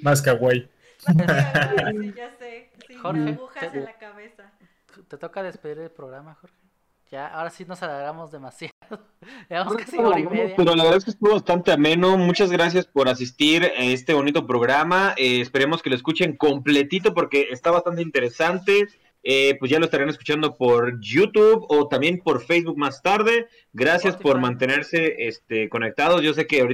Más 0.02 0.22
kawaii. 0.22 0.70
Sí, 1.00 1.14
ya 2.16 2.30
sé. 2.38 2.70
Sin 2.88 3.00
Jorge, 3.00 3.30
agujas 3.30 3.72
te- 3.72 3.78
en 3.80 3.86
la 3.86 3.98
cabeza. 3.98 4.52
Te 5.08 5.18
toca 5.18 5.42
despedir 5.44 5.80
el 5.80 5.92
programa, 5.92 6.36
Jorge. 6.36 6.56
Ya, 7.12 7.28
ahora 7.28 7.52
sí 7.52 7.66
nos 7.66 7.82
alargamos 7.84 8.32
demasiado. 8.32 8.74
Llevamos 9.50 9.76
casi 9.76 9.96
Pero 9.98 10.10
hora 10.10 10.20
y 10.20 10.26
media. 10.26 10.56
la 10.58 10.84
verdad 10.84 10.98
es 10.98 11.06
que 11.06 11.12
estuvo 11.12 11.34
bastante 11.34 11.72
ameno. 11.72 12.18
Muchas 12.18 12.52
gracias 12.52 12.88
por 12.88 13.08
asistir 13.08 13.64
a 13.64 13.84
este 13.84 14.14
bonito 14.14 14.48
programa. 14.48 15.14
Eh, 15.18 15.40
esperemos 15.40 15.84
que 15.84 15.92
lo 15.92 15.96
escuchen 15.96 16.36
completito 16.36 17.14
porque 17.14 17.48
está 17.52 17.70
bastante 17.72 18.02
interesante. 18.02 18.88
Eh, 19.28 19.56
pues 19.60 19.72
ya 19.72 19.80
lo 19.80 19.86
estarán 19.86 20.10
escuchando 20.10 20.56
por 20.56 21.00
YouTube 21.02 21.66
o 21.70 21.88
también 21.88 22.20
por 22.20 22.44
Facebook 22.44 22.78
más 22.78 23.02
tarde. 23.02 23.48
Gracias 23.74 24.16
por 24.16 24.40
mantenerse 24.40 25.28
este, 25.28 25.68
conectados. 25.68 26.22
Yo 26.22 26.34
sé 26.34 26.46
que 26.46 26.62
ahorita 26.62 26.74